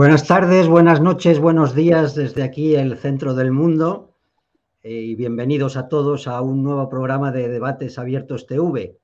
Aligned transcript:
Buenas 0.00 0.26
tardes, 0.26 0.66
buenas 0.66 1.02
noches, 1.02 1.38
buenos 1.38 1.74
días 1.74 2.14
desde 2.14 2.42
aquí, 2.42 2.74
el 2.74 2.96
centro 2.96 3.34
del 3.34 3.52
mundo, 3.52 4.14
eh, 4.82 4.94
y 4.94 5.14
bienvenidos 5.14 5.76
a 5.76 5.88
todos 5.88 6.26
a 6.26 6.40
un 6.40 6.62
nuevo 6.62 6.88
programa 6.88 7.32
de 7.32 7.48
Debates 7.48 7.98
Abiertos 7.98 8.46
TV. 8.46 8.96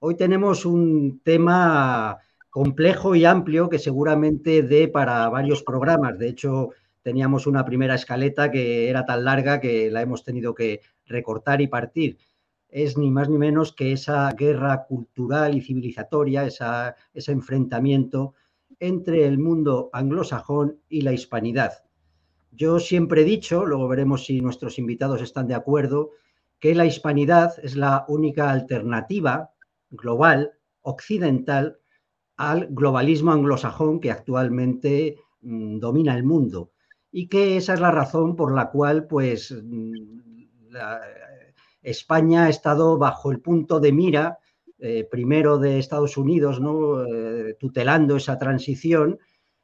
Hoy 0.00 0.16
tenemos 0.16 0.66
un 0.66 1.20
tema 1.22 2.18
complejo 2.50 3.14
y 3.14 3.26
amplio 3.26 3.68
que 3.68 3.78
seguramente 3.78 4.64
dé 4.64 4.88
para 4.88 5.28
varios 5.28 5.62
programas. 5.62 6.18
De 6.18 6.26
hecho, 6.26 6.70
teníamos 7.02 7.46
una 7.46 7.64
primera 7.64 7.94
escaleta 7.94 8.50
que 8.50 8.90
era 8.90 9.04
tan 9.06 9.24
larga 9.24 9.60
que 9.60 9.88
la 9.88 10.02
hemos 10.02 10.24
tenido 10.24 10.52
que 10.52 10.80
recortar 11.06 11.60
y 11.60 11.68
partir. 11.68 12.18
Es 12.68 12.98
ni 12.98 13.12
más 13.12 13.28
ni 13.28 13.38
menos 13.38 13.72
que 13.72 13.92
esa 13.92 14.28
guerra 14.32 14.84
cultural 14.88 15.56
y 15.56 15.60
civilizatoria, 15.60 16.44
ese 16.44 17.30
enfrentamiento 17.30 18.34
entre 18.80 19.26
el 19.26 19.38
mundo 19.38 19.90
anglosajón 19.92 20.80
y 20.88 21.02
la 21.02 21.12
hispanidad. 21.12 21.84
Yo 22.50 22.80
siempre 22.80 23.22
he 23.22 23.24
dicho, 23.24 23.64
luego 23.64 23.86
veremos 23.86 24.24
si 24.24 24.40
nuestros 24.40 24.78
invitados 24.78 25.22
están 25.22 25.46
de 25.46 25.54
acuerdo, 25.54 26.10
que 26.58 26.74
la 26.74 26.86
hispanidad 26.86 27.54
es 27.62 27.76
la 27.76 28.04
única 28.08 28.50
alternativa 28.50 29.50
global, 29.90 30.52
occidental, 30.82 31.78
al 32.36 32.68
globalismo 32.70 33.32
anglosajón 33.32 34.00
que 34.00 34.10
actualmente 34.10 35.16
mm, 35.42 35.78
domina 35.78 36.16
el 36.16 36.24
mundo. 36.24 36.72
Y 37.12 37.28
que 37.28 37.56
esa 37.56 37.74
es 37.74 37.80
la 37.80 37.90
razón 37.90 38.34
por 38.34 38.54
la 38.54 38.70
cual, 38.70 39.06
pues, 39.06 39.52
mm, 39.52 40.20
España 41.82 42.44
ha 42.44 42.48
estado 42.48 42.98
bajo 42.98 43.30
el 43.30 43.40
punto 43.40 43.80
de 43.80 43.92
mira 43.92 44.38
eh, 44.80 45.06
primero 45.10 45.58
de 45.58 45.78
Estados 45.78 46.16
Unidos. 46.16 46.60
Eh, 46.60 47.56
tutelando 47.58 48.16
esa 48.16 48.38
transición 48.38 49.18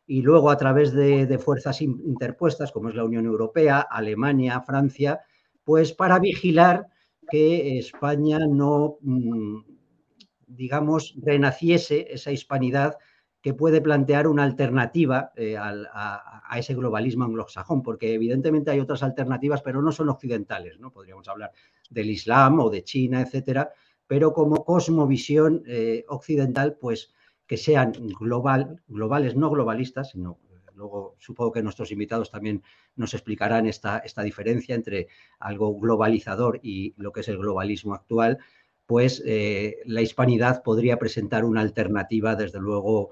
y 0.06 0.22
luego 0.22 0.50
a 0.50 0.56
través 0.56 0.92
de, 0.92 1.38
fuerzas 1.38 1.80
interpuestas 1.82 2.70
como 2.70 2.88
es 2.88 2.94
la 2.94 3.04
Unión 3.04 3.26
Europea, 3.26 3.80
Alemania, 3.80 4.60
Francia, 4.60 5.20
pues 5.64 5.92
para 5.92 6.18
vigilar 6.18 6.86
que 7.28 7.78
España 7.78 8.38
no, 8.48 8.98
mm, 9.00 9.60
digamos, 10.46 11.16
renaciese 11.22 12.06
esa 12.10 12.30
hispanidad 12.30 12.96
que 13.40 13.54
puede 13.54 13.80
plantear 13.80 14.26
una 14.28 14.44
alternativa 14.44 15.32
eh, 15.36 15.56
a, 15.56 16.42
a, 16.48 16.58
ese 16.58 16.74
globalismo 16.74 17.24
anglosajón, 17.24 17.82
porque 17.82 18.14
evidentemente 18.14 18.70
hay 18.70 18.80
otras 18.80 19.02
alternativas, 19.02 19.62
pero 19.62 19.82
no 19.82 19.92
son 19.92 20.08
occidentales, 20.08 20.78
¿no? 20.78 20.92
Podríamos 20.92 21.26
hablar 21.28 21.52
del 21.90 22.10
Islam 22.10 22.60
o 22.60 22.70
de 22.70 22.82
China, 22.84 23.20
etcétera, 23.20 23.70
pero 24.06 24.32
como 24.32 24.64
cosmovisión 24.64 25.62
eh, 25.66 26.04
occidental, 26.08 26.76
pues 26.80 27.12
que 27.46 27.56
sean 27.56 27.92
global, 28.18 28.82
globales, 28.88 29.36
no 29.36 29.50
globalistas, 29.50 30.10
sino 30.10 30.38
luego 30.74 31.16
supongo 31.18 31.52
que 31.52 31.62
nuestros 31.62 31.90
invitados 31.90 32.30
también 32.30 32.62
nos 32.96 33.14
explicarán 33.14 33.66
esta, 33.66 33.98
esta 33.98 34.22
diferencia 34.22 34.74
entre 34.74 35.08
algo 35.38 35.78
globalizador 35.78 36.60
y 36.62 36.94
lo 36.98 37.12
que 37.12 37.20
es 37.20 37.28
el 37.28 37.38
globalismo 37.38 37.94
actual, 37.94 38.38
pues 38.84 39.22
eh, 39.26 39.78
la 39.86 40.02
hispanidad 40.02 40.62
podría 40.62 40.98
presentar 40.98 41.44
una 41.44 41.60
alternativa, 41.60 42.36
desde 42.36 42.60
luego, 42.60 43.10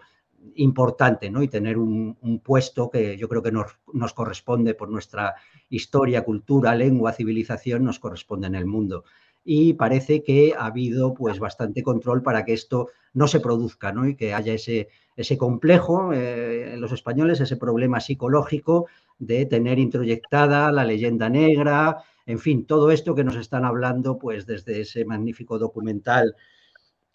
importante, 0.57 1.31
¿no? 1.31 1.43
Y 1.43 1.49
tener 1.49 1.79
un, 1.79 2.41
puesto 2.45 2.91
que 2.91 3.17
yo 3.17 3.29
creo 3.29 3.43
que 3.43 3.51
nos, 3.51 3.79
nos, 3.93 4.13
corresponde 4.13 4.75
por 4.75 4.91
nuestra 4.91 5.35
historia, 5.69 6.23
cultura, 6.23 6.75
lengua, 6.75 7.13
civilización, 7.13 7.83
nos 7.83 7.99
corresponde 7.99 8.47
en 8.47 8.55
el 8.55 8.67
mundo 8.67 9.05
y 9.45 9.75
parece 9.75 10.23
que 10.23 10.55
ha 10.59 10.67
habido 10.67 11.13
pues 11.13 11.39
bastante 11.39 11.83
control 11.83 12.23
para 12.23 12.45
que 12.45 12.55
esto 12.55 12.89
no 13.13 13.29
se 13.29 13.41
produzca 13.41 13.93
¿no? 13.93 14.09
y 14.09 14.17
que 14.17 14.33
haya 14.33 14.55
ese, 14.55 14.89
ese 15.17 15.37
complejo 15.37 16.13
eh, 16.13 16.75
en 16.75 16.81
los 16.81 16.93
españoles, 16.93 17.41
ese 17.41 17.57
problema 17.57 18.01
psicológico 18.01 18.87
de 19.19 19.45
tener 19.47 19.79
introyectada 19.79 20.73
la 20.73 20.85
leyenda 20.85 21.29
negra, 21.29 22.03
en 22.27 22.39
fin, 22.39 22.67
todo 22.67 22.91
esto 22.91 23.15
que 23.15 23.25
nos 23.25 23.37
están 23.37 23.65
hablando 23.65 24.19
pues 24.19 24.47
desde 24.47 24.81
ese 24.81 25.05
magnífico 25.05 25.59
documental 25.59 26.35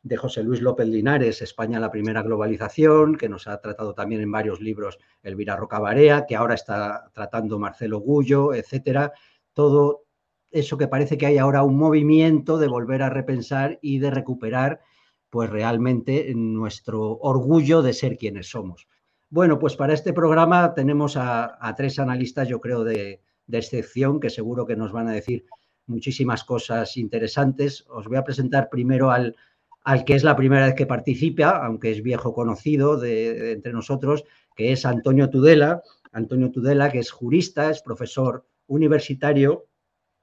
de 0.04 0.18
José 0.18 0.44
Luis 0.44 0.62
López 0.62 0.88
Linares, 0.88 1.42
España 1.42 1.80
la 1.80 1.92
primera 1.92 2.22
globalización, 2.22 3.18
que 3.18 3.28
nos 3.28 3.48
ha 3.48 3.60
tratado 3.60 3.94
también 3.94 4.22
en 4.22 4.32
varios 4.32 4.62
libros 4.62 4.98
Elvira 5.24 5.56
Rocabarea, 5.56 6.26
que 6.26 6.36
ahora 6.36 6.54
está 6.54 7.12
tratando 7.14 7.60
Marcelo 7.60 8.00
Gullo, 8.00 8.54
etcétera. 8.54 9.12
Todo, 9.54 10.06
eso 10.52 10.78
que 10.78 10.88
parece 10.88 11.18
que 11.18 11.26
hay 11.26 11.38
ahora 11.38 11.64
un 11.64 11.78
movimiento 11.78 12.58
de 12.58 12.68
volver 12.68 13.04
a 13.04 13.10
repensar 13.10 13.80
y 13.82 14.00
de 14.00 14.12
recuperar 14.12 14.82
pues 15.30 15.50
realmente 15.50 16.34
nuestro 16.36 17.18
orgullo 17.20 17.82
de 17.82 17.94
ser 17.94 18.18
quienes 18.18 18.50
somos. 18.50 18.88
Bueno, 19.30 19.60
pues 19.60 19.76
para 19.76 19.94
este 19.94 20.12
programa 20.12 20.74
tenemos 20.74 21.16
a, 21.16 21.74
tres 21.78 22.00
analistas, 22.00 22.48
yo 22.48 22.60
creo, 22.60 22.84
de, 22.84 23.22
excepción, 23.52 24.20
que 24.20 24.32
seguro 24.32 24.66
que 24.66 24.76
nos 24.76 24.92
van 24.92 25.08
a 25.08 25.14
decir 25.14 25.46
muchísimas 25.86 26.44
cosas 26.44 26.98
interesantes. 26.98 27.86
Os 27.90 28.08
voy 28.08 28.18
a 28.18 28.24
presentar 28.24 28.70
primero 28.70 29.12
al, 29.12 29.36
al 29.84 30.04
que 30.04 30.16
es 30.16 30.24
la 30.24 30.36
primera 30.36 30.66
vez 30.66 30.76
que 30.76 30.88
participa, 30.88 31.64
aunque 31.64 31.92
es 31.92 32.02
viejo 32.02 32.34
conocido 32.34 32.98
de, 32.98 33.52
entre 33.52 33.72
nosotros, 33.72 34.24
que 34.56 34.72
es 34.72 34.84
Antonio 34.86 35.30
Tudela. 35.30 35.84
Antonio 36.12 36.50
Tudela, 36.50 36.92
que 36.92 37.00
es 37.00 37.12
jurista, 37.12 37.70
es 37.70 37.84
profesor 37.84 38.48
universitario 38.66 39.69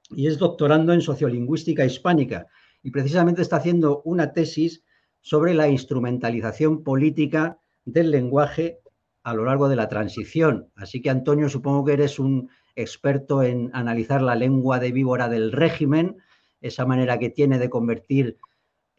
y 0.09 0.27
es 0.27 0.37
doctorando 0.37 0.93
en 0.93 1.01
sociolingüística 1.01 1.85
hispánica 1.85 2.47
y 2.83 2.91
precisamente 2.91 3.41
está 3.41 3.57
haciendo 3.57 4.01
una 4.05 4.33
tesis 4.33 4.83
sobre 5.21 5.53
la 5.53 5.67
instrumentalización 5.67 6.83
política 6.83 7.59
del 7.85 8.11
lenguaje 8.11 8.79
a 9.23 9.33
lo 9.33 9.43
largo 9.43 9.67
de 9.67 9.75
la 9.75 9.89
transición. 9.89 10.71
Así 10.75 11.01
que, 11.01 11.09
Antonio, 11.09 11.49
supongo 11.49 11.83
que 11.83 11.93
eres 11.93 12.17
un 12.17 12.49
experto 12.75 13.43
en 13.43 13.69
analizar 13.73 14.21
la 14.21 14.35
lengua 14.35 14.79
de 14.79 14.91
víbora 14.91 15.27
del 15.27 15.51
régimen, 15.51 16.17
esa 16.61 16.85
manera 16.85 17.19
que 17.19 17.29
tiene 17.29 17.59
de 17.59 17.69
convertir 17.69 18.37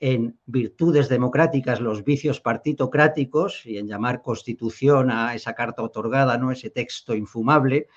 en 0.01 0.39
virtudes 0.47 1.09
democráticas 1.09 1.81
los 1.81 2.05
vicios 2.05 2.41
partitocráticos 2.41 3.65
y 3.67 3.79
en 3.79 3.89
llamar 3.89 4.23
constitución 4.23 5.11
a 5.11 5.35
esa 5.35 5.55
carta 5.55 5.83
otorgada, 5.83 6.39
¿no? 6.39 6.53
ese 6.53 6.71
texto 6.71 7.15
infumable 7.15 7.89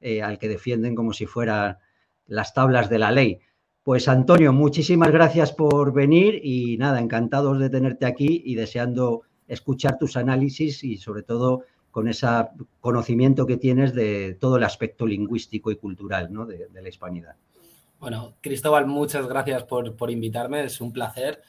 eh, 0.00 0.22
al 0.22 0.38
que 0.38 0.48
defienden 0.48 0.94
como 0.94 1.12
si 1.12 1.26
fuera 1.26 1.80
las 2.30 2.54
tablas 2.54 2.88
de 2.88 2.98
la 2.98 3.10
ley. 3.10 3.40
Pues 3.82 4.08
Antonio, 4.08 4.52
muchísimas 4.52 5.10
gracias 5.10 5.52
por 5.52 5.92
venir 5.92 6.40
y 6.42 6.76
nada, 6.78 7.00
encantados 7.00 7.58
de 7.58 7.70
tenerte 7.70 8.06
aquí 8.06 8.42
y 8.44 8.54
deseando 8.54 9.22
escuchar 9.48 9.98
tus 9.98 10.16
análisis 10.16 10.84
y 10.84 10.96
sobre 10.96 11.22
todo 11.22 11.64
con 11.90 12.06
ese 12.06 12.26
conocimiento 12.80 13.46
que 13.46 13.56
tienes 13.56 13.94
de 13.94 14.36
todo 14.40 14.58
el 14.58 14.64
aspecto 14.64 15.06
lingüístico 15.06 15.72
y 15.72 15.76
cultural 15.76 16.30
de, 16.46 16.80
la 16.80 16.88
hispanidad. 16.88 17.34
Bueno, 17.98 18.34
Cristóbal, 18.40 18.86
muchas 18.86 19.26
gracias 19.26 19.64
por, 19.64 19.96
por 19.96 20.10
invitarme, 20.10 20.64
es 20.64 20.80
un 20.80 20.92
placer. 20.92 21.42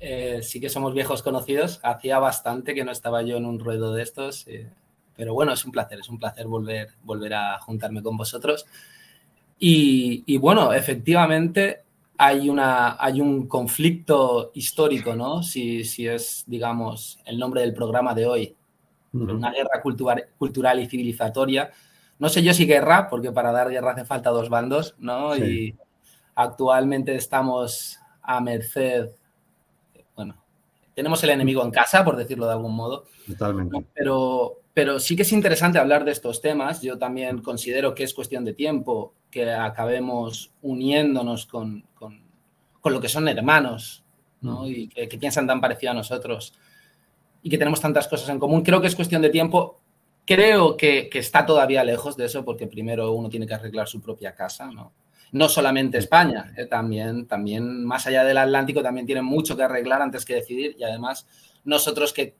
Eh, 0.00 0.40
sí 0.42 0.60
que 0.60 0.70
somos 0.70 0.94
viejos 0.94 1.22
conocidos, 1.22 1.80
hacía 1.82 2.18
bastante 2.18 2.74
que 2.74 2.84
no 2.84 2.92
estaba 2.92 3.22
yo 3.22 3.36
en 3.36 3.44
un 3.44 3.58
ruedo 3.58 3.92
de 3.92 4.02
estos, 4.02 4.46
eh, 4.48 4.70
pero 5.16 5.34
bueno, 5.34 5.52
es 5.52 5.64
un 5.64 5.72
placer, 5.72 6.00
es 6.00 6.08
un 6.08 6.18
placer 6.18 6.46
volver, 6.46 6.92
volver 7.02 7.34
a 7.34 7.58
juntarme 7.60 8.02
con 8.02 8.16
vosotros. 8.16 8.66
Y, 9.58 10.36
bueno, 10.38 10.72
efectivamente 10.72 11.82
hay, 12.18 12.48
una, 12.48 12.96
hay 13.02 13.20
un 13.20 13.46
conflicto 13.48 14.50
histórico, 14.54 15.14
¿no? 15.14 15.42
Si, 15.42 15.84
si 15.84 16.06
es, 16.06 16.44
digamos, 16.46 17.18
el 17.24 17.38
nombre 17.38 17.62
del 17.62 17.74
programa 17.74 18.14
de 18.14 18.26
hoy, 18.26 18.56
una 19.12 19.52
guerra 19.52 19.80
cultural, 19.82 20.26
cultural 20.38 20.80
y 20.80 20.86
civilizatoria. 20.86 21.70
No 22.18 22.28
sé 22.28 22.42
yo 22.42 22.52
si 22.52 22.66
guerra, 22.66 23.08
porque 23.08 23.32
para 23.32 23.52
dar 23.52 23.70
guerra 23.70 23.92
hace 23.92 24.04
falta 24.04 24.30
dos 24.30 24.48
bandos, 24.48 24.94
¿no? 24.98 25.36
Y 25.36 25.76
actualmente 26.34 27.14
estamos 27.14 27.98
a 28.22 28.40
merced, 28.40 29.10
bueno, 30.16 30.36
tenemos 30.94 31.22
el 31.24 31.30
enemigo 31.30 31.62
en 31.62 31.70
casa, 31.70 32.04
por 32.04 32.16
decirlo 32.16 32.46
de 32.46 32.52
algún 32.52 32.74
modo. 32.74 33.04
Totalmente. 33.26 33.84
Pero, 33.94 34.60
pero 34.72 34.98
sí 35.00 35.16
que 35.16 35.22
es 35.22 35.32
interesante 35.32 35.78
hablar 35.78 36.04
de 36.04 36.12
estos 36.12 36.40
temas. 36.40 36.82
Yo 36.82 36.98
también 36.98 37.42
considero 37.42 37.94
que 37.94 38.04
es 38.04 38.14
cuestión 38.14 38.44
de 38.44 38.54
tiempo 38.54 39.12
que 39.34 39.50
acabemos 39.50 40.52
uniéndonos 40.62 41.46
con, 41.46 41.84
con, 41.92 42.22
lo 42.84 43.00
que 43.00 43.08
son 43.08 43.26
hermanos 43.26 44.04
¿no? 44.40 44.68
y 44.68 44.86
que, 44.86 45.08
piensan 45.18 45.48
tan 45.48 45.60
parecido 45.60 45.90
a 45.90 45.94
nosotros 45.94 46.54
y 47.42 47.50
que 47.50 47.58
tenemos 47.58 47.80
tantas 47.80 48.06
cosas 48.06 48.28
en 48.28 48.38
común. 48.38 48.62
Creo 48.62 48.80
que 48.80 48.86
es 48.86 48.94
cuestión 48.94 49.22
de 49.22 49.30
tiempo. 49.30 49.80
Creo 50.24 50.76
que, 50.76 51.08
que 51.10 51.18
está 51.18 51.44
todavía 51.44 51.82
lejos 51.82 52.16
de 52.16 52.26
eso 52.26 52.44
porque 52.44 52.68
primero 52.68 53.10
uno 53.10 53.28
tiene 53.28 53.44
que 53.44 53.54
arreglar 53.54 53.88
su 53.88 54.00
propia 54.00 54.36
casa, 54.36 54.70
¿no? 54.70 54.92
No 55.32 55.48
solamente 55.48 55.98
España, 55.98 56.54
eh, 56.56 56.66
también, 56.66 57.26
también 57.26 57.84
más 57.84 58.06
allá 58.06 58.22
del 58.22 58.38
Atlántico 58.38 58.84
también 58.84 59.04
tienen 59.04 59.24
mucho 59.24 59.56
que 59.56 59.64
arreglar 59.64 60.00
antes 60.00 60.24
que 60.24 60.36
decidir 60.36 60.76
y 60.78 60.84
además 60.84 61.26
nosotros 61.64 62.12
que 62.12 62.36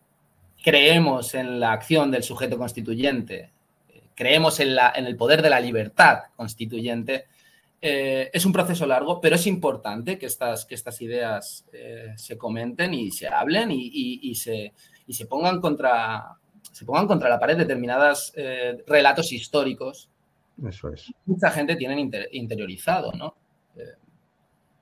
creemos 0.63 1.35
en 1.35 1.59
la 1.59 1.73
acción 1.73 2.13
del 2.13 2.23
sujeto 2.23 2.57
constituyente, 2.57 3.51
creemos 4.15 4.61
en, 4.61 4.75
la, 4.75 4.93
en 4.95 5.07
el 5.07 5.17
poder 5.17 5.43
de 5.43 5.51
la 5.51 5.61
libertad 5.61 6.25
constituyente, 6.37 7.27
eh, 7.87 8.31
es 8.33 8.47
un 8.47 8.53
proceso 8.55 8.87
largo, 8.87 9.21
pero 9.21 9.37
es 9.37 9.47
importante 9.47 10.19
que 10.19 10.25
estas, 10.25 10.65
que 10.65 10.75
estas 10.75 11.03
ideas 11.03 11.67
eh, 11.71 12.15
se 12.17 12.39
comenten 12.39 12.95
y 12.95 13.11
se 13.11 13.29
hablen 13.29 13.69
y, 13.71 14.35
se, 14.37 14.73
y 15.07 15.13
se 15.13 15.27
pongan 15.27 15.61
contra, 15.61 16.39
se 16.73 16.87
pongan 16.87 17.07
contra 17.07 17.29
la 17.29 17.39
pared 17.39 17.59
determinados 17.59 18.33
eh, 18.37 18.83
relatos 18.87 19.33
históricos. 19.33 20.09
Eso 20.67 20.95
es. 20.95 21.13
Mucha 21.27 21.51
gente 21.51 21.77
tiene 21.77 22.01
interiorizado, 22.33 23.13
¿no? 23.13 23.37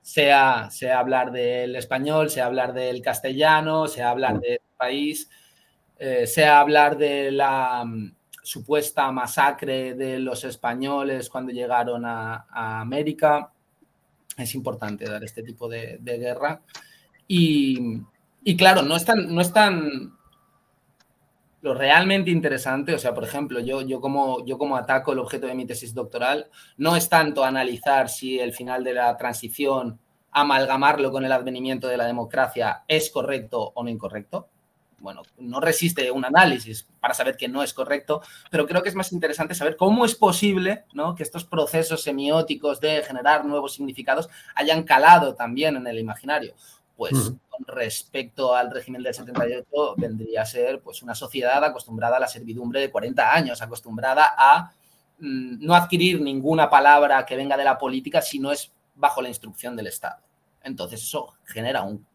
Sea, 0.01 0.69
sea 0.71 0.99
hablar 0.99 1.33
del 1.33 1.75
español, 1.75 2.29
sea 2.29 2.45
hablar 2.45 2.73
del 2.73 3.01
castellano, 3.01 3.89
sea 3.89 4.11
hablar 4.11 4.39
del 4.39 4.59
país, 4.77 5.29
sea 6.25 6.61
hablar 6.61 6.97
de 6.97 7.31
la 7.31 7.85
supuesta 8.43 9.09
masacre 9.11 9.95
de 9.95 10.19
los 10.19 10.43
españoles 10.43 11.29
cuando 11.29 11.51
llegaron 11.51 12.05
a, 12.05 12.45
América. 12.81 13.51
Es 14.37 14.53
importante 14.53 15.05
dar 15.05 15.23
este 15.23 15.41
tipo 15.43 15.67
de, 15.67 15.99
guerra. 16.03 16.61
Y, 17.27 18.03
claro, 18.57 18.81
no 18.81 18.95
es 18.95 19.05
tan, 19.05 19.33
no 19.33 19.41
es 19.41 19.51
tan 19.51 20.13
lo 21.61 21.73
realmente 21.73 22.29
interesante, 22.29 22.93
o 22.93 22.99
sea, 22.99 23.13
por 23.13 23.23
ejemplo, 23.23 23.61
yo, 23.61 23.81
yo, 23.81 24.01
como, 24.01 24.45
yo 24.45 24.57
como 24.57 24.75
ataco 24.75 25.13
el 25.13 25.19
objeto 25.19 25.47
de 25.47 25.55
mi 25.55 25.65
tesis 25.65 25.93
doctoral, 25.93 26.49
no 26.75 26.97
es 26.97 27.07
tanto 27.07 27.45
analizar 27.45 28.09
si 28.09 28.37
el 28.37 28.51
final 28.51 28.83
de 28.83 28.93
la 28.93 29.15
transición, 29.15 29.97
amalgamarlo 30.31 31.09
con 31.09 31.23
el 31.23 31.31
advenimiento 31.31 31.87
de 31.87 31.95
la 31.95 32.05
democracia, 32.05 32.83
es 32.89 33.09
correcto 33.09 33.71
o 33.75 33.81
no 33.81 33.89
incorrecto. 33.89 34.49
Bueno, 35.03 35.21
no 35.37 35.59
resiste 35.59 36.09
un 36.11 36.23
análisis 36.23 36.87
para 37.01 37.13
saber 37.13 37.35
que 37.35 37.49
no 37.49 37.61
es 37.61 37.73
correcto, 37.73 38.21
pero 38.49 38.65
creo 38.65 38.81
que 38.81 38.87
es 38.87 38.95
más 38.95 39.11
interesante 39.11 39.53
saber 39.53 39.75
cómo 39.75 40.05
es 40.05 40.15
posible 40.15 40.85
¿no? 40.93 41.13
que 41.13 41.23
estos 41.23 41.43
procesos 41.43 42.01
semióticos 42.01 42.79
de 42.79 43.03
generar 43.03 43.43
nuevos 43.43 43.73
significados 43.73 44.29
hayan 44.55 44.83
calado 44.83 45.35
también 45.35 45.75
en 45.75 45.87
el 45.87 45.99
imaginario 45.99 46.55
pues 46.95 47.33
con 47.49 47.65
respecto 47.67 48.55
al 48.55 48.71
régimen 48.71 49.03
del 49.03 49.13
78 49.13 49.95
vendría 49.97 50.43
a 50.43 50.45
ser 50.45 50.79
pues 50.79 51.03
una 51.03 51.15
sociedad 51.15 51.61
acostumbrada 51.61 52.15
a 52.15 52.19
la 52.21 52.27
servidumbre 52.27 52.79
de 52.79 52.91
40 52.91 53.33
años, 53.33 53.61
acostumbrada 53.61 54.33
a 54.37 54.71
mm, 55.19 55.65
no 55.65 55.75
adquirir 55.75 56.21
ninguna 56.21 56.69
palabra 56.69 57.25
que 57.25 57.35
venga 57.35 57.57
de 57.57 57.65
la 57.65 57.77
política 57.77 58.21
si 58.21 58.39
no 58.39 58.53
es 58.53 58.71
bajo 58.95 59.21
la 59.21 59.27
instrucción 59.27 59.75
del 59.75 59.87
Estado. 59.87 60.21
Entonces 60.61 61.01
eso 61.01 61.33
genera 61.43 61.81
un, 61.81 62.05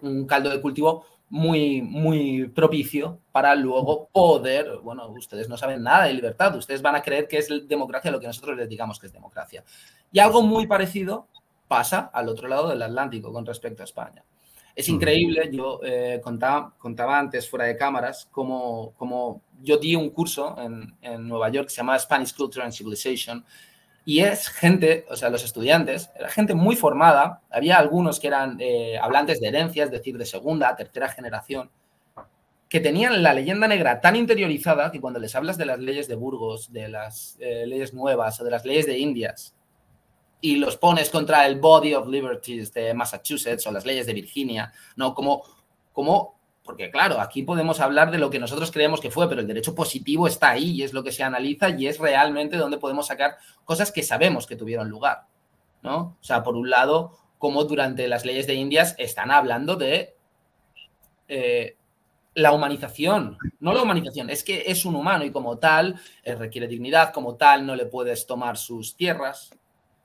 un 0.00 0.26
caldo 0.26 0.50
de 0.50 0.60
cultivo 0.60 1.04
muy, 1.30 1.82
muy 1.82 2.48
propicio 2.48 3.20
para 3.32 3.54
luego 3.54 4.08
poder, 4.12 4.78
bueno, 4.82 5.08
ustedes 5.08 5.48
no 5.48 5.56
saben 5.56 5.82
nada 5.82 6.04
de 6.04 6.14
libertad, 6.14 6.56
ustedes 6.56 6.82
van 6.82 6.94
a 6.94 7.02
creer 7.02 7.28
que 7.28 7.38
es 7.38 7.48
democracia 7.68 8.10
lo 8.10 8.20
que 8.20 8.26
nosotros 8.26 8.56
les 8.56 8.68
digamos 8.68 8.98
que 8.98 9.06
es 9.06 9.12
democracia. 9.12 9.62
Y 10.10 10.18
algo 10.18 10.42
muy 10.42 10.66
parecido 10.66 11.28
pasa 11.66 12.10
al 12.12 12.28
otro 12.28 12.48
lado 12.48 12.68
del 12.68 12.82
Atlántico 12.82 13.32
con 13.32 13.44
respecto 13.44 13.82
a 13.82 13.84
España. 13.84 14.24
Es 14.74 14.88
increíble, 14.88 15.50
yo 15.52 15.80
eh, 15.82 16.20
contaba, 16.22 16.72
contaba 16.78 17.18
antes 17.18 17.50
fuera 17.50 17.64
de 17.64 17.76
cámaras 17.76 18.28
como, 18.30 18.92
como 18.96 19.42
yo 19.60 19.76
di 19.76 19.96
un 19.96 20.10
curso 20.10 20.56
en, 20.56 20.94
en, 21.02 21.26
Nueva 21.26 21.48
York 21.48 21.66
que 21.66 21.74
se 21.74 21.78
llama 21.78 21.98
Spanish 21.98 22.32
Culture 22.32 22.64
and 22.64 22.72
Civilization 22.72 23.44
y 24.08 24.20
es 24.20 24.48
gente, 24.48 25.04
o 25.10 25.16
sea, 25.16 25.28
los 25.28 25.44
estudiantes, 25.44 26.10
era 26.18 26.30
gente 26.30 26.54
muy 26.54 26.76
formada, 26.76 27.42
había 27.50 27.76
algunos 27.76 28.18
que 28.18 28.28
eran 28.28 28.56
eh, 28.58 28.96
hablantes 28.98 29.38
de 29.38 29.48
herencias, 29.48 29.88
es 29.88 29.92
decir, 29.92 30.16
de 30.16 30.24
segunda, 30.24 30.74
tercera 30.76 31.10
generación, 31.10 31.70
que 32.70 32.80
tenían 32.80 33.22
la 33.22 33.34
leyenda 33.34 33.68
negra 33.68 34.00
tan 34.00 34.16
interiorizada 34.16 34.90
que 34.90 34.98
cuando 34.98 35.20
les 35.20 35.34
hablas 35.34 35.58
de 35.58 35.66
las 35.66 35.78
leyes 35.78 36.08
de 36.08 36.14
Burgos, 36.14 36.72
de 36.72 36.88
las 36.88 37.36
eh, 37.38 37.66
leyes 37.66 37.92
nuevas 37.92 38.40
o 38.40 38.44
de 38.44 38.50
las 38.50 38.64
leyes 38.64 38.86
de 38.86 38.96
Indias, 38.96 39.54
y 40.40 40.56
los 40.56 40.78
pones 40.78 41.10
contra 41.10 41.46
el 41.46 41.60
Body 41.60 41.92
of 41.92 42.08
Liberties 42.08 42.72
de 42.72 42.94
Massachusetts 42.94 43.66
o 43.66 43.72
las 43.72 43.84
leyes 43.84 44.06
de 44.06 44.14
Virginia, 44.14 44.72
¿no? 44.96 45.12
Como, 45.12 45.42
como, 45.92 46.37
porque 46.68 46.90
claro, 46.90 47.18
aquí 47.18 47.44
podemos 47.44 47.80
hablar 47.80 48.10
de 48.10 48.18
lo 48.18 48.28
que 48.28 48.38
nosotros 48.38 48.70
creemos 48.70 49.00
que 49.00 49.10
fue, 49.10 49.26
pero 49.26 49.40
el 49.40 49.46
derecho 49.46 49.74
positivo 49.74 50.26
está 50.26 50.50
ahí 50.50 50.72
y 50.72 50.82
es 50.82 50.92
lo 50.92 51.02
que 51.02 51.12
se 51.12 51.22
analiza 51.22 51.70
y 51.70 51.86
es 51.86 51.98
realmente 51.98 52.58
donde 52.58 52.76
podemos 52.76 53.06
sacar 53.06 53.38
cosas 53.64 53.90
que 53.90 54.02
sabemos 54.02 54.46
que 54.46 54.54
tuvieron 54.54 54.90
lugar, 54.90 55.28
¿no? 55.80 56.18
O 56.20 56.22
sea, 56.22 56.42
por 56.42 56.56
un 56.56 56.68
lado, 56.68 57.16
como 57.38 57.64
durante 57.64 58.06
las 58.06 58.26
leyes 58.26 58.46
de 58.46 58.52
Indias 58.52 58.94
están 58.98 59.30
hablando 59.30 59.76
de 59.76 60.14
eh, 61.26 61.78
la 62.34 62.52
humanización, 62.52 63.38
no 63.60 63.72
la 63.72 63.82
humanización, 63.82 64.28
es 64.28 64.44
que 64.44 64.64
es 64.66 64.84
un 64.84 64.94
humano 64.94 65.24
y 65.24 65.30
como 65.30 65.56
tal 65.56 65.98
eh, 66.22 66.34
requiere 66.34 66.68
dignidad, 66.68 67.14
como 67.14 67.36
tal 67.36 67.64
no 67.64 67.76
le 67.76 67.86
puedes 67.86 68.26
tomar 68.26 68.58
sus 68.58 68.94
tierras, 68.94 69.58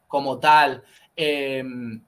como 0.07 0.39
tal, 0.39 0.81
em, 1.13 2.01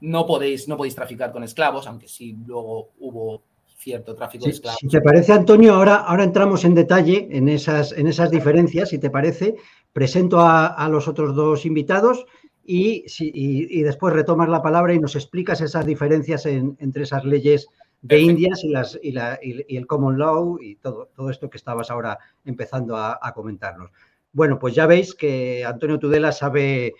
no, 0.00 0.26
podéis, 0.26 0.68
no 0.68 0.78
podéis 0.78 0.94
traficar 0.94 1.30
con 1.32 1.44
esclavos, 1.44 1.86
aunque 1.86 2.08
sí 2.08 2.34
luego 2.46 2.92
hubo 2.98 3.49
cierto 3.80 4.14
tráfico 4.14 4.44
de 4.44 4.50
esclavos. 4.52 4.78
Si 4.80 4.88
te 4.88 5.00
parece, 5.00 5.32
Antonio, 5.32 5.74
ahora, 5.74 5.96
ahora 5.96 6.24
entramos 6.24 6.64
en 6.64 6.74
detalle 6.74 7.28
en 7.30 7.48
esas, 7.48 7.92
en 7.92 8.06
esas 8.06 8.30
diferencias, 8.30 8.90
si 8.90 8.98
te 8.98 9.10
parece. 9.10 9.56
Presento 9.92 10.40
a, 10.40 10.88
los 10.88 11.08
otros 11.08 11.34
dos 11.34 11.66
invitados 11.66 12.26
y, 12.64 13.04
y, 13.18 13.82
después 13.82 14.14
retomas 14.14 14.48
la 14.48 14.62
palabra 14.62 14.94
y 14.94 15.00
nos 15.00 15.16
explicas 15.16 15.60
esas 15.60 15.84
diferencias 15.84 16.46
entre 16.46 17.02
esas 17.02 17.24
leyes 17.24 17.66
de 18.02 18.20
Indias 18.20 18.62
y, 18.62 18.68
las, 18.68 18.98
y, 19.02 19.12
la, 19.12 19.38
y, 19.42 19.76
el 19.76 19.86
common 19.86 20.18
law 20.18 20.58
y 20.60 20.76
todo, 20.76 21.10
todo 21.16 21.30
esto 21.30 21.50
que 21.50 21.56
estabas 21.56 21.90
ahora 21.90 22.18
empezando 22.44 22.96
a, 22.96 23.18
a 23.20 23.32
comentarnos. 23.32 23.90
Bueno, 24.32 24.58
pues 24.60 24.74
ya 24.74 24.86
veis 24.86 25.14
que 25.14 25.64
Antonio 25.64 25.98
Tudela 25.98 26.30
sabe 26.30 26.94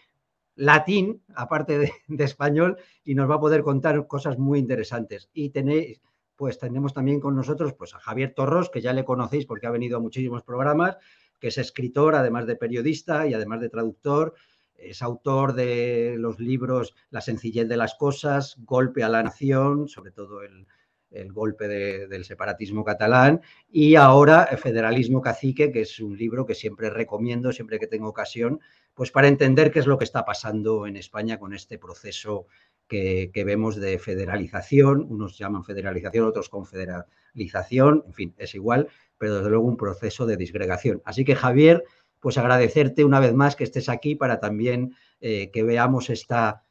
latín, 0.56 1.22
aparte 1.34 1.78
de, 2.08 2.24
español, 2.24 2.76
y 3.04 3.14
nos 3.14 3.30
va 3.30 3.36
a 3.36 3.40
poder 3.40 3.62
contar 3.62 4.06
cosas 4.06 4.38
muy 4.38 4.58
interesantes. 4.58 5.30
Y 5.32 5.50
tenéis, 5.50 6.00
pues 6.40 6.58
tenemos 6.58 6.94
también 6.94 7.20
con 7.20 7.36
nosotros 7.36 7.74
pues, 7.74 7.94
a 7.94 7.98
Javier 7.98 8.32
Torros, 8.32 8.70
que 8.70 8.80
ya 8.80 8.94
le 8.94 9.04
conocéis 9.04 9.44
porque 9.44 9.66
ha 9.66 9.70
venido 9.70 9.98
a 9.98 10.00
muchísimos 10.00 10.42
programas, 10.42 10.96
que 11.38 11.48
es 11.48 11.58
escritor, 11.58 12.14
además 12.14 12.46
de 12.46 12.56
periodista 12.56 13.26
y 13.26 13.34
además 13.34 13.60
de 13.60 13.68
traductor. 13.68 14.32
Es 14.74 15.02
autor 15.02 15.52
de 15.52 16.14
los 16.16 16.40
libros 16.40 16.94
La 17.10 17.20
sencillez 17.20 17.68
de 17.68 17.76
las 17.76 17.94
cosas, 17.94 18.56
Golpe 18.60 19.02
a 19.02 19.10
la 19.10 19.22
nación, 19.22 19.86
sobre 19.86 20.12
todo 20.12 20.40
el, 20.40 20.66
el 21.10 21.30
golpe 21.30 21.68
del 21.68 22.24
separatismo 22.24 22.84
catalán, 22.84 23.42
y 23.70 23.96
ahora 23.96 24.46
Federalismo 24.56 25.20
Cacique, 25.20 25.70
que 25.70 25.82
es 25.82 26.00
un 26.00 26.16
libro 26.16 26.46
que 26.46 26.54
siempre 26.54 26.88
recomiendo, 26.88 27.52
siempre 27.52 27.78
que 27.78 27.86
tengo 27.86 28.08
ocasión, 28.08 28.60
pues 28.94 29.10
para 29.10 29.28
entender 29.28 29.70
qué 29.70 29.80
es 29.80 29.86
lo 29.86 29.98
que 29.98 30.04
está 30.04 30.24
pasando 30.24 30.86
en 30.86 30.96
España 30.96 31.38
con 31.38 31.52
este 31.52 31.78
proceso 31.78 32.46
que, 32.90 33.44
vemos 33.46 33.76
de 33.76 33.98
federalización, 33.98 35.06
unos 35.08 35.38
llaman 35.38 35.64
federalización, 35.64 36.26
otros 36.26 36.48
confederalización, 36.48 38.02
en 38.06 38.12
fin, 38.12 38.34
es 38.36 38.54
igual, 38.56 38.88
pero 39.16 39.36
desde 39.36 39.50
luego 39.50 39.64
un 39.66 39.76
proceso 39.76 40.26
de 40.26 40.36
disgregación. 40.36 41.00
Así 41.04 41.24
que 41.24 41.36
Javier, 41.36 41.84
pues 42.18 42.36
agradecerte 42.36 43.04
una 43.04 43.20
vez 43.20 43.32
más 43.32 43.54
que 43.54 43.64
estés 43.64 43.88
aquí 43.88 44.16
para 44.16 44.40
también 44.40 44.96
eh, 45.20 45.50
que 45.52 45.62
veamos 45.62 46.10
esta 46.10 46.64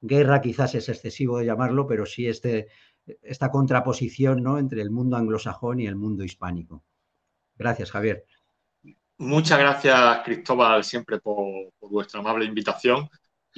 guerra, 0.00 0.40
quizás 0.40 0.76
es 0.76 0.88
excesivo 0.88 1.38
de 1.38 1.46
llamarlo, 1.46 1.88
pero 1.88 2.06
sí 2.06 2.28
este 2.28 2.68
esta 3.22 3.50
contraposición 3.50 4.42
¿no? 4.42 4.58
entre 4.58 4.82
el 4.82 4.90
mundo 4.90 5.16
anglosajón 5.16 5.80
y 5.80 5.86
el 5.86 5.96
mundo 5.96 6.24
hispánico. 6.24 6.84
Gracias, 7.56 7.90
Javier. 7.90 8.24
Muchas 9.16 9.58
gracias, 9.58 10.20
Cristóbal, 10.24 10.84
siempre 10.84 11.18
por, 11.18 11.72
vuestra 11.80 12.20
amable 12.20 12.44
invitación. 12.44 13.08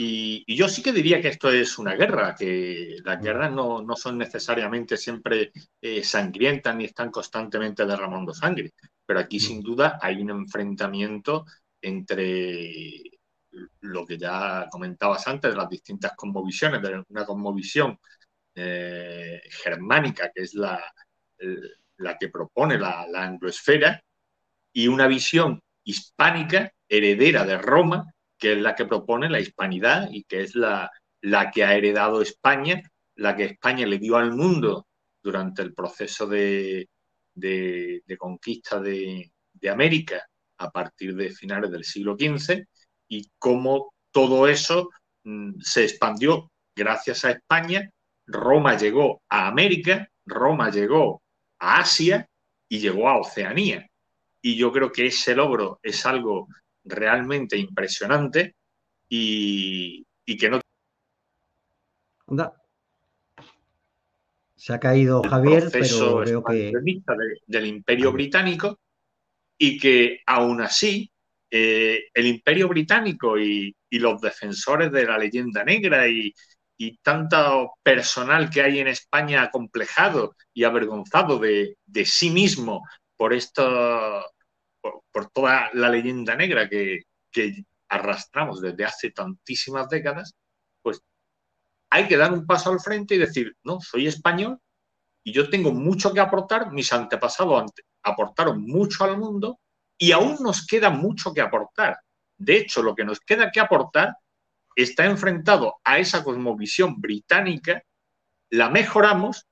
Y, 0.02 0.57
yo 0.57 0.66
sí 0.66 0.83
que 0.83 0.92
diría 0.92 1.21
que 1.21 1.28
esto 1.28 1.50
es 1.50 1.78
una 1.78 1.95
guerra, 1.95 2.35
que 2.35 2.97
las 3.04 3.19
mm. 3.19 3.23
guerras 3.23 3.52
no, 3.52 3.97
son 3.97 4.16
necesariamente 4.16 4.97
siempre 4.97 5.52
eh, 5.78 6.02
sangrientas 6.02 6.75
ni 6.75 6.87
están 6.87 7.11
constantemente 7.11 7.85
derramando 7.85 8.33
sangre, 8.33 8.73
pero 9.04 9.21
aquí 9.21 9.37
mm. 9.37 9.40
sin 9.40 9.61
duda 9.61 9.99
hay 10.00 10.23
un 10.23 10.30
enfrentamiento 10.30 11.45
entre 11.83 13.02
lo 13.80 14.07
que 14.07 14.16
ya 14.16 14.69
comentabas 14.71 15.26
antes 15.28 15.50
de 15.50 15.57
las 15.59 15.69
distintas 15.69 16.12
cosmovisiones, 16.16 16.80
de 16.80 17.04
una 17.11 17.26
cosmovisión 17.26 17.99
eh, 18.54 19.42
germánica, 19.50 20.30
que 20.35 20.45
es 20.45 20.54
la, 20.54 20.83
la 21.99 22.16
que 22.16 22.30
propone 22.30 22.78
la, 22.78 23.07
la, 23.07 23.25
angloesfera, 23.25 24.02
y 24.73 24.88
una 24.88 25.07
visión 25.07 25.61
hispánica 25.85 26.73
heredera 26.88 27.45
de 27.45 27.59
Roma, 27.59 28.14
que 28.40 28.54
es 28.54 28.59
la 28.59 28.75
que 28.75 28.87
propone 28.87 29.28
la 29.30 29.40
hispanidad 29.40 30.09
y 30.11 30.25
que 30.25 30.40
es 30.40 30.56
la, 30.56 30.90
la 31.20 31.50
que 31.50 31.64
ha 31.64 31.76
heredado 31.76 32.23
España, 32.23 32.82
la 33.16 33.37
que 33.37 33.44
España 33.44 33.87
le 33.87 33.99
dio 33.99 34.16
al 34.16 34.32
mundo 34.32 34.87
durante 35.23 35.62
el 35.62 35.75
proceso 35.75 36.26
de, 36.26 36.88
de, 37.35 38.02
conquista 38.18 38.80
de, 38.80 39.30
de, 39.52 39.68
América 39.68 40.26
a 40.59 40.70
partir 40.70 41.14
de 41.14 41.30
finales 41.30 41.70
del 41.70 41.85
siglo 41.85 42.16
XV 42.18 42.64
y 43.09 43.30
cómo 43.38 43.92
todo 44.11 44.49
eso 44.49 44.90
mm, 45.25 45.61
se 45.61 45.85
expandió 45.85 46.50
gracias 46.75 47.25
a 47.25 47.32
España 47.32 47.88
Roma 48.30 48.76
llegó 48.76 49.23
a 49.28 49.49
América, 49.49 50.09
Roma 50.25 50.70
llegó 50.70 51.23
a 51.59 51.80
Asia 51.80 52.28
y 52.68 52.78
llegó 52.78 53.09
a 53.09 53.18
Oceanía. 53.18 53.87
Y 54.40 54.56
yo 54.56 54.73
creo 54.73 54.92
que 54.92 55.06
ese 55.06 55.35
logro 55.35 55.80
es 55.82 56.06
algo 56.06 56.49
realmente 56.85 57.57
impresionante 57.57 58.55
y, 59.09 60.05
que 60.27 60.51
no... 60.51 60.61
Se 64.55 64.73
ha 64.73 64.79
caído 64.79 65.23
Javier, 65.23 65.69
pero 65.73 66.23
que... 66.45 66.73
del 67.47 67.67
Imperio 67.67 68.13
Británico 68.13 68.79
y 69.59 69.79
que 69.79 70.21
aún 70.27 70.61
así 70.63 71.11
eh, 71.51 72.05
el 72.15 72.27
Imperio 72.27 72.69
Británico 72.69 73.39
y, 73.39 73.75
los 73.93 74.21
defensores 74.21 74.93
de 74.93 75.05
la 75.05 75.19
leyenda 75.19 75.65
negra 75.65 76.07
y, 76.09 76.33
tanto 77.03 77.75
personal 77.83 78.49
que 78.49 78.63
hay 78.63 78.79
en 78.79 78.89
España 78.89 79.43
acomplejado 79.43 80.35
y 80.55 80.65
avergonzado 80.65 81.39
de, 81.39 81.77
sí 82.05 82.31
mismo 82.31 82.83
por 83.17 83.35
esto, 83.35 84.25
por, 84.81 85.31
toda 85.31 85.71
la 85.75 85.89
leyenda 85.89 86.35
negra 86.35 86.69
que, 86.69 87.05
arrastramos 87.89 88.61
desde 88.61 88.85
hace 88.85 89.11
tantísimas 89.11 89.89
décadas, 89.89 90.35
pues 90.81 91.03
hay 91.91 92.07
que 92.07 92.17
dar 92.17 92.33
un 92.33 92.47
paso 92.47 92.71
al 92.71 92.79
frente 92.79 93.17
y 93.17 93.19
decir, 93.19 93.57
no, 93.65 93.81
soy 93.81 94.07
español 94.07 94.61
y 95.25 95.33
yo 95.33 95.51
tengo 95.51 95.73
mucho 95.73 96.15
que 96.15 96.21
aportar, 96.21 96.71
mis 96.71 96.93
antepasados 96.93 97.73
aportaron 98.05 98.63
mucho 98.63 99.05
al 99.05 99.19
mundo 99.19 99.59
y 99.99 100.13
aún 100.13 100.37
nos 100.41 100.67
queda 100.67 100.91
mucho 100.91 101.35
que 101.35 101.41
aportar. 101.41 101.99
De 102.39 102.57
hecho, 102.57 102.83
lo 102.83 102.95
que 102.95 103.05
nos 103.05 103.21
queda 103.21 103.51
que 103.51 103.61
aportar 103.61 104.17
está 104.75 105.05
enfrentado 105.05 105.77
a 105.85 105.99
esa 105.99 106.25
cosmovisión 106.25 107.01
británica, 107.01 107.83
la 108.51 108.71
mejoramos 108.71 109.47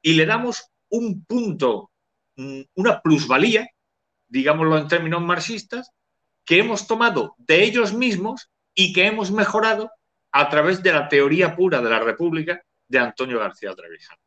y 0.00 0.14
le 0.14 0.26
damos 0.26 0.64
un 0.88 1.24
punto, 1.24 1.90
una 2.74 3.00
plusvalía, 3.00 3.68
digámoslo 4.32 4.78
en 4.78 4.88
términos 4.88 5.22
marxistas, 5.22 5.92
que 6.44 6.58
hemos 6.58 6.86
tomado 6.86 7.34
de 7.38 7.62
ellos 7.62 7.92
mismos 7.92 8.50
y 8.74 8.92
que 8.92 9.06
hemos 9.06 9.30
mejorado 9.30 9.90
a 10.32 10.48
través 10.48 10.82
de 10.82 10.92
la 10.92 11.08
teoría 11.08 11.54
pura 11.54 11.80
de 11.82 11.90
la 11.90 12.00
República 12.00 12.62
de 12.88 12.98
Antonio 12.98 13.38
García 13.38 13.74
Trevijano. 13.74 14.20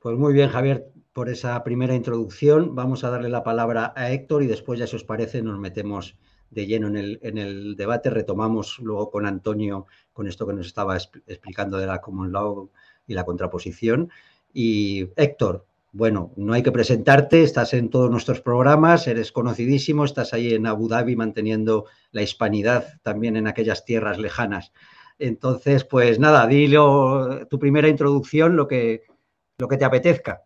Pues 0.00 0.16
muy 0.16 0.32
bien, 0.32 0.48
Javier 0.48 0.86
por 1.12 1.30
esa 1.30 1.64
primera 1.64 1.94
introducción. 1.94 2.74
Vamos 2.74 3.02
a 3.02 3.08
darle 3.08 3.30
la 3.30 3.42
palabra 3.42 3.94
a 3.96 4.10
Héctor 4.10 4.42
y 4.42 4.46
después, 4.46 4.78
ya 4.78 4.86
si 4.86 4.96
os 4.96 5.04
parece, 5.04 5.40
nos 5.40 5.58
metemos 5.58 6.14
de 6.50 6.66
lleno 6.66 6.88
en 6.88 6.96
el, 6.98 7.18
en 7.22 7.38
el 7.38 7.74
debate. 7.74 8.10
Retomamos 8.10 8.78
luego 8.80 9.10
con 9.10 9.24
Antonio 9.24 9.86
con 10.12 10.28
esto 10.28 10.46
que 10.46 10.52
nos 10.52 10.66
estaba 10.66 10.94
explicando 10.94 11.78
de 11.78 11.86
la 11.86 12.02
common 12.02 12.32
law 12.32 12.70
y 13.06 13.14
la 13.14 13.24
contraposición. 13.24 14.10
Y 14.52 15.08
Héctor, 15.16 15.64
bueno, 15.92 16.32
no 16.36 16.52
hay 16.52 16.62
que 16.62 16.72
presentarte, 16.72 17.42
estás 17.42 17.72
en 17.72 17.88
todos 17.88 18.10
nuestros 18.10 18.40
programas, 18.40 19.06
eres 19.06 19.32
conocidísimo, 19.32 20.04
estás 20.04 20.34
ahí 20.34 20.52
en 20.52 20.66
Abu 20.66 20.88
Dhabi 20.88 21.16
manteniendo 21.16 21.86
la 22.12 22.22
hispanidad 22.22 23.00
también 23.02 23.36
en 23.36 23.46
aquellas 23.46 23.84
tierras 23.84 24.18
lejanas. 24.18 24.72
Entonces, 25.18 25.84
pues 25.84 26.18
nada, 26.18 26.46
dilo 26.46 27.46
tu 27.48 27.58
primera 27.58 27.88
introducción, 27.88 28.56
lo 28.56 28.68
que, 28.68 29.04
lo 29.58 29.68
que 29.68 29.78
te 29.78 29.84
apetezca. 29.84 30.42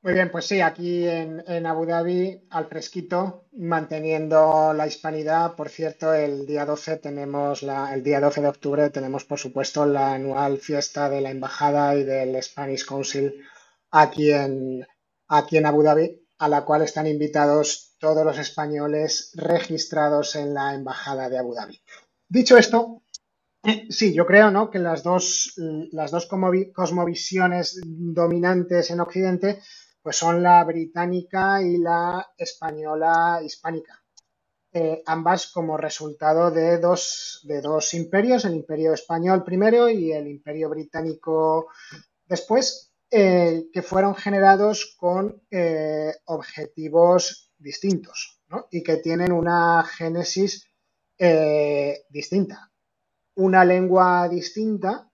Muy 0.00 0.12
bien, 0.12 0.30
pues 0.30 0.46
sí, 0.46 0.60
aquí 0.60 1.06
en, 1.08 1.66
Abu 1.66 1.84
Dhabi, 1.84 2.40
al 2.50 2.66
fresquito, 2.66 3.46
manteniendo 3.52 4.72
la 4.72 4.86
hispanidad. 4.86 5.56
Por 5.56 5.70
cierto, 5.70 6.14
el 6.14 6.46
día 6.46 6.64
12 6.64 6.98
tenemos 6.98 7.62
la, 7.62 7.92
el 7.92 8.04
día 8.04 8.20
12 8.20 8.42
de 8.42 8.48
octubre 8.48 8.90
tenemos, 8.90 9.24
por 9.24 9.38
supuesto, 9.38 9.86
la 9.86 10.14
anual 10.14 10.58
fiesta 10.58 11.10
de 11.10 11.20
la 11.20 11.30
embajada 11.30 11.96
y 11.96 12.04
del 12.04 12.40
Spanish 12.42 12.86
Council 12.86 13.44
aquí 13.90 14.32
en, 14.32 14.86
Abu 15.28 15.82
Dhabi, 15.82 16.26
a 16.38 16.48
la 16.48 16.64
cual 16.64 16.82
están 16.82 17.06
invitados 17.06 17.96
todos 17.98 18.24
los 18.24 18.38
españoles 18.38 19.32
registrados 19.34 20.36
en 20.36 20.54
la 20.54 20.74
embajada 20.74 21.28
de 21.28 21.38
Abu 21.38 21.54
Dhabi. 21.54 21.80
Dicho 22.28 22.56
esto, 22.56 23.02
eh, 23.64 23.86
sí, 23.90 24.14
yo 24.14 24.24
creo 24.26 24.50
¿no? 24.50 24.70
que 24.70 24.78
las 24.78 25.02
dos, 25.02 25.54
las 25.92 26.10
dos 26.10 26.26
cosmovisiones 26.26 27.80
dominantes 27.84 28.90
en 28.90 29.00
Occidente 29.00 29.60
pues 30.02 30.16
son 30.16 30.42
la 30.42 30.62
británica 30.64 31.60
y 31.60 31.76
la 31.78 32.26
española 32.36 33.40
hispánica. 33.44 34.02
Eh, 34.72 35.02
ambas 35.06 35.50
como 35.50 35.76
resultado 35.76 36.50
de 36.50 36.78
dos, 36.78 37.40
de 37.44 37.60
dos 37.60 37.94
imperios, 37.94 38.44
el 38.44 38.54
imperio 38.54 38.92
español 38.92 39.42
primero 39.42 39.88
y 39.88 40.12
el 40.12 40.28
imperio 40.28 40.68
británico 40.68 41.68
después, 42.26 42.87
eh, 43.10 43.68
que 43.72 43.82
fueron 43.82 44.14
generados 44.14 44.96
con 44.98 45.42
eh, 45.50 46.12
objetivos 46.26 47.52
distintos 47.58 48.40
y 48.70 48.82
que 48.82 48.98
tienen 48.98 49.32
una 49.32 49.84
génesis 49.84 50.64
distinta, 52.10 52.70
una 53.34 53.64
lengua 53.64 54.28
distinta 54.28 55.08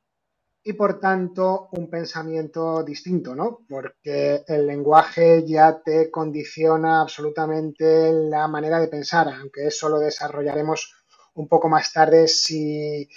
y 0.67 0.73
por 0.73 0.99
tanto 0.99 1.69
un 1.73 1.91
pensamiento 1.91 2.83
distinto, 2.83 3.35
¿no? 3.35 3.61
Porque 3.69 4.45
el 4.49 4.67
lenguaje 4.67 5.45
ya 5.47 5.83
te 5.83 6.11
condiciona 6.11 7.03
absolutamente 7.03 8.11
la 8.13 8.49
manera 8.49 8.81
de 8.81 8.89
pensar, 8.89 9.29
aunque 9.29 9.67
eso 9.67 9.91
lo 9.91 9.99
desarrollaremos 9.99 10.91
un 11.35 11.49
poco 11.49 11.69
más 11.69 11.93
tarde 11.93 12.27
si, 12.29 13.09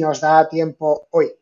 nos 0.00 0.20
da 0.20 0.48
tiempo 0.48 1.06
hoy. 1.10 1.32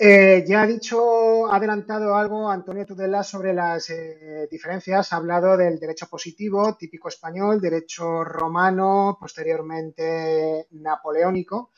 Eh, 0.00 0.44
ya 0.46 0.62
ha 0.62 0.66
dicho, 0.66 1.48
ha 1.48 1.56
adelantado 1.56 2.14
algo 2.14 2.48
Antonio 2.48 2.86
Tudela 2.86 3.24
sobre 3.24 3.52
las 3.52 3.90
eh, 3.90 4.46
diferencias. 4.48 5.12
Ha 5.12 5.16
hablado 5.16 5.56
del 5.56 5.80
derecho 5.80 6.06
positivo, 6.08 6.76
típico 6.76 7.08
español, 7.08 7.60
derecho 7.60 8.22
romano, 8.22 9.16
posteriormente 9.20 10.68
napoleónico 10.70 11.72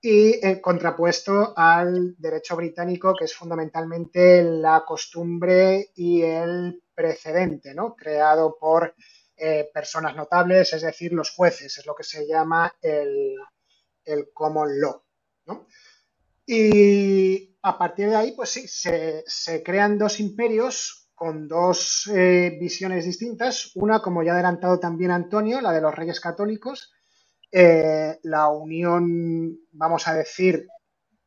y 0.00 0.46
eh, 0.46 0.60
contrapuesto 0.60 1.54
al 1.56 2.16
derecho 2.18 2.56
británico, 2.56 3.14
que 3.14 3.26
es 3.26 3.34
fundamentalmente 3.34 4.42
la 4.42 4.84
costumbre 4.84 5.90
y 5.94 6.22
el 6.22 6.82
precedente, 6.94 7.72
¿no? 7.72 7.94
Creado 7.94 8.56
por 8.58 8.94
eh, 9.36 9.70
personas 9.72 10.16
notables, 10.16 10.72
es 10.72 10.82
decir, 10.82 11.12
los 11.12 11.30
jueces, 11.30 11.78
es 11.78 11.86
lo 11.86 11.94
que 11.94 12.02
se 12.02 12.26
llama 12.26 12.74
el, 12.82 13.36
common 14.34 14.80
law, 14.80 15.02
Y 16.54 17.56
a 17.62 17.78
partir 17.78 18.10
de 18.10 18.16
ahí, 18.16 18.32
pues 18.32 18.50
sí, 18.50 18.68
se, 18.68 19.62
crean 19.64 19.96
dos 19.96 20.20
imperios 20.20 21.08
con 21.14 21.48
dos 21.48 22.06
eh, 22.14 22.58
visiones 22.60 23.06
distintas. 23.06 23.70
Una, 23.74 24.00
como 24.02 24.22
ya 24.22 24.32
ha 24.32 24.34
adelantado 24.34 24.78
también 24.78 25.12
Antonio, 25.12 25.62
la 25.62 25.72
de 25.72 25.80
los 25.80 25.94
reyes 25.94 26.20
católicos, 26.20 26.92
eh, 27.50 28.18
la 28.24 28.50
Unión, 28.50 29.60
vamos 29.70 30.06
a 30.06 30.12
decir 30.12 30.68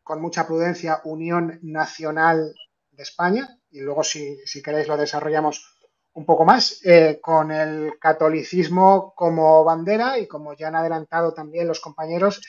con 0.04 0.22
mucha 0.22 0.46
prudencia, 0.46 1.02
Unión 1.06 1.58
Nacional 1.64 2.54
de 2.92 3.02
España, 3.02 3.50
y 3.72 3.82
luego 3.82 4.04
si, 4.04 4.38
queréis 4.64 4.88
lo 4.88 4.96
desarrollamos 4.96 5.76
un 6.14 6.28
poco 6.28 6.46
más, 6.46 6.86
eh, 6.86 7.20
con 7.20 7.52
el 7.52 7.98
catolicismo 8.00 9.16
como 9.16 9.64
bandera 9.64 10.20
y 10.20 10.28
como 10.28 10.54
ya 10.54 10.68
han 10.68 10.76
adelantado 10.76 11.34
también 11.34 11.68
los 11.68 11.80
compañeros, 11.80 12.42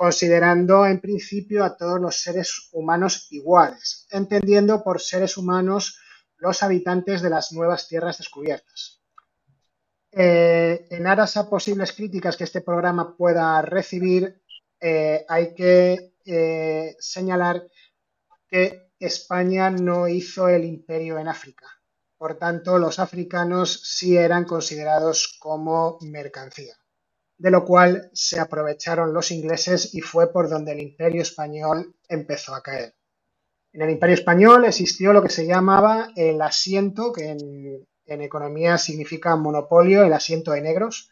considerando 0.00 0.86
en 0.86 0.98
principio 0.98 1.62
a 1.62 1.76
todos 1.76 2.00
los 2.00 2.22
seres 2.22 2.70
humanos 2.72 3.26
iguales, 3.32 4.06
entendiendo 4.10 4.82
por 4.82 4.98
seres 4.98 5.36
humanos 5.36 6.00
los 6.38 6.62
habitantes 6.62 7.20
de 7.20 7.28
las 7.28 7.52
nuevas 7.52 7.86
tierras 7.86 8.16
descubiertas. 8.16 9.02
Eh, 10.10 10.86
en 10.88 11.06
aras 11.06 11.36
a 11.36 11.50
posibles 11.50 11.92
críticas 11.92 12.38
que 12.38 12.44
este 12.44 12.62
programa 12.62 13.14
pueda 13.14 13.60
recibir, 13.60 14.40
eh, 14.80 15.26
hay 15.28 15.52
que 15.54 16.14
eh, 16.24 16.96
señalar 16.98 17.62
que 18.48 18.92
España 18.98 19.68
no 19.68 20.08
hizo 20.08 20.48
el 20.48 20.64
imperio 20.64 21.18
en 21.18 21.28
África. 21.28 21.66
Por 22.16 22.38
tanto, 22.38 22.78
los 22.78 22.98
africanos 23.00 23.82
sí 23.84 24.16
eran 24.16 24.46
considerados 24.46 25.36
como 25.38 25.98
mercancía, 26.00 26.79
de 27.40 27.50
lo 27.50 27.64
cual 27.64 28.10
se 28.12 28.38
aprovecharon 28.38 29.14
los 29.14 29.30
ingleses 29.30 29.94
y 29.94 30.02
fue 30.02 30.30
por 30.30 30.50
donde 30.50 30.72
el 30.72 30.80
imperio 30.80 31.22
español 31.22 31.94
empezó 32.06 32.54
a 32.54 32.62
caer. 32.62 32.94
En 33.72 33.80
el 33.80 33.88
imperio 33.88 34.14
español 34.14 34.66
existió 34.66 35.14
lo 35.14 35.22
que 35.22 35.30
se 35.30 35.46
llamaba 35.46 36.10
el 36.16 36.42
asiento, 36.42 37.12
que 37.12 37.30
en, 37.30 37.86
economía 38.04 38.76
significa 38.76 39.36
monopolio, 39.36 40.04
el 40.04 40.12
asiento 40.12 40.50
de 40.50 40.60
negros, 40.60 41.08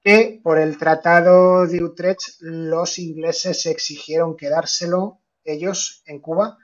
que 0.00 0.40
por 0.42 0.58
el 0.58 0.78
Tratado 0.78 1.66
de 1.66 1.84
Utrecht 1.84 2.40
los 2.40 2.98
ingleses 2.98 3.66
exigieron 3.66 4.38
quedárselo 4.38 5.20
ellos 5.44 6.02
en 6.06 6.20
Cuba 6.20 6.56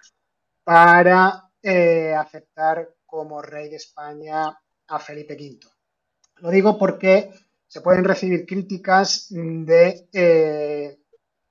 para 0.64 1.50
eh, 1.60 2.14
aceptar 2.14 2.94
como 3.04 3.42
rey 3.42 3.68
de 3.68 3.76
España 3.76 4.58
a 4.86 4.98
Felipe 5.00 5.34
V. 5.34 5.60
Lo 6.36 6.50
digo 6.50 6.78
porque 6.78 7.30
se 7.76 7.82
pueden 7.82 8.04
recibir 8.04 8.46
críticas 8.46 9.26
de, 9.28 10.08
eh, 10.14 10.98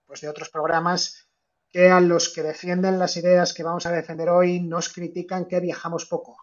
pues 0.08 0.22
de 0.22 0.27
otros 0.27 0.50
programas 0.50 1.29
que 1.70 1.91
a 1.91 2.01
los 2.01 2.29
que 2.29 2.41
defienden 2.41 2.98
las 2.98 3.15
ideas 3.15 3.53
que 3.53 3.62
vamos 3.62 3.86
a 3.86 3.91
defender 3.91 4.29
hoy 4.29 4.60
nos 4.60 4.89
critican 4.89 5.46
que 5.46 5.60
viajamos 5.60 6.08
poco. 6.08 6.36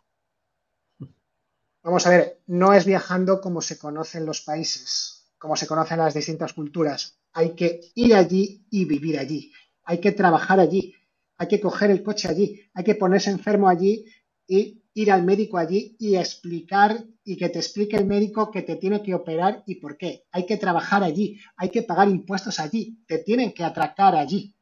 Vamos 1.83 2.07
a 2.07 2.11
ver, 2.11 2.43
no 2.47 2.73
es 2.73 2.85
viajando 2.85 3.41
como 3.41 3.61
se 3.61 3.77
conocen 3.77 4.25
los 4.25 4.43
países, 4.43 5.35
como 5.37 5.57
se 5.57 5.67
conocen 5.67 5.99
las 5.99 6.15
distintas 6.15 6.53
culturas. 6.53 7.19
Hay 7.33 7.57
que 7.57 7.81
ir 7.97 8.15
allí 8.15 8.65
y 8.71 8.85
vivir 8.85 9.19
allí. 9.19 9.53
Hay 9.83 9.99
que 9.99 10.12
trabajar 10.12 10.61
allí. 10.61 10.95
hay 11.39 11.49
que 11.49 11.61
coger 11.61 11.91
el 11.91 12.05
coche 12.05 12.29
allí, 12.29 12.71
hay 12.73 12.85
que 12.85 12.95
ponerse 12.95 13.31
enfermo 13.31 13.69
allí 13.69 14.07
y 14.47 14.82
ir 14.95 15.11
al 15.11 15.25
médico 15.25 15.59
allí 15.59 15.97
y 15.99 16.17
explicar 16.17 17.05
y 17.25 17.37
que 17.37 17.49
te 17.49 17.59
explique 17.59 17.97
el 17.97 18.07
médico 18.07 18.51
que 18.51 18.63
te 18.63 18.77
tiene 18.77 19.03
que 19.03 19.15
operar 19.15 19.63
y 19.67 19.77
por 19.77 19.97
qué. 19.97 20.25
Hay 20.33 20.47
que 20.47 20.57
trabajar 20.57 21.03
allí, 21.03 21.41
hay 21.57 21.71
que 21.71 21.83
pagar 21.83 22.09
impuestos 22.09 22.61
allí, 22.61 23.03
te 23.07 23.19
tienen 23.19 23.53
que 23.53 23.65
atracar 23.65 24.15
allí. 24.15 24.55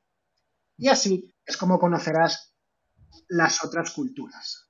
Y 0.77 0.89
así 0.89 1.35
es 1.45 1.57
como 1.57 1.79
conocerás 1.79 2.55
las 3.29 3.65
otras 3.65 3.91
culturas. 3.91 4.69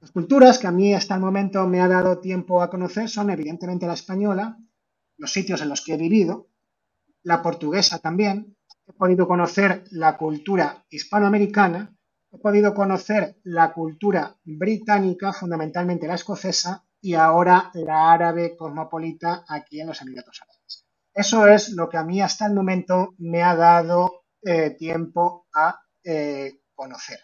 Las 0.00 0.10
culturas 0.10 0.58
que 0.58 0.66
a 0.66 0.72
mí 0.72 0.94
hasta 0.94 1.14
el 1.14 1.20
momento 1.20 1.66
me 1.66 1.80
ha 1.80 1.88
dado 1.88 2.20
tiempo 2.20 2.62
a 2.62 2.70
conocer 2.70 3.08
son 3.08 3.30
evidentemente 3.30 3.86
la 3.86 3.94
española, 3.94 4.58
los 5.16 5.32
sitios 5.32 5.60
en 5.62 5.68
los 5.68 5.82
que 5.82 5.94
he 5.94 5.96
vivido, 5.96 6.48
la 7.22 7.42
portuguesa 7.42 7.98
también, 7.98 8.56
he 8.86 8.92
podido 8.92 9.26
conocer 9.26 9.84
la 9.90 10.16
cultura 10.16 10.84
hispanoamericana, 10.90 11.93
he 12.34 12.38
podido 12.38 12.74
conocer 12.74 13.36
la 13.44 13.72
cultura 13.72 14.36
británica, 14.44 15.32
fundamentalmente 15.32 16.06
la 16.06 16.14
escocesa, 16.14 16.84
y 17.00 17.14
ahora 17.14 17.70
la 17.74 18.12
árabe 18.12 18.56
cosmopolita 18.56 19.44
aquí 19.48 19.80
en 19.80 19.88
los 19.88 20.00
Emiratos 20.00 20.40
Árabes. 20.42 20.86
Eso 21.12 21.46
es 21.46 21.70
lo 21.70 21.88
que 21.88 21.98
a 21.98 22.02
mí 22.02 22.20
hasta 22.20 22.46
el 22.46 22.54
momento 22.54 23.14
me 23.18 23.42
ha 23.42 23.54
dado 23.54 24.24
eh, 24.42 24.70
tiempo 24.70 25.46
a 25.54 25.78
eh, 26.02 26.60
conocer. 26.74 27.20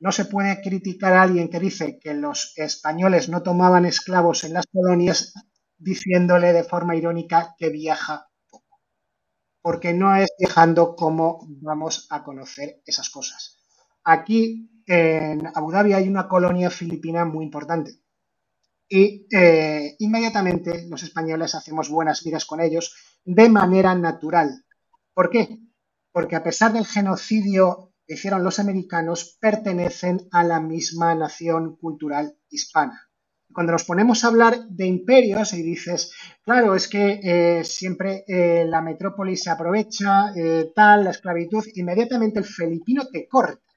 No 0.00 0.12
se 0.12 0.24
puede 0.24 0.60
criticar 0.62 1.12
a 1.12 1.22
alguien 1.22 1.50
que 1.50 1.60
dice 1.60 1.98
que 1.98 2.14
los 2.14 2.52
españoles 2.56 3.28
no 3.28 3.42
tomaban 3.42 3.84
esclavos 3.84 4.44
en 4.44 4.54
las 4.54 4.66
colonias 4.72 5.34
diciéndole 5.76 6.52
de 6.52 6.64
forma 6.64 6.96
irónica 6.96 7.54
que 7.58 7.68
viaja 7.68 8.28
poco, 8.50 8.80
porque 9.60 9.92
no 9.92 10.16
es 10.16 10.30
viajando 10.38 10.96
como 10.96 11.40
vamos 11.60 12.06
a 12.10 12.24
conocer 12.24 12.80
esas 12.86 13.10
cosas. 13.10 13.57
Aquí 14.04 14.82
en 14.86 15.46
Abu 15.54 15.70
Dhabi 15.70 15.92
hay 15.92 16.08
una 16.08 16.28
colonia 16.28 16.70
filipina 16.70 17.24
muy 17.24 17.44
importante 17.44 18.00
y 18.88 19.26
eh, 19.30 19.96
inmediatamente 19.98 20.86
los 20.88 21.02
españoles 21.02 21.54
hacemos 21.54 21.90
buenas 21.90 22.24
vidas 22.24 22.46
con 22.46 22.60
ellos 22.60 22.94
de 23.24 23.48
manera 23.48 23.94
natural. 23.94 24.64
¿Por 25.12 25.28
qué? 25.30 25.58
Porque 26.10 26.36
a 26.36 26.42
pesar 26.42 26.72
del 26.72 26.86
genocidio 26.86 27.92
que 28.06 28.14
hicieron 28.14 28.42
los 28.42 28.58
americanos, 28.58 29.36
pertenecen 29.38 30.26
a 30.32 30.42
la 30.42 30.60
misma 30.60 31.14
nación 31.14 31.76
cultural 31.76 32.38
hispana. 32.48 33.10
Cuando 33.52 33.72
nos 33.72 33.84
ponemos 33.84 34.24
a 34.24 34.28
hablar 34.28 34.66
de 34.68 34.86
imperios 34.86 35.52
y 35.52 35.62
dices, 35.62 36.12
claro, 36.42 36.74
es 36.74 36.88
que 36.88 37.20
eh, 37.22 37.64
siempre 37.64 38.24
eh, 38.26 38.64
la 38.66 38.80
metrópoli 38.80 39.36
se 39.36 39.50
aprovecha, 39.50 40.32
tal, 40.74 41.04
la 41.04 41.10
esclavitud, 41.10 41.64
inmediatamente 41.74 42.38
el 42.38 42.44
filipino 42.46 43.06
te 43.12 43.28
corta. 43.28 43.67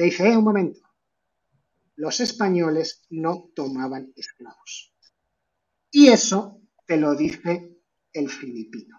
Te 0.00 0.06
dice, 0.06 0.26
eh, 0.26 0.34
un 0.34 0.44
momento, 0.44 0.80
los 1.96 2.20
españoles 2.20 3.04
no 3.10 3.50
tomaban 3.54 4.10
esclavos. 4.16 4.94
Y 5.90 6.08
eso 6.08 6.62
te 6.86 6.96
lo 6.96 7.14
dice 7.14 7.82
el 8.10 8.30
filipino. 8.30 8.98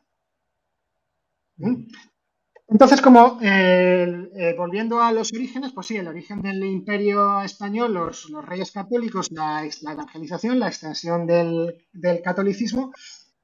¿Mm? 1.58 1.88
Entonces, 2.68 3.02
como 3.02 3.40
eh, 3.42 4.30
eh, 4.36 4.54
volviendo 4.56 5.02
a 5.02 5.12
los 5.12 5.34
orígenes, 5.34 5.72
pues 5.74 5.88
sí, 5.88 5.98
el 5.98 6.08
origen 6.08 6.44
del 6.44 6.64
imperio 6.64 7.42
español, 7.42 7.96
los, 7.96 8.32
reyes 8.46 8.72
católicos, 8.72 9.32
la, 9.32 9.66
evangelización, 9.66 10.60
la 10.60 10.68
extensión 10.68 11.26
del, 11.26 11.84
catolicismo, 12.24 12.94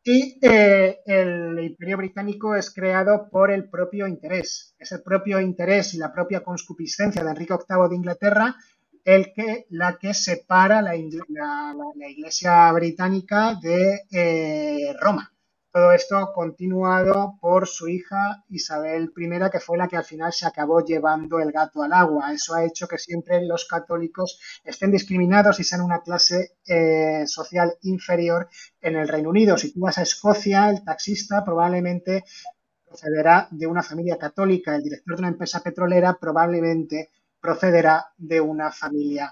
y 0.09 0.39
eh, 0.41 1.01
el 1.05 1.59
imperio 1.59 1.97
británico 1.97 2.55
es 2.55 2.73
creado 2.73 3.29
por 3.29 3.51
el 3.51 3.69
propio 3.69 4.07
interés. 4.07 4.73
Es 4.79 4.93
el 4.93 5.03
propio 5.03 5.41
interés 5.41 5.93
y 5.95 5.97
la 5.97 6.13
propia 6.13 6.45
conscupiscencia 6.45 7.25
de 7.25 7.31
Enrique 7.31 7.55
VIII 7.55 7.89
de 7.89 7.95
Inglaterra 7.97 8.55
el 9.03 9.33
que, 9.33 9.65
la 9.69 9.97
que 9.97 10.13
separa 10.13 10.81
la, 10.81 10.95
Iglesia 10.95 12.71
británica 12.71 13.59
de 13.61 14.03
eh, 14.09 14.95
Roma. 14.97 15.29
Todo 15.77 15.91
esto 15.91 16.31
continuado 16.33 17.37
por 17.39 17.67
su 17.67 17.87
hija 17.87 18.43
Isabel 18.49 19.13
I, 19.15 19.51
que 19.51 19.59
fue 19.59 19.77
la 19.77 19.87
que 19.87 19.95
al 19.95 20.03
final 20.03 20.33
se 20.33 20.47
acabó 20.47 20.83
llevando 20.83 21.39
el 21.39 21.51
gato 21.51 21.83
al 21.83 21.93
agua. 21.93 22.33
Eso 22.33 22.55
ha 22.55 22.65
hecho 22.65 22.87
que 22.87 22.97
siempre 22.97 23.45
los 23.45 23.67
católicos 23.67 24.39
estén 24.63 24.89
discriminados 24.89 25.59
y 25.59 25.63
sean 25.63 25.81
una 25.81 26.01
clase 26.01 26.53
eh, 26.65 27.27
social 27.27 27.75
inferior 27.83 28.49
en 28.81 28.95
el 28.95 29.07
Reino 29.07 29.29
Unido. 29.29 29.55
Si 29.55 29.71
tú 29.71 29.81
vas 29.81 29.99
a 29.99 30.01
Escocia, 30.01 30.67
el 30.71 30.83
taxista 30.83 31.45
probablemente 31.45 32.23
procederá 32.83 33.47
de 33.51 33.67
una 33.67 33.83
familia 33.83 34.17
católica, 34.17 34.75
el 34.75 34.81
director 34.81 35.15
de 35.15 35.21
una 35.21 35.29
empresa 35.29 35.59
petrolera 35.59 36.17
probablemente 36.19 37.11
procederá 37.39 38.03
de 38.17 38.41
una 38.41 38.71
familia 38.71 39.31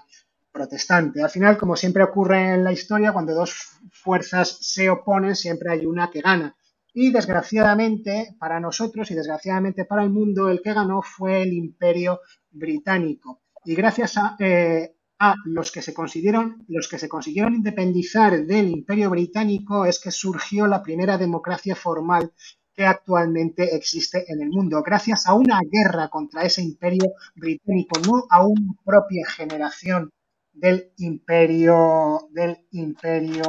protestante. 0.56 1.22
Al 1.22 1.28
final, 1.28 1.58
como 1.58 1.76
siempre 1.76 2.02
ocurre 2.02 2.54
en 2.54 2.64
la 2.64 2.72
historia, 2.72 3.12
cuando 3.12 3.34
dos 3.34 3.54
fuerzas 3.92 4.58
se 4.62 4.88
oponen, 4.88 5.36
siempre 5.36 5.70
hay 5.70 5.84
una 5.84 6.10
que 6.10 6.22
gana. 6.22 6.56
Y 6.94 7.12
desgraciadamente 7.12 8.34
para 8.40 8.58
nosotros 8.58 9.10
y 9.10 9.14
desgraciadamente 9.14 9.84
para 9.84 10.02
el 10.02 10.10
mundo, 10.10 10.48
el 10.48 10.62
que 10.62 10.72
ganó 10.72 11.02
fue 11.02 11.42
el 11.42 11.52
imperio 11.52 12.20
británico. 12.50 13.42
Y 13.66 13.74
gracias 13.74 14.16
a, 14.16 14.36
eh, 14.38 14.96
a 15.18 15.34
los, 15.44 15.70
que 15.70 15.82
se 15.82 15.92
consiguieron, 15.92 16.64
los 16.68 16.88
que 16.88 16.98
se 16.98 17.08
consiguieron 17.08 17.54
independizar 17.54 18.46
del 18.46 18.70
imperio 18.70 19.10
británico 19.10 19.84
es 19.84 20.00
que 20.00 20.10
surgió 20.10 20.66
la 20.66 20.82
primera 20.82 21.18
democracia 21.18 21.76
formal 21.76 22.32
que 22.74 22.86
actualmente 22.86 23.74
existe 23.74 24.24
en 24.30 24.42
el 24.42 24.50
mundo, 24.50 24.82
gracias 24.82 25.26
a 25.26 25.34
una 25.34 25.60
guerra 25.70 26.08
contra 26.08 26.42
ese 26.42 26.62
imperio 26.62 27.12
británico, 27.34 27.98
no 28.06 28.24
a 28.28 28.46
una 28.46 28.72
propia 28.84 29.26
generación 29.26 30.10
del 30.56 30.92
imperio 30.98 32.28
del 32.32 32.56
imperio 32.72 33.42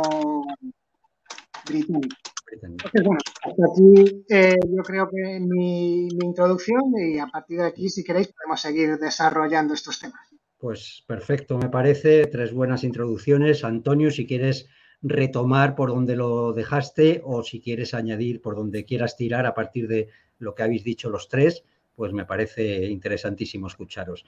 británico. 1.66 2.16
Entonces, 2.50 3.04
bueno, 3.04 3.20
hasta 3.42 3.64
aquí 3.72 4.26
eh, 4.30 4.56
yo 4.70 4.84
creo 4.84 5.10
que 5.10 5.40
mi, 5.40 6.08
mi 6.08 6.26
introducción 6.26 6.82
y 6.98 7.20
a 7.20 7.28
partir 7.28 7.60
de 7.60 7.66
aquí, 7.66 7.90
si 7.90 8.04
queréis, 8.04 8.30
podemos 8.30 8.62
seguir 8.62 8.98
desarrollando 8.98 9.74
estos 9.74 10.00
temas. 10.00 10.28
Pues 10.58 11.04
perfecto, 11.06 11.58
me 11.58 11.70
parece. 11.70 12.26
Tres 12.28 12.54
buenas 12.54 12.84
introducciones. 12.84 13.64
Antonio, 13.64 14.12
si 14.12 14.26
quieres 14.26 14.68
retomar 15.02 15.76
por 15.76 15.90
donde 15.90 16.16
lo 16.16 16.54
dejaste 16.54 17.22
o 17.24 17.44
si 17.44 17.60
quieres 17.62 17.94
añadir 17.94 18.42
por 18.42 18.56
donde 18.56 18.86
quieras 18.86 19.16
tirar 19.16 19.46
a 19.46 19.54
partir 19.54 19.88
de 19.88 20.10
lo 20.40 20.56
que 20.56 20.64
habéis 20.64 20.84
dicho 20.84 21.10
los 21.10 21.30
tres, 21.30 21.64
pues 21.96 22.14
me 22.14 22.26
parece 22.26 22.86
interesantísimo 22.86 23.68
escucharos. 23.68 24.26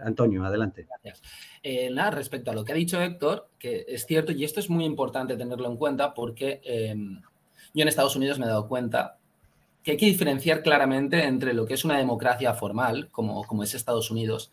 Antonio, 0.00 0.44
adelante. 0.44 0.86
Gracias. 0.88 1.22
Eh, 1.62 1.90
nada, 1.90 2.10
respecto 2.10 2.50
a 2.50 2.54
lo 2.54 2.64
que 2.64 2.72
ha 2.72 2.76
dicho 2.76 3.00
Héctor, 3.00 3.50
que 3.58 3.84
es 3.88 4.06
cierto, 4.06 4.32
y 4.32 4.44
esto 4.44 4.60
es 4.60 4.70
muy 4.70 4.84
importante 4.84 5.36
tenerlo 5.36 5.68
en 5.68 5.76
cuenta 5.76 6.14
porque 6.14 6.60
em, 6.64 7.20
yo 7.74 7.82
en 7.82 7.88
Estados 7.88 8.16
Unidos 8.16 8.38
me 8.38 8.46
he 8.46 8.48
dado 8.48 8.68
cuenta 8.68 9.18
que 9.82 9.92
hay 9.92 9.96
que 9.96 10.06
diferenciar 10.06 10.62
claramente 10.62 11.24
entre 11.24 11.54
lo 11.54 11.64
que 11.64 11.74
es 11.74 11.84
una 11.84 11.98
democracia 11.98 12.54
formal, 12.54 13.08
como, 13.10 13.44
como 13.44 13.62
es 13.62 13.74
Estados 13.74 14.10
Unidos, 14.10 14.50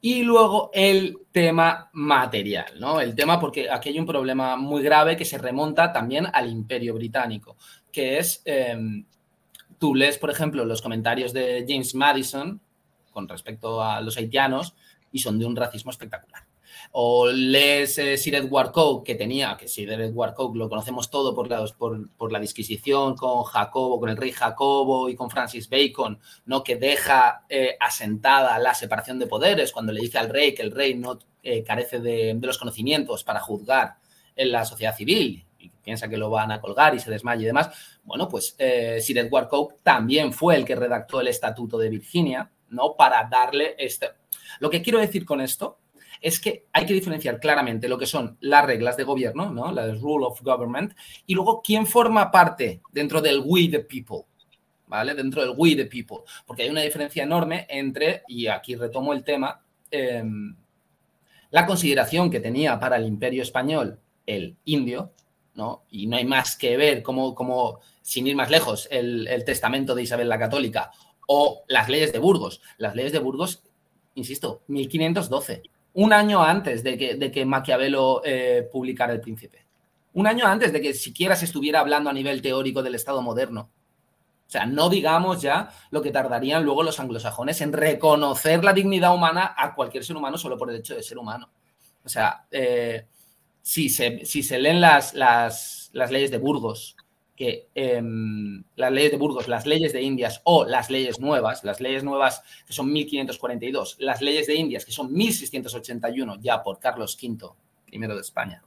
y 0.00 0.22
luego 0.22 0.70
el 0.72 1.18
tema 1.30 1.90
material, 1.92 2.80
¿no? 2.80 3.00
El 3.00 3.14
tema 3.14 3.38
porque 3.38 3.70
aquí 3.70 3.90
hay 3.90 3.98
un 3.98 4.06
problema 4.06 4.56
muy 4.56 4.82
grave 4.82 5.16
que 5.16 5.26
se 5.26 5.36
remonta 5.36 5.92
también 5.92 6.26
al 6.32 6.50
imperio 6.50 6.94
británico, 6.94 7.56
que 7.92 8.18
es, 8.18 8.40
em, 8.46 9.04
tú 9.78 9.94
lees, 9.94 10.16
por 10.16 10.30
ejemplo, 10.30 10.64
los 10.64 10.80
comentarios 10.80 11.34
de 11.34 11.66
James 11.68 11.94
Madison 11.94 12.60
con 13.10 13.28
respecto 13.28 13.82
a 13.82 14.00
los 14.00 14.16
haitianos 14.16 14.74
y 15.12 15.18
son 15.20 15.38
de 15.38 15.46
un 15.46 15.56
racismo 15.56 15.90
espectacular. 15.90 16.44
O 16.92 17.28
lees 17.28 17.98
eh, 17.98 18.16
Sir 18.16 18.34
Edward 18.34 18.72
Coke, 18.72 19.12
que 19.12 19.14
tenía, 19.14 19.56
que 19.56 19.68
Sir 19.68 19.90
Edward 19.92 20.34
Coke 20.34 20.58
lo 20.58 20.68
conocemos 20.68 21.10
todo 21.10 21.34
por 21.34 21.48
la, 21.48 21.64
por, 21.76 22.32
la 22.32 22.40
disquisición 22.40 23.16
con 23.16 23.44
Jacobo, 23.44 24.00
con 24.00 24.08
el 24.08 24.16
rey 24.16 24.32
Jacobo 24.32 25.08
y 25.08 25.14
con 25.14 25.30
Francis 25.30 25.68
Bacon, 25.68 26.18
¿no? 26.46 26.64
que 26.64 26.76
deja 26.76 27.44
eh, 27.48 27.76
asentada 27.78 28.58
la 28.58 28.74
separación 28.74 29.18
de 29.18 29.26
poderes 29.26 29.72
cuando 29.72 29.92
le 29.92 30.00
dice 30.00 30.18
al 30.18 30.30
rey 30.30 30.54
que 30.54 30.62
el 30.62 30.72
rey 30.72 30.94
no 30.94 31.18
eh, 31.42 31.62
carece 31.62 32.00
de, 32.00 32.38
los 32.40 32.58
conocimientos 32.58 33.24
para 33.24 33.40
juzgar 33.40 33.96
en 34.34 34.52
la 34.52 34.64
sociedad 34.64 34.96
civil 34.96 35.44
y 35.58 35.68
piensa 35.68 36.08
que 36.08 36.16
lo 36.16 36.30
van 36.30 36.50
a 36.50 36.60
colgar 36.60 36.94
y 36.94 37.00
se 37.00 37.10
desmaya 37.10 37.42
y 37.42 37.46
demás. 37.46 37.70
Bueno, 38.04 38.28
pues 38.28 38.56
Sir 38.56 39.18
Edward 39.18 39.48
Coke 39.48 39.76
también 39.82 40.32
fue 40.32 40.56
el 40.56 40.64
que 40.64 40.74
redactó 40.74 41.20
el 41.20 41.28
Estatuto 41.28 41.78
de 41.78 41.90
Virginia, 41.90 42.50
¿no? 42.70 42.96
Para 42.96 43.28
darle 43.30 43.74
este... 43.78 44.08
Lo 44.58 44.70
que 44.70 44.82
quiero 44.82 44.98
decir 44.98 45.24
con 45.24 45.40
esto 45.40 45.78
es 46.20 46.38
que 46.38 46.66
hay 46.72 46.86
que 46.86 46.94
diferenciar 46.94 47.40
claramente 47.40 47.88
lo 47.88 47.98
que 47.98 48.06
son 48.06 48.36
las 48.40 48.64
reglas 48.64 48.96
de 48.96 49.04
gobierno, 49.04 49.50
¿no? 49.50 49.72
La 49.72 49.86
rule 49.94 50.26
of 50.26 50.42
government, 50.42 50.94
y 51.26 51.34
luego 51.34 51.62
quién 51.62 51.86
forma 51.86 52.30
parte 52.30 52.82
dentro 52.92 53.20
del 53.20 53.42
we 53.44 53.68
the 53.68 53.80
people, 53.80 54.26
¿vale? 54.86 55.14
Dentro 55.14 55.40
del 55.42 55.54
we 55.56 55.74
the 55.76 55.86
people, 55.86 56.18
porque 56.46 56.62
hay 56.62 56.70
una 56.70 56.82
diferencia 56.82 57.22
enorme 57.22 57.66
entre, 57.68 58.22
y 58.28 58.48
aquí 58.48 58.76
retomo 58.76 59.12
el 59.12 59.24
tema, 59.24 59.62
em, 59.90 60.54
la 61.50 61.66
consideración 61.66 62.30
que 62.30 62.40
tenía 62.40 62.78
para 62.78 62.96
el 62.96 63.06
imperio 63.06 63.42
español 63.42 63.98
el 64.26 64.56
indio, 64.64 65.12
¿no? 65.54 65.84
Y 65.90 66.06
no 66.06 66.16
hay 66.16 66.24
más 66.24 66.56
que 66.56 66.76
ver 66.76 67.02
cómo, 67.02 67.80
sin 68.02 68.26
ir 68.26 68.36
más 68.36 68.50
lejos, 68.50 68.86
el, 68.90 69.26
el 69.26 69.44
testamento 69.44 69.94
de 69.94 70.02
Isabel 70.02 70.28
la 70.28 70.38
Católica 70.38 70.90
O 71.32 71.62
las 71.68 71.88
leyes 71.88 72.12
de 72.12 72.18
Burgos. 72.18 72.60
Las 72.76 72.96
leyes 72.96 73.12
de 73.12 73.20
Burgos, 73.20 73.62
insisto, 74.16 74.62
1512. 74.66 75.62
Un 75.94 76.12
año 76.12 76.42
antes 76.42 76.82
de 76.82 76.98
que, 76.98 77.14
de 77.14 77.30
que 77.30 77.44
Maquiavelo 77.44 78.20
eh, 78.24 78.68
publicara 78.72 79.12
El 79.12 79.20
Príncipe. 79.20 79.64
Un 80.14 80.26
año 80.26 80.44
antes 80.44 80.72
de 80.72 80.80
que 80.80 80.92
siquiera 80.92 81.36
se 81.36 81.44
estuviera 81.44 81.78
hablando 81.78 82.10
a 82.10 82.12
nivel 82.12 82.42
teórico 82.42 82.82
del 82.82 82.96
Estado 82.96 83.22
moderno. 83.22 83.70
O 84.44 84.50
sea, 84.50 84.66
no 84.66 84.88
digamos 84.88 85.40
ya 85.40 85.70
lo 85.92 86.02
que 86.02 86.10
tardarían 86.10 86.64
luego 86.64 86.82
los 86.82 86.98
anglosajones 86.98 87.60
en 87.60 87.72
reconocer 87.72 88.64
la 88.64 88.72
dignidad 88.72 89.14
humana 89.14 89.54
a 89.56 89.76
cualquier 89.76 90.04
ser 90.04 90.16
humano 90.16 90.36
solo 90.36 90.58
por 90.58 90.68
el 90.70 90.78
hecho 90.80 90.96
de 90.96 91.04
ser 91.04 91.18
humano. 91.18 91.48
O 92.04 92.08
sea, 92.08 92.46
eh, 92.50 93.06
si, 93.62 93.88
se, 93.88 94.24
si, 94.26 94.42
se, 94.42 94.58
leen 94.58 94.80
las, 94.80 95.14
las, 95.14 95.92
leyes 95.92 96.32
de 96.32 96.38
Burgos, 96.38 96.96
que 97.40 97.68
em, 97.74 98.62
las 98.76 98.92
leyes 98.92 99.12
de 99.12 99.16
Burgos, 99.16 99.48
las 99.48 99.64
leyes 99.64 99.94
de 99.94 100.02
Indias 100.02 100.42
o 100.44 100.66
las 100.66 100.90
leyes 100.90 101.20
nuevas, 101.20 101.64
las 101.64 101.80
leyes 101.80 102.04
nuevas 102.04 102.42
que 102.66 102.74
son 102.74 102.92
1542, 102.92 103.96
las 104.00 104.20
leyes 104.20 104.46
de 104.46 104.56
Indias 104.56 104.84
que 104.84 104.92
son 104.92 105.10
1681 105.10 106.36
ya 106.42 106.62
por 106.62 106.78
Carlos 106.78 107.16
V, 107.18 107.48
primero 107.86 108.14
de 108.14 108.20
España, 108.20 108.62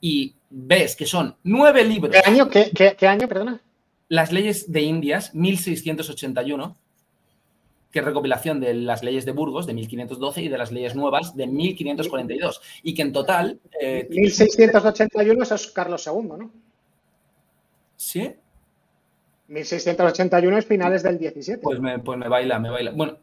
y 0.00 0.34
ves 0.48 0.96
que 0.96 1.04
son 1.04 1.36
nueve 1.42 1.84
libros. 1.84 2.16
¿Qué 2.16 2.30
año? 2.30 2.48
qué 2.48 3.06
año, 3.06 3.28
perdona? 3.28 3.60
las 4.08 4.32
leyes 4.32 4.72
de 4.72 4.80
Indias, 4.80 5.34
1681, 5.34 6.76
que 7.90 7.98
es 7.98 8.04
recopilación 8.06 8.58
de 8.58 8.72
las 8.72 9.02
leyes 9.02 9.26
de 9.26 9.32
Burgos 9.32 9.66
de 9.66 9.74
1512 9.74 10.40
y 10.40 10.48
de 10.48 10.56
las 10.56 10.72
leyes 10.72 10.94
nuevas 10.94 11.36
de 11.36 11.46
1542. 11.46 12.62
Y 12.82 12.94
que 12.94 13.02
en 13.02 13.12
total... 13.12 13.60
1681 14.08 15.44
eh, 15.44 15.46
es 15.50 15.66
Carlos 15.68 16.06
II, 16.06 16.28
¿no? 16.38 16.50
¿Sí? 18.02 18.34
1681 19.46 20.58
es 20.58 20.66
finales 20.66 21.04
del 21.04 21.18
17. 21.18 21.62
Pues 21.62 21.78
me, 21.78 22.00
pues 22.00 22.18
me 22.18 22.26
baila, 22.26 22.58
me 22.58 22.68
baila. 22.68 22.90
Bueno, 22.90 23.18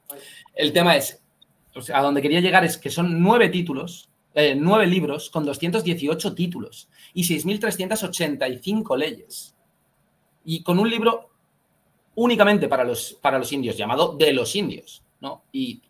el 0.55 0.71
tema 0.71 0.95
es, 0.95 1.21
o 1.75 1.81
sea, 1.81 1.99
a 1.99 2.01
donde 2.01 2.21
quería 2.21 2.39
llegar 2.39 2.63
es 2.63 2.77
que 2.77 2.89
son 2.89 3.21
nueve 3.21 3.49
títulos, 3.49 4.09
eh, 4.33 4.55
nueve 4.55 4.87
libros 4.87 5.29
con 5.31 5.43
218 5.43 6.33
títulos 6.33 6.89
y 7.13 7.23
6.385 7.23 8.97
leyes 8.97 9.53
y 10.45 10.63
con 10.63 10.79
un 10.79 10.89
libro 10.89 11.29
únicamente 12.15 12.69
para 12.69 12.85
los, 12.85 13.17
para 13.21 13.37
los 13.37 13.51
indios, 13.51 13.75
llamado 13.75 14.15
De 14.15 14.31
los 14.31 14.55
indios, 14.55 15.03
¿no? 15.19 15.43
Y, 15.51 15.81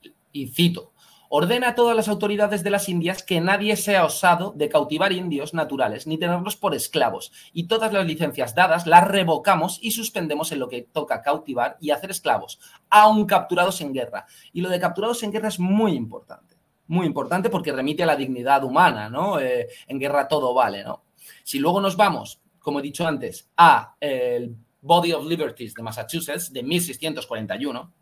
cito, 0.52 0.93
ordena 1.30 1.70
a 1.70 1.76
todas 1.76 1.96
las 1.96 2.10
autoridades 2.10 2.63
de 2.63 2.70
las 2.70 2.89
Indias 2.89 3.24
que 3.24 3.39
nadie 3.39 3.78
sea 3.78 4.04
osado 4.04 4.54
de 4.56 4.68
cautivar 4.68 5.13
indios 5.13 5.54
naturales 5.54 6.08
ni 6.08 6.18
tenerlos 6.18 6.58
por 6.58 6.76
esclavos, 6.76 7.32
y 7.54 7.68
todas 7.68 7.94
las 7.94 8.06
licencias 8.06 8.54
dadas 8.54 8.86
las 8.86 9.08
revocamos 9.08 9.80
y 9.82 9.92
suspendemos 9.92 10.52
en 10.52 10.60
lo 10.60 10.68
que 10.68 10.82
toca 10.82 11.22
cautivar 11.22 11.78
y 11.80 11.92
hacer 11.92 12.12
esclavos, 12.12 12.60
aun 12.89 13.26
capturados 13.26 13.80
en 13.82 13.94
guerra. 13.94 14.26
Y 14.52 14.62
lo 14.62 14.70
de 14.70 14.80
capturados 14.80 15.24
en 15.24 15.32
guerra 15.32 15.48
es 15.48 15.60
muy 15.60 15.94
importante, 15.94 16.58
muy 16.88 17.06
importante 17.06 17.50
porque 17.50 17.72
remite 17.72 18.04
a 18.04 18.08
la 18.08 18.15
dignidad 18.15 18.63
humana, 18.63 19.10
¿no? 19.10 19.39
Eh, 19.39 19.70
en 19.88 20.00
guerra 20.00 20.28
todo 20.28 20.54
vale, 20.54 20.84
¿no? 20.84 21.04
Si 21.44 21.60
luego 21.60 21.80
nos 21.80 21.96
vamos 21.96 22.42
como 22.60 22.80
he 22.80 22.84
dicho 22.84 23.08
antes, 23.08 23.50
a 23.58 23.96
el 24.00 24.56
Body 24.82 25.13
of 25.13 25.26
Liberties 25.26 25.74
de 25.74 25.82
Massachusetts 25.82 26.52
de 26.54 26.62
1641, 26.62 27.94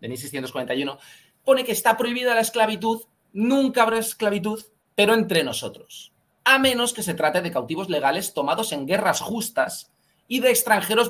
de 0.00 0.08
1641, 0.08 0.98
pone 1.46 1.64
que 1.64 1.72
está 1.72 1.96
prohibida 1.96 2.34
la 2.34 2.40
esclavitud, 2.42 3.04
nunca 3.32 3.82
habrá 3.82 3.98
esclavitud, 3.98 4.62
pero 4.96 5.14
entre 5.14 5.44
nosotros, 5.44 6.12
a 6.44 6.58
menos 6.58 6.92
que 6.92 7.02
se 7.02 7.14
trate 7.14 7.40
de 7.40 7.52
cautivos 7.52 7.88
legales 7.88 8.34
tomados 8.34 8.72
en 8.72 8.86
guerras 8.86 9.20
justas 9.20 9.92
y 10.28 10.40
de 10.40 10.50
extranjeros 10.50 11.08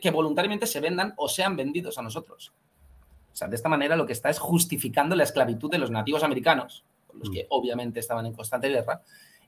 que 0.00 0.10
voluntariamente 0.10 0.66
se 0.66 0.80
vendan 0.80 1.12
o 1.16 1.28
sean 1.28 1.56
vendidos 1.56 1.98
a 1.98 2.02
nosotros. 2.02 2.52
O 3.32 3.36
sea, 3.36 3.48
de 3.48 3.56
esta 3.56 3.68
manera 3.68 3.96
lo 3.96 4.06
que 4.06 4.12
está 4.12 4.30
es 4.30 4.38
justificando 4.38 5.16
la 5.16 5.24
esclavitud 5.24 5.68
de 5.68 5.78
los 5.78 5.90
nativos 5.90 6.22
americanos, 6.22 6.84
los 7.12 7.30
que 7.30 7.42
mm. 7.42 7.46
obviamente 7.50 7.98
estaban 7.98 8.26
en 8.26 8.32
constante 8.32 8.68
guerra, 8.68 9.02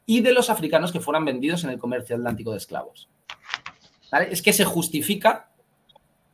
y 0.06 0.22
de 0.22 0.32
los 0.32 0.50
africanos 0.50 0.90
que 0.90 1.00
fueran 1.00 1.24
vendidos 1.24 1.62
en 1.62 1.70
el 1.70 1.78
comercio 1.78 2.16
atlántico 2.16 2.50
de 2.50 2.58
esclavos. 2.58 3.08
Es 4.28 4.42
que 4.42 4.52
se 4.52 4.64
justifica, 4.64 5.50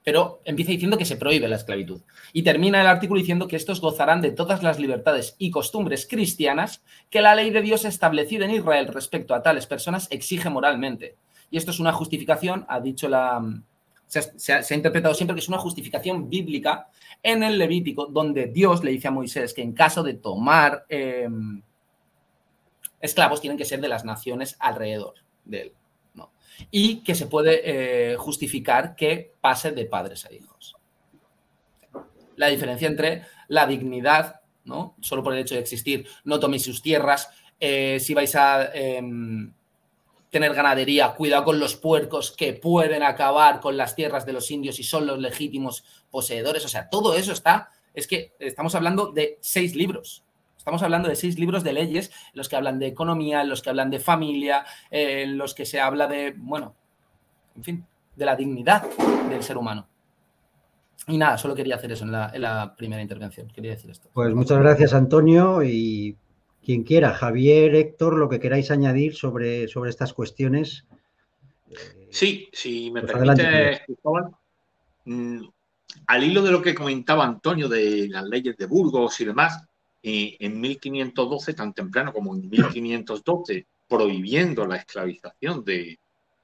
pero 0.05 0.41
empieza 0.45 0.73
diciendo 0.73 0.99
que 0.99 1.05
se 1.05 1.17
prohíbe 1.17 1.49
la 1.49 1.57
esclavitud. 1.57 2.03
Y 2.33 2.43
termina 2.43 2.81
el 2.81 2.87
artículo 2.87 3.21
diciendo 3.21 3.49
que 3.49 3.57
estos 3.57 3.81
gozarán 3.81 4.21
de 4.21 4.33
todas 4.33 4.63
las 4.63 4.79
libertades 4.79 5.37
y 5.39 5.51
costumbres 5.51 6.07
cristianas 6.07 6.83
que 7.11 7.21
la 7.21 7.35
ley 7.35 7.51
de 7.51 7.63
Dios 7.63 7.85
establecida 7.85 8.45
en 8.45 8.53
Israel 8.53 8.89
respecto 8.89 9.35
a 9.35 9.43
tales 9.43 9.67
personas 9.67 10.09
exige 10.11 10.51
moralmente. 10.51 11.17
Y 11.51 11.57
esto 11.57 11.71
es 11.71 11.81
una 11.81 11.93
justificación, 11.93 12.65
ha 12.69 12.81
dicho 12.81 13.09
la... 13.09 13.43
Se 14.07 14.53
ha, 14.53 14.75
interpretado 14.75 15.15
siempre 15.15 15.35
que 15.35 15.41
es 15.41 15.49
una 15.49 15.59
justificación 15.59 16.29
bíblica 16.29 16.89
en 17.23 17.43
el 17.43 17.57
Levítico, 17.57 18.07
donde 18.07 18.47
Dios 18.47 18.85
le 18.85 18.91
dice 18.91 19.09
a 19.09 19.11
Moisés 19.11 19.55
que 19.55 19.63
en 19.63 19.73
caso 19.73 20.03
de 20.03 20.15
tomar... 20.15 20.85
Em, 20.89 21.63
esclavos 23.01 23.41
tienen 23.41 23.59
que 23.59 23.65
ser 23.65 23.81
de 23.81 23.89
las 23.89 24.05
naciones 24.05 24.57
alrededor 24.61 25.15
de 25.45 25.63
él. 25.63 25.73
Y 26.71 27.03
que 27.03 27.15
se 27.15 27.27
puede 27.27 27.63
eh, 27.65 28.17
justificar 28.17 28.95
que 28.97 29.35
pase 29.41 29.73
de 29.73 29.85
padres 29.85 30.25
a 30.25 30.33
hijos. 30.33 30.77
La 32.37 32.49
diferencia 32.49 32.89
entre 32.89 33.23
la 33.49 33.67
dignidad, 33.67 34.41
¿no? 34.65 34.97
solo 35.01 35.23
por 35.23 35.35
el 35.35 35.41
hecho 35.41 35.55
de 35.55 35.61
existir, 35.61 36.07
no 36.25 36.41
toméis 36.41 36.65
sus 36.65 36.83
tierras, 36.83 37.29
eh, 37.61 37.99
si 38.01 38.15
vais 38.15 38.35
a 38.35 38.71
em, 38.75 39.53
tener 40.31 40.55
ganadería, 40.55 41.15
cuidado 41.15 41.45
con 41.45 41.61
los 41.61 41.77
puercos 41.77 42.33
que 42.33 42.55
pueden 42.55 43.03
acabar 43.03 43.61
con 43.61 43.77
las 43.77 43.95
tierras 43.95 44.25
de 44.25 44.33
los 44.33 44.51
indios 44.51 44.79
y 44.79 44.83
son 44.83 45.07
los 45.07 45.19
legítimos 45.19 45.85
poseedores. 46.11 46.65
O 46.65 46.69
sea, 46.69 46.89
todo 46.89 47.15
eso 47.15 47.33
está, 47.33 47.71
es 47.93 48.07
que 48.07 48.33
estamos 48.39 48.75
hablando 48.75 49.13
de 49.13 49.39
seis 49.41 49.77
libros 49.77 50.25
Estamos 50.63 50.85
hablando 50.85 51.09
de 51.09 51.17
seis 51.17 51.41
libros 51.41 51.65
de 51.65 51.73
leyes, 51.73 52.13
los 52.35 52.49
que 52.49 52.55
hablan 52.55 52.79
de 52.79 52.87
economía, 52.87 53.43
los 53.43 53.63
que 53.63 53.71
hablan 53.71 53.91
de 53.91 53.99
familia, 53.99 54.65
en 54.93 55.37
los 55.37 55.55
que 55.55 55.67
se 55.67 55.81
habla 55.81 56.07
de, 56.07 56.35
bueno, 56.37 56.77
en 57.57 57.65
fin, 57.65 57.87
de 58.15 58.25
la 58.25 58.37
dignidad 58.37 58.85
del 59.29 59.43
ser 59.43 59.59
humano. 59.59 59.89
Y 61.09 61.19
nada, 61.19 61.37
solo 61.37 61.57
quería 61.57 61.75
hacer 61.75 61.91
eso 61.91 62.05
en 62.05 62.13
la, 62.13 62.75
primera 62.77 63.03
intervención. 63.03 63.49
Quería 63.49 63.73
decir 63.73 63.91
esto. 63.91 64.09
Pues 64.13 64.33
muchas 64.37 64.61
gracias, 64.61 64.95
Antonio. 64.95 65.65
Y 65.65 66.17
quien 66.65 66.85
quiera, 66.85 67.13
Javier, 67.13 67.75
Héctor, 67.75 68.17
lo 68.17 68.29
que 68.29 68.39
queráis 68.39 68.71
añadir 68.71 69.17
sobre, 69.17 69.67
sobre 69.67 69.91
estas 69.91 70.13
cuestiones. 70.13 70.87
Sí, 72.09 72.49
si 72.53 72.89
me 72.93 73.01
pues 73.01 73.15
permite, 73.15 73.81
mm, 75.07 75.41
al 76.07 76.23
hilo 76.23 76.41
de 76.41 76.53
lo 76.53 76.63
que 76.63 76.73
comentaba 76.73 77.25
Antonio 77.25 77.69
de 77.69 78.07
las 78.09 78.23
leyes 78.27 78.57
de 78.57 78.67
Burgos 78.67 79.21
y 79.21 79.25
demás, 79.25 79.67
en 80.03 80.61
1512, 80.61 81.55
tan 81.55 81.73
temprano 81.73 82.13
como 82.13 82.35
en 82.35 82.49
1512, 82.49 83.67
prohibiendo 83.89 84.67
la 84.67 84.77
esclavización 84.77 85.65
de, 85.65 85.99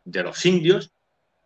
los 0.04 0.46
indios, 0.46 0.92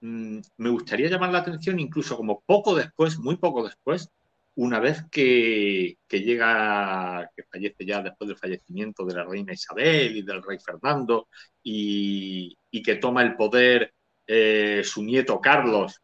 mm, 0.00 0.38
me 0.58 0.70
gustaría 0.70 1.08
llamar 1.08 1.32
la 1.32 1.38
atención 1.38 1.80
incluso 1.80 2.16
como 2.16 2.42
poco 2.44 2.74
después, 2.74 3.18
muy 3.18 3.36
poco 3.36 3.64
después, 3.64 4.10
una 4.54 4.80
vez 4.80 5.04
que, 5.10 5.96
llega, 6.10 7.30
que 7.34 7.44
fallece 7.44 7.86
ya 7.86 8.02
después 8.02 8.28
del 8.28 8.36
fallecimiento 8.36 9.04
de 9.06 9.14
la 9.14 9.24
reina 9.24 9.54
Isabel 9.54 10.16
y 10.16 10.22
del 10.22 10.42
rey 10.42 10.58
Fernando, 10.58 11.28
y, 11.62 12.56
que 12.84 12.96
toma 12.96 13.22
el 13.22 13.36
poder 13.36 13.94
eh, 14.26 14.82
su 14.84 15.02
nieto 15.02 15.40
Carlos, 15.40 16.00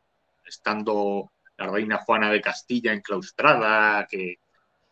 estando 0.47 1.33
la 1.59 1.67
reina 1.67 1.99
Juana 1.99 2.31
de 2.31 2.41
Castilla 2.41 2.93
enclaustrada, 2.93 4.07
que, 4.07 4.39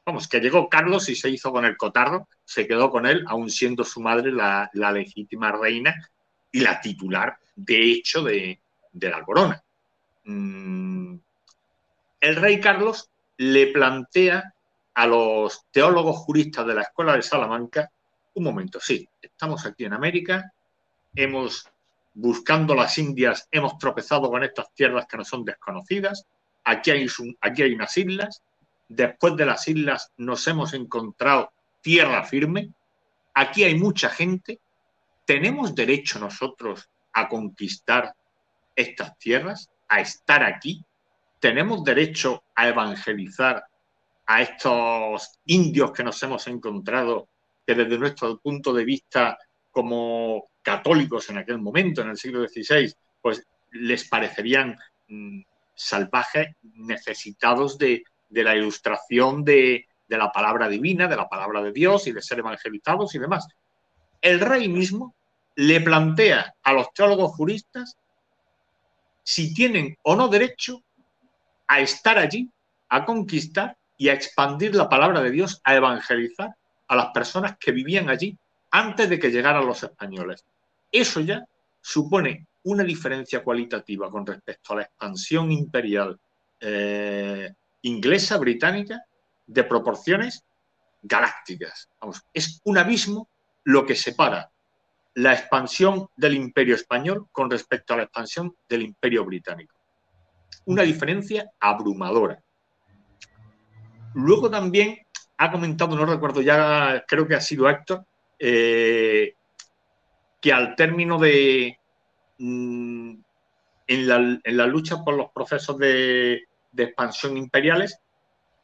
vamos, 0.07 0.29
que 0.29 0.38
llegó 0.38 0.69
Carlos 0.69 1.09
y 1.09 1.16
se 1.16 1.29
hizo 1.29 1.51
con 1.51 1.64
el 1.64 1.77
cotarro, 1.77 2.29
se 2.45 2.66
quedó 2.69 2.90
con 2.90 3.07
él, 3.07 3.25
aún 3.27 3.51
siendo 3.51 3.83
su 3.83 4.01
madre 4.01 4.31
la, 4.31 4.71
legítima 4.73 5.51
reina 5.51 6.09
y 6.53 6.61
la 6.61 6.81
titular, 6.81 7.37
de 7.57 7.90
hecho, 7.90 8.23
de, 8.23 8.61
la 8.92 9.23
corona. 9.25 9.62
Mm, 10.25 11.16
el 12.21 12.37
rey 12.37 12.61
Carlos 12.61 13.11
le 13.38 13.66
plantea 13.66 14.55
a 14.95 15.07
los 15.07 15.66
teólogos 15.73 16.19
juristas 16.19 16.66
de 16.66 16.75
la 16.75 16.83
Escuela 16.83 17.16
de 17.16 17.23
Salamanca, 17.23 17.90
un 18.35 18.45
momento, 18.45 18.79
sí, 18.81 19.09
estamos 19.21 19.66
aquí 19.66 19.85
en 19.85 19.92
América, 19.92 20.53
hemos, 21.16 21.69
buscando 22.14 22.77
las 22.77 22.97
Indias, 22.97 23.49
hemos 23.51 23.77
tropezado 23.77 24.31
con 24.31 24.45
estas 24.45 24.73
tierras 24.73 25.07
que 25.07 25.16
no 25.16 25.25
son 25.25 25.45
desconocidas, 25.45 26.25
aquí 26.64 26.92
hay, 26.92 27.07
aquí 27.40 27.62
hay 27.62 27.75
unas 27.75 27.97
islas, 27.97 28.42
después 28.88 29.37
de 29.37 29.46
las 29.46 29.66
islas 29.68 30.12
nos 30.16 30.46
hemos 30.46 30.75
encontrado 30.75 31.53
tierra 31.81 32.25
firme, 32.25 32.70
aquí 33.35 33.64
hay 33.64 33.77
mucha 33.79 34.09
gente, 34.09 34.61
¿tenemos 35.25 35.75
derecho 35.75 36.18
nosotros 36.18 36.88
a 37.12 37.29
conquistar 37.29 38.14
estas 38.75 39.16
tierras, 39.18 39.70
a 39.88 40.01
estar 40.01 40.42
aquí? 40.42 40.85
¿Tenemos 41.40 41.85
derecho 41.85 42.44
a 42.55 42.68
evangelizar 42.68 43.64
a 44.27 44.42
estos 44.42 45.38
indios 45.46 45.92
que 45.92 46.03
nos 46.03 46.20
hemos 46.22 46.46
encontrado, 46.49 47.29
que 47.64 47.75
desde 47.75 47.99
nuestro 47.99 48.38
punto 48.38 48.72
de 48.72 48.85
vista 48.85 49.38
como 49.70 50.49
católicos 50.62 51.31
en 51.31 51.38
aquel 51.38 51.59
momento, 51.59 52.03
en 52.03 52.09
el 52.09 52.16
siglo 52.16 52.46
XVI, 52.46 52.92
pues 53.20 53.46
les 53.70 54.09
parecerían 54.09 54.77
mm, 55.09 55.42
salvajes 55.75 56.49
necesitados 56.62 57.79
de, 57.79 58.03
la 58.31 58.57
ilustración 58.57 59.45
de, 59.45 59.87
de 60.09 60.19
la 60.19 60.31
palabra 60.33 60.69
divina, 60.69 61.09
de 61.09 61.17
la 61.17 61.29
palabra 61.29 61.62
de 61.62 61.73
Dios 61.73 62.07
y 62.07 62.12
de 62.12 62.23
ser 62.23 62.41
evangelizados 62.41 63.15
y 63.15 63.19
demás. 63.19 63.47
El 64.21 64.41
rey 64.41 64.69
mismo 64.69 65.15
le 65.57 65.81
plantea 65.81 66.55
a 66.62 66.73
los 66.73 66.93
teólogos 66.93 67.33
juristas 67.33 67.97
si 69.23 69.53
tienen 69.53 69.97
o 70.03 70.15
no 70.15 70.29
derecho 70.29 70.83
a 71.67 71.81
estar 71.81 72.19
allí, 72.19 72.49
a 72.89 73.05
conquistar 73.05 73.77
y 73.97 74.09
a 74.09 74.12
expandir 74.12 74.75
la 74.75 74.89
palabra 74.89 75.21
de 75.21 75.31
Dios, 75.31 75.61
a 75.65 75.75
evangelizar 75.75 76.55
a 76.89 76.97
las 76.97 77.07
personas 77.07 77.57
que 77.59 77.73
vivían 77.73 78.09
allí 78.09 78.39
antes 78.71 79.09
de 79.09 79.19
que 79.19 79.31
llegaran 79.31 79.67
los 79.67 79.83
españoles. 79.83 80.45
Eso 80.93 81.21
ya 81.21 81.45
supone 81.81 82.47
una 82.65 82.85
diferencia 82.85 83.43
cualitativa 83.43 84.11
con 84.11 84.27
respecto 84.27 84.73
a 84.73 84.77
la 84.77 84.83
expansión 84.83 85.51
imperial 85.51 86.19
eh, 86.61 87.53
inglesa, 87.83 88.39
británica, 88.39 89.05
de 89.47 89.65
proporciones 89.65 90.45
galácticas. 91.03 91.89
Es 92.33 92.61
un 92.65 92.79
abismo 92.79 93.29
lo 93.65 93.87
que 93.87 93.95
separa 93.95 94.51
la 95.15 95.33
expansión 95.33 96.09
del 96.17 96.35
imperio 96.35 96.75
español 96.75 97.27
con 97.33 97.51
respecto 97.51 97.95
a 97.95 97.99
la 97.99 98.03
expansión 98.05 98.55
del 98.69 98.83
imperio 98.83 99.25
británico. 99.25 99.75
Una 100.67 100.83
diferencia 100.83 101.51
abrumadora. 101.61 102.43
Luego 104.15 104.51
también 104.51 104.99
ha 105.39 105.51
comentado, 105.51 105.97
no 105.97 106.07
recuerdo 106.07 106.43
ya, 106.43 107.05
creo 107.07 107.27
que 107.27 107.35
ha 107.35 107.41
sido 107.41 107.69
Héctor, 107.69 108.05
eh, 108.39 109.35
que 110.41 110.53
al 110.53 110.75
término 110.75 111.19
de, 111.19 111.79
Mm, 112.39 113.15
en, 113.87 114.09
la, 114.09 114.67
lucha 114.67 115.03
por 115.05 115.15
los 115.15 115.31
procesos 115.31 115.79
de, 115.79 116.45
expansión 116.85 117.37
imperiales, 117.37 117.99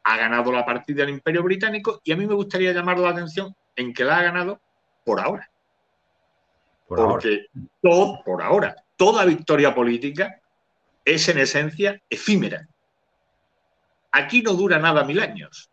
ha 0.03 0.17
ganado 0.17 0.51
la 0.51 0.65
partida 0.65 1.05
del 1.05 1.15
Imperio 1.15 1.43
Británico 1.43 2.01
y 2.03 2.11
a 2.11 2.17
mí 2.17 2.25
me 2.27 2.33
gustaría 2.33 2.73
llamar 2.73 2.99
la 2.99 3.09
atención 3.09 3.55
en 3.75 3.93
que 3.93 4.03
la 4.03 4.17
ha 4.17 4.23
ganado 4.23 4.59
por 5.03 5.19
ahora. 5.19 5.49
Porque 6.87 7.47
Todo, 7.81 8.23
por 8.23 8.41
ahora, 8.41 8.75
toda 8.95 9.25
victoria 9.25 9.73
política 9.73 10.39
es 11.05 11.27
en 11.29 11.39
esencia 11.39 12.01
efímera. 12.09 12.67
Aquí 14.11 14.41
no 14.41 14.53
dura 14.53 14.77
nada 14.77 15.03
mil 15.03 15.19
años. 15.19 15.69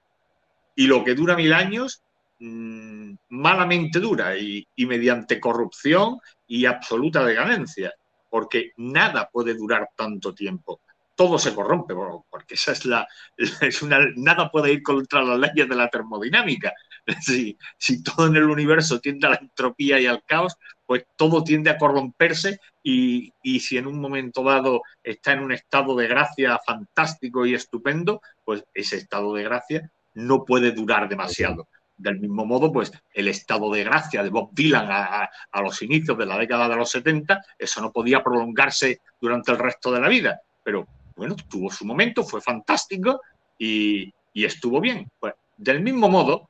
Y 0.75 0.87
lo 0.87 1.05
que 1.05 1.15
dura 1.15 1.37
mil 1.37 1.53
años, 1.53 2.03
mm, 2.39 3.13
malamente 3.31 4.01
dura 4.01 4.37
y 4.37 4.67
mediante 4.79 5.39
corrupción 5.39 6.19
y 6.47 6.65
absoluta 6.65 7.25
decadencia, 7.25 7.93
porque 8.31 8.73
nada 8.77 9.29
puede 9.31 9.55
durar 9.55 9.91
tanto 9.95 10.33
tiempo. 10.33 10.81
Todo 11.21 11.39
se 11.39 11.55
corrompe, 11.55 11.93
porque 12.31 12.55
esa 12.55 12.73
es 12.73 12.87
la, 12.87 13.07
es 13.61 13.83
una, 13.83 13.99
nada 14.17 14.51
puede 14.51 14.73
ir 14.73 14.83
contra 14.83 15.23
las 15.23 15.39
leyes 15.39 15.69
de 15.69 15.77
la 15.77 15.91
termodinámica. 15.91 16.73
Si, 17.21 17.59
si 17.77 18.03
todo 18.03 18.27
en 18.27 18.37
el 18.37 18.45
universo 18.45 19.01
tiende 19.01 19.27
a 19.27 19.31
la 19.31 19.37
entropía 19.37 19.99
y 19.99 20.07
al 20.07 20.23
caos, 20.25 20.57
pues 20.87 21.05
todo 21.17 21.43
tiende 21.43 21.69
a 21.69 21.77
corromperse 21.77 22.61
y, 22.83 23.33
y, 23.43 23.61
si 23.61 23.77
en 23.77 23.87
un 23.87 24.01
momento 24.01 24.45
dado 24.45 24.83
está 25.03 25.33
en 25.33 25.41
un 25.41 25.51
estado 25.51 25.97
de 25.97 26.07
gracia 26.07 26.59
fantástico 26.65 27.45
y 27.45 27.55
estupendo, 27.55 28.23
pues 28.45 28.65
ese 28.73 28.97
estado 28.97 29.35
de 29.35 29.43
gracia 29.43 29.91
no 30.15 30.45
puede 30.45 30.73
durar 30.73 31.09
demasiado. 31.09 31.69
Del 31.97 32.19
mismo 32.19 32.47
modo, 32.47 32.73
pues 32.73 32.93
el 33.13 33.29
estado 33.29 33.71
de 33.73 33.85
gracia 33.85 34.23
de 34.23 34.31
Bob 34.31 34.51
Dylan 34.53 34.89
a, 34.89 35.31
los 35.61 35.83
inicios 35.83 36.17
de 36.17 36.25
la 36.27 36.39
década 36.39 36.69
de 36.69 36.77
los 36.77 36.91
70, 36.91 37.43
eso 37.59 37.81
no 37.83 37.93
podía 37.93 38.23
prolongarse 38.23 39.01
durante 39.21 39.51
el 39.53 39.59
resto 39.59 39.91
de 39.91 40.01
la 40.01 40.09
vida. 40.09 40.41
Pero 40.63 40.87
bueno, 41.21 41.37
tuvo 41.37 41.71
su 41.71 41.85
momento, 41.85 42.25
fue 42.25 42.41
fantástico 42.41 43.21
y, 43.59 44.11
estuvo 44.33 44.81
bien. 44.81 45.07
Pues, 45.21 45.35
del 45.59 45.83
mismo 45.83 46.09
modo, 46.09 46.49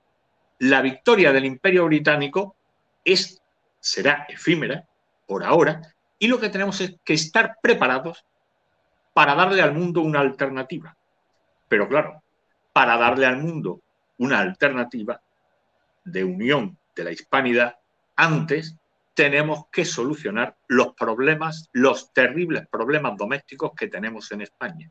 la 0.61 0.81
victoria 0.81 1.33
del 1.33 1.45
Imperio 1.45 1.87
Británico 1.87 2.55
es, 3.05 3.43
será 3.81 4.27
efímera 4.29 4.87
por 5.27 5.43
ahora 5.43 5.83
y 6.21 6.29
lo 6.29 6.39
que 6.39 6.51
tenemos 6.51 6.81
es 6.83 6.95
que 7.03 7.15
estar 7.15 7.57
preparados 7.61 8.25
para 9.13 9.35
darle 9.35 9.61
al 9.61 9.75
mundo 9.75 10.03
una 10.03 10.21
alternativa. 10.21 10.97
Pero 11.67 11.89
claro, 11.89 12.23
para 12.73 12.97
darle 12.97 13.27
al 13.27 13.39
mundo 13.39 13.81
una 14.19 14.39
alternativa 14.39 15.21
de 16.05 16.23
unión 16.23 16.79
de 16.95 17.03
la 17.03 17.11
hispanidad, 17.11 17.75
antes 18.15 18.77
tenemos 19.15 19.67
que 19.71 19.85
solucionar 19.85 20.57
los 20.69 20.95
problemas, 20.95 21.69
los 21.73 22.13
terribles 22.13 22.67
problemas 22.69 23.17
domésticos 23.17 23.73
que 23.77 23.89
tenemos 23.89 24.31
en 24.33 24.43
España. 24.43 24.91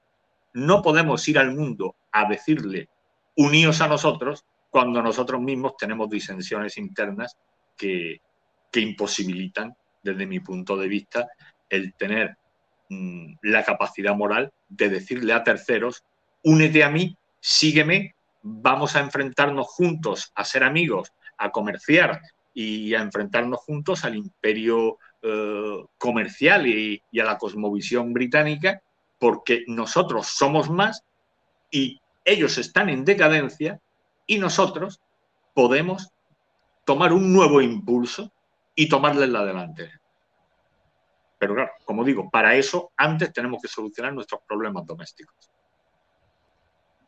No 0.54 0.82
podemos 0.82 1.28
ir 1.28 1.40
al 1.40 1.56
mundo 1.56 1.96
a 2.12 2.28
decirle 2.28 2.90
uníos 3.36 3.82
a 3.82 3.88
nosotros 3.88 4.46
cuando 4.70 5.02
nosotros 5.02 5.42
mismos 5.42 5.78
tenemos 5.78 6.10
disensiones 6.10 6.78
internas 6.78 7.38
que, 7.78 8.22
que 8.72 8.80
imposibilitan, 8.80 9.76
desde 10.04 10.26
mi 10.26 10.40
punto 10.40 10.78
de 10.78 10.88
vista, 10.88 11.28
el 11.70 11.94
tener 11.96 12.38
mm, 12.90 13.36
la 13.44 13.64
capacidad 13.64 14.16
moral 14.16 14.52
de 14.68 14.90
decirle 14.90 15.34
a 15.34 15.44
terceros, 15.44 16.04
únete 16.44 16.84
a 16.84 16.90
mí, 16.90 17.18
sígueme 17.40 18.16
vamos 18.42 18.96
a 18.96 19.00
enfrentarnos 19.00 19.68
juntos 19.68 20.32
a 20.36 20.46
ser 20.46 20.64
amigos, 20.64 21.12
a 21.38 21.52
comerciar 21.52 22.22
y 22.62 22.94
a 22.94 23.02
enfrentarnos 23.02 23.62
juntos 23.62 24.04
al 24.04 24.18
imperio 24.18 24.98
eh, 25.22 25.86
comercial 25.98 26.68
y, 26.68 27.02
a 27.18 27.24
la 27.24 27.38
cosmovisión 27.38 28.12
británica, 28.12 28.82
porque 29.18 29.64
nosotros 29.68 30.28
somos 30.28 30.70
más 30.70 31.06
y 31.72 32.02
ellos 32.26 32.58
están 32.58 32.90
en 32.90 33.06
decadencia 33.06 33.80
y 34.28 34.40
nosotros 34.40 35.00
podemos 35.54 36.10
tomar 36.84 37.14
un 37.14 37.32
nuevo 37.32 37.62
impulso 37.62 38.30
y 38.76 38.90
tomarles 38.90 39.30
la 39.30 39.46
delantera. 39.46 40.02
Pero 41.38 41.56
claro, 41.56 41.72
como 41.86 42.04
digo, 42.04 42.30
para 42.30 42.56
eso 42.56 42.92
antes 42.98 43.32
tenemos 43.32 43.62
que 43.62 43.70
solucionar 43.70 44.14
nuestros 44.14 44.42
problemas 44.46 44.86
domésticos. 44.86 45.50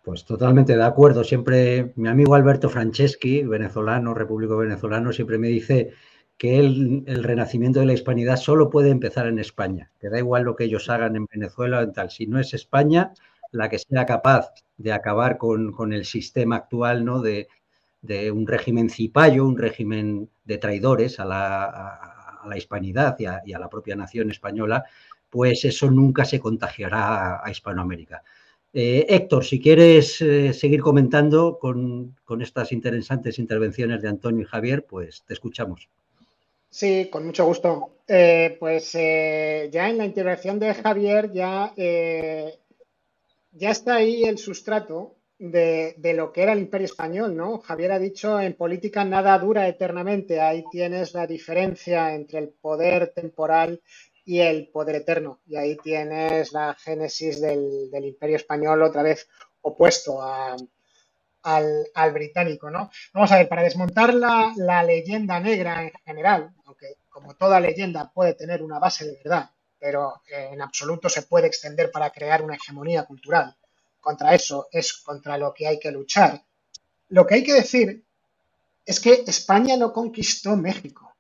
Pues 0.04 0.26
totalmente 0.26 0.76
de 0.76 0.84
acuerdo. 0.84 1.24
Siempre 1.24 1.94
mi 1.96 2.10
amigo 2.10 2.34
Alberto 2.34 2.70
Franceschi, 2.70 3.44
venezolano, 3.44 4.14
repúblico 4.16 4.58
venezolano, 4.58 5.14
siempre 5.14 5.38
me 5.38 5.48
dice 5.48 5.94
que 6.38 6.58
el, 6.58 7.24
renacimiento 7.24 7.80
de 7.80 7.86
la 7.86 7.94
hispanidad 7.94 8.38
solo 8.38 8.72
puede 8.72 8.90
empezar 8.90 9.28
en 9.28 9.38
España, 9.38 9.92
que 10.00 10.10
da 10.10 10.18
igual 10.18 10.44
lo 10.44 10.56
que 10.56 10.64
ellos 10.64 10.90
hagan 10.90 11.16
en 11.16 11.28
Venezuela 11.28 11.80
o 11.82 11.92
tal. 11.92 12.10
Si 12.10 12.26
no 12.26 12.40
es 12.40 12.54
España 12.56 13.14
la 13.52 13.70
que 13.70 13.78
sea 13.78 14.06
capaz 14.08 14.52
de 14.78 14.92
acabar 14.92 15.38
con, 15.38 15.94
el 15.94 16.06
sistema 16.06 16.56
actual 16.56 17.06
¿no? 17.06 17.22
de, 17.22 17.48
un 18.32 18.48
régimen 18.48 18.90
cipayo, 18.90 19.46
un 19.46 19.58
régimen 19.58 20.30
de 20.46 20.58
traidores 20.58 21.20
a 21.20 21.26
la, 21.26 22.58
hispanidad 22.58 23.18
y 23.20 23.26
a, 23.26 23.60
la 23.60 23.70
propia 23.70 23.96
nación 23.96 24.32
española, 24.32 24.84
pues 25.30 25.64
eso 25.66 25.92
nunca 25.92 26.26
se 26.26 26.40
contagiará 26.40 27.46
a 27.46 27.52
Hispanoamérica. 27.52 28.24
Eh, 28.74 29.06
Héctor, 29.10 29.44
si 29.44 29.60
quieres 29.60 30.22
eh, 30.22 30.54
seguir 30.54 30.82
comentando 30.82 31.60
con, 31.60 32.16
estas 32.40 32.72
interesantes 32.72 33.38
intervenciones 33.38 34.02
de 34.02 34.08
Antonio 34.08 34.44
y 34.44 34.46
Javier, 34.46 34.86
pues 34.86 35.24
te 35.28 35.34
escuchamos. 35.34 35.90
Sí, 36.70 37.10
con 37.12 37.26
mucho 37.26 37.46
gusto. 37.46 37.98
Eh, 38.08 38.56
pues 38.60 38.94
ya 38.94 39.90
en 39.90 39.98
la 39.98 40.06
intervención 40.06 40.58
de 40.58 40.74
Javier 40.74 41.32
ya, 41.34 41.74
ya 41.76 43.70
está 43.70 43.96
ahí 43.96 44.24
el 44.24 44.38
sustrato 44.38 45.16
de, 45.38 45.96
de, 45.98 46.14
lo 46.14 46.32
que 46.32 46.44
era 46.44 46.54
el 46.54 46.60
imperio 46.60 46.86
español, 46.86 47.36
¿no? 47.36 47.60
Javier 47.60 47.92
ha 47.92 48.00
dicho, 48.00 48.40
en 48.40 48.54
política 48.54 49.04
nada 49.04 49.38
dura 49.38 49.68
eternamente. 49.68 50.40
Ahí 50.40 50.64
tienes 50.72 51.14
la 51.14 51.28
diferencia 51.28 52.14
entre 52.14 52.40
el 52.40 52.50
poder 52.50 53.08
temporal 53.14 53.82
y 54.26 54.40
el 54.40 54.68
poder 54.68 54.98
eterno. 54.98 55.40
Y 55.48 55.56
ahí 55.56 55.78
tienes 55.78 56.52
la 56.54 56.74
génesis 56.76 57.42
del, 57.42 57.90
imperio 57.94 58.36
español 58.36 58.82
otra 58.84 59.04
vez 59.04 59.28
opuesto 59.62 60.22
al, 60.22 62.14
británico, 62.14 62.70
¿no? 62.70 62.92
Vamos 63.14 63.32
a 63.32 63.38
ver, 63.38 63.50
para 63.50 63.64
desmontar 63.64 64.14
la, 64.14 64.84
leyenda 64.84 65.40
negra 65.40 65.84
en 65.84 65.92
general, 66.06 66.54
aunque 66.66 66.98
como 67.10 67.36
toda 67.36 67.60
leyenda 67.60 68.12
puede 68.12 68.34
tener 68.34 68.62
una 68.64 68.80
base 68.80 69.06
de 69.06 69.18
verdad, 69.18 69.50
pero 69.80 70.22
en 70.28 70.62
absoluto 70.62 71.10
se 71.10 71.24
puede 71.24 71.48
extender 71.48 71.92
para 71.92 72.12
crear 72.12 72.42
una 72.42 72.56
hegemonía 72.56 73.04
cultural. 73.04 73.56
Contra 74.00 74.34
eso 74.34 74.68
es 74.72 74.94
contra 74.94 75.38
lo 75.38 75.54
que 75.54 75.68
hay 75.68 75.80
que 75.80 75.92
luchar. 75.92 76.44
Lo 77.10 77.28
que 77.28 77.36
hay 77.36 77.44
que 77.44 77.54
decir 77.54 78.04
es 78.86 79.00
que 79.00 79.24
España 79.28 79.78
no 79.78 79.94
conquistó 79.94 80.56
México, 80.56 81.14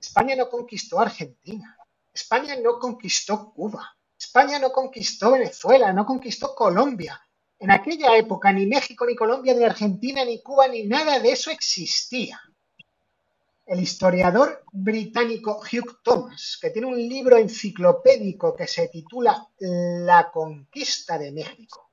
España 0.00 0.36
no 0.36 0.48
conquistó 0.48 1.00
Argentina, 1.00 1.77
España 2.12 2.56
no 2.56 2.78
conquistó 2.78 3.52
Cuba, 3.52 3.96
España 4.18 4.58
no 4.58 4.72
conquistó 4.72 5.32
Venezuela, 5.32 5.92
no 5.92 6.04
conquistó 6.04 6.54
Colombia. 6.54 7.20
En 7.60 7.70
aquella 7.70 8.16
época 8.16 8.52
ni 8.52 8.66
México, 8.66 9.06
ni 9.06 9.14
Colombia, 9.16 9.54
ni 9.54 9.64
Argentina, 9.64 10.24
ni 10.24 10.42
Cuba, 10.42 10.68
ni 10.68 10.84
nada 10.84 11.18
de 11.20 11.32
eso 11.32 11.50
existía. 11.50 12.40
el 13.68 13.80
historiador 13.80 14.64
británico 14.72 15.60
Hugh 15.60 16.00
Thomas, 16.02 16.58
que 16.60 16.70
tiene 16.70 16.88
un 16.88 16.96
libro 16.96 17.36
enciclopédico 17.36 18.56
que 18.56 18.66
se 18.66 18.88
titula 18.88 19.46
La 19.58 20.30
conquista 20.30 21.18
de 21.18 21.32
México. 21.32 21.90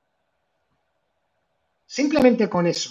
Simplemente 1.86 2.48
con 2.48 2.66
eso 2.66 2.90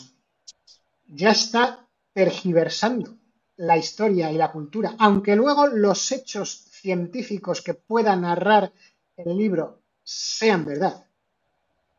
ya 1.07 1.31
está 1.31 1.87
tergiversando 2.13 3.17
la 3.57 3.75
historia 3.75 4.31
y 4.31 4.37
la 4.37 4.51
cultura, 4.51 4.95
aunque 4.99 5.35
luego 5.35 5.65
los 5.67 6.11
hechos 6.11 6.67
científicos 6.85 7.63
que 7.63 7.73
pueda 7.73 8.15
narrar 8.15 8.71
el 9.17 9.35
libro 9.35 9.81
sean 10.03 10.63
verdad. 10.63 11.03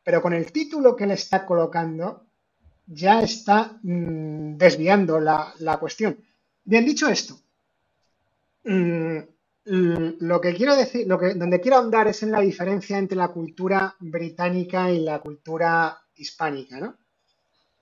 Pero 0.04 0.22
con 0.22 0.32
el 0.32 0.52
título 0.52 0.94
que 0.94 1.08
le 1.08 1.14
está 1.14 1.44
colocando, 1.44 2.26
ya 2.86 3.20
está 3.20 3.80
mm, 3.82 4.56
desviando 4.56 5.18
la, 5.18 5.52
la 5.58 5.76
cuestión. 5.78 6.16
Bien, 6.62 6.84
dicho 6.84 7.08
esto, 7.08 7.34
mm, 8.62 9.18
lo 10.20 10.40
que 10.40 10.54
quiero 10.54 10.76
decir, 10.76 11.08
lo 11.08 11.18
que, 11.18 11.34
donde 11.34 11.60
quiero 11.60 11.78
ahondar 11.78 12.06
es 12.06 12.22
en 12.22 12.30
la 12.30 12.40
diferencia 12.40 12.96
entre 12.96 13.18
la 13.18 13.28
cultura 13.28 13.96
británica 13.98 14.88
y 14.92 15.00
la 15.00 15.18
cultura 15.18 16.00
hispánica, 16.14 16.78
¿no? 16.78 16.96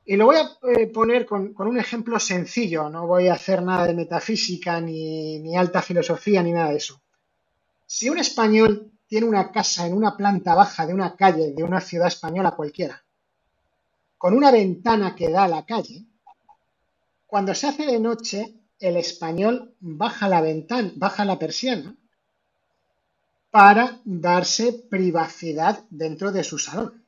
Y 0.06 0.16
lo 0.16 0.26
voy 0.26 0.36
a 0.36 0.58
eh, 0.68 0.86
poner 0.88 1.24
con, 1.24 1.54
un 1.56 1.78
ejemplo 1.78 2.20
sencillo, 2.20 2.90
no 2.90 3.06
voy 3.06 3.28
a 3.28 3.34
hacer 3.34 3.62
nada 3.62 3.86
de 3.86 3.94
metafísica, 3.94 4.80
ni, 4.80 5.38
ni 5.38 5.56
alta 5.56 5.80
filosofía, 5.80 6.42
ni 6.42 6.52
nada 6.52 6.70
de 6.70 6.76
eso. 6.76 7.00
Si 7.86 8.10
un 8.10 8.18
español 8.18 8.92
tiene 9.06 9.26
una 9.26 9.50
casa 9.50 9.86
en 9.86 9.94
una 9.94 10.16
planta 10.16 10.54
baja 10.54 10.86
de 10.86 10.92
una 10.92 11.16
calle 11.16 11.52
de 11.52 11.62
una 11.62 11.80
ciudad 11.80 12.08
española 12.08 12.50
cualquiera, 12.50 13.02
con 14.18 14.34
una 14.34 14.50
ventana 14.50 15.14
que 15.14 15.30
da 15.30 15.44
a 15.44 15.48
la 15.48 15.64
calle, 15.64 16.04
cuando 17.26 17.54
se 17.54 17.68
hace 17.68 17.86
de 17.86 17.98
noche 17.98 18.54
el 18.78 18.96
español 18.96 19.74
baja 19.80 20.28
la 20.28 20.40
ventana, 20.40 20.92
baja 20.96 21.24
la 21.24 21.38
persiana 21.38 21.96
para 23.50 24.00
darse 24.04 24.72
privacidad 24.90 25.84
dentro 25.88 26.32
de 26.32 26.44
su 26.44 26.58
salón 26.58 27.03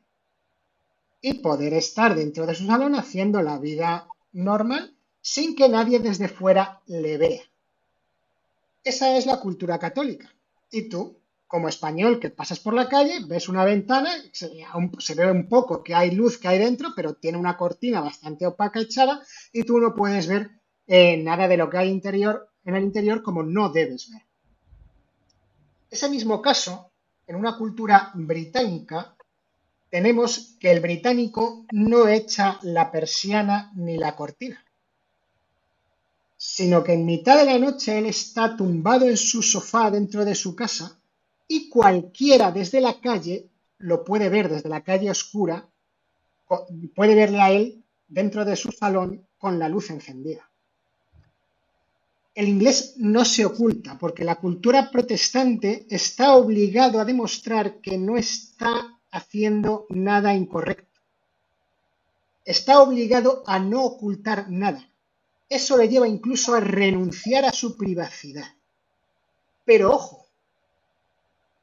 y 1.21 1.35
poder 1.35 1.75
estar 1.75 2.15
dentro 2.15 2.47
de 2.47 2.55
su 2.55 2.67
salón 2.67 2.95
haciendo 2.95 3.43
la 3.43 3.59
vida 3.59 4.07
normal 4.33 4.97
sin 5.21 5.57
que 5.57 5.69
nadie 5.69 5.99
desde 5.99 6.29
fuera 6.29 6.83
le 6.87 7.19
vea. 7.19 7.43
Esa 8.85 9.17
es 9.17 9.27
la 9.27 9.41
cultura 9.41 9.79
católica. 9.79 10.33
Y 10.71 10.89
tú, 10.89 11.19
como 11.49 11.69
español 11.69 12.21
que 12.21 12.31
pasas 12.31 12.61
por 12.61 12.75
la 12.75 12.89
calle, 12.89 13.25
ves 13.27 13.49
una 13.49 13.65
ventana, 13.65 14.11
se, 14.33 14.49
ve 15.17 15.31
un 15.31 15.49
poco 15.49 15.83
que 15.83 15.95
hay 15.95 16.13
luz 16.13 16.39
que 16.39 16.47
hay 16.47 16.59
dentro, 16.59 16.91
pero 16.95 17.15
tiene 17.15 17.39
una 17.39 17.57
cortina 17.57 18.01
bastante 18.01 18.47
opaca 18.47 18.79
echada 18.79 19.21
y 19.53 19.65
tú 19.65 19.81
no 19.81 19.97
puedes 19.97 20.29
ver 20.29 20.51
eh, 20.87 21.17
nada 21.17 21.49
de 21.49 21.57
lo 21.57 21.69
que 21.69 21.79
hay 21.79 21.89
interior, 21.89 22.49
en 22.65 22.77
el 22.77 22.85
interior 22.85 23.23
como 23.25 23.43
no 23.43 23.71
debes 23.71 24.09
ver. 24.13 24.23
Ese 25.91 26.09
mismo 26.09 26.41
caso, 26.41 26.93
en 27.27 27.35
una 27.35 27.57
cultura 27.57 28.13
británica, 28.15 29.16
tenemos 29.97 30.59
que 30.61 30.71
el 30.71 30.81
británico 30.81 31.65
no 31.73 32.07
echa 32.07 32.59
la 32.61 32.93
persiana 32.93 33.73
ni 33.77 33.97
la 33.97 34.15
cortina, 34.15 34.63
sino 36.37 36.85
que 36.85 36.93
en 36.93 37.07
mitad 37.07 37.39
de 37.39 37.47
la 37.47 37.59
noche 37.59 37.97
él 37.97 38.05
está 38.05 38.59
tumbado 38.59 39.09
en 39.09 39.17
su 39.17 39.43
sofá 39.43 39.91
dentro 39.91 40.27
de 40.27 40.35
su 40.35 40.55
casa 40.55 41.01
y 41.49 41.71
cualquiera 41.71 42.53
desde 42.53 42.83
la 42.83 43.01
calle 43.01 43.49
lo 43.79 44.05
puede 44.05 44.29
ver 44.29 44.51
desde 44.51 44.69
la 44.69 44.83
calle 44.83 45.11
oscura, 45.11 45.67
puede 46.95 47.15
verle 47.15 47.41
a 47.41 47.51
él 47.53 47.83
dentro 48.07 48.45
de 48.45 48.57
su 48.57 48.73
salón 48.73 49.27
con 49.39 49.59
la 49.59 49.71
luz 49.71 49.89
encendida. 49.89 50.51
El 52.35 52.51
inglés 52.51 52.97
no 52.99 53.25
se 53.25 53.47
oculta, 53.47 53.97
porque 53.99 54.25
la 54.25 54.35
cultura 54.35 54.91
protestante 54.91 55.87
está 55.89 56.35
obligado 56.35 57.01
a 57.01 57.07
demostrar 57.07 57.81
que 57.81 57.97
no 57.97 58.19
está 58.19 58.96
haciendo 59.17 59.87
nada 59.89 60.35
incorrecto. 60.35 61.01
Está 62.45 62.81
obligado 62.81 63.43
a 63.47 63.59
no 63.59 63.83
ocultar 63.83 64.51
nada. 64.51 64.89
Eso 65.49 65.77
le 65.77 65.89
lleva 65.89 66.07
incluso 66.07 66.55
a 66.55 66.61
renunciar 66.61 67.45
a 67.45 67.53
su 67.53 67.77
privacidad. 67.77 68.47
Pero 69.65 69.93
ojo, 69.93 70.27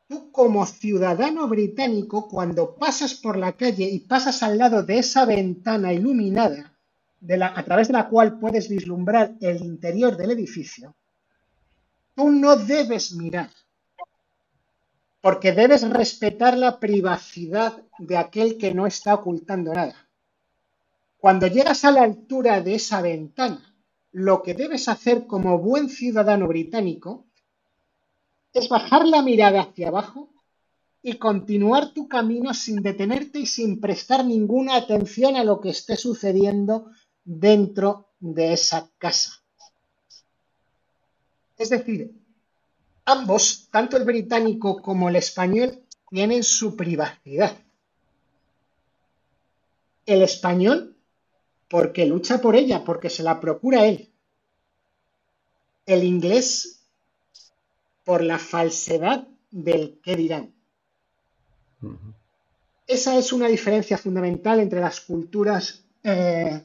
tú 0.08 0.32
como 0.32 0.66
ciudadano 0.66 1.48
británico, 1.48 2.28
cuando 2.28 2.76
pasas 2.76 3.14
por 3.14 3.38
la 3.38 3.54
calle 3.54 3.86
y 3.86 4.00
pasas 4.00 4.44
al 4.44 4.58
lado 4.58 4.84
de 4.84 5.00
esa 5.00 5.26
ventana 5.26 5.94
iluminada, 5.94 6.74
a 7.56 7.64
través 7.64 7.88
de 7.88 7.94
la 7.94 8.10
cual 8.10 8.40
puedes 8.40 8.68
vislumbrar 8.68 9.36
el 9.40 9.64
interior 9.64 10.18
del 10.18 10.32
edificio, 10.32 10.96
tú 12.16 12.30
no 12.30 12.58
debes 12.58 13.14
mirar, 13.14 13.50
porque 15.24 15.54
debes 15.54 15.90
respetar 15.90 16.58
la 16.58 16.82
privacidad 16.82 17.82
de 17.98 18.18
aquel 18.18 18.58
que 18.58 18.74
no 18.74 18.86
está 18.86 19.14
ocultando 19.14 19.74
nada. 19.74 19.96
Cuando 21.18 21.48
llegas 21.48 21.86
a 21.86 21.92
la 21.92 22.04
altura 22.04 22.60
de 22.60 22.76
esa 22.76 23.02
ventana, 23.02 23.74
lo 24.12 24.44
que 24.44 24.54
debes 24.54 24.90
hacer 24.90 25.26
como 25.26 25.60
buen 25.60 25.88
ciudadano 25.88 26.46
británico 26.50 27.26
es 28.52 28.68
bajar 28.68 29.08
la 29.08 29.22
mirada 29.22 29.62
hacia 29.62 29.88
abajo 29.88 30.30
y 31.02 31.14
continuar 31.14 31.94
tu 31.94 32.10
camino 32.10 32.54
sin 32.54 32.82
detenerte 32.84 33.40
y 33.40 33.46
sin 33.46 33.80
prestar 33.80 34.26
ninguna 34.26 34.76
atención 34.76 35.38
a 35.38 35.46
lo 35.46 35.62
que 35.62 35.70
esté 35.70 35.96
sucediendo 35.96 36.92
dentro 37.24 38.10
de 38.20 38.52
esa 38.52 38.92
casa. 38.98 39.42
Es 41.58 41.70
decir, 41.70 42.23
ambos, 43.06 43.68
tanto 43.72 43.98
el 43.98 44.06
británico 44.06 44.82
como 44.82 45.10
el 45.10 45.16
español, 45.16 45.84
tienen 46.10 46.44
su 46.44 46.76
privacidad. 46.76 47.58
El 50.06 50.22
español 50.22 50.96
porque 51.70 52.06
lucha 52.06 52.40
por 52.40 52.56
ella, 52.56 52.84
porque 52.84 53.10
se 53.10 53.24
la 53.24 53.40
procura 53.40 53.86
él. 53.86 54.12
El 55.86 56.04
inglés 56.04 56.84
por 58.04 58.24
la 58.24 58.38
falsedad 58.38 59.28
del 59.50 60.00
qué 60.04 60.16
dirán. 60.16 60.54
Esa 62.86 63.18
es 63.18 63.34
una 63.34 63.48
diferencia 63.48 63.98
fundamental 63.98 64.60
entre 64.60 64.82
las 64.82 65.02
culturas 65.02 65.84
eh, 66.04 66.62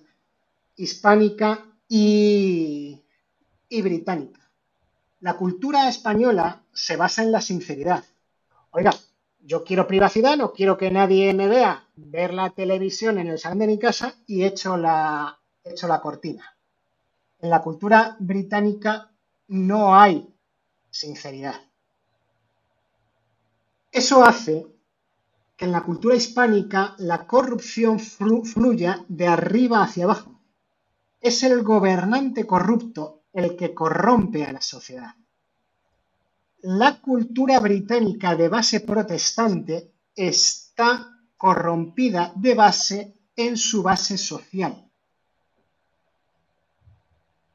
hispánica 0.77 1.65
y, 1.89 3.03
británica. 3.71 4.38
La 5.21 5.37
cultura 5.37 5.89
española 5.89 6.63
se 6.73 6.97
basa 6.97 7.25
en 7.25 7.33
la 7.33 7.41
sinceridad. 7.41 8.05
Oiga, 8.71 8.93
yo 9.41 9.65
quiero 9.65 9.87
privacidad, 9.87 10.37
no 10.37 10.53
quiero 10.53 10.77
que 10.77 10.93
nadie 10.93 11.35
me 11.35 11.49
vea 11.49 11.89
ver 11.97 12.33
la 12.33 12.51
televisión 12.51 13.19
en 13.19 13.27
el 13.27 13.39
salón 13.39 13.59
de 13.59 13.67
mi 13.67 13.79
casa 13.79 14.15
y 14.27 14.45
echo 14.45 14.77
la, 14.77 15.37
echo 15.65 15.89
la 15.89 16.01
cortina. 16.01 16.57
En 17.41 17.51
la 17.51 17.63
cultura 17.63 18.17
británica 18.21 19.11
no 19.49 19.99
hay 19.99 20.33
sinceridad. 20.91 21.55
Eso 23.91 24.23
hace 24.23 24.67
que 25.57 25.65
en 25.65 25.73
la 25.73 25.83
cultura 25.83 26.15
hispánica 26.15 26.95
la 26.99 27.27
corrupción 27.27 27.99
fluya 27.99 29.05
de 29.09 29.27
arriba 29.27 29.83
hacia 29.83 30.05
abajo. 30.05 30.41
Es 31.21 31.43
el 31.43 31.65
gobernante 31.65 32.47
corrupto 32.47 33.18
el 33.33 33.57
que 33.57 33.75
corrompe 33.75 34.45
a 34.45 34.53
la 34.53 34.61
sociedad. 34.61 35.15
La 36.63 37.01
cultura 37.01 37.61
británica 37.61 38.35
de 38.35 38.49
base 38.49 38.81
protestante 38.81 39.93
está 40.15 41.19
corrompida 41.37 42.33
de 42.35 42.55
base 42.55 43.15
en 43.37 43.57
su 43.57 43.83
base 43.83 44.19
social. 44.19 44.85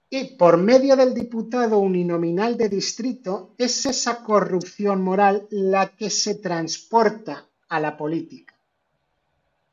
Y 0.10 0.36
por 0.36 0.58
medio 0.58 0.96
del 0.96 1.14
diputado 1.14 1.80
uninominal 1.80 2.56
de 2.56 2.70
distrito 2.70 3.56
es 3.58 3.86
esa 3.86 4.24
corrupción 4.24 5.02
moral 5.02 5.48
la 5.50 5.90
que 5.90 6.10
se 6.10 6.36
transporta 6.36 7.50
a 7.68 7.80
la 7.80 7.98
política. 7.98 8.54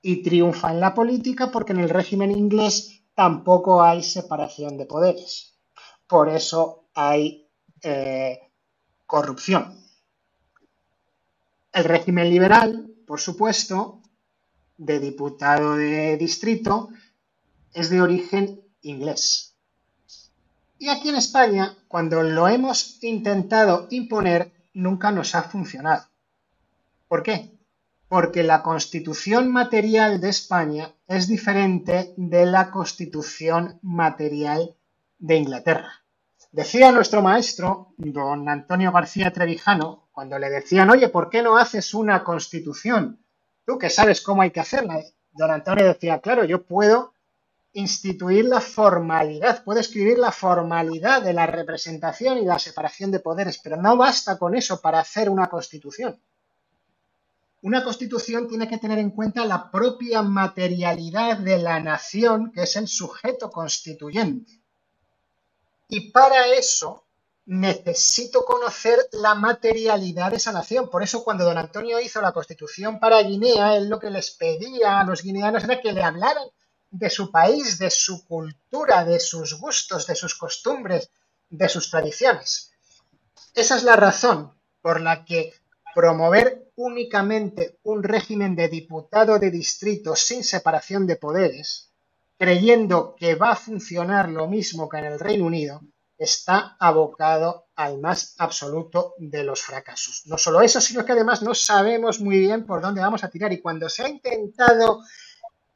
Y 0.03 0.23
triunfa 0.23 0.73
en 0.73 0.81
la 0.81 0.95
política 0.95 1.51
porque 1.53 1.73
en 1.73 1.81
el 1.81 1.91
régimen 1.91 2.33
inglés 2.33 3.03
tampoco 3.15 3.83
hay 3.83 4.03
separación 4.03 4.79
de 4.79 4.87
poderes. 4.87 5.60
Por 6.11 6.29
eso 6.29 6.85
hay 6.95 7.49
eh, 7.83 8.51
corrupción. 9.07 9.81
El 11.73 11.85
régimen 11.85 12.29
liberal, 12.29 12.91
por 13.07 13.21
supuesto, 13.21 14.03
de 14.77 14.99
diputado 14.99 15.77
de 15.77 16.17
distrito, 16.17 16.89
es 17.73 17.89
de 17.89 18.03
origen 18.03 18.61
inglés. 18.83 19.55
Y 20.79 20.89
aquí 20.89 21.11
en 21.11 21.17
España, 21.17 21.77
cuando 21.89 22.23
lo 22.23 22.49
hemos 22.49 23.03
intentado 23.05 23.87
imponer, 23.91 24.53
nunca 24.75 25.13
nos 25.13 25.35
ha 25.35 25.45
funcionado. 25.45 26.07
¿Por 27.09 27.23
qué? 27.23 27.61
porque 28.11 28.43
la 28.43 28.65
constitución 28.65 29.53
material 29.53 30.21
de 30.21 30.31
España 30.31 30.93
es 31.07 31.29
diferente 31.29 32.13
de 32.17 32.45
la 32.45 32.73
constitución 32.73 33.79
material 33.83 34.75
de 35.21 35.37
Inglaterra. 35.37 36.00
Decía 36.53 36.91
nuestro 36.91 37.23
maestro, 37.23 37.95
don 37.97 38.49
Antonio 38.49 38.91
García 38.91 39.33
Trevijano, 39.33 40.09
cuando 40.11 40.37
le 40.37 40.51
decían, 40.51 40.91
oye, 40.91 41.09
¿por 41.09 41.31
qué 41.31 41.43
no 41.43 41.57
haces 41.57 41.95
una 41.95 42.25
constitución? 42.25 43.25
Tú 43.65 43.79
que 43.79 43.89
sabes 43.89 44.21
cómo 44.21 44.43
hay 44.43 44.51
que 44.51 44.59
hacerla. 44.59 45.01
Don 45.31 45.51
Antonio 45.51 45.87
decía, 45.87 46.21
claro, 46.21 46.45
yo 46.45 46.65
puedo 46.65 47.15
instituir 47.73 48.47
la 48.47 48.61
formalidad, 48.61 49.63
puedo 49.63 49.79
escribir 49.79 50.19
la 50.19 50.33
formalidad 50.33 51.23
de 51.23 51.33
la 51.35 51.47
representación 51.47 52.39
y 52.39 52.45
la 52.45 52.59
separación 52.59 53.13
de 53.13 53.21
poderes, 53.21 53.59
pero 53.63 53.77
no 53.77 53.97
basta 53.97 54.37
con 54.37 54.57
eso 54.57 54.81
para 54.81 54.99
hacer 54.99 55.31
una 55.31 55.47
constitución. 55.49 56.21
Una 57.63 57.85
constitución 57.85 58.49
tiene 58.49 58.67
que 58.67 58.79
tener 58.79 58.99
en 58.99 59.11
cuenta 59.11 59.45
la 59.45 59.71
propia 59.71 60.23
materialidad 60.23 61.39
de 61.39 61.59
la 61.59 61.79
nación, 61.79 62.51
que 62.51 62.63
es 62.63 62.75
el 62.75 62.89
sujeto 62.89 63.51
constituyente. 63.51 64.60
Y 65.91 66.11
para 66.13 66.47
eso 66.47 67.05
necesito 67.47 68.45
conocer 68.45 69.09
la 69.11 69.35
materialidad 69.35 70.31
de 70.31 70.37
esa 70.37 70.53
nación. 70.53 70.89
Por 70.89 71.03
eso 71.03 71.25
cuando 71.25 71.45
don 71.45 71.59
Antonio 71.59 71.99
hizo 72.01 72.21
la 72.21 72.33
constitución 72.33 73.01
para 73.01 73.21
Guinea, 73.23 73.77
él 73.77 73.89
lo 73.89 73.99
que 73.99 74.09
les 74.09 74.31
pedía 74.31 75.01
a 75.01 75.05
los 75.05 75.23
guineanos 75.23 75.65
era 75.65 75.81
que 75.81 75.93
le 75.93 76.03
hablaran 76.03 76.47
de 76.91 77.11
su 77.11 77.33
país, 77.33 77.79
de 77.79 77.91
su 77.91 78.25
cultura, 78.25 79.05
de 79.05 79.19
sus 79.19 79.59
gustos, 79.59 80.07
de 80.07 80.15
sus 80.15 80.37
costumbres, 80.37 81.11
de 81.49 81.69
sus 81.69 81.91
tradiciones. 81.91 82.71
Esa 83.55 83.77
es 83.77 83.83
la 83.83 83.97
razón 83.97 84.55
por 84.81 85.01
la 85.01 85.25
que 85.25 85.53
promover 85.93 86.71
únicamente 86.77 87.81
un 87.83 88.05
régimen 88.05 88.55
de 88.55 88.69
diputado 88.69 89.41
de 89.41 89.51
distrito 89.51 90.15
sin 90.15 90.45
separación 90.45 91.05
de 91.07 91.17
poderes 91.17 91.90
creyendo 92.41 93.15
que 93.19 93.35
va 93.35 93.51
a 93.51 93.57
funcionar 93.57 94.31
lo 94.31 94.49
mismo 94.49 94.89
que 94.89 94.97
en 94.97 95.05
el 95.05 95.21
Reino 95.21 95.45
Unido, 95.45 95.83
está 96.17 96.75
abocado 96.81 97.67
al 97.77 97.99
más 97.99 98.35
absoluto 98.39 99.13
de 99.19 99.45
los 99.45 99.61
fracasos. 99.61 100.23
No 100.25 100.39
solo 100.39 100.63
eso, 100.63 100.81
sino 100.81 101.05
que 101.05 101.13
además 101.13 101.43
no 101.43 101.55
sabemos 101.55 102.19
muy 102.19 102.39
bien 102.39 102.65
por 102.65 102.81
dónde 102.81 103.03
vamos 103.03 103.25
a 103.25 103.29
tirar. 103.29 103.53
Y 103.53 103.61
cuando 103.61 103.91
se 103.91 104.05
ha 104.05 104.09
intentado 104.09 105.03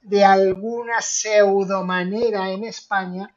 de 0.01 0.25
alguna 0.25 1.03
pseudo 1.03 1.85
manera 1.85 2.51
en 2.51 2.65
España, 2.65 3.37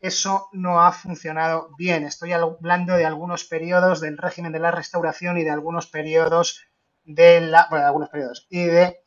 eso 0.00 0.48
no 0.52 0.80
ha 0.80 0.92
funcionado 0.92 1.68
bien. 1.76 2.04
Estoy 2.04 2.32
hablando 2.32 2.94
de 2.94 3.04
algunos 3.04 3.44
periodos 3.44 4.00
del 4.00 4.16
régimen 4.16 4.50
de 4.50 4.60
la 4.60 4.70
restauración 4.70 5.36
y 5.36 5.44
de 5.44 5.50
algunos 5.50 5.88
periodos 5.88 6.62
de 7.04 7.42
la. 7.42 7.66
Bueno, 7.68 7.82
de 7.82 7.88
algunos 7.88 8.08
periodos. 8.08 8.46
Y 8.48 8.64
de 8.64 9.01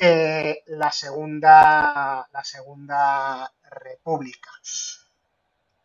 la, 0.00 0.90
segunda, 0.92 2.28
la 2.32 2.44
Segunda 2.44 3.52
República. 3.62 4.50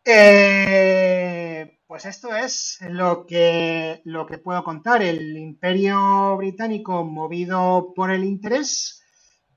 Eh, 0.04 1.80
pues 1.86 2.06
esto 2.06 2.34
es 2.34 2.78
lo 2.88 3.26
que, 3.26 4.00
lo 4.04 4.26
que 4.26 4.38
puedo 4.38 4.64
contar. 4.64 5.02
El 5.02 5.36
imperio 5.36 6.36
británico 6.36 7.04
movido 7.04 7.92
por 7.94 8.10
el 8.10 8.24
interés 8.24 9.02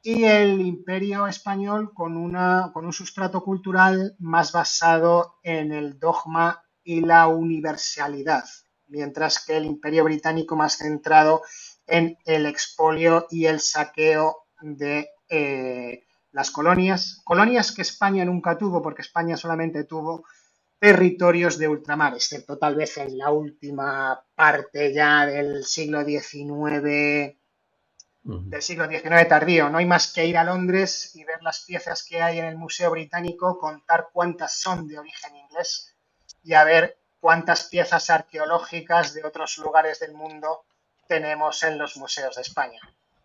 y 0.02 0.24
el 0.24 0.62
imperio 0.62 1.28
español 1.28 1.94
con, 1.94 2.18
una, 2.18 2.72
con 2.74 2.86
un 2.86 2.94
sustrato 2.94 3.44
cultural 3.44 4.16
más 4.20 4.52
basado 4.52 5.36
en 5.44 5.72
el 5.72 6.00
dogma 6.00 6.64
y 6.84 7.02
la 7.02 7.28
universalidad, 7.28 8.46
mientras 8.88 9.46
que 9.46 9.58
el 9.58 9.66
imperio 9.66 10.04
británico 10.04 10.56
más 10.56 10.78
centrado 10.78 11.44
en 11.86 12.18
el 12.26 12.46
expolio 12.46 13.28
y 13.30 13.46
el 13.46 13.60
saqueo 13.60 14.49
de 14.62 15.12
eh, 15.30 16.04
las 16.32 16.52
colonias, 16.52 17.22
colonias 17.24 17.72
que 17.72 17.82
España 17.82 18.26
nunca 18.26 18.58
tuvo, 18.58 18.82
porque 18.82 19.02
España 19.02 19.38
solamente 19.38 19.84
tuvo 19.84 20.26
territorios 20.80 21.58
de 21.58 21.68
ultramar, 21.68 22.14
excepto 22.14 22.58
tal 22.58 22.76
vez 22.76 22.98
en 22.98 23.18
la 23.18 23.32
última 23.32 24.24
parte 24.36 24.94
ya 24.94 25.26
del 25.26 25.66
siglo 25.66 26.06
XIX, 26.06 27.36
del 28.24 28.62
siglo 28.62 28.88
XIX 28.88 29.28
tardío. 29.28 29.70
No 29.70 29.80
hay 29.80 29.86
más 29.86 30.14
que 30.14 30.26
ir 30.26 30.38
a 30.38 30.44
Londres 30.44 31.16
y 31.16 31.24
ver 31.26 31.42
las 31.42 31.66
piezas 31.66 32.04
que 32.04 32.22
hay 32.22 32.40
en 32.40 32.46
el 32.46 32.58
Museo 32.58 32.92
Británico, 32.92 33.58
contar 33.58 34.10
cuántas 34.14 34.60
son 34.60 34.88
de 34.88 35.00
origen 35.00 35.36
inglés 35.36 35.96
y 36.44 36.54
a 36.54 36.64
ver 36.64 36.98
cuántas 37.20 37.64
piezas 37.66 38.10
arqueológicas 38.10 39.14
de 39.14 39.26
otros 39.26 39.58
lugares 39.58 40.00
del 40.00 40.14
mundo 40.14 40.64
tenemos 41.08 41.64
en 41.64 41.78
los 41.78 41.98
museos 41.98 42.36
de 42.36 42.44
España 42.44 42.80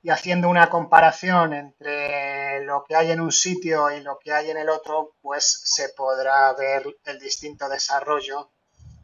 y 0.04 0.10
haciendo 0.10 0.50
una 0.50 0.68
comparación 0.68 1.54
entre 1.54 2.62
lo 2.66 2.84
que 2.86 2.94
hay 2.94 3.10
en 3.10 3.22
un 3.22 3.32
sitio 3.32 3.90
y 3.90 4.02
lo 4.02 4.18
que 4.18 4.34
hay 4.34 4.50
en 4.50 4.58
el 4.58 4.68
otro, 4.68 5.14
pues 5.22 5.62
se 5.64 5.88
podrá 5.96 6.52
ver 6.52 6.84
el 7.06 7.18
distinto 7.18 7.70
desarrollo 7.70 8.50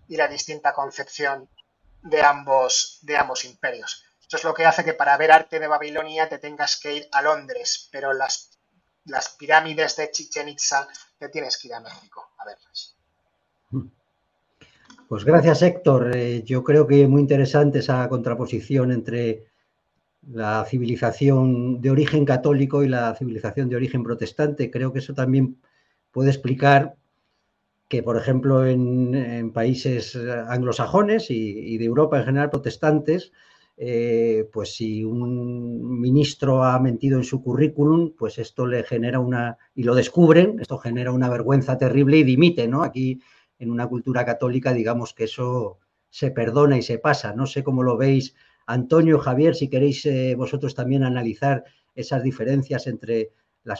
y 0.09 0.19
la 0.19 0.29
distinta 0.29 0.75
concepción 0.75 1.49
de 2.03 2.21
ambos, 2.21 2.99
de 3.01 3.17
ambos 3.17 3.47
imperios. 3.47 4.05
Eso 4.29 4.37
es 4.37 4.45
lo 4.45 4.53
que 4.53 4.67
hace 4.67 4.85
que 4.85 4.93
para 4.93 5.17
ver 5.17 5.33
arte 5.33 5.59
de 5.59 5.69
Babilonia 5.69 6.29
te 6.29 6.39
tengas 6.39 6.79
que 6.79 6.95
ir 6.95 7.09
a 7.13 7.23
Londres, 7.23 7.89
pero 7.91 8.13
las, 8.13 8.59
las 9.07 9.31
pirámides 9.31 9.97
de 9.97 10.11
Chichen 10.11 10.51
Itza 10.51 10.87
te 11.19 11.31
tienes 11.31 11.57
que 11.57 11.69
ir 11.69 11.75
a 11.75 11.81
México 11.81 12.29
a 12.37 12.45
verlas. 12.45 12.95
Pues 15.09 15.25
gracias, 15.25 15.63
Héctor. 15.63 16.15
Eh, 16.15 16.43
yo 16.45 16.63
creo 16.63 16.87
que 16.87 17.09
muy 17.09 17.23
interesante 17.23 17.79
esa 17.79 18.07
contraposición 18.11 18.93
entre 18.93 19.50
la 20.33 20.65
civilización 20.65 21.81
de 21.81 21.91
origen 21.91 22.25
católico 22.25 22.83
y 22.83 22.89
la 22.89 23.15
civilización 23.15 23.69
de 23.69 23.77
origen 23.77 24.03
protestante. 24.03 24.71
Creo 24.71 24.93
que 24.93 25.01
eso 25.01 25.15
también 25.15 25.59
puede 26.11 26.31
explicar 26.31 26.97
que, 27.89 28.03
por 28.03 28.17
ejemplo, 28.17 28.67
en, 28.67 29.53
países 29.53 30.17
anglosajones 30.49 31.31
y, 31.31 31.77
de 31.77 31.85
Europa 31.85 32.19
en 32.19 32.25
general 32.25 32.51
protestantes, 32.51 33.33
eh, 33.77 34.49
pues 34.53 34.77
si 34.77 35.03
un 35.03 36.01
ministro 36.01 36.63
ha 36.63 36.79
mentido 36.79 37.19
en 37.19 37.25
su 37.25 37.43
currículum, 37.43 38.13
pues 38.17 38.39
esto 38.39 38.67
le 38.67 38.85
genera 38.85 39.19
una, 39.19 39.59
y 39.75 39.83
lo 39.83 39.95
descubren, 39.95 40.61
esto 40.61 40.79
genera 40.79 41.13
una 41.13 41.29
vergüenza 41.29 41.79
terrible 41.79 42.19
y 42.19 42.25
dimite, 42.25 42.69
¿no? 42.69 42.85
Aquí 42.85 43.21
en 43.59 43.71
una 43.71 43.89
cultura 43.89 44.25
católica, 44.25 44.73
digamos 44.73 45.13
que 45.15 45.25
eso 45.25 45.79
se 46.11 46.31
perdona 46.31 46.79
y 46.79 46.83
se 46.83 46.99
pasa. 46.99 47.35
No 47.35 47.47
sé 47.47 47.65
cómo 47.65 47.83
lo 47.83 47.97
veis 47.97 48.35
Antonio, 48.71 49.19
Javier, 49.19 49.57
si 49.57 49.69
queréis 49.69 50.07
eh, 50.07 50.37
vosotros 50.37 50.77
también 50.77 51.03
analizar 51.03 51.65
esas 51.97 52.23
diferencias 52.23 52.87
entre 52.87 53.33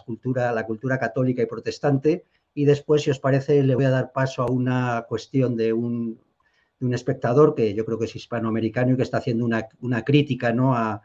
cultura, 0.05 0.53
la 0.53 0.67
cultura 0.67 0.99
católica 0.99 1.43
y 1.43 1.47
protestante. 1.47 2.25
Y 2.55 2.65
después, 2.65 3.03
si 3.03 3.11
os 3.11 3.21
parece, 3.21 3.63
le 3.63 3.77
voy 3.77 3.85
a 3.85 3.91
dar 3.91 4.13
paso 4.13 4.43
a 4.43 4.51
una 4.51 5.07
cuestión 5.09 5.57
de 5.57 5.73
un, 5.73 6.19
espectador 6.93 7.55
que 7.55 7.73
yo 7.73 7.85
creo 7.85 7.99
que 7.99 8.07
es 8.07 8.17
hispanoamericano 8.17 8.93
y 8.93 8.97
que 8.97 9.05
está 9.05 9.19
haciendo 9.19 9.45
una, 9.45 10.03
crítica 10.03 10.53
¿no? 10.53 10.75
a, 10.75 11.01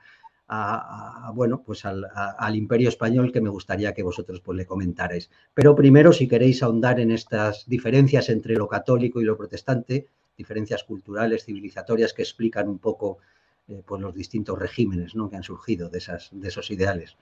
bueno, 1.35 1.61
pues 1.63 1.85
al, 1.85 2.07
al, 2.15 2.55
imperio 2.55 2.89
español 2.89 3.31
que 3.31 3.41
me 3.41 3.49
gustaría 3.49 3.93
que 3.93 4.01
vosotros 4.01 4.41
pues, 4.41 4.57
le 4.57 4.65
comentarais. 4.65 5.29
Pero 5.53 5.75
primero, 5.75 6.11
si 6.11 6.27
queréis 6.27 6.63
ahondar 6.63 6.99
en 6.99 7.11
estas 7.11 7.67
diferencias 7.67 8.29
entre 8.29 8.55
lo 8.55 8.67
católico 8.67 9.21
y 9.21 9.25
lo 9.25 9.37
protestante, 9.37 10.07
diferencias 10.35 10.83
culturales, 10.83 11.45
civilizatorias 11.45 12.13
que 12.13 12.23
explican 12.23 12.67
un 12.67 12.79
poco 12.79 13.19
eh, 13.67 13.81
pues 13.85 14.01
los 14.01 14.13
distintos 14.13 14.59
regímenes 14.59 15.15
¿no? 15.15 15.29
que 15.29 15.37
han 15.37 15.43
surgido 15.43 15.89
de, 15.89 15.97
esas, 15.97 16.29
de 16.31 16.47
esos 16.47 16.69
ideales. 16.71 17.17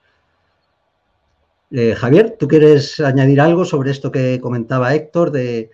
Eh, 1.71 1.95
Javier, 1.95 2.35
¿tú 2.37 2.47
quieres 2.47 2.99
añadir 2.99 3.41
algo 3.41 3.65
sobre 3.65 3.91
esto 3.91 4.11
que 4.11 4.39
comentaba 4.39 4.93
Héctor 4.93 5.31
de 5.31 5.71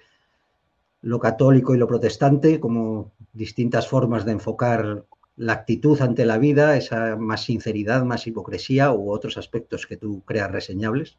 lo 1.02 1.20
católico 1.20 1.74
y 1.74 1.78
lo 1.78 1.88
protestante 1.88 2.60
como 2.60 3.12
distintas 3.34 3.88
formas 3.88 4.26
de 4.26 4.34
enfocar 4.34 5.06
la 5.38 5.54
actitud 5.54 6.00
ante 6.02 6.26
la 6.26 6.38
vida, 6.38 6.78
esa 6.78 7.16
más 7.16 7.44
sinceridad, 7.44 8.04
más 8.04 8.28
hipocresía 8.28 8.92
u 8.92 9.12
otros 9.12 9.38
aspectos 9.38 9.88
que 9.88 9.98
tú 9.98 10.22
creas 10.26 10.52
reseñables? 10.52 11.18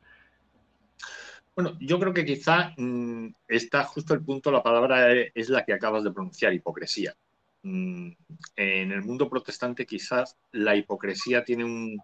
Bueno, 1.57 1.77
yo 1.81 1.99
creo 1.99 2.15
que 2.15 2.25
quizá 2.25 2.73
mm, 2.77 3.35
está 3.49 3.85
justo 3.85 4.15
el 4.15 4.23
punto, 4.23 4.53
la 4.53 4.63
palabra 4.63 5.13
es 5.13 5.49
la 5.49 5.65
que 5.65 5.73
acabas 5.73 6.05
de 6.05 6.13
pronunciar, 6.13 6.55
hipocresía. 6.55 7.15
Mm, 7.63 8.13
en 8.57 8.93
el 8.93 9.03
mundo 9.03 9.29
protestante 9.29 9.85
quizás 9.85 10.37
la 10.53 10.77
hipocresía 10.77 11.45
tiene 11.45 11.65
un, 11.65 12.01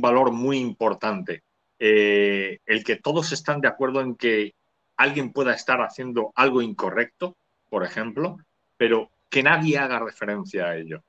valor 0.00 0.32
muy 0.32 0.58
importante. 0.58 1.44
Eh, 1.78 2.58
el 2.66 2.84
que 2.84 2.96
todos 2.96 3.32
están 3.32 3.60
de 3.60 3.68
acuerdo 3.68 4.00
en 4.00 4.16
que 4.16 4.54
alguien 4.96 5.32
pueda 5.32 5.54
estar 5.54 5.80
haciendo 5.80 6.32
algo 6.34 6.60
incorrecto, 6.60 7.36
por 7.68 7.84
ejemplo, 7.84 8.36
pero 8.76 9.10
que 9.30 9.42
nadie 9.42 9.78
haga 9.78 10.00
referencia 10.00 10.66
a 10.66 10.76
ello, 10.76 11.02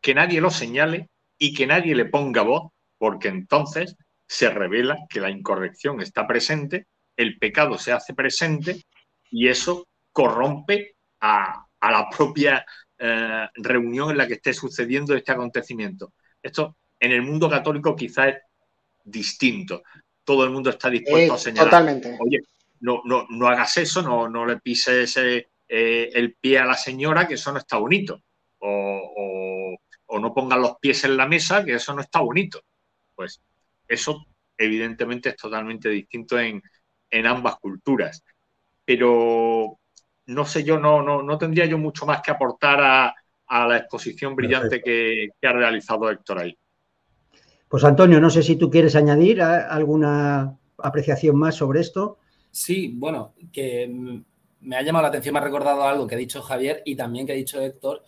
que 0.00 0.14
nadie 0.14 0.40
lo 0.40 0.50
señale 0.50 1.08
y 1.38 1.54
que 1.54 1.66
nadie 1.66 1.94
le 1.94 2.04
ponga 2.06 2.42
voz, 2.42 2.72
porque 2.98 3.28
entonces 3.28 3.96
se 4.26 4.50
revela 4.50 4.98
que 5.08 5.20
la 5.20 5.30
incorrección 5.30 6.02
está 6.02 6.26
presente, 6.26 6.86
el 7.16 7.38
pecado 7.38 7.78
se 7.78 7.92
hace 7.92 8.12
presente 8.12 8.82
y 9.30 9.48
eso 9.48 9.86
corrompe 10.12 10.96
a, 11.20 11.66
a 11.80 11.90
la 11.90 12.10
propia 12.10 12.64
eh, 12.98 13.48
reunión 13.54 14.10
en 14.10 14.18
la 14.18 14.26
que 14.26 14.34
esté 14.34 14.52
sucediendo 14.52 15.14
este 15.14 15.32
acontecimiento. 15.32 16.12
Esto 16.42 16.76
en 16.98 17.12
el 17.12 17.22
mundo 17.22 17.48
católico 17.48 17.94
quizás 17.94 18.28
es 18.28 18.36
distinto. 19.04 19.82
Todo 20.24 20.44
el 20.44 20.50
mundo 20.50 20.70
está 20.70 20.90
dispuesto 20.90 21.34
a 21.34 21.38
señalar. 21.38 21.70
Totalmente. 21.70 22.18
Oye, 22.20 22.40
no, 22.80 23.02
no, 23.04 23.26
no 23.30 23.48
hagas 23.48 23.76
eso, 23.78 24.02
no, 24.02 24.28
no 24.28 24.46
le 24.46 24.58
pises 24.58 25.16
eh, 25.16 25.46
el 25.68 26.34
pie 26.34 26.58
a 26.58 26.66
la 26.66 26.74
señora, 26.74 27.26
que 27.26 27.34
eso 27.34 27.52
no 27.52 27.58
está 27.58 27.76
bonito. 27.76 28.22
O, 28.60 29.76
no 30.20 30.34
pongan 30.34 30.60
los 30.60 30.78
pies 30.78 31.04
en 31.04 31.16
la 31.16 31.28
mesa, 31.28 31.64
que 31.64 31.74
eso 31.74 31.94
no 31.94 32.00
está 32.00 32.20
bonito. 32.20 32.62
Pues 33.14 33.40
eso 33.86 34.26
evidentemente 34.56 35.28
es 35.28 35.36
totalmente 35.36 35.88
distinto 35.88 36.38
en, 36.38 36.62
ambas 37.26 37.56
culturas. 37.56 38.24
Pero 38.84 39.78
no 40.28 40.44
sé 40.44 40.62
yo, 40.62 40.78
no, 40.78 41.02
no, 41.02 41.22
no 41.22 41.38
tendría 41.38 41.64
yo 41.64 41.78
mucho 41.78 42.04
más 42.04 42.20
que 42.20 42.30
aportar 42.30 42.80
a, 42.80 43.14
la 43.66 43.78
exposición 43.78 44.36
brillante 44.36 44.82
que, 44.82 45.30
ha 45.42 45.52
realizado 45.52 46.10
Héctor 46.10 46.38
ahí. 46.40 46.58
Pues 47.66 47.82
Antonio, 47.82 48.20
no 48.20 48.28
sé 48.28 48.42
si 48.42 48.56
tú 48.56 48.70
quieres 48.70 48.94
añadir 48.94 49.40
alguna 49.40 50.54
apreciación 50.76 51.36
más 51.36 51.54
sobre 51.54 51.80
esto. 51.80 52.18
Sí, 52.50 52.92
bueno, 52.94 53.32
que 53.50 53.88
me 54.60 54.76
ha 54.76 54.82
llamado 54.82 55.04
la 55.04 55.08
atención, 55.08 55.32
me 55.32 55.38
ha 55.38 55.44
recordado 55.44 55.84
algo 55.84 56.06
que 56.06 56.14
ha 56.14 56.18
dicho 56.18 56.42
Javier 56.42 56.82
y 56.84 56.94
también 56.94 57.26
que 57.26 57.32
ha 57.32 57.36
dicho 57.36 57.60
Héctor. 57.60 58.04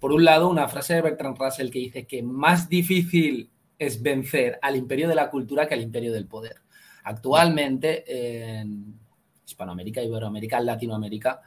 Por 0.00 0.10
un 0.10 0.24
lado, 0.24 0.48
una 0.48 0.66
frase 0.66 0.94
de 0.94 1.02
Bertrand 1.02 1.38
Russell 1.38 1.70
que 1.70 1.78
dice 1.78 2.06
que 2.06 2.24
más 2.24 2.68
difícil 2.68 3.50
es 3.78 4.02
vencer 4.02 4.58
al 4.62 4.74
imperio 4.74 5.08
de 5.08 5.14
la 5.14 5.30
cultura 5.30 5.68
que 5.68 5.74
al 5.74 5.82
imperio 5.82 6.12
del 6.12 6.26
poder. 6.26 6.56
Actualmente, 7.04 8.02
en 8.06 8.98
Hispanoamérica, 9.46 10.02
Iberoamérica, 10.02 10.60
Latinoamérica, 10.60 11.40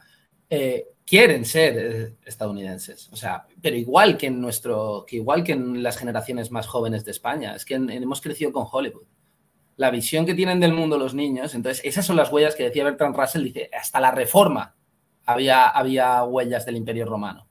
eh, 0.50 0.86
quieren 1.04 1.44
ser 1.44 1.78
eh, 1.78 2.16
estadounidenses. 2.24 3.08
O 3.12 3.16
sea, 3.16 3.46
pero 3.60 3.76
igual 3.76 4.16
que 4.16 4.26
en 4.26 4.40
nuestro, 4.40 5.04
que 5.06 5.16
igual 5.16 5.44
que 5.44 5.52
en 5.52 5.82
las 5.82 5.96
generaciones 5.96 6.50
más 6.50 6.66
jóvenes 6.66 7.04
de 7.04 7.10
España, 7.10 7.54
es 7.54 7.64
que 7.64 7.74
hemos 7.74 8.20
crecido 8.20 8.52
con 8.52 8.66
Hollywood 8.70 9.06
la 9.76 9.90
visión 9.90 10.24
que 10.26 10.34
tienen 10.34 10.58
del 10.58 10.72
mundo 10.72 10.98
los 10.98 11.14
niños. 11.14 11.54
Entonces, 11.54 11.84
esas 11.84 12.04
son 12.04 12.16
las 12.16 12.32
huellas 12.32 12.54
que 12.54 12.64
decía 12.64 12.84
Bertrand 12.84 13.14
Russell, 13.14 13.44
dice, 13.44 13.70
hasta 13.78 14.00
la 14.00 14.10
reforma 14.10 14.74
había, 15.24 15.68
había 15.68 16.22
huellas 16.24 16.64
del 16.64 16.76
Imperio 16.76 17.04
Romano, 17.04 17.48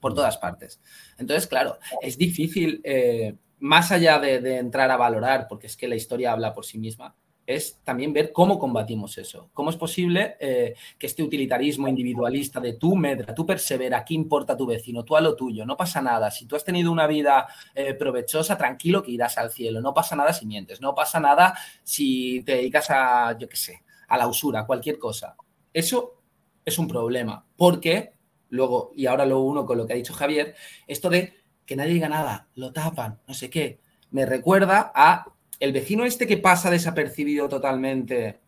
por 0.00 0.12
mm. 0.12 0.14
todas 0.14 0.38
partes. 0.38 0.80
Entonces, 1.18 1.46
claro, 1.46 1.78
es 2.00 2.16
difícil, 2.16 2.80
eh, 2.84 3.36
más 3.58 3.90
allá 3.90 4.18
de, 4.18 4.58
entrar 4.58 4.90
a 4.90 4.96
valorar, 4.96 5.46
porque 5.48 5.66
es 5.66 5.76
que 5.76 5.88
la 5.88 5.96
historia 5.96 6.32
habla 6.32 6.54
por 6.54 6.64
sí 6.64 6.78
misma, 6.78 7.16
es 7.46 7.80
también 7.84 8.12
ver 8.12 8.32
cómo 8.32 8.58
combatimos 8.58 9.18
eso. 9.18 9.50
¿Cómo 9.52 9.70
es 9.70 9.76
posible 9.76 10.36
eh, 10.40 10.74
que 10.98 11.06
este 11.06 11.22
utilitarismo 11.22 11.88
individualista 11.88 12.60
de 12.60 12.74
tú 12.74 12.96
medra, 12.96 13.34
tú 13.34 13.44
persevera, 13.44 14.04
¿qué 14.04 14.14
importa 14.14 14.56
tu 14.56 14.66
vecino? 14.66 15.04
Tú 15.04 15.16
a 15.16 15.20
lo 15.20 15.36
tuyo, 15.36 15.66
no 15.66 15.76
pasa 15.76 16.00
nada. 16.00 16.30
Si 16.30 16.46
tú 16.46 16.56
has 16.56 16.64
tenido 16.64 16.90
una 16.90 17.06
vida 17.06 17.46
eh, 17.74 17.94
provechosa, 17.94 18.56
tranquilo 18.56 19.02
que 19.02 19.12
irás 19.12 19.36
al 19.36 19.50
cielo. 19.50 19.80
No 19.80 19.92
pasa 19.92 20.16
nada 20.16 20.32
si 20.32 20.46
mientes, 20.46 20.80
no 20.80 20.94
pasa 20.94 21.20
nada 21.20 21.54
si 21.82 22.42
te 22.44 22.56
dedicas 22.56 22.90
a, 22.90 23.36
yo 23.38 23.48
qué 23.48 23.56
sé, 23.56 23.82
a 24.08 24.16
la 24.16 24.26
usura, 24.26 24.66
cualquier 24.66 24.98
cosa. 24.98 25.36
Eso 25.72 26.22
es 26.64 26.78
un 26.78 26.88
problema, 26.88 27.44
porque 27.56 28.14
luego, 28.50 28.92
y 28.94 29.06
ahora 29.06 29.26
lo 29.26 29.40
uno 29.40 29.66
con 29.66 29.76
lo 29.76 29.86
que 29.86 29.92
ha 29.92 29.96
dicho 29.96 30.14
Javier, 30.14 30.54
esto 30.86 31.10
de 31.10 31.34
que 31.66 31.76
nadie 31.76 31.94
diga 31.94 32.08
nada, 32.08 32.48
lo 32.54 32.72
tapan, 32.72 33.20
no 33.26 33.34
sé 33.34 33.50
qué, 33.50 33.80
me 34.10 34.24
recuerda 34.26 34.92
a 34.94 35.33
el 35.60 35.72
vecino 35.72 36.04
este 36.04 36.26
que 36.26 36.38
pasa 36.38 36.70
desapercibido 36.70 37.48
totalmente, 37.48 38.40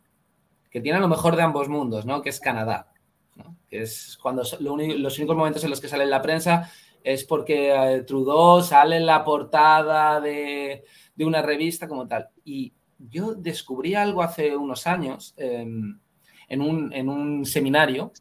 que 0.70 0.80
tiene 0.80 1.00
lo 1.00 1.08
mejor 1.08 1.36
de 1.36 1.42
ambos 1.42 1.68
mundos, 1.68 2.06
¿no? 2.06 2.22
Que 2.22 2.30
es 2.30 2.40
Canadá. 2.40 2.92
Que 3.68 3.82
es 3.82 4.18
cuando 4.20 4.42
los 4.60 5.18
únicos 5.18 5.36
momentos 5.36 5.64
en 5.64 5.70
los 5.70 5.80
que 5.80 5.88
sale 5.88 6.04
en 6.04 6.10
la 6.10 6.22
prensa 6.22 6.70
es 7.02 7.24
porque 7.24 7.72
eh, 7.72 8.02
Trudeau 8.02 8.62
sale 8.62 8.96
en 8.96 9.06
la 9.06 9.22
portada 9.22 10.20
de, 10.20 10.84
una 11.20 11.40
revista 11.40 11.86
como 11.86 12.06
tal. 12.08 12.28
Y 12.44 12.72
yo 12.98 13.34
descubrí 13.34 13.94
algo 13.94 14.22
hace 14.22 14.56
unos 14.56 14.86
años 14.86 15.32
em, 15.36 16.00
en, 16.48 16.60
un, 17.08 17.46
seminario. 17.46 18.12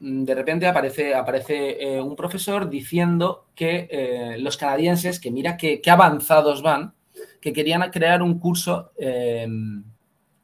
De 0.00 0.34
repente 0.34 0.66
aparece, 0.66 1.14
aparece 1.14 1.76
eh, 1.80 2.00
un 2.00 2.16
profesor 2.16 2.68
diciendo 2.68 3.46
que 3.54 3.88
eh, 3.90 4.36
los 4.38 4.56
canadienses, 4.56 5.20
que 5.20 5.30
mira 5.30 5.56
qué 5.56 5.80
avanzados 5.86 6.60
van, 6.60 6.95
que 7.40 7.52
querían 7.52 7.90
crear 7.90 8.22
un 8.22 8.38
curso 8.38 8.92
eh, 8.98 9.46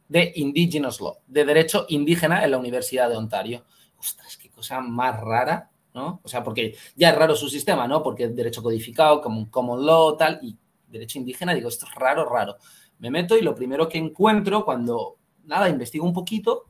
de 0.09 0.33
Indigenous 0.37 1.01
Law, 1.01 1.19
de 1.27 1.45
derecho 1.45 1.87
indígena 1.89 2.45
en 2.45 2.51
la 2.51 2.59
Universidad 2.59 3.09
de 3.09 3.17
Ontario. 3.17 3.65
Ostras, 3.99 4.37
qué 4.37 4.51
cosa 4.51 4.81
más 4.81 5.19
rara, 5.21 5.71
¿no? 5.95 6.21
O 6.23 6.29
sea, 6.29 6.43
porque 6.43 6.75
ya 6.95 7.11
es 7.11 7.17
raro 7.17 7.35
su 7.35 7.49
sistema, 7.49 7.89
¿no? 7.89 8.03
Porque 8.03 8.29
derecho 8.29 8.63
codificado, 8.63 9.23
como 9.23 9.51
common 9.51 9.87
law, 9.87 10.17
tal, 10.17 10.39
y 10.43 10.57
derecho 10.89 11.19
indígena, 11.19 11.55
digo, 11.55 11.69
esto 11.69 11.87
es 11.87 11.95
raro, 11.95 12.29
raro. 12.29 12.57
Me 12.99 13.11
meto 13.11 13.37
y 13.37 13.43
lo 13.43 13.55
primero 13.55 13.89
que 13.89 13.99
encuentro 13.99 14.65
cuando, 14.65 15.17
nada, 15.45 15.69
investigo 15.69 16.05
un 16.05 16.13
poquito 16.13 16.67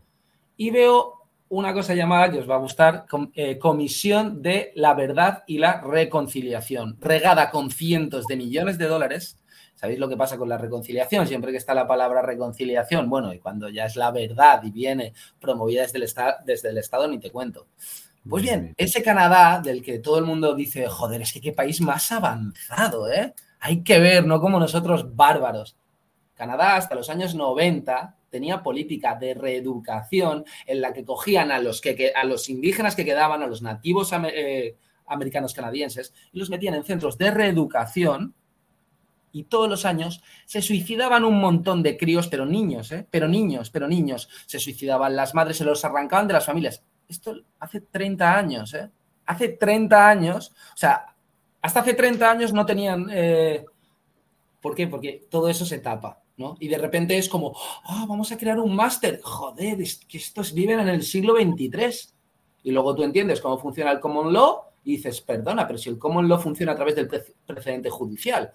y 0.56 0.70
veo 0.70 1.22
una 1.48 1.74
cosa 1.74 1.94
llamada, 1.94 2.30
que 2.30 2.38
os 2.38 2.48
va 2.48 2.54
a 2.54 2.58
gustar, 2.58 3.04
eh, 3.34 3.58
Comisión 3.58 4.40
de 4.40 4.72
la 4.74 4.94
Verdad 4.94 5.44
y 5.46 5.58
la 5.58 5.82
Reconciliación, 5.82 6.96
regada 7.00 7.50
con 7.50 7.70
cientos 7.70 8.26
de 8.26 8.36
millones 8.36 8.78
de 8.78 8.86
dólares 8.86 9.41
¿Sabéis 9.83 9.99
lo 9.99 10.09
que 10.09 10.16
pasa 10.16 10.39
con 10.39 10.49
la 10.49 10.59
reconciliación? 10.59 11.26
Siempre 11.26 11.51
que 11.51 11.59
está 11.59 11.74
la 11.74 11.89
palabra 11.89 12.22
reconciliación, 12.22 13.11
bueno, 13.11 13.33
y 13.35 13.41
cuando 13.41 13.68
ya 13.68 13.87
es 13.87 13.97
la 13.97 14.12
verdad 14.12 14.62
y 14.62 14.70
viene 14.70 15.12
promovida 15.41 15.83
desde 15.83 15.99
el, 15.99 16.09
desde 16.47 16.68
el 16.68 16.78
Estado, 16.78 17.09
ni 17.09 17.18
te 17.18 17.33
cuento. 17.33 17.66
Pues 18.28 18.45
bien, 18.45 18.74
ese 18.76 19.03
Canadá 19.03 19.61
del 19.61 19.83
que 19.83 19.99
todo 19.99 20.20
el 20.20 20.24
mundo 20.24 20.55
dice, 20.55 20.87
joder, 20.87 21.22
es 21.22 21.33
que 21.33 21.41
qué 21.41 21.53
país 21.53 21.80
más 21.80 22.12
avanzado, 22.12 23.11
¿eh? 23.11 23.35
Hay 23.59 23.83
que 23.83 23.99
ver, 23.99 24.24
no 24.24 24.41
como 24.41 24.61
nosotros 24.61 25.16
bárbaros. 25.16 25.76
Canadá 26.35 26.76
hasta 26.76 26.95
los 26.95 27.11
años 27.11 27.35
90 27.35 28.16
tenía 28.30 28.62
política 28.62 29.16
de 29.16 29.35
reeducación 29.35 30.45
en 30.64 30.80
la 30.80 30.93
que 30.93 31.05
cogían 31.05 31.51
a 31.51 31.59
los, 31.59 31.80
que, 31.80 32.12
a 32.14 32.22
los 32.22 32.49
indígenas 32.49 32.95
que 32.95 33.05
quedaban, 33.05 33.43
a 33.43 33.49
los 33.49 33.62
nativos 33.62 34.12
eh, 34.33 34.76
americanos 35.07 35.55
canadienses, 35.55 36.14
y 36.33 36.39
los 36.39 36.51
metían 36.51 36.74
en 36.74 36.85
centros 36.85 37.18
de 37.18 37.33
reeducación 37.33 38.37
y 39.33 39.45
todos 39.45 39.68
los 39.68 39.85
años 39.85 40.22
se 40.45 40.62
suicidaban 40.62 41.24
un 41.24 41.41
montón 41.41 41.83
de 41.83 41.97
críos, 41.97 42.28
pero 42.28 42.45
niños, 42.45 42.93
¿eh? 42.93 43.07
pero 43.11 43.26
niños, 43.26 43.70
pero 43.70 43.89
niños. 43.89 44.28
Se 44.47 44.59
suicidaban 44.59 45.16
las 45.16 45.35
madres, 45.35 45.57
se 45.57 45.64
los 45.64 45.85
arrancaban 45.85 46.28
de 46.28 46.35
las 46.35 46.47
familias. 46.47 46.85
Esto 47.09 47.35
hace 47.59 47.80
30 47.80 48.37
años, 48.39 48.74
¿eh? 48.74 48.91
Hace 49.26 49.49
30 49.51 50.09
años, 50.09 50.53
o 50.74 50.76
sea, 50.76 51.07
hasta 51.62 51.80
hace 51.80 51.95
30 51.95 52.30
años 52.30 52.53
no 52.53 52.66
tenían... 52.66 53.07
Eh, 53.11 53.64
¿Por 54.61 54.74
qué? 54.74 54.87
Porque 54.87 55.26
todo 55.28 55.49
eso 55.49 55.64
se 55.64 55.78
tapa, 55.78 56.22
¿no? 56.37 56.57
Y 56.61 56.68
de 56.68 56.78
repente 56.78 57.18
es 57.18 57.28
como, 57.28 57.57
ah, 57.85 58.05
vamos 58.09 58.30
a 58.30 58.39
crear 58.39 58.61
un 58.61 58.76
máster. 58.76 59.20
Joder, 59.22 59.80
es 59.80 60.05
que 60.05 60.18
estos 60.18 60.53
viven 60.55 60.78
en 60.78 60.89
el 60.89 61.03
siglo 61.03 61.35
XXIII. 61.35 62.14
Y 62.64 62.70
luego 62.70 62.95
tú 62.95 63.03
entiendes 63.03 63.41
cómo 63.41 63.59
funciona 63.59 63.91
el 63.91 63.99
common 63.99 64.33
law 64.33 64.61
y 64.85 64.97
dices, 64.97 65.20
perdona, 65.20 65.66
pero 65.66 65.78
si 65.78 65.89
el 65.89 65.99
common 65.99 66.28
law 66.28 66.41
funciona 66.41 66.72
a 66.72 66.76
través 66.76 66.95
del 66.95 67.09
precedente 67.45 67.91
judicial, 67.91 68.53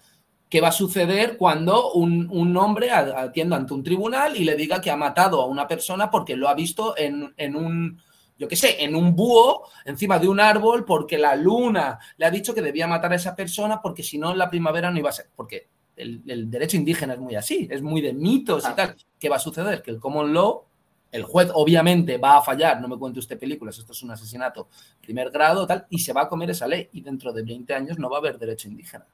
¿Qué 0.48 0.60
va 0.62 0.68
a 0.68 0.72
suceder 0.72 1.36
cuando 1.36 1.92
un, 1.92 2.56
hombre 2.56 2.90
atienda 2.90 3.56
ante 3.56 3.74
un 3.74 3.84
tribunal 3.84 4.36
y 4.36 4.44
le 4.44 4.56
diga 4.56 4.80
que 4.80 4.90
ha 4.90 4.96
matado 4.96 5.42
a 5.42 5.46
una 5.46 5.68
persona 5.68 6.10
porque 6.10 6.36
lo 6.36 6.48
ha 6.48 6.54
visto 6.54 6.94
en, 6.96 7.54
un, 7.54 8.00
yo 8.38 8.48
qué 8.48 8.56
sé, 8.56 8.82
en 8.82 8.96
un 8.96 9.14
búho 9.14 9.68
encima 9.84 10.18
de 10.18 10.28
un 10.28 10.40
árbol 10.40 10.86
porque 10.86 11.18
la 11.18 11.36
luna 11.36 11.98
le 12.16 12.24
ha 12.24 12.30
dicho 12.30 12.54
que 12.54 12.62
debía 12.62 12.86
matar 12.86 13.12
a 13.12 13.16
esa 13.16 13.36
persona 13.36 13.82
porque 13.82 14.02
si 14.02 14.16
no 14.16 14.32
en 14.32 14.38
la 14.38 14.48
primavera 14.48 14.90
no 14.90 14.98
iba 14.98 15.10
a 15.10 15.12
ser? 15.12 15.28
Porque 15.36 15.68
el, 15.96 16.50
derecho 16.50 16.76
indígena 16.78 17.12
es 17.12 17.20
muy 17.20 17.34
así, 17.34 17.68
es 17.70 17.82
muy 17.82 18.00
de 18.00 18.14
mitos 18.14 18.64
y 18.70 18.74
tal. 18.74 18.96
¿Qué 19.18 19.28
va 19.28 19.36
a 19.36 19.40
suceder? 19.40 19.82
Que 19.82 19.90
el 19.90 20.00
common 20.00 20.32
law, 20.32 20.64
el 21.12 21.24
juez 21.24 21.50
obviamente 21.52 22.16
va 22.16 22.38
a 22.38 22.42
fallar, 22.42 22.80
no 22.80 22.88
me 22.88 22.96
cuente 22.96 23.18
usted 23.18 23.38
películas, 23.38 23.78
esto 23.78 23.92
es 23.92 24.02
un 24.02 24.12
asesinato 24.12 24.68
primer 25.00 25.30
grado, 25.30 25.66
tal, 25.66 25.86
y 25.90 25.98
se 25.98 26.12
va 26.14 26.22
a 26.22 26.28
comer 26.28 26.50
esa 26.50 26.66
ley 26.66 26.88
y 26.92 27.02
dentro 27.02 27.32
de 27.32 27.42
20 27.42 27.74
años 27.74 27.98
no 27.98 28.08
va 28.08 28.16
a 28.16 28.20
haber 28.20 28.38
derecho 28.38 28.68
indígena. 28.68 29.06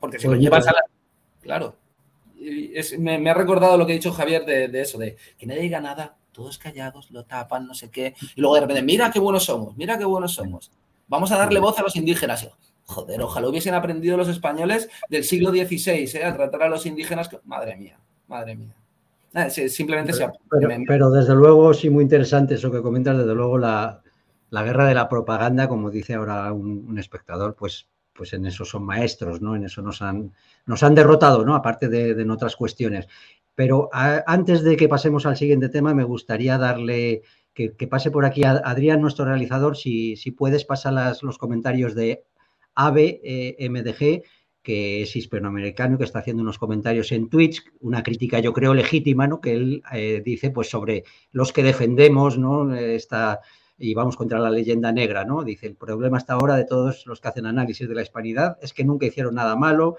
Porque 0.00 0.18
si 0.18 0.26
lo 0.26 0.34
llevas 0.34 0.66
a 0.66 0.72
la... 0.72 0.80
Claro. 1.42 1.76
me, 2.98 3.30
ha 3.30 3.34
recordado 3.34 3.76
lo 3.76 3.86
que 3.86 3.92
ha 3.92 3.96
dicho 3.96 4.12
Javier 4.12 4.44
de, 4.44 4.80
eso, 4.80 4.98
de 4.98 5.16
que 5.38 5.46
nadie 5.46 5.60
diga 5.60 5.80
nada, 5.80 6.16
todos 6.32 6.58
callados, 6.58 7.10
lo 7.10 7.24
tapan, 7.24 7.66
no 7.66 7.74
sé 7.74 7.90
qué. 7.90 8.14
Y 8.34 8.40
luego 8.40 8.54
de 8.54 8.62
repente, 8.62 8.82
mira 8.82 9.10
qué 9.10 9.20
buenos 9.20 9.44
somos, 9.44 9.76
mira 9.76 9.98
qué 9.98 10.04
buenos 10.04 10.32
somos. 10.32 10.72
Vamos 11.06 11.30
a 11.32 11.36
darle 11.36 11.60
voz 11.60 11.78
a 11.78 11.82
los 11.82 11.96
indígenas. 11.96 12.48
Joder, 12.84 13.20
ojalá 13.20 13.48
hubiesen 13.48 13.74
aprendido 13.74 14.16
los 14.16 14.28
españoles 14.28 14.88
del 15.08 15.22
siglo 15.22 15.50
XVI 15.50 16.10
¿eh? 16.14 16.24
a 16.24 16.34
tratar 16.34 16.62
a 16.64 16.68
los 16.68 16.86
indígenas. 16.86 17.28
Madre 17.44 17.76
mía, 17.76 17.98
madre 18.26 18.56
mía. 18.56 18.74
simplemente 19.50 20.12
pero, 20.12 20.32
se... 20.70 20.84
pero, 20.86 21.10
desde 21.10 21.34
luego, 21.34 21.72
sí, 21.74 21.90
muy 21.90 22.02
interesante 22.02 22.54
eso 22.54 22.70
que 22.70 22.82
comentas. 22.82 23.18
Desde 23.18 23.34
luego, 23.34 23.58
la, 23.58 24.02
guerra 24.50 24.86
de 24.86 24.94
la 24.94 25.08
propaganda, 25.08 25.68
como 25.68 25.90
dice 25.90 26.14
ahora 26.14 26.52
un 26.52 26.98
espectador, 26.98 27.54
pues 27.54 27.86
pues 28.20 28.34
en 28.34 28.44
eso 28.44 28.66
son 28.66 28.84
maestros, 28.84 29.40
¿no? 29.40 29.56
En 29.56 29.64
eso 29.64 29.80
nos 29.80 30.02
han, 30.02 30.34
nos 30.66 30.82
han 30.82 30.94
derrotado, 30.94 31.42
¿no? 31.42 31.54
Aparte 31.54 31.88
de, 31.88 32.10
en 32.10 32.30
otras 32.30 32.54
cuestiones. 32.54 33.08
Pero 33.54 33.88
antes 33.94 34.62
de 34.62 34.76
que 34.76 34.90
pasemos 34.90 35.24
al 35.24 35.38
siguiente 35.38 35.70
tema, 35.70 35.94
me 35.94 36.04
gustaría 36.04 36.58
darle 36.58 37.22
que, 37.54 37.70
pase 37.88 38.10
por 38.10 38.26
aquí 38.26 38.44
a 38.44 38.60
Adrián, 38.62 39.00
nuestro 39.00 39.24
realizador, 39.24 39.74
si, 39.74 40.16
si 40.16 40.32
puedes 40.32 40.66
pasar 40.66 40.92
los 41.22 41.38
comentarios 41.38 41.94
de 41.94 42.22
AVE 42.74 43.56
MDG, 43.70 44.22
que 44.62 45.00
es 45.00 45.16
hispanoamericano, 45.16 45.96
que 45.96 46.04
está 46.04 46.18
haciendo 46.18 46.42
unos 46.42 46.58
comentarios 46.58 47.12
en 47.12 47.30
Twitch, 47.30 47.64
una 47.80 48.02
crítica 48.02 48.38
yo 48.40 48.52
creo 48.52 48.74
legítima, 48.74 49.28
¿no? 49.28 49.40
Que 49.40 49.54
él 49.54 49.82
eh, 49.94 50.20
dice 50.22 50.50
pues 50.50 50.68
sobre 50.68 51.04
los 51.32 51.54
que 51.54 51.62
defendemos, 51.62 52.36
¿no? 52.36 52.74
Esta, 52.74 53.40
y 53.80 53.94
vamos 53.94 54.16
contra 54.16 54.38
la 54.38 54.50
leyenda 54.50 54.92
negra, 54.92 55.24
¿no? 55.24 55.42
Dice, 55.42 55.66
el 55.66 55.74
problema 55.74 56.18
hasta 56.18 56.34
ahora 56.34 56.54
de 56.54 56.66
todos 56.66 57.06
los 57.06 57.18
que 57.18 57.28
hacen 57.28 57.46
análisis 57.46 57.88
de 57.88 57.94
la 57.94 58.02
hispanidad 58.02 58.58
es 58.60 58.74
que 58.74 58.84
nunca 58.84 59.06
hicieron 59.06 59.34
nada 59.34 59.56
malo. 59.56 59.96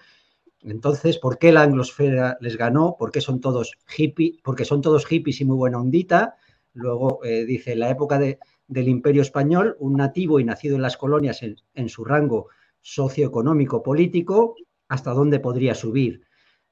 Entonces, 0.61 1.17
¿por 1.17 1.39
qué 1.39 1.51
la 1.51 1.63
anglosfera 1.63 2.37
les 2.41 2.57
ganó? 2.57 2.95
¿Por 2.97 3.11
qué 3.11 3.21
son 3.21 3.41
todos 3.41 3.79
hippies? 3.87 4.39
Porque 4.43 4.65
son 4.65 4.83
todos 4.83 5.07
hippies 5.07 5.41
y 5.41 5.45
muy 5.45 5.57
buena 5.57 5.79
ondita. 5.79 6.35
Luego 6.73 7.21
eh, 7.23 7.43
dice, 7.43 7.75
la 7.75 7.89
época 7.89 8.19
del 8.19 8.87
imperio 8.87 9.23
español, 9.23 9.75
un 9.79 9.93
nativo 9.93 10.39
y 10.39 10.43
nacido 10.43 10.75
en 10.75 10.83
las 10.83 10.95
colonias 10.95 11.41
en, 11.41 11.89
su 11.89 12.05
rango 12.05 12.49
socioeconómico 12.81 13.81
político, 13.81 14.55
¿hasta 14.89 15.11
dónde 15.11 15.39
podría 15.39 15.73
subir? 15.73 16.21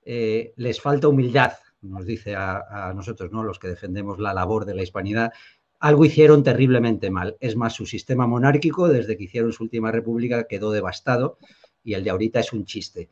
Eh, 0.04 0.54
les 0.58 0.80
falta 0.80 1.08
humildad, 1.08 1.54
nos 1.82 2.06
dice 2.06 2.36
a, 2.36 2.94
nosotros, 2.96 3.32
¿no? 3.32 3.44
los 3.44 3.58
que 3.58 3.68
defendemos 3.68 4.20
la 4.20 4.34
labor 4.34 4.66
de 4.66 4.76
la 4.76 4.84
hispanidad, 4.84 5.32
algo 5.80 6.06
hicieron 6.06 6.44
terriblemente 6.44 7.10
mal. 7.10 7.38
Es 7.40 7.56
más, 7.56 7.74
su 7.74 7.86
sistema 7.86 8.28
monárquico, 8.28 8.88
desde 8.88 9.18
que 9.18 9.24
hicieron 9.24 9.54
su 9.54 9.64
última 9.64 9.92
república, 9.92 10.46
quedó 10.46 10.72
devastado 10.72 11.38
y 11.84 11.94
el 11.94 12.04
de 12.04 12.10
ahorita 12.10 12.42
es 12.42 12.54
un 12.54 12.66
chiste. 12.66 13.10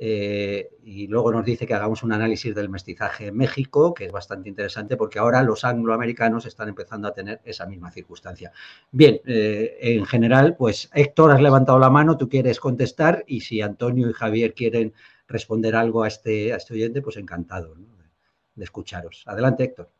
Eh, 0.00 0.70
y 0.84 1.08
luego 1.08 1.32
nos 1.32 1.44
dice 1.44 1.66
que 1.66 1.74
hagamos 1.74 2.04
un 2.04 2.12
análisis 2.12 2.54
del 2.54 2.68
mestizaje 2.68 3.26
en 3.26 3.36
México, 3.36 3.92
que 3.94 4.04
es 4.06 4.12
bastante 4.12 4.48
interesante 4.48 4.96
porque 4.96 5.18
ahora 5.18 5.42
los 5.42 5.64
angloamericanos 5.64 6.46
están 6.46 6.68
empezando 6.68 7.08
a 7.08 7.12
tener 7.12 7.40
esa 7.44 7.66
misma 7.66 7.90
circunstancia. 7.90 8.52
Bien, 8.92 9.20
eh, 9.26 9.76
en 9.80 10.06
general, 10.06 10.54
pues 10.56 10.88
Héctor, 10.94 11.32
has 11.32 11.42
levantado 11.42 11.80
la 11.80 11.90
mano, 11.90 12.16
tú 12.16 12.28
quieres 12.28 12.60
contestar 12.60 13.24
y 13.26 13.40
si 13.40 13.60
Antonio 13.60 14.08
y 14.08 14.12
Javier 14.12 14.54
quieren 14.54 14.94
responder 15.26 15.74
algo 15.74 16.04
a 16.04 16.08
este, 16.08 16.52
a 16.52 16.56
este 16.56 16.74
oyente, 16.74 17.02
pues 17.02 17.16
encantado 17.16 17.74
de 18.54 18.64
escucharos. 18.64 19.24
Adelante, 19.26 19.64
Héctor. 19.64 19.90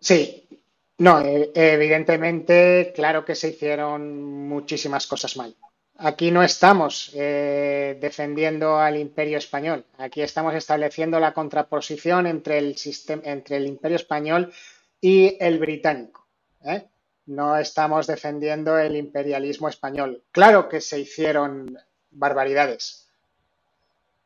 Sí, 0.00 0.48
no, 1.02 1.20
e, 1.20 1.50
evidentemente, 1.54 2.92
claro 2.94 3.24
que 3.26 3.34
se 3.34 3.48
hicieron 3.48 4.00
muchísimas 4.48 5.06
cosas 5.06 5.36
mal. 5.36 5.54
Aquí 5.98 6.30
no 6.30 6.42
estamos 6.42 7.10
eh, 7.14 7.98
defendiendo 8.00 8.78
al 8.78 8.96
imperio 8.96 9.38
español, 9.38 9.84
aquí 9.98 10.22
estamos 10.22 10.54
estableciendo 10.54 11.18
la 11.20 11.34
contraposición 11.34 12.26
entre 12.26 12.58
el, 12.58 12.76
entre 13.24 13.56
el 13.56 13.66
imperio 13.66 13.96
español 13.96 14.52
y 15.00 15.36
el 15.40 15.58
británico. 15.58 16.26
¿eh? 16.64 16.86
No 17.26 17.56
estamos 17.56 18.06
defendiendo 18.06 18.78
el 18.78 18.96
imperialismo 18.96 19.68
español. 19.68 20.22
Claro 20.30 20.68
que 20.68 20.80
se 20.80 21.00
hicieron 21.00 21.76
barbaridades, 22.10 23.08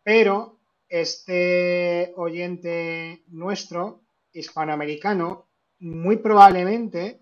pero 0.02 0.58
este 0.88 2.12
oyente 2.16 3.22
nuestro, 3.28 4.00
hispanoamericano, 4.32 5.45
muy 5.80 6.16
probablemente 6.16 7.20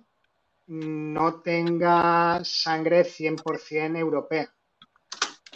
no 0.67 1.41
tenga 1.43 2.41
sangre 2.45 3.05
100% 3.05 3.99
europea, 3.99 4.53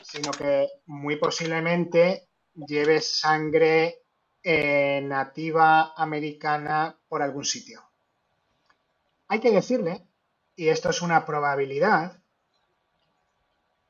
sino 0.03 0.31
que 0.33 0.69
muy 0.87 1.17
posiblemente 1.17 2.29
lleve 2.55 3.01
sangre 3.01 4.03
eh, 4.43 5.01
nativa 5.03 5.95
americana 5.97 6.99
por 7.09 7.23
algún 7.23 7.45
sitio. 7.45 7.83
Hay 9.29 9.41
que 9.41 9.51
decirle, 9.51 10.07
y 10.57 10.69
esto 10.69 10.91
es 10.91 11.03
una 11.03 11.25
probabilidad, 11.25 12.21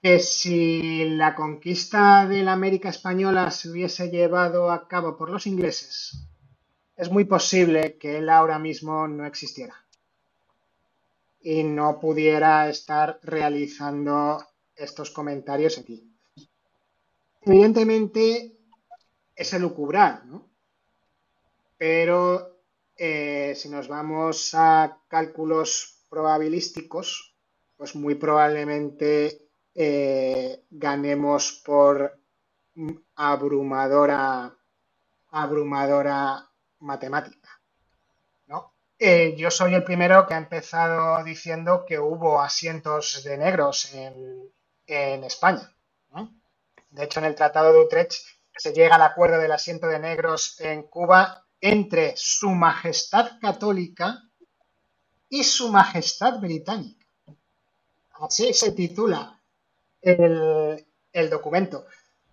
que 0.02 0.20
si 0.20 1.04
la 1.10 1.34
conquista 1.34 2.26
de 2.26 2.42
la 2.42 2.52
América 2.52 2.88
española 2.88 3.50
se 3.50 3.70
hubiese 3.70 4.10
llevado 4.10 4.70
a 4.70 4.86
cabo 4.86 5.16
por 5.16 5.30
los 5.30 5.46
ingleses, 5.46 6.27
es 6.98 7.10
muy 7.12 7.24
posible 7.24 7.96
que 7.96 8.18
él 8.18 8.28
ahora 8.28 8.58
mismo 8.58 9.06
no 9.06 9.24
existiera 9.24 9.74
y 11.40 11.62
no 11.62 12.00
pudiera 12.00 12.68
estar 12.68 13.20
realizando 13.22 14.44
estos 14.74 15.12
comentarios 15.12 15.78
aquí. 15.78 16.12
Evidentemente 17.42 18.52
es 19.34 19.52
elucubrar, 19.52 20.26
¿no? 20.26 20.50
Pero 21.78 22.56
eh, 22.96 23.54
si 23.56 23.68
nos 23.68 23.86
vamos 23.86 24.52
a 24.54 24.98
cálculos 25.06 26.02
probabilísticos, 26.10 27.36
pues 27.76 27.94
muy 27.94 28.16
probablemente 28.16 29.46
eh, 29.72 30.64
ganemos 30.68 31.62
por 31.64 32.18
abrumadora, 33.14 34.52
abrumadora 35.30 36.47
matemática. 36.80 37.48
¿no? 38.46 38.72
Eh, 38.98 39.34
yo 39.36 39.50
soy 39.50 39.74
el 39.74 39.84
primero 39.84 40.26
que 40.26 40.34
ha 40.34 40.38
empezado 40.38 41.22
diciendo 41.24 41.84
que 41.86 41.98
hubo 41.98 42.40
asientos 42.40 43.22
de 43.24 43.36
negros 43.36 43.94
en, 43.94 44.52
España. 45.24 45.70
De 46.90 47.04
hecho, 47.04 47.20
en 47.20 47.26
el 47.26 47.34
Tratado 47.34 47.72
de 47.72 47.80
Utrecht 47.80 48.24
se 48.56 48.72
llega 48.72 48.96
al 48.96 49.02
acuerdo 49.02 49.38
del 49.38 49.52
asiento 49.52 49.86
de 49.86 49.98
negros 49.98 50.58
en 50.60 50.84
Cuba 50.84 51.44
entre 51.60 52.14
Su 52.16 52.50
Majestad 52.50 53.38
Católica 53.38 54.22
y 55.28 55.44
Su 55.44 55.68
Majestad 55.68 56.40
Británica. 56.40 57.04
Así 58.12 58.54
se 58.54 58.72
titula 58.72 59.38
el, 60.00 60.86
el 61.12 61.30
documento. 61.30 61.86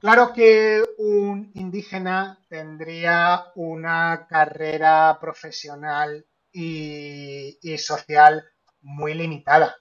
Claro 0.05 0.33
que 0.33 0.83
un 0.99 1.49
indígena 1.55 2.37
tendría 2.47 3.51
una 3.55 4.27
carrera 4.29 5.17
profesional 5.19 6.23
y, 6.51 7.75
social 7.79 8.43
muy 8.81 9.15
limitada 9.15 9.75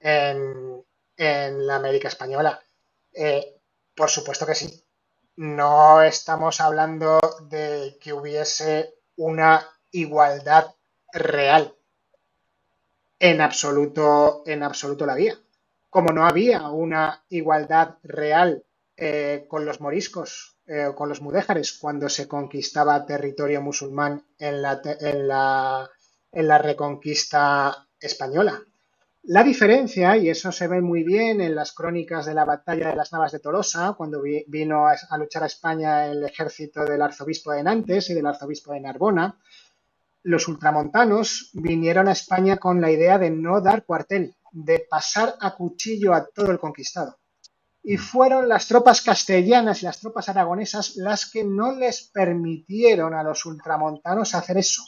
en, 0.00 0.84
la 1.16 1.76
América 1.76 2.08
Española. 2.08 2.60
Eh, 3.14 3.58
por 3.94 4.10
supuesto 4.10 4.44
que 4.44 4.54
sí. 4.54 4.84
No 5.36 6.02
estamos 6.02 6.60
hablando 6.60 7.18
de 7.48 7.96
que 8.02 8.12
hubiese 8.12 8.96
una 9.16 9.66
igualdad 9.92 10.74
real. 11.10 11.74
En 13.18 13.40
absoluto, 13.40 14.42
en 14.44 14.62
absoluto 14.62 15.06
la 15.06 15.14
había. 15.14 15.38
Como 15.88 16.12
no 16.12 16.26
había 16.26 16.68
una 16.68 17.24
igualdad 17.30 17.96
real 18.02 18.62
eh, 19.00 19.46
con 19.46 19.64
los 19.64 19.80
moriscos, 19.80 20.58
eh, 20.66 20.90
con 20.92 21.08
los 21.08 21.22
mudéjares, 21.22 21.78
cuando 21.78 22.08
se 22.08 22.26
conquistaba 22.26 23.06
territorio 23.06 23.62
musulmán 23.62 24.24
en 24.36 24.60
la, 24.60 24.80
en 24.82 25.28
la, 25.28 25.88
en 26.32 26.48
la 26.48 26.58
reconquista 26.58 27.86
española. 28.00 28.60
La 29.22 29.44
diferencia, 29.44 30.16
y 30.16 30.28
eso 30.28 30.50
se 30.50 30.66
ve 30.66 30.80
muy 30.80 31.04
bien 31.04 31.40
en 31.40 31.54
las 31.54 31.70
crónicas 31.72 32.26
de 32.26 32.34
la 32.34 32.44
batalla 32.44 32.88
de 32.88 32.96
las 32.96 33.12
Navas 33.12 33.30
de 33.30 33.38
Tolosa, 33.38 33.94
cuando 33.96 34.20
vino 34.20 34.88
a, 34.88 34.96
a, 35.10 35.16
luchar 35.16 35.44
a 35.44 35.46
España 35.46 36.06
el 36.06 36.24
ejército 36.24 36.84
del 36.84 37.00
arzobispo 37.00 37.52
de 37.52 37.62
Nantes 37.62 38.10
y 38.10 38.14
del 38.14 38.26
arzobispo 38.26 38.72
de 38.72 38.80
Narbona, 38.80 39.38
los 40.24 40.48
ultramontanos 40.48 41.50
vinieron 41.54 42.08
a 42.08 42.12
España 42.12 42.56
con 42.56 42.80
la 42.80 42.90
idea 42.90 43.16
de 43.16 43.30
no 43.30 43.60
dar 43.60 43.84
cuartel, 43.84 44.34
de 44.50 44.84
pasar 44.90 45.36
a 45.40 45.54
cuchillo 45.54 46.14
a 46.14 46.26
todo 46.26 46.50
el 46.50 46.58
conquistado 46.58 47.17
y 47.88 47.96
fueron 47.96 48.50
las 48.50 48.66
tropas 48.66 49.00
castellanas 49.00 49.80
y 49.80 49.86
las 49.86 49.98
tropas 49.98 50.28
aragonesas 50.28 50.96
las 50.96 51.24
que 51.24 51.42
no 51.42 51.72
les 51.72 52.02
permitieron 52.02 53.14
a 53.14 53.22
los 53.22 53.46
ultramontanos 53.46 54.34
hacer 54.34 54.58
eso. 54.58 54.82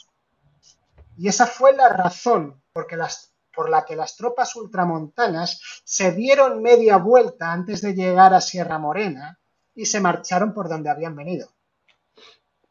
Y 1.17 1.27
esa 1.27 1.47
fue 1.47 1.75
la 1.75 1.89
razón 1.89 2.61
porque 2.71 2.95
las, 2.97 3.33
por 3.55 3.71
la 3.71 3.85
que 3.85 3.95
las 3.95 4.15
tropas 4.17 4.55
ultramontanas 4.55 5.81
se 5.83 6.11
dieron 6.11 6.61
media 6.61 6.97
vuelta 6.97 7.51
antes 7.51 7.81
de 7.81 7.95
llegar 7.95 8.35
a 8.35 8.39
Sierra 8.39 8.77
Morena 8.77 9.39
y 9.73 9.87
se 9.87 9.99
marcharon 9.99 10.53
por 10.53 10.69
donde 10.69 10.91
habían 10.91 11.15
venido. 11.15 11.49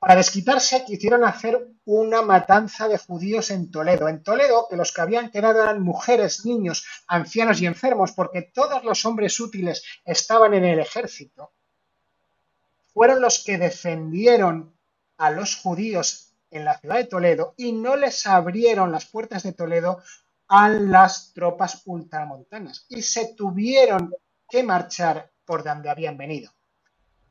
Para 0.01 0.17
desquitarse 0.17 0.83
quisieron 0.87 1.25
hacer 1.25 1.69
una 1.85 2.23
matanza 2.23 2.89
de 2.89 2.97
judíos 2.97 3.51
en 3.51 3.71
Toledo. 3.71 4.09
En 4.09 4.23
Toledo, 4.23 4.67
que 4.69 4.77
los 4.77 4.93
que 4.93 5.03
habían 5.03 5.31
quedado 5.31 5.63
eran 5.63 5.83
mujeres, 5.83 6.47
niños, 6.47 6.87
ancianos 7.07 7.61
y 7.61 7.67
enfermos, 7.67 8.13
porque 8.13 8.51
todos 8.55 8.83
los 8.83 9.05
hombres 9.05 9.39
útiles 9.39 9.85
estaban 10.07 10.55
en 10.55 10.65
el 10.65 10.79
ejército, 10.79 11.53
fueron 12.95 13.21
los 13.21 13.45
que 13.45 13.59
defendieron 13.59 14.75
a 15.19 15.31
los 15.31 15.57
judíos 15.57 16.33
en 16.51 16.65
la 16.65 16.79
ciudad 16.79 16.97
de 16.97 17.05
Toledo 17.05 17.55
y 17.59 17.73
no 17.73 17.95
les 17.95 18.27
abrieron 18.27 18.91
las 18.91 19.05
puertas 19.05 19.43
de 19.43 19.53
Toledo 19.53 20.03
a 20.49 20.71
las 20.71 21.35
tropas 21.35 21.83
ultramontanas 21.85 22.87
y 22.89 23.03
se 23.03 23.35
tuvieron 23.35 24.15
que 24.49 24.63
marchar 24.63 25.31
por 25.45 25.63
donde 25.63 25.91
habían 25.91 26.17
venido. 26.17 26.51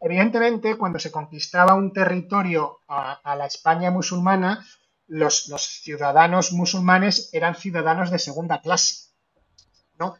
Evidentemente, 0.01 0.77
cuando 0.77 0.97
se 0.99 1.11
conquistaba 1.11 1.73
un 1.73 1.91
territorio 1.91 2.79
a, 2.87 3.35
la 3.35 3.45
España 3.45 3.91
musulmana, 3.91 4.65
los, 5.07 5.45
ciudadanos 5.83 6.53
musulmanes 6.53 7.29
eran 7.33 7.55
ciudadanos 7.55 8.09
de 8.09 8.19
segunda 8.19 8.61
clase, 8.61 9.11
¿no? 9.97 10.17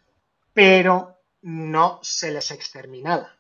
Pero 0.54 1.22
no 1.42 2.00
se 2.04 2.32
les 2.32 2.52
exterminaba. 2.52 3.36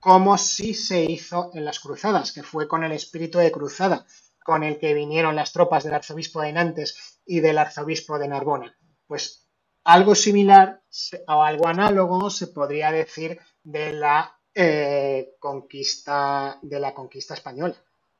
como 0.00 0.36
sí 0.36 0.74
se 0.74 1.02
hizo 1.04 1.50
en 1.54 1.64
las 1.64 1.80
cruzadas, 1.80 2.32
que 2.32 2.42
fue 2.42 2.68
con 2.68 2.84
el 2.84 2.92
espíritu 2.92 3.38
de 3.38 3.50
cruzada, 3.50 4.04
con 4.44 4.62
el 4.62 4.78
que 4.78 4.92
vinieron 4.92 5.34
las 5.34 5.52
tropas 5.52 5.82
del 5.84 5.94
arzobispo 5.94 6.42
de 6.42 6.52
Nantes 6.52 7.20
y 7.24 7.40
del 7.40 7.56
arzobispo 7.56 8.18
de 8.18 8.28
Narbona. 8.28 8.76
Pues 9.06 9.48
algo 9.82 10.14
similar 10.14 10.82
o 11.26 11.42
algo 11.42 11.68
análogo 11.68 12.28
se 12.28 12.48
podría 12.48 12.92
decir 12.92 13.40
de 13.62 13.94
la 13.94 14.38
eh, 14.54 15.34
conquista 15.38 16.58
de 16.62 16.80
la 16.80 16.94
conquista 16.94 17.34
española. 17.34 17.74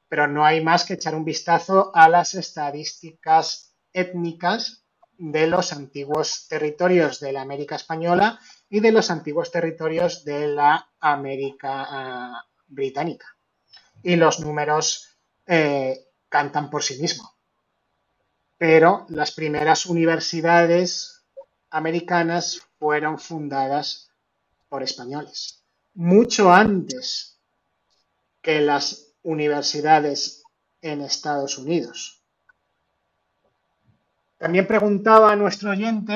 Pero 0.08 0.26
no 0.26 0.44
hay 0.44 0.62
más 0.62 0.84
que 0.84 0.94
echar 0.94 1.14
un 1.14 1.24
vistazo 1.24 1.90
a 1.94 2.08
las 2.08 2.34
estadísticas 2.34 3.74
étnicas 3.92 4.84
de 5.16 5.46
los 5.46 5.72
antiguos 5.72 6.46
territorios 6.48 7.20
de 7.20 7.32
la 7.32 7.42
América 7.42 7.76
española 7.76 8.38
y 8.68 8.80
de 8.80 8.92
los 8.92 9.10
antiguos 9.10 9.50
territorios 9.50 10.24
de 10.24 10.48
la 10.48 10.88
América 11.00 11.86
ah, 11.88 12.44
británica. 12.66 13.26
Y 14.02 14.16
los 14.16 14.40
números 14.40 15.16
eh, 15.46 16.08
cantan 16.28 16.68
por 16.68 16.82
sí 16.82 17.00
mismos. 17.00 17.30
Pero 18.58 19.06
las 19.08 19.32
primeras 19.32 19.86
universidades 19.86 21.24
americanas 21.70 22.60
fueron 22.78 23.18
fundadas 23.18 24.10
por 24.68 24.82
españoles. 24.82 25.63
Mucho 25.94 26.52
antes 26.52 27.40
que 28.42 28.60
las 28.60 29.14
universidades 29.22 30.42
en 30.82 31.00
Estados 31.00 31.56
Unidos. 31.56 32.22
También 34.36 34.66
preguntaba 34.66 35.32
a 35.32 35.36
nuestro 35.36 35.70
oyente 35.70 36.14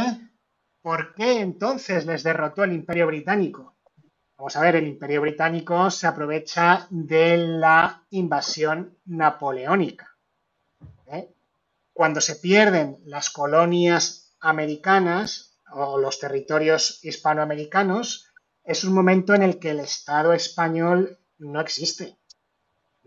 por 0.83 1.15
qué 1.15 1.41
entonces 1.41 2.07
les 2.07 2.23
derrotó 2.23 2.65
el 2.65 2.73
Imperio 2.73 3.07
Británico. 3.07 3.77
Vamos 4.37 4.57
a 4.57 4.61
ver, 4.61 4.77
el 4.77 4.87
Imperio 4.87 5.21
Británico 5.21 5.91
se 5.91 6.07
aprovecha 6.07 6.87
de 6.91 7.39
la 7.39 8.05
invasión 8.11 8.99
napoleónica. 9.07 10.17
¿eh? 11.07 11.33
Cuando 11.93 12.21
se 12.21 12.37
pierden 12.37 12.99
las 13.05 13.31
colonias 13.31 14.37
americanas 14.41 15.59
o 15.73 15.99
los 15.99 16.19
territorios 16.19 17.05
hispanoamericanos, 17.05 18.28
es 18.69 18.85
un 18.85 18.93
momento 18.93 19.35
en 19.35 19.43
el 19.43 19.59
que 19.59 19.71
el 19.71 19.81
Estado 19.81 20.35
español 20.35 21.19
no 21.39 21.59
existe. 21.59 22.19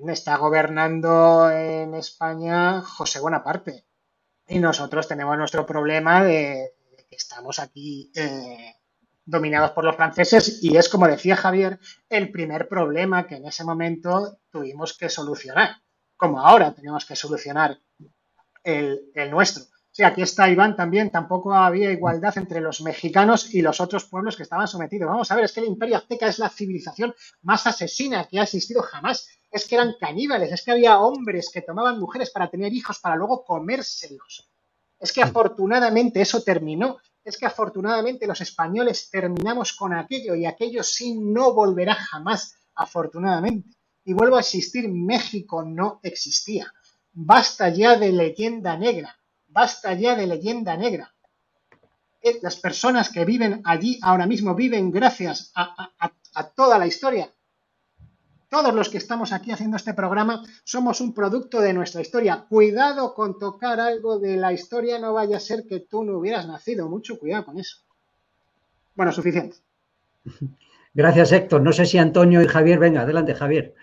Está 0.07 0.37
gobernando 0.37 1.51
en 1.51 1.93
España 1.93 2.81
José 2.81 3.19
Bonaparte. 3.19 3.85
Y 4.47 4.57
nosotros 4.57 5.07
tenemos 5.07 5.37
nuestro 5.37 5.63
problema 5.67 6.23
de, 6.23 6.73
que 7.07 7.15
estamos 7.15 7.59
aquí 7.59 8.11
eh, 8.15 8.73
dominados 9.23 9.69
por 9.71 9.83
los 9.83 9.95
franceses 9.95 10.63
y 10.63 10.77
es, 10.77 10.89
como 10.89 11.07
decía 11.07 11.35
Javier, 11.35 11.79
el 12.09 12.31
primer 12.31 12.67
problema 12.67 13.27
que 13.27 13.35
en 13.35 13.45
ese 13.45 13.63
momento 13.63 14.39
tuvimos 14.49 14.97
que 14.97 15.09
solucionar, 15.09 15.75
como 16.17 16.39
ahora 16.39 16.73
tenemos 16.73 17.05
que 17.05 17.15
solucionar 17.15 17.77
el, 18.63 19.11
nuestro. 19.29 19.65
Sí, 19.91 20.03
aquí 20.03 20.21
está 20.21 20.49
Iván 20.49 20.75
también, 20.75 21.11
tampoco 21.11 21.53
había 21.53 21.91
igualdad 21.91 22.37
entre 22.37 22.61
los 22.61 22.81
mexicanos 22.81 23.53
y 23.53 23.61
los 23.61 23.81
otros 23.81 24.05
pueblos 24.05 24.37
que 24.37 24.43
estaban 24.43 24.67
sometidos. 24.67 25.09
Vamos 25.09 25.31
a 25.31 25.35
ver, 25.35 25.45
es 25.45 25.51
que 25.51 25.59
el 25.59 25.67
imperio 25.67 25.97
azteca 25.97 26.27
es 26.27 26.39
la 26.39 26.49
civilización 26.49 27.13
más 27.41 27.67
asesina 27.67 28.25
que 28.27 28.39
ha 28.39 28.43
existido 28.43 28.81
jamás. 28.81 29.27
Es 29.51 29.67
que 29.67 29.75
eran 29.75 29.95
caníbales, 29.99 30.51
es 30.53 30.63
que 30.63 30.71
había 30.71 30.99
hombres 30.99 31.51
que 31.53 31.61
tomaban 31.61 31.99
mujeres 31.99 32.29
para 32.29 32.49
tener 32.49 32.71
hijos 32.71 32.99
para 32.99 33.17
luego 33.17 33.43
comérselos. 33.43 34.49
Es 34.97 35.11
que 35.11 35.21
afortunadamente 35.21 36.21
eso 36.21 36.41
terminó 36.41 36.97
es 37.23 37.37
que 37.37 37.45
afortunadamente 37.45 38.25
los 38.25 38.41
españoles 38.41 39.09
terminamos 39.11 39.73
con 39.73 39.93
aquello 39.93 40.33
y 40.35 40.45
aquello 40.45 40.83
sí 40.83 41.13
no 41.19 41.53
volverá 41.53 41.93
jamás, 41.93 42.55
afortunadamente. 42.73 43.69
Y 44.03 44.13
vuelvo 44.13 44.37
a 44.37 44.39
existir, 44.39 44.89
México 44.89 45.63
no 45.63 45.99
existía. 46.01 46.73
Basta 47.13 47.69
ya 47.69 47.97
de 47.97 48.11
leyenda 48.11 48.75
negra, 48.77 49.15
basta 49.51 49.93
ya 49.93 50.15
de 50.15 50.27
leyenda 50.27 50.75
negra. 50.75 51.13
Eh, 52.21 52.39
las 52.41 52.57
personas 52.57 53.09
que 53.09 53.25
viven 53.25 53.61
allí 53.65 53.99
ahora 54.01 54.27
mismo 54.27 54.55
viven 54.55 54.91
gracias 54.91 55.51
a, 55.55 55.91
a 56.33 56.49
toda 56.49 56.77
la 56.77 56.87
historia 56.87 57.31
todos 58.51 58.75
los 58.75 58.89
que 58.89 58.97
estamos 58.97 59.31
aquí 59.31 59.51
haciendo 59.51 59.77
este 59.77 59.93
programa 59.93 60.43
somos 60.65 60.99
un 60.99 61.13
producto 61.13 61.61
de 61.61 61.71
nuestra 61.71 62.01
historia. 62.01 62.45
Cuidado 62.49 63.13
con 63.13 63.39
tocar 63.39 63.79
algo 63.79 64.19
de 64.19 64.35
la 64.35 64.51
historia, 64.51 64.99
no 64.99 65.13
vaya 65.13 65.37
a 65.37 65.39
ser 65.39 65.63
que 65.65 65.79
tú 65.79 66.03
no 66.03 66.17
hubieras 66.17 66.45
nacido. 66.45 66.89
Mucho 66.89 67.17
cuidado 67.17 67.45
con 67.45 67.57
eso. 67.57 67.77
Bueno, 68.93 69.13
suficiente. 69.13 69.55
Gracias, 70.93 71.31
Héctor. 71.31 71.61
No 71.61 71.71
sé 71.71 71.85
si 71.85 71.97
Antonio 71.97 72.41
y 72.41 72.47
Javier, 72.47 72.77
venga, 72.77 73.03
adelante, 73.03 73.35
Javier. 73.35 73.73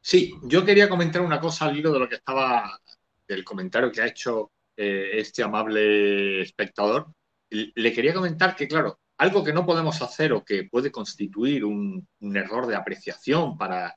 Sí, 0.00 0.34
yo 0.44 0.64
quería 0.64 0.88
comentar 0.88 1.22
una 1.22 1.40
cosa 1.40 1.64
al 1.64 1.76
hilo 1.76 1.92
de 1.92 1.98
lo 1.98 2.08
que 2.08 2.14
estaba, 2.14 2.78
del 3.26 3.42
comentario 3.42 3.90
que 3.90 4.02
ha 4.02 4.06
hecho 4.06 4.52
eh, 4.82 5.20
este 5.20 5.42
amable 5.42 6.40
espectador. 6.40 7.12
Le 7.50 7.92
quería 7.92 8.14
comentar 8.14 8.56
que, 8.56 8.66
claro, 8.66 8.98
algo 9.18 9.44
que 9.44 9.52
no 9.52 9.66
podemos 9.66 10.00
hacer 10.00 10.32
o 10.32 10.42
que 10.42 10.64
puede 10.64 10.90
constituir 10.90 11.66
un, 11.66 12.08
error 12.34 12.66
de 12.66 12.76
apreciación 12.76 13.58
para 13.58 13.94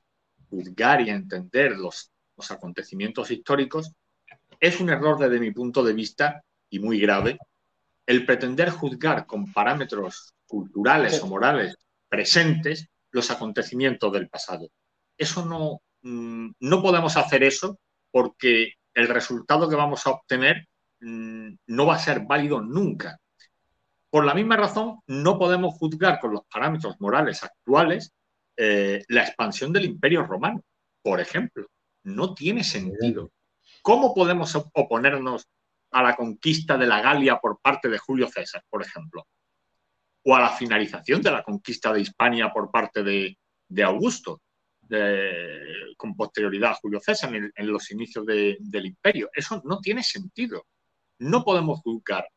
juzgar 0.50 1.00
y 1.00 1.08
entender 1.08 1.78
los, 1.78 2.10
acontecimientos 2.50 3.30
históricos 3.30 3.92
es 4.60 4.78
un 4.78 4.90
error 4.90 5.18
desde 5.18 5.40
mi 5.40 5.52
punto 5.52 5.82
de 5.82 5.94
vista 5.94 6.44
y 6.68 6.80
muy 6.80 7.00
grave 7.00 7.38
el 8.04 8.26
pretender 8.26 8.68
juzgar 8.68 9.24
con 9.24 9.50
parámetros 9.54 10.34
culturales 10.46 11.22
o 11.22 11.28
morales 11.28 11.76
presentes 12.10 12.88
los 13.10 13.30
acontecimientos 13.30 14.12
del 14.12 14.28
pasado. 14.28 14.68
Eso 15.16 15.46
no, 15.46 15.80
mm, 16.02 16.50
no 16.60 16.82
podemos 16.82 17.16
hacer 17.16 17.42
eso 17.42 17.78
porque 18.10 18.74
el 18.92 19.08
resultado 19.08 19.66
que 19.66 19.76
vamos 19.76 20.06
a 20.06 20.10
obtener 20.10 20.68
no 21.04 21.86
va 21.86 21.96
a 21.96 21.98
ser 21.98 22.20
válido 22.20 22.60
nunca. 22.60 23.18
Por 24.10 24.24
la 24.24 24.34
misma 24.34 24.56
razón, 24.56 25.00
no 25.06 25.38
podemos 25.38 25.74
juzgar 25.74 26.20
con 26.20 26.32
los 26.32 26.42
parámetros 26.46 26.96
morales 27.00 27.42
actuales 27.42 28.12
eh, 28.56 29.02
la 29.08 29.22
expansión 29.24 29.72
del 29.72 29.84
imperio 29.84 30.22
romano, 30.24 30.62
por 31.02 31.20
ejemplo. 31.20 31.66
No 32.04 32.34
tiene 32.34 32.62
sentido. 32.64 33.32
¿Cómo 33.82 34.14
podemos 34.14 34.54
oponernos 34.54 35.48
a 35.90 36.02
la 36.02 36.16
conquista 36.16 36.76
de 36.78 36.86
la 36.86 37.00
Galia 37.00 37.38
por 37.38 37.58
parte 37.60 37.88
de 37.88 37.98
Julio 37.98 38.28
César, 38.28 38.62
por 38.68 38.82
ejemplo? 38.82 39.26
O 40.22 40.34
a 40.34 40.40
la 40.40 40.50
finalización 40.50 41.20
de 41.20 41.30
la 41.30 41.42
conquista 41.42 41.92
de 41.92 42.00
Hispania 42.00 42.50
por 42.52 42.70
parte 42.70 43.02
de, 43.02 43.36
Augusto, 43.82 44.40
con 45.96 46.14
posterioridad 46.14 46.70
a 46.70 46.74
Julio 46.74 47.00
César 47.00 47.34
en 47.34 47.66
los 47.66 47.90
inicios 47.90 48.24
del 48.24 48.86
imperio. 48.86 49.28
Eso 49.34 49.60
no 49.64 49.80
tiene 49.80 50.02
sentido. 50.02 50.64
No 51.18 51.44
podemos 51.44 51.80
juzgar 51.80 52.28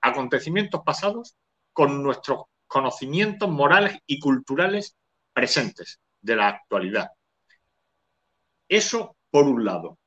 acontecimientos 0.00 0.82
pasados 0.84 1.36
con 1.72 2.02
nuestros 2.02 2.44
conocimientos 2.66 3.48
morales 3.48 3.98
y 4.06 4.18
culturales 4.18 4.96
presentes 5.32 6.00
de 6.20 6.36
la 6.36 6.48
actualidad. 6.48 7.08
Eso 8.68 9.16
por 9.30 9.46
un 9.46 9.64
lado. 9.64 9.98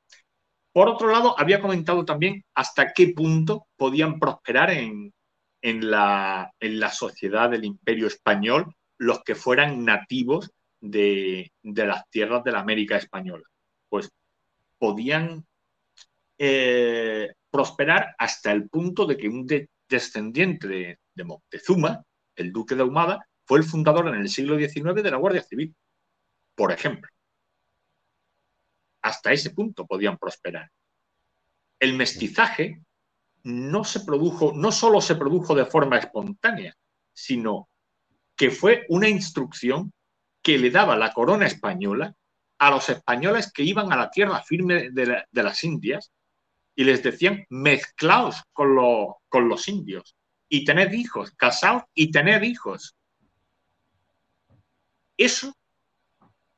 Por 0.71 0.87
otro 0.87 1.11
lado, 1.11 1.37
había 1.37 1.61
comentado 1.61 2.05
también 2.05 2.45
hasta 2.53 2.93
qué 2.93 3.09
punto 3.09 3.67
podían 3.75 4.19
prosperar 4.19 4.71
en, 4.71 5.11
la, 5.61 6.51
en 6.59 6.79
la, 6.79 6.89
sociedad 6.89 7.49
del 7.49 7.65
imperio 7.65 8.07
español 8.07 8.73
los 8.97 9.21
que 9.23 9.35
fueran 9.35 9.83
nativos 9.83 10.51
de, 10.79 11.51
las 11.63 12.09
tierras 12.09 12.43
de 12.43 12.51
la 12.51 12.59
América 12.59 12.97
española. 12.97 13.43
Pues 13.89 14.09
podían 14.77 15.45
eh, 16.37 17.33
prosperar 17.51 18.15
hasta 18.17 18.51
el 18.51 18.69
punto 18.69 19.05
de 19.05 19.17
que 19.17 19.27
un, 19.27 19.45
descendiente 19.91 20.67
de, 21.13 21.23
Moctezuma, 21.23 22.03
el 22.35 22.51
duque 22.51 22.73
de 22.73 22.81
Ahumada, 22.81 23.27
fue 23.45 23.59
el 23.59 23.65
fundador 23.65 24.07
en 24.07 24.15
el 24.15 24.29
siglo 24.29 24.57
XIX 24.57 25.03
de 25.03 25.11
la 25.11 25.17
Guardia 25.17 25.43
Civil, 25.43 25.75
por 26.55 26.71
ejemplo. 26.71 27.11
Hasta 29.03 29.33
ese 29.33 29.51
punto 29.51 29.85
podían 29.85 30.17
prosperar. 30.17 30.71
El 31.79 31.95
mestizaje 31.95 32.81
no 33.43 33.83
se 33.83 33.99
produjo, 33.99 34.53
no 34.55 34.71
solo 34.71 35.01
se 35.01 35.15
produjo 35.15 35.53
de 35.53 35.65
forma 35.65 35.97
espontánea, 35.97 36.75
sino 37.13 37.69
que 38.35 38.49
fue 38.49 38.85
una 38.89 39.09
instrucción 39.09 39.91
que 40.41 40.57
le 40.57 40.71
daba 40.71 40.95
la 40.95 41.13
corona 41.13 41.45
española 41.45 42.15
a 42.57 42.71
los 42.71 42.89
españoles 42.89 43.51
que 43.51 43.63
iban 43.63 43.91
a 43.91 43.97
la 43.97 44.09
tierra 44.09 44.41
firme 44.41 44.91
de, 44.91 45.23
de 45.29 45.43
las 45.43 45.63
Indias 45.63 46.11
y 46.75 46.83
les 46.83 47.03
decían 47.03 47.45
mezclaos 47.49 48.43
con, 48.53 48.75
con 49.27 49.49
los 49.49 49.67
indios 49.67 50.15
y 50.49 50.65
tened 50.65 50.91
hijos, 50.91 51.31
casaos 51.31 51.83
y 51.93 52.11
tened 52.11 52.43
hijos. 52.43 52.95
Eso 55.17 55.55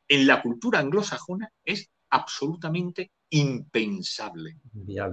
en 0.07 0.28
la 0.28 0.41
cultura 0.41 0.80
anglosajona 0.80 1.51
es 1.64 1.89
absolutamente 2.09 3.11
impensable. 3.30 4.57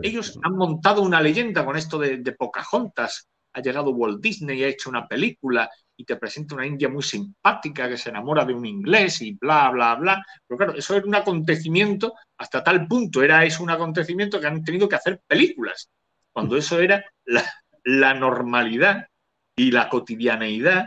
Ellos 0.03 0.38
han 0.42 0.57
montado 0.57 1.03
una 1.03 1.20
leyenda 1.20 1.64
con 1.64 1.76
esto 1.76 1.98
de, 1.98 2.32
Pocahontas 2.32 3.28
ha 3.53 3.61
llegado 3.61 3.90
Walt 3.90 4.20
Disney 4.20 4.61
y 4.61 4.64
ha 4.64 4.68
hecho 4.68 4.90
una 4.90 5.09
película 5.09 5.68
y 5.96 6.05
te 6.05 6.16
presenta 6.16 6.55
una 6.55 6.66
India 6.66 6.88
muy 6.88 7.03
simpática 7.03 7.88
que 7.88 7.96
se 7.96 8.11
enamora 8.11 8.44
de 8.44 8.55
un 8.55 8.64
inglés 8.64 9.20
y 9.22 9.32
bla, 9.32 9.70
bla, 9.70 9.96
bla. 9.96 10.24
Pero 10.46 10.57
claro, 10.57 10.74
eso 10.74 10.94
era 10.94 11.07
un 11.07 11.14
acontecimiento 11.14 12.14
hasta 12.41 12.64
tal 12.64 12.88
punto, 12.88 13.22
era 13.22 13.45
eso 13.45 13.62
un 13.62 13.68
acontecimiento 13.68 14.41
que 14.41 14.47
han 14.47 14.64
tenido 14.64 14.88
que 14.88 14.97
hacer 14.97 15.20
películas, 15.26 15.91
cuando 16.32 16.57
eso 16.57 16.80
era 16.80 17.05
la, 17.26 18.14
normalidad 18.14 19.09
y 19.55 19.70
la 19.70 19.91
cotidianeidad 19.91 20.86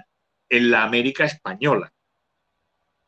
en 0.49 0.72
la 0.72 0.84
América 0.84 1.26
española. 1.26 1.93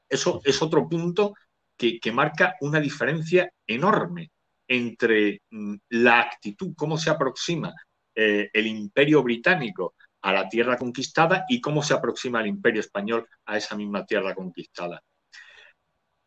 Eso 0.08 0.42
es 0.44 0.62
otro 0.62 0.88
punto 0.88 1.34
que, 1.76 2.00
marca 2.14 2.56
una 2.62 2.80
diferencia 2.80 3.52
enorme 3.66 4.30
entre 4.68 5.42
mm, 5.50 5.76
la 5.90 6.20
actitud, 6.20 6.76
cómo 6.78 7.00
se 7.00 7.10
aproxima 7.10 7.74
eh, 8.14 8.52
el 8.54 8.68
imperio 8.68 9.24
británico 9.24 9.96
a 10.22 10.32
la 10.32 10.48
tierra 10.48 10.78
conquistada 10.78 11.46
y 11.50 11.60
cómo 11.60 11.82
se 11.82 11.96
aproxima 11.96 12.42
el 12.42 12.48
imperio 12.48 12.82
español 12.82 13.28
a 13.48 13.58
esa 13.58 13.76
misma 13.76 14.06
tierra 14.06 14.36
conquistada. 14.36 15.02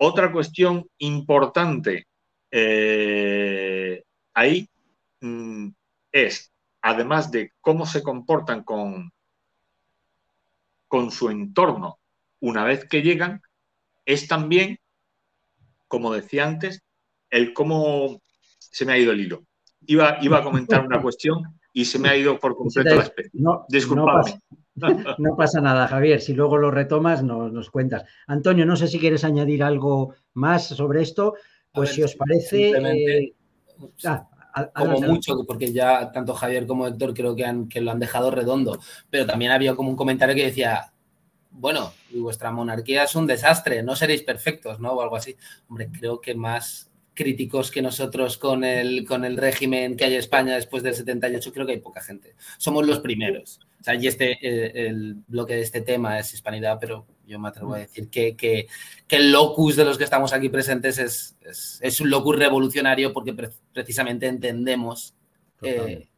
Otra 0.00 0.32
cuestión 0.32 0.88
importante 0.98 2.07
eh, 2.50 4.02
ahí 4.34 4.68
mm, 5.20 5.68
es, 6.12 6.52
además 6.82 7.30
de 7.30 7.52
cómo 7.60 7.86
se 7.86 8.02
comportan 8.02 8.64
con, 8.64 9.12
con 10.86 11.10
su 11.10 11.30
entorno 11.30 11.98
una 12.40 12.64
vez 12.64 12.84
que 12.84 13.02
llegan, 13.02 13.42
es 14.04 14.28
también, 14.28 14.78
como 15.88 16.12
decía 16.12 16.46
antes, 16.46 16.82
el 17.30 17.52
cómo 17.52 18.20
se 18.58 18.86
me 18.86 18.92
ha 18.92 18.98
ido 18.98 19.12
el 19.12 19.20
hilo. 19.20 19.44
Iba, 19.86 20.18
iba 20.22 20.38
a 20.38 20.44
comentar 20.44 20.84
una 20.84 21.02
cuestión 21.02 21.58
y 21.72 21.84
se 21.84 21.98
me 21.98 22.08
ha 22.08 22.16
ido 22.16 22.38
por 22.38 22.56
completo 22.56 22.94
la 22.94 23.02
especie. 23.02 23.30
No, 23.34 23.64
No 24.74 25.36
pasa, 25.36 25.60
nada, 25.60 25.88
Javier. 25.88 26.20
Si 26.20 26.34
luego 26.34 26.56
lo 26.56 26.70
retomas, 26.70 27.22
nos, 27.22 27.70
cuentas. 27.70 28.04
Antonio, 28.26 28.64
no 28.64 28.76
sé 28.76 28.88
si 28.88 28.98
quieres 28.98 29.24
añadir 29.24 29.62
algo 29.62 30.14
más 30.34 30.68
sobre 30.68 31.02
esto. 31.02 31.34
Pues 31.72 31.90
si 31.90 32.02
os 32.02 32.14
parece. 32.14 32.70
Eh, 32.70 33.34
ah, 34.04 34.28
como 34.74 35.00
mucho, 35.00 35.44
porque 35.46 35.72
ya 35.72 36.10
tanto 36.12 36.34
Javier 36.34 36.66
como 36.66 36.86
Héctor 36.86 37.14
creo 37.14 37.36
que, 37.36 37.44
han, 37.44 37.68
que 37.68 37.80
lo 37.80 37.90
han 37.90 38.00
dejado 38.00 38.30
redondo. 38.30 38.80
Pero 39.10 39.26
también 39.26 39.52
había 39.52 39.74
como 39.74 39.90
un 39.90 39.96
comentario 39.96 40.34
que 40.34 40.46
decía: 40.46 40.92
bueno, 41.50 41.92
vuestra 42.12 42.50
monarquía 42.50 43.04
es 43.04 43.14
un 43.14 43.26
desastre, 43.26 43.82
no 43.82 43.96
seréis 43.96 44.22
perfectos, 44.22 44.80
¿no? 44.80 44.92
O 44.92 45.02
algo 45.02 45.16
así. 45.16 45.36
Hombre, 45.68 45.90
creo 45.90 46.20
que 46.20 46.34
más 46.34 46.90
críticos 47.14 47.72
que 47.72 47.82
nosotros 47.82 48.38
con 48.38 48.62
el, 48.62 49.04
con 49.04 49.24
el 49.24 49.36
régimen 49.36 49.96
que 49.96 50.04
hay 50.04 50.12
en 50.12 50.20
España 50.20 50.54
después 50.54 50.84
del 50.84 50.94
78, 50.94 51.52
creo 51.52 51.66
que 51.66 51.72
hay 51.72 51.80
poca 51.80 52.00
gente. 52.00 52.36
Somos 52.58 52.86
los 52.86 53.00
primeros. 53.00 53.58
O 53.80 53.84
sea, 53.84 53.94
y 53.94 54.06
este, 54.06 54.86
el 54.88 55.16
bloque 55.26 55.54
de 55.54 55.62
este 55.62 55.80
tema 55.80 56.18
es 56.18 56.34
hispanidad, 56.34 56.78
pero 56.80 57.06
yo 57.28 57.38
me 57.38 57.48
atrevo 57.48 57.74
a 57.74 57.78
decir 57.78 58.08
que, 58.08 58.34
que, 58.36 58.66
que 59.06 59.16
el 59.16 59.30
locus 59.30 59.76
de 59.76 59.84
los 59.84 59.98
que 59.98 60.04
estamos 60.04 60.32
aquí 60.32 60.48
presentes 60.48 60.98
es, 60.98 61.36
es, 61.80 62.00
un 62.00 62.10
locus 62.10 62.36
revolucionario 62.36 63.12
porque 63.12 63.34
precisamente 63.72 64.26
entendemos 64.26 65.14
eh, 65.62 66.08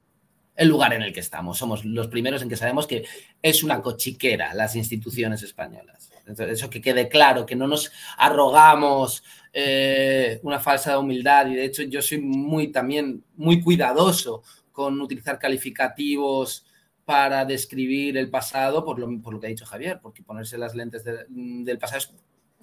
el 0.54 0.68
lugar 0.68 0.94
en 0.94 1.02
el 1.02 1.12
que 1.12 1.20
estamos. 1.20 1.58
Somos 1.58 1.84
los 1.84 2.08
primeros 2.08 2.42
en 2.42 2.48
que 2.48 2.56
sabemos 2.56 2.86
que 2.86 3.04
es 3.42 3.62
una 3.62 3.82
cochiquera 3.82 4.54
las 4.54 4.76
instituciones 4.76 5.42
españolas. 5.42 6.10
Entonces, 6.20 6.58
eso 6.58 6.70
que 6.70 6.80
quede 6.80 7.08
claro, 7.08 7.44
que 7.44 7.56
no 7.56 7.66
nos 7.66 7.90
arrogamos 8.16 9.24
eh, 9.52 10.38
una 10.44 10.60
falsa 10.60 10.98
humildad 10.98 11.48
y 11.48 11.56
de 11.56 11.64
hecho 11.64 11.82
yo 11.82 12.00
soy 12.00 12.18
muy 12.18 12.68
también 12.68 13.24
muy 13.36 13.60
cuidadoso 13.60 14.44
con 14.70 15.00
utilizar 15.00 15.40
calificativos 15.40 16.64
para 17.10 17.44
describir 17.44 18.16
el 18.16 18.30
pasado 18.30 18.84
por 18.84 19.00
lo, 19.00 19.20
por 19.20 19.34
lo 19.34 19.40
que 19.40 19.48
ha 19.48 19.50
dicho 19.50 19.66
Javier, 19.66 19.98
porque 20.00 20.22
ponerse 20.22 20.56
las 20.56 20.76
lentes 20.76 21.02
del 21.04 21.76
pasado 21.76 22.14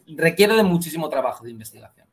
requiere 0.07 0.55
de 0.55 0.63
muchísimo 0.63 1.09
trabajo 1.09 1.43
de 1.43 1.51
investigación. 1.51 2.07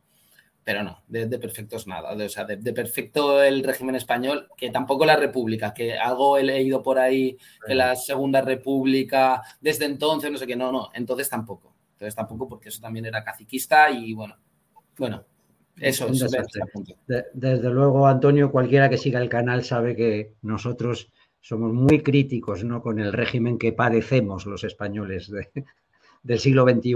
Pero 0.64 0.82
no, 0.82 1.00
de, 1.06 1.28
perfectos 1.38 1.86
nada. 1.86 2.16
De, 2.16 2.24
o 2.24 2.28
sea, 2.28 2.44
de, 2.44 2.72
perfecto 2.72 3.40
el 3.40 3.62
régimen 3.62 3.94
español, 3.94 4.48
que 4.56 4.70
tampoco 4.70 5.06
la 5.06 5.14
República, 5.14 5.72
que 5.72 5.96
algo 5.96 6.36
he 6.36 6.42
leído 6.42 6.82
por 6.82 6.98
ahí 6.98 7.38
que 7.64 7.76
la 7.76 7.94
Segunda 7.94 8.40
República, 8.40 9.40
desde 9.60 9.84
entonces, 9.84 10.32
no 10.32 10.36
sé 10.36 10.48
qué, 10.48 10.56
no, 10.56 10.72
no, 10.72 10.90
entonces 10.92 11.28
tampoco. 11.28 11.72
Entonces 11.92 12.16
tampoco, 12.16 12.48
porque 12.48 12.70
eso 12.70 12.80
también 12.80 13.06
era 13.06 13.22
caciquista 13.22 13.92
y 13.92 14.12
bueno, 14.12 14.36
bueno, 14.98 15.24
eso 15.76 16.08
es. 16.08 16.26
desde 17.32 17.70
luego, 17.70 18.08
Antonio, 18.08 18.50
cualquiera 18.50 18.90
que 18.90 18.98
siga 18.98 19.20
el 19.20 19.28
canal 19.28 19.62
sabe 19.62 19.94
que 19.94 20.34
nosotros 20.42 21.12
somos 21.44 21.74
muy 21.74 22.02
críticos 22.02 22.64
¿no? 22.64 22.80
con 22.80 22.98
el 22.98 23.12
régimen 23.12 23.58
que 23.58 23.72
padecemos 23.72 24.46
los 24.46 24.64
españoles 24.64 25.30
del 26.22 26.38
siglo 26.38 26.64
XXI. 26.64 26.94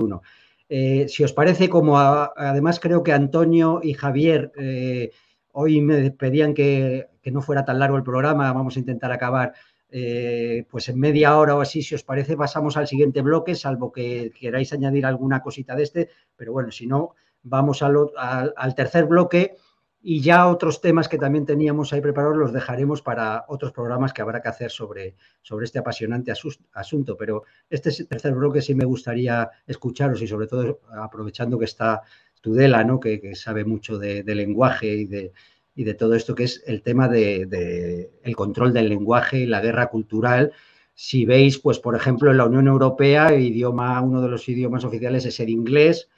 Eh, 0.70 1.06
si 1.06 1.22
os 1.22 1.34
parece, 1.34 1.68
como 1.68 1.98
además 1.98 2.80
creo 2.80 3.02
que 3.02 3.12
Antonio 3.12 3.80
y 3.82 3.92
Javier 3.92 4.50
eh, 4.56 5.10
hoy 5.52 5.82
me 5.82 6.10
pedían 6.12 6.54
que, 6.54 7.08
no 7.26 7.42
fuera 7.42 7.66
tan 7.66 7.78
largo 7.78 7.98
el 7.98 8.02
programa, 8.02 8.50
vamos 8.54 8.76
a 8.76 8.78
intentar 8.78 9.12
acabar 9.12 9.52
eh, 9.90 10.64
pues 10.70 10.88
en 10.88 10.98
media 10.98 11.36
hora 11.36 11.54
o 11.54 11.60
así, 11.60 11.82
si 11.82 11.94
os 11.94 12.02
parece, 12.02 12.34
pasamos 12.34 12.78
al 12.78 12.88
siguiente 12.88 13.20
bloque, 13.20 13.54
salvo 13.54 13.92
que 13.92 14.32
queráis 14.38 14.72
añadir 14.72 15.04
alguna 15.04 15.42
cosita 15.42 15.76
de 15.76 15.82
este, 15.82 16.08
pero 16.36 16.54
bueno, 16.54 16.70
si 16.70 16.86
no, 16.86 17.16
vamos 17.42 17.82
al, 17.82 18.74
tercer 18.74 19.04
bloque 19.04 19.56
y 20.10 20.22
ya 20.22 20.48
otros 20.48 20.80
temas 20.80 21.06
que 21.06 21.18
también 21.18 21.44
teníamos 21.44 21.92
ahí 21.92 22.00
preparados 22.00 22.38
los 22.38 22.50
dejaremos 22.50 23.02
para 23.02 23.44
otros 23.46 23.72
programas 23.72 24.14
que 24.14 24.22
habrá 24.22 24.40
que 24.40 24.48
hacer 24.48 24.70
sobre, 24.70 25.16
sobre 25.42 25.66
este 25.66 25.80
apasionante 25.80 26.32
asunto. 26.72 27.14
Pero 27.18 27.42
este 27.68 27.92
tercer 28.06 28.32
bloque 28.32 28.62
sí 28.62 28.74
me 28.74 28.86
gustaría 28.86 29.50
escucharos 29.66 30.22
y 30.22 30.26
sobre 30.26 30.46
todo 30.46 30.80
aprovechando 30.98 31.58
que 31.58 31.66
está 31.66 32.00
Tudela, 32.40 32.84
¿no? 32.84 32.98
que, 32.98 33.34
sabe 33.34 33.66
mucho 33.66 33.98
de, 33.98 34.22
lenguaje 34.24 34.86
y 34.86 35.04
de, 35.04 35.32
y 35.74 35.84
de, 35.84 35.92
todo 35.92 36.14
esto, 36.14 36.34
que 36.34 36.44
es 36.44 36.62
el 36.66 36.80
tema 36.80 37.06
del 37.06 37.50
de, 37.50 38.10
el 38.22 38.34
control 38.34 38.72
del 38.72 38.88
lenguaje 38.88 39.40
y 39.40 39.46
la 39.46 39.60
guerra 39.60 39.88
cultural. 39.88 40.52
Si 40.94 41.26
veis, 41.26 41.58
pues 41.58 41.78
por 41.80 41.94
ejemplo, 41.94 42.30
en 42.30 42.38
la 42.38 42.46
Unión 42.46 42.66
Europea, 42.66 43.34
idioma, 43.34 44.00
uno 44.00 44.22
de 44.22 44.28
los 44.28 44.48
idiomas 44.48 44.84
oficiales 44.84 45.26
es 45.26 45.38
el 45.38 45.50
inglés, 45.50 46.08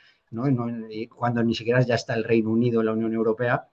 cuando 1.16 1.42
ni 1.42 1.56
siquiera 1.56 1.80
ya 1.80 1.96
está 1.96 2.14
el 2.14 2.22
Reino 2.22 2.50
Unido 2.50 2.78
en 2.78 2.86
la 2.86 2.92
Unión 2.92 3.14
Europea. 3.14 3.66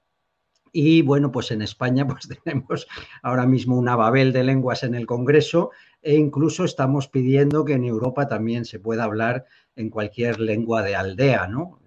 Y 0.72 1.02
bueno, 1.02 1.32
pues 1.32 1.52
en 1.52 1.62
España 1.62 2.08
pues 2.08 2.28
tenemos 2.44 2.88
ahora 3.22 3.46
mismo 3.46 3.78
una 3.78 3.96
babel 3.96 4.34
de 4.34 4.44
lenguas 4.44 4.84
en 4.84 4.96
el 4.96 5.06
Congreso 5.06 5.72
e 6.02 6.16
incluso 6.16 6.64
estamos 6.64 7.08
pidiendo 7.08 7.66
que 7.66 7.74
en 7.74 7.84
Europa 7.84 8.28
también 8.28 8.66
se 8.66 8.80
pueda 8.80 9.04
hablar 9.04 9.46
en 9.76 9.90
cualquier 9.90 10.40
lengua 10.40 10.84
de 10.84 10.96
aldea, 10.96 11.48
¿no? 11.48 11.80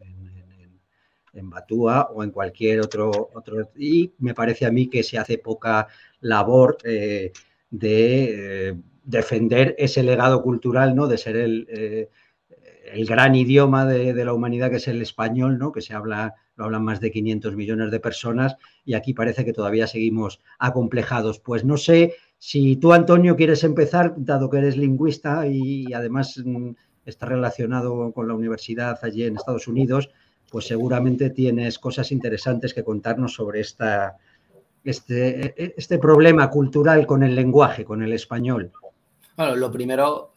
En, 1.33 1.49
Batúa 1.49 2.11
o 2.12 2.22
en 2.22 2.33
cualquier 2.33 2.81
otro, 2.81 3.31
otro. 3.33 3.70
Y 3.76 4.12
me 4.18 4.35
parece 4.35 4.66
a 4.66 4.70
mí 4.70 4.89
que 4.89 5.03
se 5.03 5.16
hace 5.16 5.39
poca 5.39 5.87
labor 6.20 6.76
eh, 6.85 7.33
de 7.70 8.68
eh, 8.68 8.74
defender 9.05 9.74
ese 9.78 10.03
legado 10.03 10.43
cultural, 10.43 10.95
¿no? 10.95 11.07
De 11.07 11.16
ser 11.16 11.37
el, 11.37 11.66
eh, 11.70 12.11
el 12.93 13.07
gran 13.07 13.35
idioma 13.35 13.87
de, 13.87 14.24
la 14.24 14.33
humanidad 14.33 14.70
que 14.70 14.76
es 14.76 14.89
el 14.89 15.03
español, 15.03 15.59
¿no? 15.59 15.72
que 15.72 15.81
se 15.81 15.95
habla, 15.95 16.35
lo 16.61 16.66
hablan 16.66 16.84
más 16.84 17.00
de 17.00 17.11
500 17.11 17.56
millones 17.56 17.90
de 17.90 18.00
personas 18.00 18.56
y 18.84 18.92
aquí 18.92 19.14
parece 19.14 19.46
que 19.46 19.54
todavía 19.54 19.86
seguimos 19.86 20.40
acomplejados. 20.58 21.40
Pues 21.40 21.64
no 21.64 21.78
sé 21.78 22.14
si 22.38 22.76
tú, 22.76 22.92
Antonio, 22.92 23.34
quieres 23.34 23.64
empezar, 23.64 24.12
dado 24.18 24.50
que 24.50 24.58
eres 24.58 24.76
lingüista 24.76 25.46
y, 25.46 25.90
además 25.94 26.38
mm, 26.44 26.72
está 27.06 27.26
relacionado 27.26 28.12
con 28.12 28.28
la 28.28 28.34
universidad 28.34 28.98
allí 29.02 29.24
en 29.24 29.36
Estados 29.36 29.68
Unidos, 29.68 30.11
pues 30.50 30.66
seguramente 30.66 31.30
tienes 31.30 31.78
cosas 31.78 32.12
interesantes 32.12 32.74
que 32.74 32.84
contarnos 32.84 33.32
sobre 33.32 33.61
esta, 33.61 34.18
este, 34.84 35.64
e, 35.64 35.74
este 35.78 35.98
problema 35.98 36.50
cultural 36.50 37.06
con 37.06 37.22
el 37.22 37.34
lenguaje, 37.34 37.86
con 37.86 38.02
el 38.02 38.12
español. 38.12 38.70
Bueno, 39.34 39.56
lo 39.56 39.70
primero, 39.70 40.34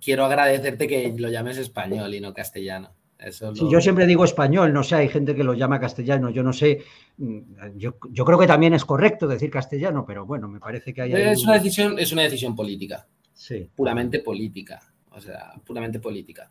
quiero 0.00 0.24
agradecerte 0.24 0.86
que 0.86 1.12
lo 1.18 1.30
llames 1.30 1.58
español 1.58 2.14
y 2.14 2.20
no 2.20 2.32
castellano. 2.32 2.92
Eso 3.24 3.52
yo 3.54 3.80
siempre 3.80 4.06
digo 4.06 4.24
español, 4.24 4.72
no 4.72 4.82
sé, 4.82 4.96
hay 4.96 5.08
gente 5.08 5.34
que 5.34 5.44
lo 5.44 5.54
llama 5.54 5.80
castellano, 5.80 6.30
yo 6.30 6.42
no 6.42 6.52
sé, 6.52 6.82
mm, 7.16 7.38
yo, 7.76 7.96
creo 7.98 8.38
que 8.38 8.46
también 8.46 8.74
es 8.74 8.84
correcto 8.84 9.26
decir 9.26 9.50
castellano, 9.50 10.04
pero 10.06 10.26
bueno, 10.26 10.48
me 10.48 10.60
parece 10.60 10.92
que 10.92 11.02
hay... 11.02 11.12
Es, 11.12 11.42
una, 11.44 11.54
decisión, 11.54 11.98
es 11.98 12.12
una 12.12 12.22
decisión 12.22 12.54
política, 12.54 13.06
sí. 13.32 13.70
puramente 13.74 14.20
política, 14.20 14.80
o 15.10 15.20
sea, 15.20 15.52
puramente 15.64 16.00
política. 16.00 16.48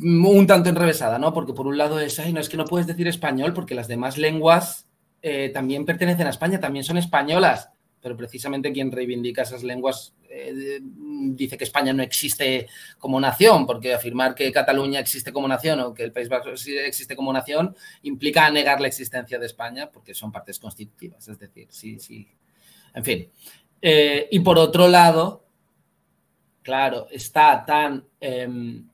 Un 0.00 0.46
tanto 0.46 0.68
enrevesada, 0.68 1.18
¿no? 1.18 1.32
Porque 1.32 1.52
por 1.52 1.66
un 1.66 1.76
lado 1.76 1.98
es, 2.00 2.18
ay, 2.18 2.32
no, 2.32 2.40
es 2.40 2.48
que 2.48 2.56
no 2.56 2.64
puedes 2.64 2.86
decir 2.86 3.08
español 3.08 3.52
porque 3.52 3.74
las 3.74 3.88
demás 3.88 4.18
lenguas 4.18 4.88
eh, 5.22 5.50
también 5.52 5.84
pertenecen 5.84 6.26
a 6.26 6.30
España, 6.30 6.60
también 6.60 6.84
son 6.84 6.98
españolas 6.98 7.70
pero 8.00 8.16
precisamente 8.16 8.72
quien 8.72 8.92
reivindica 8.92 9.42
esas 9.42 9.62
lenguas 9.62 10.14
eh, 10.30 10.80
dice 10.82 11.56
que 11.56 11.64
España 11.64 11.92
no 11.92 12.02
existe 12.02 12.68
como 12.98 13.20
nación, 13.20 13.66
porque 13.66 13.94
afirmar 13.94 14.34
que 14.34 14.52
Cataluña 14.52 15.00
existe 15.00 15.32
como 15.32 15.48
nación 15.48 15.80
o 15.80 15.94
que 15.94 16.04
el 16.04 16.12
País 16.12 16.28
Vasco 16.28 16.50
existe 16.50 17.16
como 17.16 17.32
nación 17.32 17.74
implica 18.02 18.50
negar 18.50 18.80
la 18.80 18.88
existencia 18.88 19.38
de 19.38 19.46
España 19.46 19.90
porque 19.90 20.14
son 20.14 20.30
partes 20.30 20.58
constitutivas. 20.58 21.26
Es 21.28 21.38
decir, 21.38 21.68
sí, 21.70 21.98
sí. 21.98 22.28
En 22.94 23.04
fin. 23.04 23.30
Eh, 23.80 24.28
y 24.30 24.40
por 24.40 24.58
otro 24.58 24.88
lado, 24.88 25.44
claro, 26.62 27.06
está 27.10 27.64
tan 27.64 28.04
em, 28.20 28.88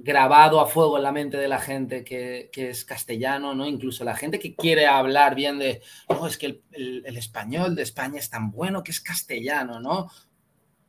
grabado 0.00 0.60
a 0.60 0.66
fuego 0.66 0.96
en 0.96 1.02
la 1.02 1.12
mente 1.12 1.36
de 1.36 1.48
la 1.48 1.58
gente 1.58 2.04
que, 2.04 2.50
es 2.54 2.84
castellano, 2.84 3.54
¿no? 3.54 3.66
Incluso 3.66 4.04
la 4.04 4.16
gente 4.16 4.38
que 4.38 4.54
quiere 4.54 4.86
hablar 4.86 5.34
bien 5.34 5.58
de, 5.58 5.82
no, 6.08 6.26
es 6.26 6.38
que 6.38 6.62
el, 6.70 7.04
español 7.16 7.74
de 7.74 7.82
España 7.82 8.18
es 8.18 8.30
tan 8.30 8.50
bueno 8.50 8.82
que 8.82 8.92
es 8.92 9.00
castellano, 9.00 9.80
¿no? 9.80 10.10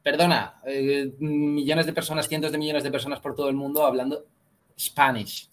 Perdona, 0.04 0.62
eh, 0.66 1.12
millones 1.20 1.86
de 1.86 1.94
personas, 1.94 2.28
cientos 2.28 2.52
de 2.52 2.58
millones 2.58 2.84
de 2.84 2.92
personas 2.92 3.20
por 3.20 3.36
todo 3.36 3.50
el 3.50 3.56
mundo 3.56 3.86
hablando 3.86 4.26
Spanish. 4.80 5.50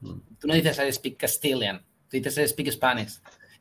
Tú 0.00 0.46
no 0.46 0.54
dices 0.54 0.80
I 0.86 0.92
speak 0.92 1.18
Castilian, 1.18 1.80
tú 2.08 2.16
dices 2.16 2.38
I 2.38 2.48
speak 2.48 2.70
Spanish. 2.70 3.20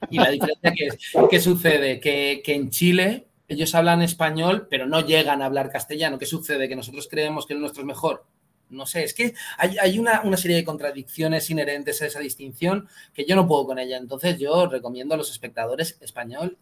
Y 0.09 0.17
la 0.17 0.29
diferencia 0.29 0.71
que 0.71 0.89
¿qué 1.29 1.41
sucede? 1.41 1.99
Que, 1.99 2.41
que 2.43 2.55
en 2.55 2.69
Chile 2.69 3.27
ellos 3.47 3.75
hablan 3.75 4.01
español, 4.01 4.67
pero 4.69 4.85
no 4.85 5.01
llegan 5.01 5.41
a 5.41 5.45
hablar 5.45 5.71
castellano. 5.71 6.17
¿Qué 6.17 6.25
sucede? 6.25 6.69
Que 6.69 6.75
nosotros 6.75 7.07
creemos 7.09 7.45
que 7.45 7.53
el 7.53 7.59
nuestro 7.59 7.81
es 7.81 7.87
mejor 7.87 8.25
no 8.69 8.85
sé, 8.85 9.03
es 9.03 9.13
que 9.13 9.33
hay, 9.57 9.99
una, 9.99 10.21
serie 10.37 10.57
de 10.57 10.63
contradicciones 10.63 11.49
inherentes 11.49 12.01
a 12.01 12.05
esa 12.05 12.19
distinción 12.19 12.87
que 13.13 13.25
yo 13.25 13.35
no 13.35 13.47
puedo 13.47 13.65
con 13.65 13.79
ella. 13.79 13.97
Entonces 13.97 14.37
yo 14.37 14.67
recomiendo 14.67 15.15
a 15.15 15.17
los 15.17 15.31
espectadores 15.31 15.97
español 16.01 16.57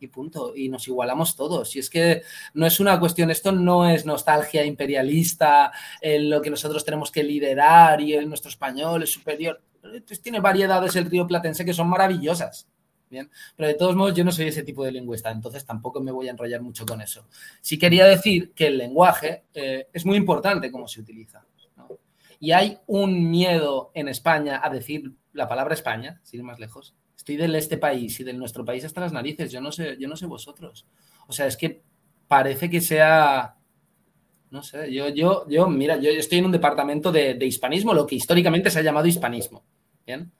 y 0.00 0.08
punto. 0.08 0.54
Y 0.56 0.68
nos 0.68 0.86
igualamos 0.88 1.36
todos. 1.36 1.74
Y 1.76 1.78
es 1.78 1.90
que 1.90 2.22
no 2.54 2.66
es 2.66 2.80
una 2.80 2.98
cuestión, 2.98 3.30
esto 3.30 3.52
no 3.52 3.88
es 3.88 4.04
nostalgia 4.04 4.64
imperialista, 4.64 5.72
en 6.00 6.30
lo 6.30 6.42
que 6.42 6.50
nosotros 6.50 6.84
tenemos 6.84 7.10
que 7.10 7.22
liderar 7.22 8.00
y 8.00 8.16
nuestro 8.26 8.50
español 8.50 9.02
es 9.02 9.12
superior. 9.12 9.62
tiene 10.22 10.40
variedades 10.40 10.96
el 10.96 11.10
río 11.10 11.26
platense 11.26 11.64
que 11.64 11.74
son 11.74 11.88
maravillosas. 11.88 12.68
Bien, 13.10 13.30
pero 13.54 13.68
de 13.68 13.74
todos 13.74 13.94
modos 13.94 14.14
yo 14.14 14.24
no 14.24 14.32
soy 14.32 14.48
ese 14.48 14.64
tipo 14.64 14.84
de 14.84 14.90
lingüista, 14.90 15.30
entonces 15.30 15.64
tampoco 15.64 16.00
me 16.00 16.10
voy 16.10 16.26
a 16.26 16.32
enrollar 16.32 16.62
mucho 16.62 16.84
con 16.84 17.00
eso. 17.00 17.28
Sí 17.60 17.78
quería 17.78 18.06
decir 18.06 18.52
que 18.54 18.66
el 18.66 18.78
lenguaje 18.78 19.44
eh, 19.54 19.86
es 19.92 20.04
muy 20.04 20.16
importante 20.16 20.72
cómo 20.72 20.88
se 20.88 21.00
utiliza. 21.00 21.43
Y 22.40 22.52
hay 22.52 22.78
un 22.86 23.30
miedo 23.30 23.90
en 23.94 24.08
España 24.08 24.60
a 24.62 24.70
decir 24.70 25.12
la 25.32 25.48
palabra 25.48 25.74
España, 25.74 26.20
sin 26.22 26.40
ir 26.40 26.44
más 26.44 26.58
lejos. 26.58 26.94
Estoy 27.16 27.36
del 27.36 27.54
este 27.54 27.78
país 27.78 28.18
y 28.20 28.24
de 28.24 28.32
nuestro 28.32 28.64
país 28.64 28.84
hasta 28.84 29.00
las 29.00 29.12
narices, 29.12 29.50
yo 29.50 29.60
no 29.60 29.72
sé, 29.72 29.96
yo 29.98 30.08
no 30.08 30.16
sé 30.16 30.26
vosotros. 30.26 30.86
O 31.26 31.32
sea, 31.32 31.46
es 31.46 31.56
que 31.56 31.82
parece 32.28 32.68
que 32.68 32.80
sea 32.80 33.56
no 34.54 34.62
sé, 34.62 34.92
yo, 34.92 35.08
yo, 35.08 35.48
yo, 35.48 35.68
mira, 35.68 35.96
yo 35.96 36.10
estoy 36.10 36.38
en 36.38 36.44
un 36.44 36.52
departamento 36.52 37.10
de, 37.10 37.36
hispanismo, 37.44 37.92
lo 37.92 38.06
que 38.06 38.14
históricamente 38.14 38.70
se 38.70 38.78
ha 38.78 38.82
llamado 38.82 39.08
hispanismo. 39.08 39.64
Bien. 40.06 40.30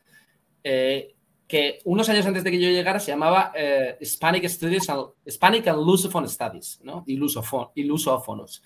Eh, 0.63 1.17
que 1.49 1.81
unos 1.85 2.09
años 2.09 2.25
antes 2.25 2.45
de 2.45 2.53
que 2.53 2.61
yo 2.61 2.69
llegara 2.69 3.01
se 3.01 3.11
llamaba 3.11 3.53
eh, 3.57 3.99
Hispanic 4.01 4.49
Studies 4.49 4.87
Hispanic 5.27 5.67
and 5.67 5.85
Lusophone 5.85 6.29
Studies, 6.29 6.81
¿no? 6.85 7.03
Y, 7.09 7.17
lusófonos. 7.17 8.63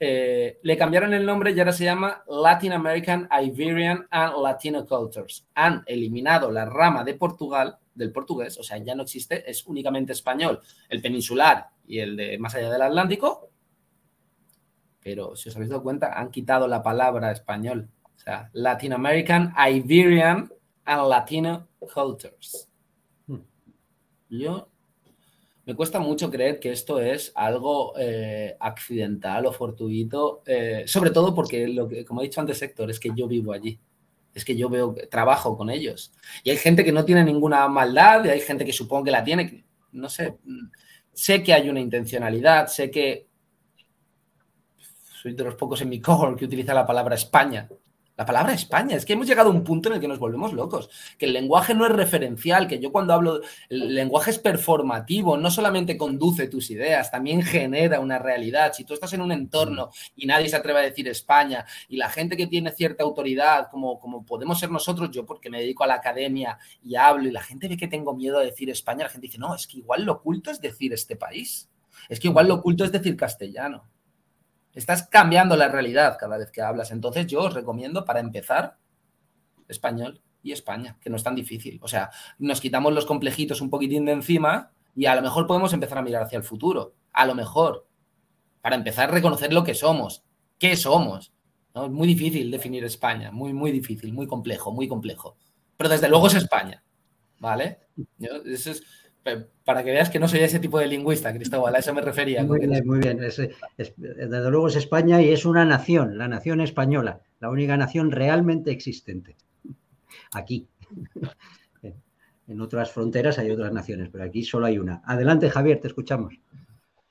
Eh, 0.00 0.58
le 0.62 0.76
cambiaron 0.76 1.14
el 1.14 1.24
nombre 1.24 1.52
y 1.52 1.58
ahora 1.58 1.72
se 1.72 1.84
llama 1.84 2.24
Latin 2.28 2.72
American, 2.72 3.28
Iberian 3.30 4.06
and 4.10 4.34
Latino 4.42 4.84
Cultures. 4.86 5.46
Han 5.54 5.82
eliminado 5.86 6.50
la 6.50 6.64
rama 6.64 7.04
de 7.04 7.14
Portugal, 7.14 7.78
del 7.94 8.12
portugués, 8.12 8.58
o 8.58 8.62
sea, 8.62 8.78
ya 8.78 8.94
no 8.94 9.04
existe, 9.04 9.48
es 9.48 9.64
únicamente 9.66 10.12
español, 10.12 10.60
el 10.88 11.00
peninsular 11.00 11.68
y 11.86 12.00
el 12.00 12.16
de 12.16 12.38
más 12.38 12.54
allá 12.54 12.70
del 12.70 12.82
Atlántico. 12.82 13.50
Pero 15.00 15.36
si 15.36 15.48
os 15.48 15.56
habéis 15.56 15.70
dado 15.70 15.82
cuenta, 15.82 16.18
han 16.18 16.30
quitado 16.30 16.66
la 16.66 16.82
palabra 16.82 17.30
español. 17.30 17.88
O 18.02 18.18
sea, 18.18 18.50
Latin 18.52 18.94
American, 18.94 19.54
Iberian 19.56 20.50
and 20.84 21.08
Latino 21.08 21.68
cultures. 21.92 22.68
Hmm. 23.26 23.40
Yo 24.30 24.70
me 25.66 25.74
cuesta 25.74 25.98
mucho 25.98 26.30
creer 26.30 26.60
que 26.60 26.70
esto 26.70 27.00
es 27.00 27.32
algo 27.34 27.94
eh, 27.98 28.56
accidental 28.60 29.46
o 29.46 29.52
fortuito, 29.52 30.42
eh, 30.46 30.84
sobre 30.86 31.10
todo 31.10 31.34
porque, 31.34 31.68
lo 31.68 31.88
que, 31.88 32.04
como 32.04 32.20
he 32.20 32.24
dicho 32.24 32.40
antes, 32.40 32.60
Héctor, 32.60 32.90
es 32.90 33.00
que 33.00 33.10
yo 33.14 33.26
vivo 33.26 33.52
allí. 33.52 33.80
Es 34.34 34.44
que 34.44 34.56
yo 34.56 34.68
veo, 34.68 34.94
trabajo 35.10 35.56
con 35.56 35.70
ellos. 35.70 36.12
Y 36.42 36.50
hay 36.50 36.56
gente 36.56 36.84
que 36.84 36.92
no 36.92 37.04
tiene 37.04 37.24
ninguna 37.24 37.66
maldad, 37.68 38.24
y 38.24 38.28
hay 38.28 38.40
gente 38.40 38.64
que 38.64 38.72
supongo 38.72 39.04
que 39.04 39.10
la 39.10 39.24
tiene. 39.24 39.64
No 39.92 40.08
sé, 40.08 40.36
sé 41.12 41.42
que 41.42 41.54
hay 41.54 41.68
una 41.68 41.80
intencionalidad, 41.80 42.66
sé 42.66 42.90
que 42.90 43.28
soy 45.22 45.34
de 45.34 45.44
los 45.44 45.54
pocos 45.54 45.80
en 45.80 45.88
mi 45.88 46.00
cohort 46.02 46.38
que 46.38 46.44
utiliza 46.44 46.74
la 46.74 46.86
palabra 46.86 47.14
España 47.14 47.68
la 48.16 48.24
palabra 48.24 48.52
España, 48.52 48.96
es 48.96 49.04
que 49.04 49.14
hemos 49.14 49.26
llegado 49.26 49.50
a 49.50 49.52
un 49.52 49.64
punto 49.64 49.88
en 49.88 49.96
el 49.96 50.00
que 50.00 50.06
nos 50.06 50.20
volvemos 50.20 50.52
locos, 50.52 50.88
que 51.18 51.26
el 51.26 51.32
lenguaje 51.32 51.74
no 51.74 51.84
es 51.84 51.92
referencial, 51.92 52.68
que 52.68 52.78
yo 52.78 52.92
cuando 52.92 53.12
hablo, 53.12 53.40
el 53.68 53.94
lenguaje 53.94 54.30
es 54.30 54.38
performativo, 54.38 55.36
no 55.36 55.50
solamente 55.50 55.96
conduce 55.96 56.46
tus 56.46 56.70
ideas, 56.70 57.10
también 57.10 57.42
genera 57.42 57.98
una 57.98 58.20
realidad. 58.20 58.72
Si 58.72 58.84
tú 58.84 58.94
estás 58.94 59.12
en 59.14 59.20
un 59.20 59.32
entorno 59.32 59.90
y 60.14 60.26
nadie 60.26 60.48
se 60.48 60.56
atreve 60.56 60.78
a 60.78 60.82
decir 60.82 61.08
España 61.08 61.64
y 61.88 61.96
la 61.96 62.08
gente 62.08 62.36
que 62.36 62.46
tiene 62.46 62.70
cierta 62.70 63.02
autoridad, 63.02 63.68
como, 63.70 63.98
como 63.98 64.24
podemos 64.24 64.60
ser 64.60 64.70
nosotros, 64.70 65.10
yo 65.10 65.26
porque 65.26 65.50
me 65.50 65.60
dedico 65.60 65.82
a 65.82 65.88
la 65.88 65.94
academia 65.94 66.58
y 66.84 66.94
hablo 66.94 67.28
y 67.28 67.32
la 67.32 67.42
gente 67.42 67.66
ve 67.66 67.76
que 67.76 67.88
tengo 67.88 68.14
miedo 68.14 68.38
a 68.38 68.44
decir 68.44 68.70
España, 68.70 69.04
la 69.04 69.10
gente 69.10 69.26
dice, 69.26 69.38
no, 69.38 69.54
es 69.54 69.66
que 69.66 69.78
igual 69.78 70.04
lo 70.04 70.12
oculto 70.12 70.52
es 70.52 70.60
decir 70.60 70.92
este 70.92 71.16
país, 71.16 71.68
es 72.08 72.20
que 72.20 72.28
igual 72.28 72.46
lo 72.46 72.54
oculto 72.54 72.84
es 72.84 72.92
decir 72.92 73.16
castellano. 73.16 73.84
Estás 74.74 75.06
cambiando 75.08 75.56
la 75.56 75.68
realidad 75.68 76.16
cada 76.18 76.36
vez 76.36 76.50
que 76.50 76.62
hablas. 76.62 76.90
Entonces 76.90 77.26
yo 77.26 77.42
os 77.42 77.54
recomiendo 77.54 78.04
para 78.04 78.20
empezar 78.20 78.76
español 79.68 80.20
y 80.42 80.52
España, 80.52 80.98
que 81.00 81.10
no 81.10 81.16
es 81.16 81.22
tan 81.22 81.34
difícil. 81.34 81.78
O 81.82 81.88
sea, 81.88 82.10
nos 82.38 82.60
quitamos 82.60 82.92
los 82.92 83.06
complejitos 83.06 83.60
un 83.60 83.70
poquitín 83.70 84.04
de 84.04 84.12
encima 84.12 84.72
y 84.94 85.06
a 85.06 85.14
lo 85.14 85.22
mejor 85.22 85.46
podemos 85.46 85.72
empezar 85.72 85.98
a 85.98 86.02
mirar 86.02 86.22
hacia 86.22 86.36
el 86.36 86.44
futuro. 86.44 86.94
A 87.12 87.26
lo 87.26 87.34
mejor. 87.34 87.86
Para 88.60 88.76
empezar 88.76 89.08
a 89.08 89.12
reconocer 89.12 89.52
lo 89.52 89.64
que 89.64 89.74
somos. 89.74 90.24
¿Qué 90.58 90.76
somos? 90.76 91.32
Es 91.74 91.90
muy 91.90 92.06
difícil 92.06 92.50
definir 92.50 92.84
España. 92.84 93.30
Muy, 93.30 93.52
muy 93.52 93.72
difícil, 93.72 94.12
muy 94.12 94.26
complejo, 94.26 94.72
muy 94.72 94.88
complejo. 94.88 95.36
Pero 95.76 95.90
desde 95.90 96.08
luego 96.08 96.26
es 96.28 96.34
España. 96.34 96.82
¿Vale? 97.40 97.80
eso 98.46 98.70
es, 98.70 98.82
para 99.64 99.82
que 99.82 99.90
veas 99.90 100.10
que 100.10 100.18
no 100.18 100.28
soy 100.28 100.40
ese 100.40 100.58
tipo 100.58 100.78
de 100.78 100.86
lingüista, 100.86 101.32
Cristóbal, 101.32 101.74
a 101.74 101.78
eso 101.78 101.94
me 101.94 102.02
refería. 102.02 102.44
Muy 102.44 102.60
bien, 102.60 102.86
muy 102.86 102.98
bien. 102.98 103.18
desde 103.18 104.50
luego 104.50 104.68
es 104.68 104.76
España 104.76 105.22
y 105.22 105.32
es 105.32 105.46
una 105.46 105.64
nación, 105.64 106.18
la 106.18 106.28
nación 106.28 106.60
española, 106.60 107.20
la 107.40 107.50
única 107.50 107.76
nación 107.76 108.10
realmente 108.10 108.70
existente. 108.70 109.36
Aquí. 110.32 110.68
En 112.46 112.60
otras 112.60 112.92
fronteras 112.92 113.38
hay 113.38 113.50
otras 113.50 113.72
naciones, 113.72 114.10
pero 114.12 114.22
aquí 114.22 114.44
solo 114.44 114.66
hay 114.66 114.78
una. 114.78 115.00
Adelante, 115.06 115.48
Javier, 115.48 115.80
te 115.80 115.88
escuchamos. 115.88 116.34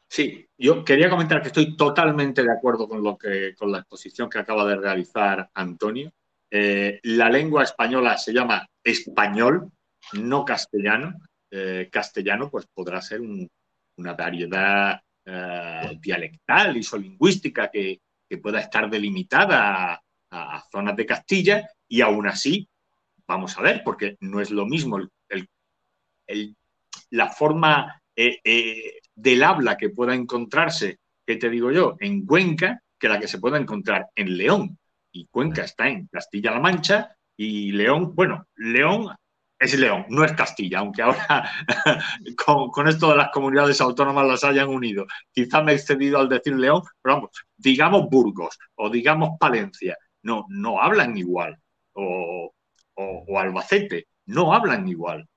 Sí, 0.08 0.48
yo 0.56 0.86
quería 0.86 1.10
comentar 1.10 1.42
que 1.42 1.48
estoy 1.48 1.76
totalmente 1.76 2.44
de 2.44 2.52
acuerdo 2.52 2.88
con, 2.88 3.02
lo 3.02 3.18
que, 3.18 3.56
con 3.58 3.72
la 3.72 3.80
exposición 3.80 4.30
que 4.30 4.38
acaba 4.38 4.64
de 4.64 4.76
realizar 4.76 5.50
Antonio. 5.56 6.14
Eh, 6.52 7.00
la 7.02 7.32
lengua 7.32 7.64
española 7.64 8.16
se 8.20 8.32
llama 8.32 8.70
español, 8.84 9.72
no 10.14 10.46
castellano 10.46 11.16
eh, 11.56 11.88
castellano, 11.92 12.50
pues 12.50 12.66
podrá 12.74 13.00
ser 13.00 13.22
una 13.22 14.14
variedad 14.14 15.00
eh, 15.24 16.00
dialectal 16.02 16.76
y 16.78 16.82
solingüística 16.82 17.70
que, 17.70 18.02
pueda 18.42 18.60
estar 18.60 18.90
delimitada 18.90 20.02
a, 20.32 20.64
zonas 20.72 20.96
de 20.96 21.06
Castilla 21.06 21.70
y 21.88 22.02
aún 22.02 22.26
así, 22.26 22.68
vamos 23.28 23.56
a 23.56 23.62
ver, 23.62 23.84
porque 23.86 24.18
no 24.22 24.42
es 24.42 24.50
lo 24.50 24.66
mismo 24.66 24.98
la 27.12 27.30
forma 27.30 28.02
eh, 28.16 29.00
del 29.14 29.44
habla 29.44 29.78
que 29.78 29.92
pueda 29.92 30.16
encontrarse, 30.16 30.98
que 31.24 31.36
te 31.36 31.52
digo 31.52 31.72
yo, 31.72 31.96
en 32.00 32.26
Cuenca, 32.26 32.82
que 32.98 33.10
la 33.10 33.20
que 33.20 33.28
se 33.28 33.38
pueda 33.38 33.60
encontrar 33.60 34.08
en 34.16 34.36
León. 34.36 34.80
Y 35.12 35.28
Cuenca 35.28 35.62
está 35.62 35.88
en 35.88 36.08
Castilla-La 36.08 36.60
Mancha 36.60 37.16
y 37.38 37.72
León, 37.74 38.16
bueno, 38.16 38.48
León 38.56 39.16
es 39.64 39.80
León, 39.80 40.06
no 40.10 40.26
es 40.26 40.34
Castilla, 40.34 40.80
aunque 40.80 41.02
ahora 41.02 41.50
con, 42.74 42.88
esto 42.88 43.10
de 43.10 43.16
las 43.16 43.30
comunidades 43.30 43.80
autónomas 43.80 44.28
las 44.28 44.44
hayan 44.44 44.68
unido. 44.68 45.06
Quizá 45.32 45.62
me 45.62 45.72
he 45.72 45.76
excedido 45.76 46.20
al 46.20 46.28
decir 46.28 46.56
León, 46.56 46.82
pero 47.02 47.16
vamos, 47.16 47.30
digamos 47.56 48.10
Burgos 48.10 48.60
o 48.76 48.90
digamos 48.90 49.38
Palencia, 49.40 49.98
no, 50.24 50.46
no 50.50 50.82
hablan 50.82 51.18
igual, 51.18 51.58
o, 51.94 52.52
Albacete, 53.38 54.08
no 54.26 54.54
hablan 54.54 54.88
igual. 54.88 55.28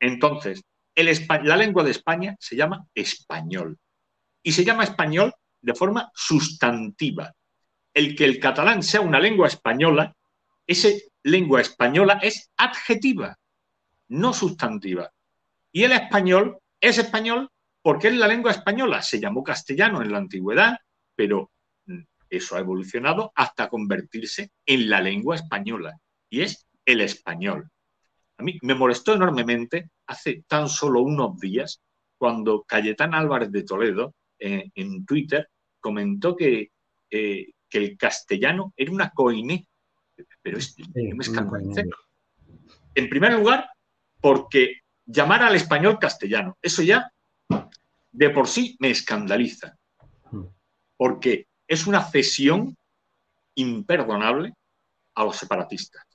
Entonces, 0.00 0.62
la 0.96 1.56
lengua 1.56 1.84
de 1.84 1.92
España 1.92 2.36
se 2.38 2.56
llama 2.56 2.86
español 2.94 3.78
y 4.42 4.52
se 4.52 4.64
llama 4.64 4.84
español 4.84 5.32
de 5.60 5.74
forma 5.74 6.10
sustantiva. 6.12 7.32
El 7.92 8.16
que 8.16 8.24
el 8.24 8.40
catalán 8.40 8.82
sea 8.82 9.00
una 9.00 9.20
lengua 9.20 9.46
española, 9.46 10.14
esa 10.66 10.88
lengua 11.22 11.60
española 11.60 12.18
es 12.20 12.50
adjetiva 12.56 13.38
no 14.08 14.32
sustantiva. 14.32 15.10
Y 15.72 15.84
el 15.84 15.92
español 15.92 16.58
es 16.80 16.98
español 16.98 17.50
porque 17.82 18.08
es 18.08 18.14
la 18.14 18.28
lengua 18.28 18.50
española. 18.50 19.02
Se 19.02 19.20
llamó 19.20 19.42
castellano 19.42 20.02
en 20.02 20.12
la 20.12 20.18
antigüedad, 20.18 20.78
pero 21.14 21.50
eso 22.30 22.56
ha 22.56 22.60
evolucionado 22.60 23.32
hasta 23.34 23.68
convertirse 23.68 24.50
en 24.66 24.88
la 24.88 25.00
lengua 25.00 25.36
española. 25.36 25.98
Y 26.30 26.42
es 26.42 26.66
el 26.84 27.00
español. 27.00 27.70
A 28.38 28.42
mí 28.42 28.58
me 28.62 28.74
molestó 28.74 29.14
enormemente 29.14 29.90
hace 30.06 30.44
tan 30.48 30.68
solo 30.68 31.02
unos 31.02 31.38
días 31.38 31.80
cuando 32.18 32.62
Cayetán 32.62 33.14
Álvarez 33.14 33.50
de 33.52 33.62
Toledo 33.62 34.14
eh, 34.38 34.70
en 34.74 35.04
Twitter 35.04 35.48
comentó 35.80 36.34
que, 36.34 36.70
eh, 37.10 37.52
que, 37.68 37.78
el 37.78 37.96
castellano 37.96 38.72
era 38.76 38.92
una 38.92 39.10
coiné. 39.10 39.66
Pero 40.42 40.58
es, 40.58 40.76
me 40.94 41.84
En 42.94 43.08
primer 43.08 43.34
lugar, 43.34 43.68
porque 44.24 44.80
llamar 45.04 45.42
al 45.42 45.54
español 45.54 45.98
castellano, 45.98 46.56
eso 46.62 46.80
ya 46.80 47.12
de 48.10 48.30
por 48.30 48.48
sí 48.48 48.74
me 48.80 48.88
escandaliza, 48.88 49.76
hmm. 50.30 50.44
porque 50.96 51.46
es 51.68 51.86
una 51.86 52.02
cesión 52.02 52.74
imperdonable 53.54 54.54
a 55.14 55.24
los 55.24 55.36
separatistas. 55.36 56.06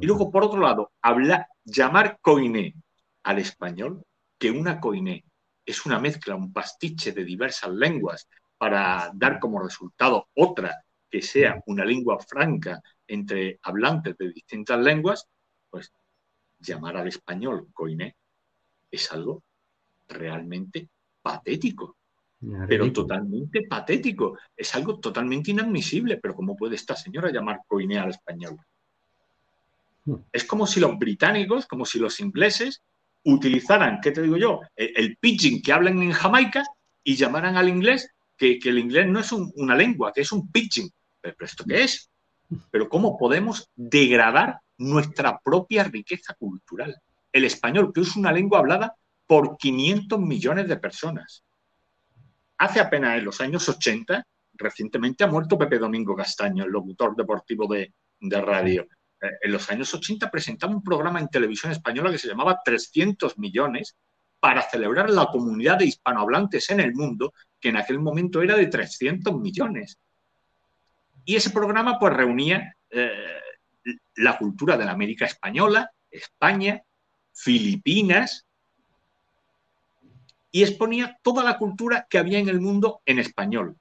Y 0.00 0.06
luego, 0.06 0.32
por 0.32 0.42
otro 0.42 0.58
lado, 0.58 0.90
hablar, 1.00 1.46
llamar 1.62 2.18
coiné 2.20 2.74
al 3.22 3.38
español, 3.38 4.02
que 4.36 4.50
una 4.50 4.80
coiné 4.80 5.22
es 5.64 5.86
una 5.86 6.00
mezcla, 6.00 6.34
un 6.34 6.52
pastiche 6.52 7.12
de 7.12 7.22
diversas 7.22 7.70
lenguas 7.70 8.26
para 8.58 9.12
dar 9.14 9.38
como 9.38 9.62
resultado 9.62 10.26
otra 10.34 10.82
que 11.08 11.22
sea 11.22 11.62
una 11.66 11.84
lengua 11.84 12.18
franca 12.18 12.82
entre 13.06 13.60
hablantes 13.62 14.18
de 14.18 14.32
distintas 14.32 14.80
lenguas, 14.80 15.28
pues 15.70 15.92
llamar 16.60 16.96
al 16.96 17.08
español 17.08 17.68
coiné 17.72 18.14
es 18.90 19.10
algo 19.12 19.42
realmente 20.08 20.88
patético. 21.22 21.96
Pero 22.66 22.90
totalmente 22.90 23.66
patético. 23.66 24.38
Es 24.56 24.74
algo 24.74 24.98
totalmente 24.98 25.50
inadmisible. 25.50 26.16
Pero 26.16 26.34
¿cómo 26.34 26.56
puede 26.56 26.74
esta 26.74 26.96
señora 26.96 27.30
llamar 27.30 27.60
coiné 27.66 27.98
al 27.98 28.10
español? 28.10 28.56
Hmm. 30.06 30.16
Es 30.32 30.44
como 30.44 30.66
si 30.66 30.80
los 30.80 30.98
británicos, 30.98 31.66
como 31.66 31.84
si 31.84 31.98
los 31.98 32.18
ingleses 32.18 32.82
utilizaran, 33.24 34.00
¿qué 34.00 34.12
te 34.12 34.22
digo 34.22 34.38
yo? 34.38 34.60
El, 34.74 35.18
pidgin 35.18 35.60
que 35.60 35.72
hablan 35.72 36.02
en 36.02 36.12
Jamaica 36.12 36.64
y 37.04 37.16
llamaran 37.16 37.56
al 37.56 37.68
inglés 37.68 38.08
que, 38.38 38.58
el 38.64 38.78
inglés 38.78 39.06
no 39.06 39.20
es 39.20 39.32
una 39.32 39.76
lengua, 39.76 40.12
que 40.14 40.22
es 40.22 40.32
un 40.32 40.50
pidgin. 40.50 40.90
¿Pero, 41.20 41.36
esto 41.40 41.64
qué 41.68 41.84
es? 41.84 42.08
Pero 42.70 42.88
¿cómo 42.88 43.18
podemos 43.18 43.68
degradar 43.76 44.60
nuestra 44.80 45.38
propia 45.38 45.84
riqueza 45.84 46.34
cultural? 46.34 46.96
El 47.32 47.44
español, 47.44 47.92
que 47.92 48.00
es 48.00 48.16
una 48.16 48.32
lengua 48.32 48.58
hablada 48.58 48.94
por 49.26 49.56
500 49.56 50.18
millones 50.18 50.68
de 50.68 50.76
personas. 50.76 51.44
Hace 52.58 52.80
apenas 52.80 53.18
en 53.18 53.24
los 53.24 53.40
años 53.40 53.68
80, 53.68 54.26
recientemente 54.54 55.24
ha 55.24 55.28
muerto 55.28 55.56
Pepe 55.56 55.78
Domingo 55.78 56.16
Castaño, 56.16 56.64
el 56.64 56.70
locutor 56.70 57.14
deportivo 57.14 57.66
de, 57.66 57.94
de 58.20 58.40
radio. 58.40 58.82
Eh, 59.20 59.28
en 59.42 59.52
los 59.52 59.70
años 59.70 59.92
80 59.94 60.30
presentaba 60.30 60.74
un 60.74 60.82
programa 60.82 61.20
en 61.20 61.28
televisión 61.28 61.72
española 61.72 62.10
que 62.10 62.18
se 62.18 62.28
llamaba 62.28 62.60
300 62.64 63.38
millones 63.38 63.96
para 64.40 64.62
celebrar 64.62 65.10
la 65.10 65.26
comunidad 65.26 65.78
de 65.78 65.86
hispanohablantes 65.86 66.70
en 66.70 66.80
el 66.80 66.94
mundo, 66.94 67.32
que 67.60 67.68
en 67.68 67.76
aquel 67.76 67.98
momento 67.98 68.42
era 68.42 68.56
de 68.56 68.66
300 68.66 69.34
millones. 69.38 69.98
Y 71.24 71.36
ese 71.36 71.50
programa 71.50 71.98
pues 71.98 72.14
reunía 72.14 72.74
eh, 72.90 73.40
la 74.16 74.38
cultura 74.38 74.76
de 74.76 74.84
la 74.84 74.92
América 74.92 75.24
española, 75.24 75.90
España, 76.10 76.82
Filipinas, 77.32 78.46
y 80.52 80.62
exponía 80.62 81.18
toda 81.22 81.44
la 81.44 81.58
cultura 81.58 82.06
que 82.08 82.18
había 82.18 82.38
en 82.38 82.48
el 82.48 82.60
mundo 82.60 83.00
en 83.06 83.18
español, 83.18 83.76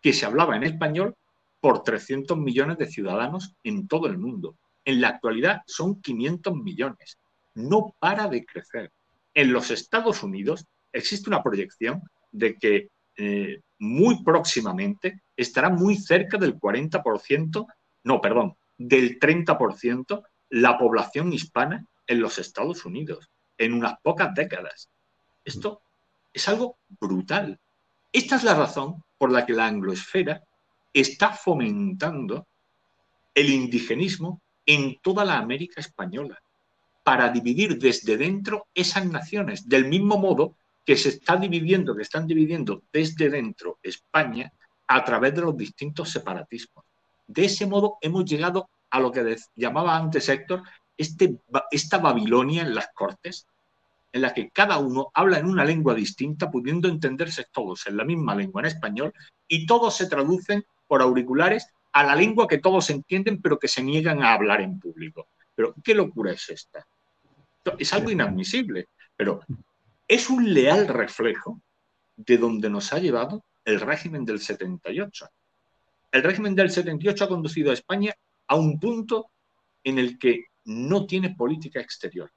que 0.00 0.12
se 0.12 0.26
hablaba 0.26 0.56
en 0.56 0.64
español 0.64 1.14
por 1.60 1.82
300 1.82 2.36
millones 2.36 2.78
de 2.78 2.86
ciudadanos 2.86 3.54
en 3.62 3.86
todo 3.88 4.06
el 4.08 4.18
mundo. 4.18 4.56
En 4.84 5.00
la 5.00 5.08
actualidad 5.08 5.62
son 5.66 6.00
500 6.02 6.54
millones. 6.56 7.18
No 7.54 7.94
para 7.98 8.28
de 8.28 8.44
crecer. 8.44 8.90
En 9.32 9.52
los 9.52 9.70
Estados 9.70 10.22
Unidos 10.22 10.66
existe 10.92 11.30
una 11.30 11.42
proyección 11.42 12.02
de 12.30 12.56
que 12.56 12.88
eh, 13.16 13.60
muy 13.78 14.22
próximamente 14.22 15.22
estará 15.36 15.70
muy 15.70 15.96
cerca 15.96 16.36
del 16.38 16.58
40%, 16.58 17.66
no, 18.04 18.20
perdón, 18.20 18.56
del 18.76 19.18
30% 19.18 20.22
la 20.50 20.78
población 20.78 21.32
hispana 21.32 21.86
en 22.06 22.20
los 22.20 22.38
Estados 22.38 22.84
Unidos, 22.84 23.30
en 23.56 23.72
unas 23.72 23.94
pocas 24.02 24.34
décadas. 24.34 24.90
Esto 25.44 25.82
es 26.32 26.48
algo 26.48 26.78
brutal. 27.00 27.58
Esta 28.12 28.36
es 28.36 28.44
la 28.44 28.54
razón 28.54 29.02
por 29.16 29.30
la 29.30 29.46
que 29.46 29.54
la 29.54 29.66
angloesfera 29.66 30.42
está 30.92 31.30
fomentando 31.30 32.46
el 33.34 33.50
indigenismo 33.50 34.42
en 34.66 35.00
toda 35.00 35.24
la 35.24 35.38
América 35.38 35.80
española 35.80 36.38
para 37.02 37.30
dividir 37.30 37.78
desde 37.78 38.16
dentro 38.16 38.68
esas 38.74 39.06
naciones, 39.06 39.68
del 39.68 39.86
mismo 39.86 40.18
modo 40.18 40.56
que 40.84 40.96
se 40.96 41.10
está 41.10 41.36
dividiendo, 41.36 41.96
que 41.96 42.02
están 42.02 42.26
dividiendo 42.26 42.82
desde 42.92 43.28
dentro 43.30 43.78
España 43.82 44.52
a 44.86 45.04
través 45.04 45.34
de 45.34 45.40
los 45.40 45.56
distintos 45.56 46.10
separatismos. 46.10 46.84
De 47.32 47.46
ese 47.46 47.66
modo 47.66 47.96
hemos 48.02 48.26
llegado 48.26 48.68
a 48.90 49.00
lo 49.00 49.10
que 49.10 49.36
llamaba 49.56 49.96
antes 49.96 50.28
Héctor, 50.28 50.62
este, 50.98 51.38
esta 51.70 51.96
Babilonia 51.96 52.60
en 52.62 52.74
las 52.74 52.88
cortes, 52.94 53.46
en 54.12 54.20
la 54.20 54.34
que 54.34 54.50
cada 54.50 54.76
uno 54.76 55.10
habla 55.14 55.38
en 55.38 55.46
una 55.46 55.64
lengua 55.64 55.94
distinta, 55.94 56.50
pudiendo 56.50 56.88
entenderse 56.88 57.46
todos 57.50 57.86
en 57.86 57.96
la 57.96 58.04
misma 58.04 58.34
lengua 58.34 58.60
en 58.60 58.66
español, 58.66 59.14
y 59.48 59.64
todos 59.64 59.96
se 59.96 60.08
traducen 60.08 60.66
por 60.86 61.00
auriculares 61.00 61.68
a 61.92 62.04
la 62.04 62.14
lengua 62.14 62.46
que 62.46 62.58
todos 62.58 62.90
entienden, 62.90 63.40
pero 63.40 63.58
que 63.58 63.68
se 63.68 63.82
niegan 63.82 64.22
a 64.22 64.34
hablar 64.34 64.60
en 64.60 64.78
público. 64.78 65.28
Pero, 65.54 65.74
¿qué 65.82 65.94
locura 65.94 66.32
es 66.32 66.50
esta? 66.50 66.86
Es 67.78 67.94
algo 67.94 68.10
inadmisible, 68.10 68.88
pero 69.16 69.40
es 70.06 70.28
un 70.28 70.52
leal 70.52 70.86
reflejo 70.86 71.62
de 72.14 72.36
donde 72.36 72.68
nos 72.68 72.92
ha 72.92 72.98
llevado 72.98 73.42
el 73.64 73.80
régimen 73.80 74.26
del 74.26 74.40
78. 74.40 75.28
El 76.12 76.22
régimen 76.22 76.54
del 76.54 76.70
78 76.70 77.24
ha 77.24 77.28
conducido 77.28 77.70
a 77.70 77.74
España 77.74 78.14
a 78.46 78.56
un 78.56 78.78
punto 78.78 79.30
en 79.82 79.98
el 79.98 80.18
que 80.18 80.44
no 80.66 81.06
tiene 81.06 81.34
política 81.34 81.80
exterior. 81.80 82.30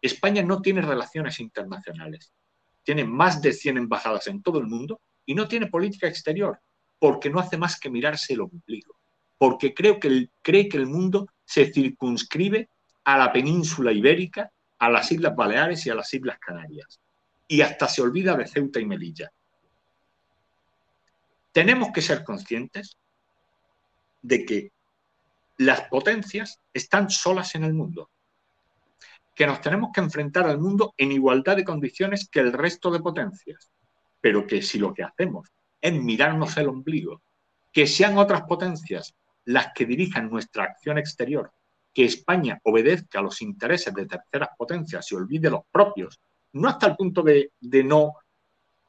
España 0.00 0.42
no 0.42 0.62
tiene 0.62 0.80
relaciones 0.80 1.40
internacionales. 1.40 2.32
Tiene 2.82 3.04
más 3.04 3.40
de 3.42 3.52
100 3.52 3.76
embajadas 3.76 4.26
en 4.28 4.42
todo 4.42 4.58
el 4.58 4.66
mundo 4.66 5.00
y 5.26 5.34
no 5.34 5.46
tiene 5.46 5.66
política 5.66 6.08
exterior 6.08 6.58
porque 6.98 7.28
no 7.28 7.38
hace 7.38 7.58
más 7.58 7.78
que 7.78 7.90
mirarse 7.90 8.32
el 8.32 8.40
ombligo, 8.40 8.96
porque 9.36 9.74
creo 9.74 10.00
que 10.00 10.30
cree 10.40 10.68
que 10.68 10.78
el 10.78 10.86
mundo 10.86 11.28
se 11.44 11.70
circunscribe 11.70 12.70
a 13.04 13.18
la 13.18 13.30
península 13.30 13.92
ibérica, 13.92 14.50
a 14.78 14.88
las 14.88 15.12
Islas 15.12 15.36
Baleares 15.36 15.84
y 15.84 15.90
a 15.90 15.94
las 15.94 16.12
Islas 16.14 16.38
Canarias, 16.38 16.98
y 17.46 17.60
hasta 17.60 17.88
se 17.88 18.00
olvida 18.00 18.34
de 18.36 18.46
Ceuta 18.46 18.80
y 18.80 18.86
Melilla. 18.86 19.30
Tenemos 21.54 21.92
que 21.92 22.02
ser 22.02 22.24
conscientes 22.24 22.98
de 24.22 24.44
que 24.44 24.72
las 25.56 25.82
potencias 25.82 26.60
están 26.72 27.10
solas 27.10 27.54
en 27.54 27.62
el 27.62 27.72
mundo, 27.72 28.10
que 29.36 29.46
nos 29.46 29.60
tenemos 29.60 29.90
que 29.94 30.00
enfrentar 30.00 30.48
al 30.48 30.58
mundo 30.58 30.94
en 30.96 31.12
igualdad 31.12 31.54
de 31.54 31.62
condiciones 31.62 32.28
que 32.28 32.40
el 32.40 32.52
resto 32.52 32.90
de 32.90 32.98
potencias, 32.98 33.70
pero 34.20 34.48
que 34.48 34.62
si 34.62 34.80
lo 34.80 34.92
que 34.92 35.04
hacemos 35.04 35.48
en 35.80 36.04
mirarnos 36.04 36.56
el 36.56 36.70
ombligo, 36.70 37.22
que 37.72 37.86
sean 37.86 38.18
otras 38.18 38.42
potencias 38.42 39.14
las 39.44 39.68
que 39.76 39.86
dirijan 39.86 40.28
nuestra 40.28 40.64
acción 40.64 40.98
exterior, 40.98 41.52
que 41.92 42.04
España 42.04 42.58
obedezca 42.64 43.20
a 43.20 43.22
los 43.22 43.40
intereses 43.40 43.94
de 43.94 44.06
terceras 44.06 44.48
potencias 44.58 45.12
y 45.12 45.14
olvide 45.14 45.50
los 45.50 45.62
propios, 45.70 46.20
no 46.54 46.68
hasta 46.68 46.88
el 46.88 46.96
punto 46.96 47.22
de, 47.22 47.52
de 47.60 47.84
no 47.84 48.14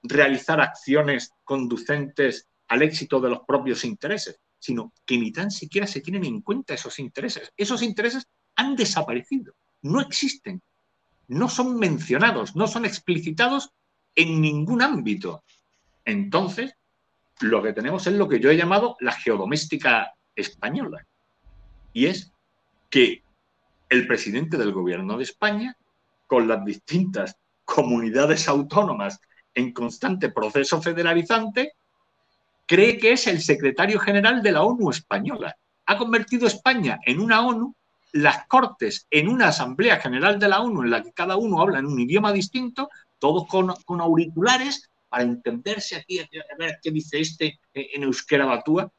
realizar 0.01 0.59
acciones 0.59 1.29
conducentes 1.43 2.47
al 2.67 2.81
éxito 2.81 3.19
de 3.19 3.29
los 3.29 3.39
propios 3.45 3.85
intereses, 3.85 4.39
sino 4.59 4.93
que 5.05 5.17
ni 5.17 5.31
tan 5.31 5.51
siquiera 5.51 5.87
se 5.87 6.01
tienen 6.01 6.25
en 6.25 6.41
cuenta 6.41 6.73
esos 6.73 6.99
intereses. 6.99 7.51
Esos 7.55 7.81
intereses 7.81 8.27
han 8.55 8.75
desaparecido, 8.75 9.53
no 9.81 10.01
existen, 10.01 10.61
no 11.27 11.49
son 11.49 11.77
mencionados, 11.77 12.55
no 12.55 12.67
son 12.67 12.85
explicitados 12.85 13.71
en 14.15 14.41
ningún 14.41 14.81
ámbito. 14.81 15.43
Entonces, 16.03 16.75
lo 17.41 17.61
que 17.61 17.73
tenemos 17.73 18.07
es 18.07 18.13
lo 18.13 18.27
que 18.27 18.39
yo 18.39 18.49
he 18.49 18.57
llamado 18.57 18.95
la 18.99 19.11
geodoméstica 19.11 20.13
española. 20.35 21.05
Y 21.93 22.05
es 22.07 22.31
que 22.89 23.23
el 23.89 24.07
presidente 24.07 24.57
del 24.57 24.71
gobierno 24.71 25.17
de 25.17 25.23
España, 25.23 25.77
con 26.27 26.47
las 26.47 26.63
distintas 26.65 27.37
comunidades 27.65 28.47
autónomas 28.47 29.19
en 29.53 29.73
constante 29.73 30.29
proceso 30.29 30.81
federalizante, 30.81 31.73
cree 32.65 32.97
que 32.97 33.13
es 33.13 33.27
el 33.27 33.41
secretario 33.41 33.99
general 33.99 34.41
de 34.41 34.51
la 34.51 34.63
ONU 34.63 34.89
española. 34.89 35.55
Ha 35.85 35.97
convertido 35.97 36.47
España 36.47 36.99
en 37.05 37.19
una 37.19 37.45
ONU, 37.45 37.75
las 38.11 38.47
Cortes 38.47 39.07
en 39.11 39.27
una 39.27 39.49
Asamblea 39.49 39.99
General 39.99 40.39
de 40.39 40.47
la 40.47 40.61
ONU 40.61 40.83
en 40.83 40.89
la 40.89 41.03
que 41.03 41.11
cada 41.11 41.35
uno 41.35 41.61
habla 41.61 41.79
en 41.79 41.85
un 41.85 41.99
idioma 41.99 42.31
distinto, 42.31 42.89
todos 43.19 43.47
con, 43.47 44.01
auriculares, 44.01 44.89
para 45.09 45.23
entenderse 45.23 45.95
aquí, 45.95 46.19
a 46.19 46.27
ver 46.57 46.79
qué 46.81 46.91
dice 46.91 47.19
este 47.19 47.59
en 47.73 48.03
euskera 48.03 48.45
batúa. 48.45 48.91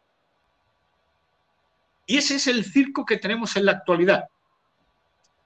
Y 2.06 2.18
ese 2.18 2.36
es 2.36 2.46
el 2.46 2.64
circo 2.64 3.04
que 3.04 3.16
tenemos 3.16 3.56
en 3.56 3.66
la 3.66 3.72
actualidad. 3.72 4.28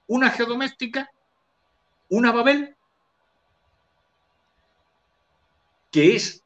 Una 0.07 0.29
geodoméstica, 0.29 1.09
una 2.09 2.31
Babel 2.31 2.75
que 5.91 6.15
es 6.15 6.40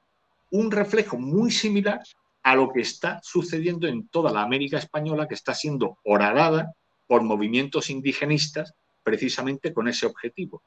un 0.55 0.71
reflejo 0.71 1.17
muy 1.17 1.51
similar 1.51 2.01
a 2.43 2.55
lo 2.55 2.71
que 2.71 2.81
está 2.81 3.19
sucediendo 3.23 3.87
en 3.87 4.07
toda 4.07 4.31
la 4.31 4.41
América 4.41 4.77
española, 4.77 5.27
que 5.27 5.33
está 5.33 5.53
siendo 5.53 5.97
horadada 6.03 6.73
por 7.07 7.23
movimientos 7.23 7.89
indigenistas 7.89 8.73
precisamente 9.03 9.73
con 9.73 9.87
ese 9.87 10.05
objetivo, 10.05 10.61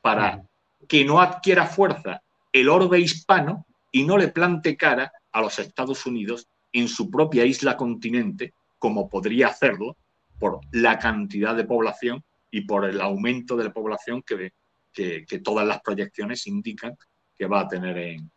para 0.00 0.42
que 0.88 1.04
no 1.04 1.20
adquiera 1.20 1.66
fuerza 1.66 2.22
el 2.52 2.68
orbe 2.68 3.00
hispano 3.00 3.66
y 3.92 4.04
no 4.04 4.16
le 4.16 4.28
plante 4.28 4.76
cara 4.76 5.12
a 5.32 5.40
los 5.40 5.58
Estados 5.58 6.06
Unidos 6.06 6.48
en 6.72 6.88
su 6.88 7.10
propia 7.10 7.44
isla 7.44 7.76
continente, 7.76 8.54
como 8.78 9.08
podría 9.08 9.48
hacerlo 9.48 9.96
por 10.38 10.60
la 10.72 10.98
cantidad 10.98 11.54
de 11.54 11.64
población 11.64 12.24
y 12.50 12.62
por 12.62 12.84
el 12.84 13.00
aumento 13.00 13.56
de 13.56 13.64
la 13.64 13.72
población 13.72 14.22
que, 14.22 14.52
que, 14.92 15.38
todas 15.40 15.66
las 15.66 15.80
proyecciones 15.80 16.46
indican 16.46 16.96
que 17.36 17.46
va 17.46 17.60
a 17.60 17.68
tener 17.68 17.98
en, 17.98 18.30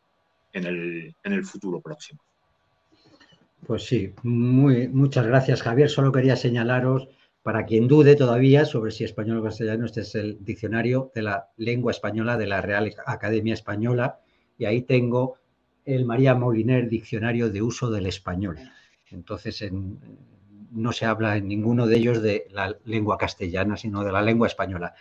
el, 0.66 1.16
en 1.24 1.34
el 1.34 1.46
futuro 1.46 1.82
próximo. 1.82 2.22
Pues 3.66 3.86
sí, 3.86 4.14
muy, 4.24 4.88
muchas 4.88 5.26
gracias 5.26 5.62
Javier. 5.62 5.90
Solo 5.90 6.12
quería 6.12 6.36
señalaros, 6.36 7.10
para 7.44 7.66
quien 7.66 7.88
dude 7.88 8.16
todavía 8.16 8.66
sobre 8.66 8.92
si 8.92 9.04
español 9.04 9.40
o 9.40 9.44
castellano, 9.44 9.86
este 9.86 10.02
es 10.02 10.16
el 10.16 10.44
diccionario 10.44 11.12
de 11.16 11.22
la 11.22 11.50
lengua 11.58 11.92
española 11.92 12.38
de 12.38 12.48
la 12.48 12.62
Real 12.62 12.94
Academia 13.06 13.54
Española 13.54 14.20
y 14.58 14.66
ahí 14.66 14.82
tengo 14.82 15.36
el 15.86 16.06
María 16.06 16.36
Moliner 16.36 16.90
Diccionario 16.90 17.50
de 17.50 17.62
Uso 17.62 17.90
del 17.90 18.08
Español. 18.08 18.58
Entonces, 19.10 19.66
no 20.72 20.92
se 20.92 21.06
habla 21.06 21.38
en 21.38 21.48
ninguno 21.48 21.88
de 21.88 21.96
ellos 21.96 22.22
de 22.22 22.48
la 22.52 22.76
lengua 22.84 23.18
castellana, 23.18 23.78
sino 23.78 24.04
de 24.04 24.12
la 24.12 24.22
lengua 24.22 24.48
española. 24.48 24.94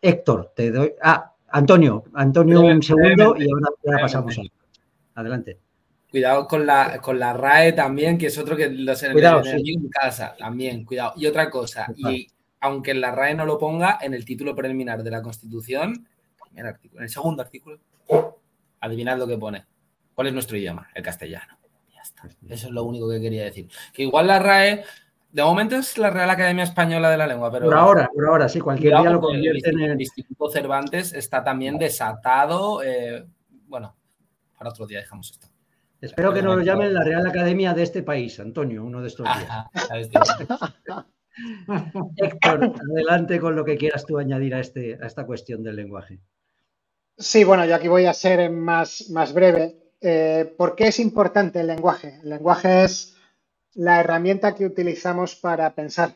Héctor, 0.00 0.52
te 0.56 0.70
doy... 0.70 0.92
Ah, 1.02 1.34
Antonio, 1.50 2.04
Antonio 2.14 2.62
un 2.62 2.82
segundo 2.82 3.36
y 3.38 3.46
ahora 3.50 4.00
pasamos 4.00 4.38
a... 4.38 4.42
Adelante. 5.14 5.58
Cuidado 6.10 6.46
con 6.46 6.66
la, 6.66 7.00
con 7.00 7.18
la 7.18 7.32
RAE 7.32 7.72
también, 7.72 8.18
que 8.18 8.26
es 8.26 8.36
otro 8.36 8.54
que 8.56 8.68
los 8.68 9.02
enemigos 9.02 9.48
en 9.48 9.88
casa, 9.88 10.34
también, 10.38 10.84
cuidado. 10.84 11.14
Y 11.16 11.26
otra 11.26 11.48
cosa, 11.48 11.86
y 11.96 12.26
aunque 12.60 12.90
en 12.90 13.00
la 13.00 13.12
RAE 13.12 13.34
no 13.34 13.46
lo 13.46 13.58
ponga, 13.58 13.98
en 14.00 14.12
el 14.12 14.24
título 14.24 14.54
preliminar 14.54 15.02
de 15.02 15.10
la 15.10 15.22
Constitución, 15.22 16.06
en 16.54 16.66
el 16.98 17.08
segundo 17.08 17.42
artículo, 17.42 17.80
adivinad 18.80 19.16
lo 19.16 19.26
que 19.26 19.38
pone. 19.38 19.64
¿Cuál 20.14 20.26
es 20.26 20.34
nuestro 20.34 20.56
idioma? 20.56 20.88
El 20.94 21.02
castellano. 21.02 21.58
Ya 21.94 22.02
está. 22.02 22.28
Eso 22.48 22.66
es 22.66 22.72
lo 22.72 22.84
único 22.84 23.08
que 23.08 23.20
quería 23.20 23.44
decir. 23.44 23.68
Que 23.92 24.02
igual 24.02 24.26
la 24.26 24.38
RAE, 24.38 24.84
de 25.30 25.42
momento 25.42 25.76
es 25.76 25.96
la 25.96 26.10
Real 26.10 26.28
Academia 26.28 26.64
Española 26.64 27.10
de 27.10 27.16
la 27.16 27.26
Lengua, 27.26 27.50
pero. 27.50 27.64
Por 27.64 27.74
ahora, 27.74 28.10
por 28.12 28.26
ahora, 28.26 28.48
sí, 28.50 28.60
cualquier 28.60 28.98
día 28.98 29.10
lo 29.10 29.20
convierte 29.20 29.70
en 29.70 29.80
el. 29.80 30.00
Instituto 30.00 30.50
Cervantes 30.50 31.14
está 31.14 31.42
también 31.42 31.78
desatado. 31.78 32.82
Eh, 32.82 33.24
bueno, 33.66 33.96
para 34.62 34.70
otro 34.70 34.86
día 34.86 35.00
dejamos 35.00 35.32
esto. 35.32 35.48
Espero 36.00 36.32
que 36.32 36.40
nos 36.40 36.56
lo 36.56 36.62
llamen 36.62 36.94
la 36.94 37.02
Real 37.02 37.26
Academia 37.26 37.74
de 37.74 37.82
este 37.82 38.04
país, 38.04 38.38
Antonio, 38.38 38.84
uno 38.84 39.00
de 39.00 39.08
estos 39.08 39.26
días. 39.26 39.66
Héctor, 42.16 42.72
adelante 42.92 43.40
con 43.40 43.56
lo 43.56 43.64
que 43.64 43.76
quieras 43.76 44.06
tú 44.06 44.18
añadir 44.18 44.54
a, 44.54 44.60
este, 44.60 45.00
a 45.02 45.06
esta 45.06 45.26
cuestión 45.26 45.64
del 45.64 45.74
lenguaje. 45.74 46.20
Sí, 47.18 47.42
bueno, 47.42 47.64
yo 47.64 47.74
aquí 47.74 47.88
voy 47.88 48.06
a 48.06 48.14
ser 48.14 48.50
más, 48.50 49.10
más 49.10 49.32
breve. 49.32 49.74
Eh, 50.00 50.54
¿Por 50.56 50.76
qué 50.76 50.88
es 50.88 51.00
importante 51.00 51.60
el 51.60 51.66
lenguaje? 51.66 52.20
El 52.22 52.30
lenguaje 52.30 52.84
es 52.84 53.16
la 53.74 53.98
herramienta 53.98 54.54
que 54.54 54.66
utilizamos 54.66 55.34
para 55.34 55.74
pensar. 55.74 56.14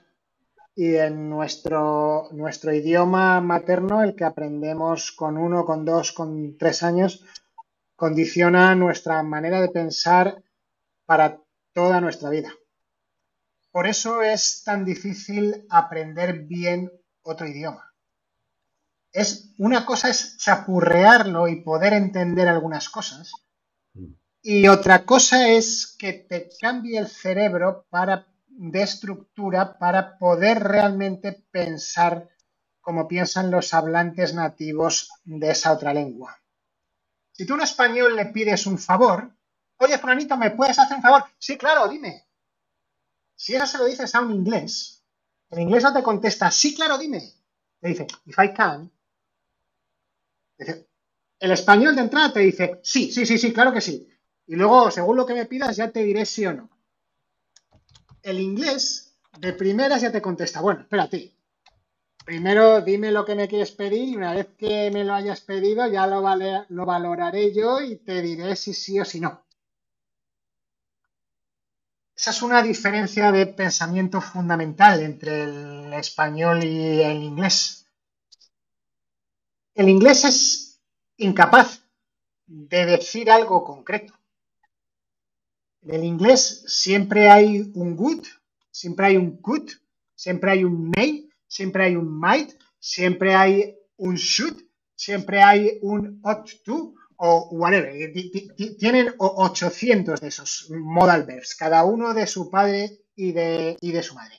Y 0.77 0.94
en 0.94 1.28
nuestro, 1.28 2.28
nuestro 2.31 2.73
idioma 2.73 3.40
materno, 3.40 4.05
el 4.05 4.14
que 4.14 4.24
aprendemos 4.24 5.10
con 5.10 5.36
uno, 5.36 5.64
con 5.64 5.85
dos, 5.85 6.12
con 6.12 6.56
tres 6.56 6.85
años, 6.85 7.24
condiciona 7.97 8.74
nuestra 8.74 9.23
manera 9.23 9.60
de 9.60 9.70
pensar 9.70 10.43
para 11.06 11.40
toda 11.73 12.01
nuestra 12.01 12.31
vida. 12.31 12.52
Por 13.73 13.86
eso 13.86 14.23
es 14.23 14.62
tan 14.64 14.85
difícil 14.85 15.66
aprender 15.68 16.40
bien 16.40 16.93
otro 17.23 17.47
idioma. 17.47 17.93
Es, 19.12 19.55
una 19.59 19.85
cosa 19.85 20.10
es 20.10 20.36
chapurrearlo 20.36 21.48
y 21.48 21.62
poder 21.62 21.94
entender 21.94 22.48
algunas 22.48 22.89
cosas, 22.89 23.32
y 24.48 24.68
otra 24.68 25.05
cosa 25.05 25.48
es 25.48 25.97
que 25.98 26.12
te 26.12 26.51
cambie 26.60 27.01
el 27.01 27.09
cerebro 27.09 27.85
para, 27.90 28.28
de 28.47 28.82
estructura 28.82 29.77
para 29.77 30.18
poder 30.18 30.62
realmente 30.62 31.32
pensar 31.51 32.28
como 32.81 33.09
piensan 33.09 33.51
los 33.51 33.74
hablantes 33.74 34.35
nativos 34.35 35.10
de 35.24 35.51
esa 35.51 35.73
otra 35.73 35.93
lengua. 35.93 36.39
Si 37.36 37.44
tú 37.44 37.52
a 37.52 37.56
un 37.56 37.62
español 37.62 38.16
le 38.16 38.24
pides 38.26 38.64
un 38.64 38.78
favor, 38.78 39.30
oye, 39.76 39.98
Fulanito, 39.98 40.38
¿me 40.38 40.52
puedes 40.52 40.78
hacer 40.78 40.96
un 40.96 41.02
favor? 41.02 41.22
Sí, 41.38 41.58
claro, 41.58 41.86
dime. 41.86 42.24
Si 43.34 43.54
eso 43.54 43.66
se 43.66 43.76
lo 43.76 43.84
dices 43.84 44.14
a 44.14 44.22
un 44.22 44.32
inglés, 44.32 45.04
el 45.50 45.58
inglés 45.58 45.82
no 45.82 45.92
te 45.92 46.02
contesta, 46.02 46.50
sí, 46.50 46.74
claro, 46.74 46.96
dime. 46.96 47.34
Te 47.78 47.88
dice, 47.88 48.06
if 48.24 48.38
I 48.38 48.54
can. 48.54 48.90
El 51.38 51.50
español 51.50 51.94
de 51.94 52.00
entrada 52.00 52.32
te 52.32 52.40
dice, 52.40 52.80
sí, 52.82 53.12
sí, 53.12 53.26
sí, 53.26 53.36
sí, 53.36 53.52
claro 53.52 53.70
que 53.70 53.82
sí. 53.82 54.08
Y 54.46 54.56
luego, 54.56 54.90
según 54.90 55.18
lo 55.18 55.26
que 55.26 55.34
me 55.34 55.44
pidas, 55.44 55.76
ya 55.76 55.90
te 55.90 56.04
diré 56.04 56.24
sí 56.24 56.46
o 56.46 56.54
no. 56.54 56.70
El 58.22 58.40
inglés, 58.40 59.14
de 59.38 59.52
primeras, 59.52 60.00
ya 60.00 60.10
te 60.10 60.22
contesta, 60.22 60.62
bueno, 60.62 60.80
espérate, 60.80 61.35
primero 62.27 62.81
dime 62.81 63.12
lo 63.12 63.24
que 63.24 63.36
me 63.36 63.47
quieres 63.47 63.70
pedir 63.70 64.09
y 64.09 64.16
una 64.16 64.35
vez 64.35 64.48
que 64.59 64.90
me 64.90 65.05
lo 65.05 65.15
hayas 65.15 65.40
pedido 65.40 65.86
ya 65.86 66.09
lo, 66.09 66.20
lo 66.69 66.85
valoraré 66.85 67.55
yo 67.55 67.81
y 67.81 67.97
te 67.97 68.20
diré 68.20 68.57
si 68.57 68.74
sí 68.74 68.98
o 68.98 69.05
si 69.05 69.20
no. 69.20 69.47
Esa 72.16 72.31
es 72.31 72.43
una 72.43 72.62
diferencia 72.62 73.31
de 73.31 73.47
pensamiento 73.47 74.20
fundamental 74.20 75.03
entre 75.03 75.44
el 75.44 75.93
español 75.93 76.65
y 76.65 77.01
el 77.03 77.23
inglés. 77.23 77.86
El 79.74 79.89
inglés 79.89 80.24
es 80.24 80.81
incapaz 81.19 81.82
de 82.47 82.86
decir 82.86 83.31
algo 83.31 83.62
concreto. 83.62 84.15
En 85.82 85.94
el 85.94 86.05
inglés 86.05 86.65
siempre 86.66 87.31
hay 87.31 87.70
un 87.74 87.94
good, 87.94 88.27
siempre 88.73 89.07
hay 89.07 89.16
un 89.16 89.36
could, 89.36 89.70
siempre 90.16 90.51
hay 90.51 90.65
un 90.65 90.90
may 90.90 91.26
siempre 91.47 91.85
hay 91.85 91.97
un 91.97 92.18
might, 92.18 92.52
siempre 92.78 93.35
hay 93.35 93.77
un 93.97 94.16
should, 94.16 94.56
siempre 94.94 95.43
hay 95.43 95.78
un 95.82 96.20
ought 96.24 96.48
to 96.64 96.94
o 97.16 97.48
whatever. 97.51 97.93
Tienen 98.78 99.14
800 99.18 100.20
de 100.20 100.28
esos 100.28 100.70
modal 100.70 101.24
verbs, 101.24 101.55
cada 101.55 101.85
uno 101.85 102.14
de 102.14 102.27
su 102.27 102.51
padre 102.51 103.01
y 103.14 103.32
de, 103.32 103.77
y 103.81 103.93
de 103.93 104.02
su 104.02 104.14
madre. 104.14 104.39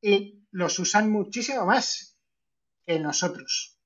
Y 0.00 0.44
los 0.50 0.78
usan 0.78 1.10
muchísimo 1.10 1.66
más 1.66 2.16
que 2.86 2.98
nosotros. 2.98 3.78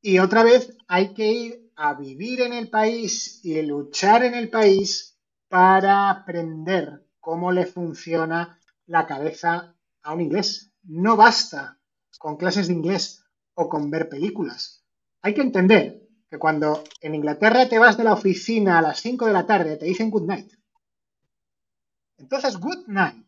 Y 0.00 0.18
otra 0.18 0.42
vez 0.42 0.76
hay 0.86 1.14
que 1.14 1.26
ir 1.26 1.70
a 1.76 1.94
vivir 1.94 2.40
en 2.40 2.52
el 2.52 2.68
país 2.70 3.40
y 3.44 3.60
luchar 3.62 4.24
en 4.24 4.34
el 4.34 4.50
país 4.50 5.16
para 5.48 6.10
aprender 6.10 7.04
cómo 7.20 7.52
le 7.52 7.66
funciona 7.66 8.58
la 8.86 9.06
cabeza 9.06 9.74
a 10.02 10.14
un 10.14 10.20
inglés. 10.20 10.72
No 10.88 11.16
basta 11.16 11.78
con 12.18 12.36
clases 12.36 12.66
de 12.66 12.72
inglés 12.72 13.22
o 13.54 13.68
con 13.68 13.90
ver 13.90 14.08
películas. 14.08 14.84
Hay 15.22 15.34
que 15.34 15.42
entender 15.42 16.02
que 16.30 16.38
cuando 16.38 16.82
en 17.00 17.14
Inglaterra 17.14 17.68
te 17.68 17.78
vas 17.78 17.96
de 17.96 18.04
la 18.04 18.14
oficina 18.14 18.78
a 18.78 18.82
las 18.82 19.00
5 19.00 19.26
de 19.26 19.32
la 19.32 19.46
tarde 19.46 19.76
te 19.76 19.86
dicen 19.86 20.10
good 20.10 20.26
night. 20.26 20.52
Entonces, 22.16 22.56
good 22.56 22.86
night 22.88 23.26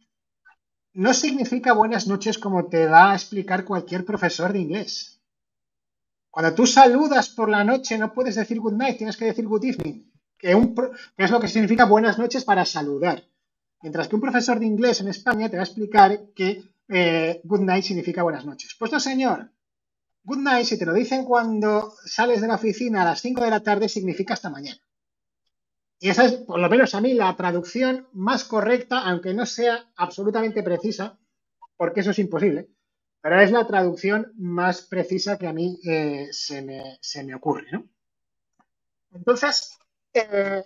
no 0.94 1.14
significa 1.14 1.72
buenas 1.72 2.08
noches 2.08 2.38
como 2.38 2.66
te 2.66 2.86
va 2.86 3.12
a 3.12 3.14
explicar 3.14 3.64
cualquier 3.64 4.04
profesor 4.04 4.52
de 4.52 4.60
inglés. 4.60 5.20
Cuando 6.30 6.54
tú 6.54 6.66
saludas 6.66 7.28
por 7.28 7.48
la 7.50 7.62
noche 7.62 7.98
no 7.98 8.12
puedes 8.12 8.36
decir 8.36 8.58
good 8.58 8.72
night, 8.72 8.96
tienes 8.96 9.16
que 9.16 9.26
decir 9.26 9.46
good 9.46 9.64
evening, 9.64 10.10
es 10.38 11.30
lo 11.30 11.40
que 11.40 11.48
significa 11.48 11.84
buenas 11.84 12.18
noches 12.18 12.44
para 12.44 12.64
saludar. 12.64 13.22
Mientras 13.82 14.08
que 14.08 14.16
un 14.16 14.22
profesor 14.22 14.58
de 14.58 14.66
inglés 14.66 15.00
en 15.00 15.08
España 15.08 15.48
te 15.48 15.56
va 15.56 15.62
a 15.62 15.66
explicar 15.66 16.18
que 16.34 16.62
eh, 16.90 17.40
good 17.44 17.60
night 17.60 17.84
significa 17.84 18.22
buenas 18.22 18.44
noches. 18.44 18.74
Pues 18.78 18.90
no, 18.92 19.00
señor. 19.00 19.50
Good 20.24 20.38
night, 20.38 20.66
si 20.66 20.78
te 20.78 20.84
lo 20.84 20.92
dicen 20.92 21.24
cuando 21.24 21.94
sales 22.04 22.40
de 22.40 22.48
la 22.48 22.56
oficina 22.56 23.02
a 23.02 23.06
las 23.06 23.20
5 23.20 23.42
de 23.42 23.50
la 23.50 23.62
tarde, 23.62 23.88
significa 23.88 24.34
hasta 24.34 24.50
mañana. 24.50 24.80
Y 25.98 26.08
esa 26.08 26.24
es, 26.24 26.32
por 26.32 26.58
lo 26.58 26.68
menos 26.68 26.94
a 26.94 27.00
mí, 27.00 27.14
la 27.14 27.34
traducción 27.36 28.08
más 28.12 28.44
correcta, 28.44 29.00
aunque 29.00 29.34
no 29.34 29.46
sea 29.46 29.90
absolutamente 29.96 30.62
precisa, 30.62 31.18
porque 31.76 32.00
eso 32.00 32.10
es 32.10 32.18
imposible, 32.18 32.68
pero 33.20 33.40
es 33.40 33.50
la 33.50 33.66
traducción 33.66 34.32
más 34.36 34.82
precisa 34.82 35.38
que 35.38 35.46
a 35.46 35.52
mí 35.52 35.78
eh, 35.84 36.28
se, 36.32 36.62
me, 36.62 37.34
ocurre. 37.34 37.66
Entonces, 39.12 39.78
eh, 40.14 40.64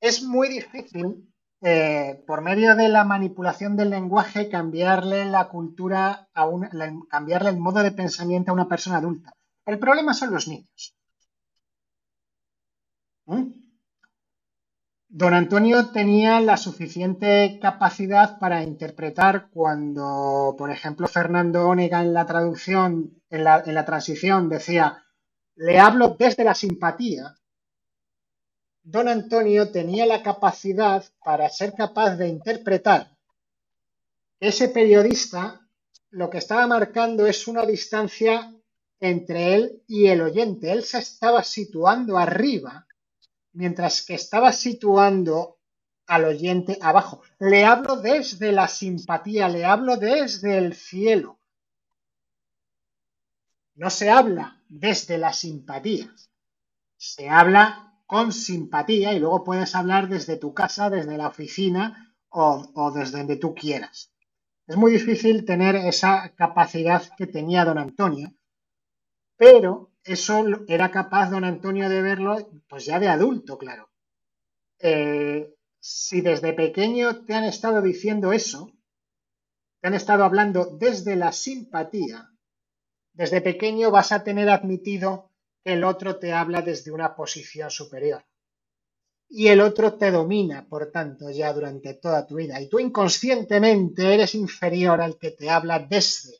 es 0.00 0.22
muy 0.22 0.48
difícil 0.48 1.27
eh, 1.60 2.22
por 2.26 2.40
medio 2.42 2.76
de 2.76 2.88
la 2.88 3.04
manipulación 3.04 3.76
del 3.76 3.90
lenguaje, 3.90 4.48
cambiarle 4.48 5.24
la 5.24 5.48
cultura, 5.48 6.28
a 6.34 6.48
cambiarle 7.10 7.50
el 7.50 7.58
modo 7.58 7.82
de 7.82 7.92
pensamiento 7.92 8.50
a 8.50 8.54
una 8.54 8.68
persona 8.68 8.98
adulta. 8.98 9.32
El 9.66 9.78
problema 9.78 10.14
son 10.14 10.32
los 10.32 10.48
niños. 10.48 10.94
¿Mm? 13.26 13.58
Don 15.10 15.34
Antonio 15.34 15.90
tenía 15.90 16.40
la 16.40 16.56
suficiente 16.56 17.58
capacidad 17.60 18.38
para 18.38 18.62
interpretar 18.62 19.48
cuando, 19.50 20.54
por 20.56 20.70
ejemplo, 20.70 21.08
Fernando 21.08 21.66
Onega 21.66 22.02
en 22.02 22.12
la 22.12 22.26
traducción, 22.26 23.22
en 23.30 23.44
la, 23.44 23.62
en 23.64 23.74
la 23.74 23.86
transición, 23.86 24.48
decía, 24.48 25.02
le 25.56 25.80
hablo 25.80 26.14
desde 26.18 26.44
la 26.44 26.54
simpatía. 26.54 27.34
Don 28.90 29.06
Antonio 29.08 29.70
tenía 29.70 30.06
la 30.06 30.22
capacidad 30.22 31.04
para 31.22 31.48
ser 31.50 31.74
capaz 31.74 32.16
de 32.16 32.28
interpretar 32.28 33.18
ese 34.40 34.68
periodista 34.68 35.60
lo 36.10 36.30
que 36.30 36.38
estaba 36.38 36.66
marcando 36.66 37.26
es 37.26 37.48
una 37.48 37.66
distancia 37.66 38.54
entre 39.00 39.54
él 39.54 39.82
y 39.88 40.06
el 40.06 40.20
oyente. 40.22 40.70
Él 40.70 40.84
se 40.84 40.98
estaba 40.98 41.42
situando 41.42 42.16
arriba 42.16 42.86
mientras 43.52 44.02
que 44.02 44.14
estaba 44.14 44.52
situando 44.52 45.58
al 46.06 46.24
oyente 46.24 46.78
abajo. 46.80 47.22
Le 47.40 47.64
hablo 47.64 47.96
desde 47.96 48.52
la 48.52 48.68
simpatía, 48.68 49.48
le 49.48 49.64
hablo 49.64 49.96
desde 49.96 50.56
el 50.56 50.74
cielo. 50.74 51.38
No 53.74 53.90
se 53.90 54.08
habla 54.08 54.62
desde 54.68 55.18
la 55.18 55.32
simpatía, 55.32 56.12
se 56.96 57.28
habla 57.28 57.87
con 58.08 58.32
simpatía 58.32 59.12
y 59.12 59.20
luego 59.20 59.44
puedes 59.44 59.74
hablar 59.74 60.08
desde 60.08 60.38
tu 60.38 60.54
casa, 60.54 60.88
desde 60.88 61.18
la 61.18 61.28
oficina 61.28 62.16
o, 62.30 62.90
desde 62.90 63.18
donde 63.18 63.36
tú 63.36 63.54
quieras. 63.54 64.14
Es 64.66 64.76
muy 64.76 64.92
difícil 64.92 65.44
tener 65.44 65.76
esa 65.76 66.34
capacidad 66.34 67.02
que 67.18 67.26
tenía 67.26 67.66
don 67.66 67.76
Antonio, 67.76 68.32
pero 69.36 69.92
eso 70.02 70.42
era 70.68 70.90
capaz 70.90 71.28
don 71.28 71.44
Antonio 71.44 71.90
de 71.90 72.00
verlo, 72.00 72.50
pues 72.66 72.86
ya 72.86 72.98
de 72.98 73.08
adulto, 73.08 73.58
claro. 73.58 73.90
Eh, 74.78 75.54
si 75.78 76.22
desde 76.22 76.54
pequeño 76.54 77.26
te 77.26 77.34
han 77.34 77.44
estado 77.44 77.82
diciendo 77.82 78.32
eso, 78.32 78.72
te 79.82 79.88
han 79.88 79.94
estado 79.94 80.24
hablando 80.24 80.78
desde 80.78 81.14
la 81.14 81.30
simpatía, 81.30 82.30
desde 83.12 83.42
pequeño 83.42 83.90
vas 83.90 84.12
a 84.12 84.24
tener 84.24 84.48
admitido 84.48 85.27
el 85.64 85.84
otro 85.84 86.18
te 86.18 86.32
habla 86.32 86.62
desde 86.62 86.90
una 86.90 87.14
posición 87.14 87.70
superior. 87.70 88.24
Y 89.30 89.48
el 89.48 89.60
otro 89.60 89.94
te 89.94 90.10
domina, 90.10 90.66
por 90.66 90.90
tanto, 90.90 91.30
ya 91.30 91.52
durante 91.52 91.94
toda 91.94 92.26
tu 92.26 92.36
vida. 92.36 92.60
Y 92.60 92.68
tú 92.68 92.78
inconscientemente 92.78 94.14
eres 94.14 94.34
inferior 94.34 95.00
al 95.02 95.18
que 95.18 95.32
te 95.32 95.50
habla 95.50 95.80
desde 95.80 96.38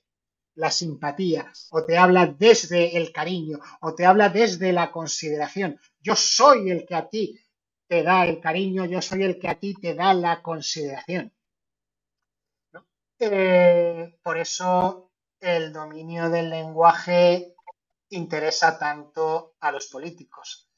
la 0.55 0.71
simpatía, 0.71 1.53
o 1.71 1.85
te 1.85 1.97
habla 1.97 2.27
desde 2.27 2.97
el 2.97 3.13
cariño, 3.13 3.61
o 3.81 3.95
te 3.95 4.05
habla 4.05 4.29
desde 4.29 4.73
la 4.73 4.91
consideración. 4.91 5.79
Yo 6.01 6.17
soy 6.17 6.71
el 6.71 6.85
que 6.85 6.95
a 6.97 7.09
ti 7.09 7.39
te 7.87 8.03
da 8.03 8.27
el 8.27 8.41
cariño, 8.41 8.85
yo 8.87 9.01
soy 9.01 9.23
el 9.23 9.39
que 9.39 9.49
a 9.49 9.59
ti 9.59 9.75
te 9.75 9.95
da 9.95 10.15
la 10.15 10.43
consideración. 10.43 11.33
Eh, 13.21 14.19
por 14.23 14.39
eso 14.39 15.11
el 15.41 15.73
dominio 15.73 16.29
del 16.29 16.51
lenguaje 16.51 17.55
interesa 18.11 18.79
tanto 18.79 19.55
a 19.61 19.73
los 19.73 19.87
políticos. 19.87 20.69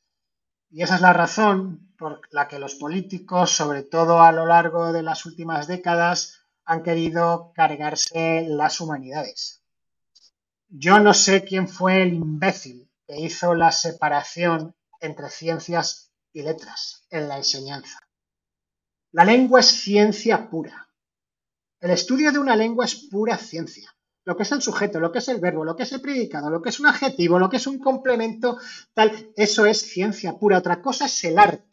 Y 0.70 0.82
esa 0.82 0.96
es 0.96 1.00
la 1.00 1.12
razón 1.12 1.92
por 1.98 2.20
la 2.30 2.48
que 2.48 2.58
los 2.58 2.76
políticos, 2.76 3.50
sobre 3.50 3.82
todo 3.82 4.22
a 4.22 4.32
lo 4.32 4.46
largo 4.46 4.92
de 4.92 5.02
las 5.02 5.26
últimas 5.26 5.66
décadas, 5.66 6.40
han 6.64 6.82
querido 6.82 7.52
cargarse 7.54 8.44
las 8.48 8.80
humanidades. 8.80 9.62
Yo 10.68 11.00
no 11.00 11.14
sé 11.14 11.44
quién 11.44 11.66
fue 11.66 12.02
el 12.02 12.14
imbécil 12.14 12.88
que 13.04 13.18
hizo 13.20 13.54
la 13.54 13.72
separación 13.72 14.76
entre 15.00 15.28
ciencias 15.30 16.12
y 16.32 16.42
letras 16.42 17.06
en 17.10 17.26
la 17.26 17.38
enseñanza. 17.38 17.98
La 19.10 19.24
lengua 19.24 19.58
es 19.58 19.66
ciencia 19.66 20.48
pura. 20.48 20.88
El 21.80 21.90
estudio 21.90 22.30
de 22.30 22.38
una 22.38 22.54
lengua 22.54 22.84
es 22.84 22.94
pura 22.94 23.36
ciencia. 23.36 23.92
Lo 24.24 24.36
que 24.36 24.42
es 24.42 24.52
el 24.52 24.62
sujeto, 24.62 25.00
lo 25.00 25.10
que 25.10 25.18
es 25.18 25.28
el 25.28 25.40
verbo, 25.40 25.64
lo 25.64 25.74
que 25.74 25.84
es 25.84 25.92
el 25.92 26.00
predicado, 26.00 26.50
lo 26.50 26.60
que 26.60 26.68
es 26.68 26.78
un 26.78 26.86
adjetivo, 26.86 27.38
lo 27.38 27.48
que 27.48 27.56
es 27.56 27.66
un 27.66 27.78
complemento, 27.78 28.58
tal, 28.92 29.32
eso 29.36 29.64
es 29.66 29.80
ciencia 29.80 30.38
pura. 30.38 30.58
Otra 30.58 30.82
cosa 30.82 31.06
es 31.06 31.24
el 31.24 31.38
arte. 31.38 31.70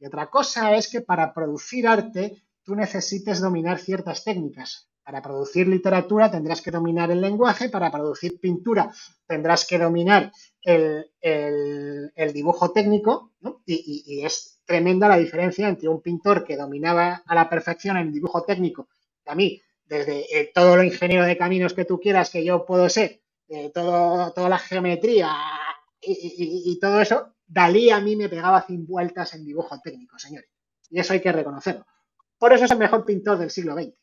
Y 0.00 0.06
otra 0.06 0.28
cosa 0.28 0.74
es 0.74 0.88
que 0.88 1.00
para 1.00 1.32
producir 1.32 1.86
arte 1.86 2.44
tú 2.62 2.74
necesites 2.74 3.40
dominar 3.40 3.78
ciertas 3.78 4.24
técnicas. 4.24 4.88
Para 5.02 5.22
producir 5.22 5.66
literatura 5.66 6.30
tendrás 6.30 6.60
que 6.60 6.70
dominar 6.70 7.10
el 7.10 7.22
lenguaje, 7.22 7.70
para 7.70 7.90
producir 7.90 8.38
pintura 8.38 8.92
tendrás 9.26 9.66
que 9.66 9.78
dominar 9.78 10.30
el, 10.62 12.32
dibujo 12.34 12.72
técnico, 12.72 13.32
y, 13.64 14.22
es 14.22 14.60
tremenda 14.66 15.08
la 15.08 15.16
diferencia 15.16 15.66
entre 15.66 15.88
un 15.88 16.02
pintor 16.02 16.44
que 16.44 16.58
dominaba 16.58 17.22
a 17.24 17.34
la 17.34 17.48
perfección 17.48 17.96
el 17.96 18.12
dibujo 18.12 18.44
técnico, 18.44 18.88
que 19.24 19.30
a 19.30 19.34
mí, 19.34 19.62
desde 19.88 20.38
eh, 20.38 20.50
todo 20.54 20.76
lo 20.76 20.84
ingeniero 20.84 21.24
de 21.24 21.36
caminos 21.36 21.74
que 21.74 21.84
tú 21.84 21.98
quieras 21.98 22.30
que 22.30 22.44
yo 22.44 22.66
puedo 22.66 22.88
ser, 22.88 23.22
eh, 23.48 23.70
todo, 23.72 24.32
toda 24.32 24.48
la 24.48 24.58
geometría 24.58 25.34
y, 26.00 26.78
todo 26.80 27.00
eso, 27.00 27.34
Dalí 27.46 27.90
a 27.90 28.00
mí 28.00 28.14
me 28.14 28.28
pegaba 28.28 28.62
100 28.62 28.86
vueltas 28.86 29.34
en 29.34 29.44
dibujo 29.44 29.80
técnico, 29.80 30.18
señores. 30.18 30.50
Y 30.90 31.00
eso 31.00 31.14
hay 31.14 31.20
que 31.20 31.32
reconocerlo. 31.32 31.86
Por 32.38 32.52
eso 32.52 32.66
es 32.66 32.70
el 32.70 32.78
mejor 32.78 33.04
pintor 33.04 33.38
del 33.38 33.50
siglo 33.50 33.74
XX 33.74 33.94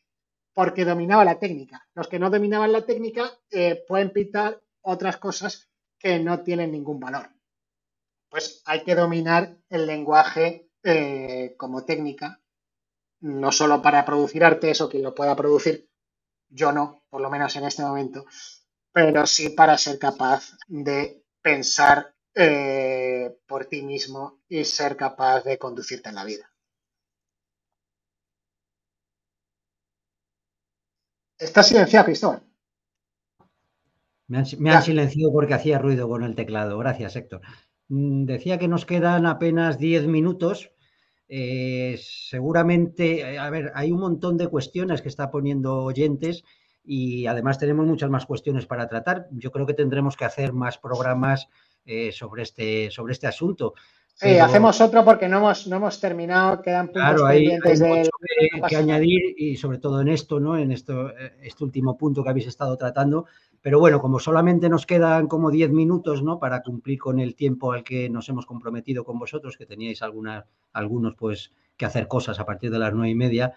porque 0.53 0.85
dominaba 0.85 1.25
la 1.25 1.37
técnica. 1.37 1.87
Los 1.93 2.07
que 2.07 2.17
no 2.17 2.29
dominaban 2.29 2.71
la 2.71 2.85
técnica 2.85 3.31
eh, 3.51 3.83
pueden 3.87 4.11
pintar 4.11 4.61
otras 4.81 5.17
cosas 5.17 5.69
que 5.99 6.17
no 6.19 6.41
tienen 6.41 6.71
ningún 6.71 6.99
valor. 6.99 7.29
Pues 8.29 8.61
hay 8.65 8.83
que 8.83 8.95
dominar 8.95 9.57
el 9.69 9.85
lenguaje 9.85 10.69
como 11.57 11.83
técnica, 11.83 12.39
no 13.21 13.51
solo 13.51 13.81
para 13.81 14.05
producir 14.05 14.43
arte, 14.43 14.71
eso 14.71 14.89
quien 14.89 15.03
lo 15.03 15.15
pueda 15.15 15.35
producir, 15.35 15.89
yo 16.49 16.71
no, 16.71 17.03
por 17.09 17.21
lo 17.21 17.29
menos 17.29 17.55
en 17.55 17.65
este 17.65 17.83
momento, 17.83 18.25
pero 18.91 19.25
sí 19.27 19.49
para 19.49 19.77
ser 19.77 19.99
capaz 19.99 20.51
de 20.67 21.23
pensar 21.41 22.13
eh, 22.33 23.37
por 23.47 23.65
ti 23.65 23.81
mismo 23.81 24.41
y 24.49 24.65
ser 24.65 24.95
capaz 24.95 25.43
de 25.43 25.57
conducirte 25.57 26.09
en 26.09 26.15
la 26.15 26.25
vida. 26.25 26.51
Está 31.37 31.63
silenciado, 31.63 32.05
Cristóbal. 32.05 32.43
Me 34.27 34.39
han, 34.71 34.81
silenciado 34.81 35.31
porque 35.31 35.53
hacía 35.53 35.77
ruido 35.77 36.09
con 36.09 36.23
el 36.23 36.35
teclado. 36.35 36.77
Gracias, 36.79 37.15
Héctor. 37.15 37.41
Mm, 37.89 38.25
decía 38.25 38.57
que 38.57 38.67
nos 38.67 38.85
quedan 38.85 39.25
apenas 39.25 39.77
10 39.77 40.07
minutos. 40.07 40.71
Eh, 41.27 41.99
seguramente, 41.99 43.21
eh, 43.21 43.39
a 43.39 43.49
ver, 43.49 43.71
hay 43.75 43.91
un 43.91 43.99
montón 43.99 44.37
de 44.37 44.47
cuestiones 44.47 45.01
que 45.01 45.09
está 45.09 45.31
poniendo 45.31 45.83
oyentes 45.83 46.43
y 46.83 47.25
además 47.25 47.57
tenemos 47.57 47.85
muchas 47.87 48.09
más 48.09 48.25
cuestiones 48.25 48.65
para 48.65 48.87
tratar. 48.87 49.27
Yo 49.31 49.51
creo 49.51 49.65
que 49.65 49.73
tendremos 49.73 50.15
que 50.15 50.25
hacer 50.25 50.53
más 50.53 50.77
programas 50.77 51.49
eh, 51.85 52.11
sobre, 52.11 52.43
este, 52.43 52.91
sobre 52.91 53.13
este 53.13 53.27
asunto. 53.27 53.73
Sí, 54.13 54.37
hacemos 54.37 54.79
otro 54.79 55.03
porque 55.03 55.27
no 55.27 55.39
hemos, 55.39 55.67
no 55.67 55.75
hemos 55.75 55.99
terminado, 55.99 56.61
quedan 56.61 56.87
puntos 56.87 57.01
claro, 57.01 57.25
hay, 57.25 57.49
pendientes 57.49 57.81
mucho 57.81 58.09
que, 58.69 58.75
añadir 58.77 59.35
y 59.37 59.57
sobre 59.57 59.77
todo 59.77 59.99
en 59.99 60.07
esto, 60.07 60.39
¿no? 60.39 60.57
En 60.57 60.71
esto, 60.71 61.11
este 61.41 61.65
último 61.65 61.97
punto 61.97 62.23
que 62.23 62.29
habéis 62.29 62.47
estado 62.47 62.77
tratando. 62.77 63.25
Pero 63.65 63.79
bueno, 63.79 63.99
como 63.99 64.19
solamente 64.19 64.69
nos 64.69 64.85
quedan 64.85 65.25
como 65.25 65.49
10 65.49 65.71
minutos, 65.71 66.21
¿no? 66.21 66.37
Para 66.37 66.61
cumplir 66.61 66.99
con 66.99 67.19
el 67.19 67.33
tiempo 67.33 67.71
al 67.73 67.83
que 67.83 68.11
nos 68.11 68.29
hemos 68.29 68.45
comprometido 68.45 69.03
con 69.03 69.17
vosotros, 69.17 69.57
que 69.57 69.65
teníais 69.65 70.03
algunos 70.03 71.15
pues 71.17 71.51
que 71.75 71.87
hacer 71.87 72.07
cosas 72.07 72.39
a 72.39 72.45
partir 72.45 72.69
de 72.69 72.77
las 72.77 72.93
nueve 72.93 73.09
y 73.09 73.15
media, 73.15 73.55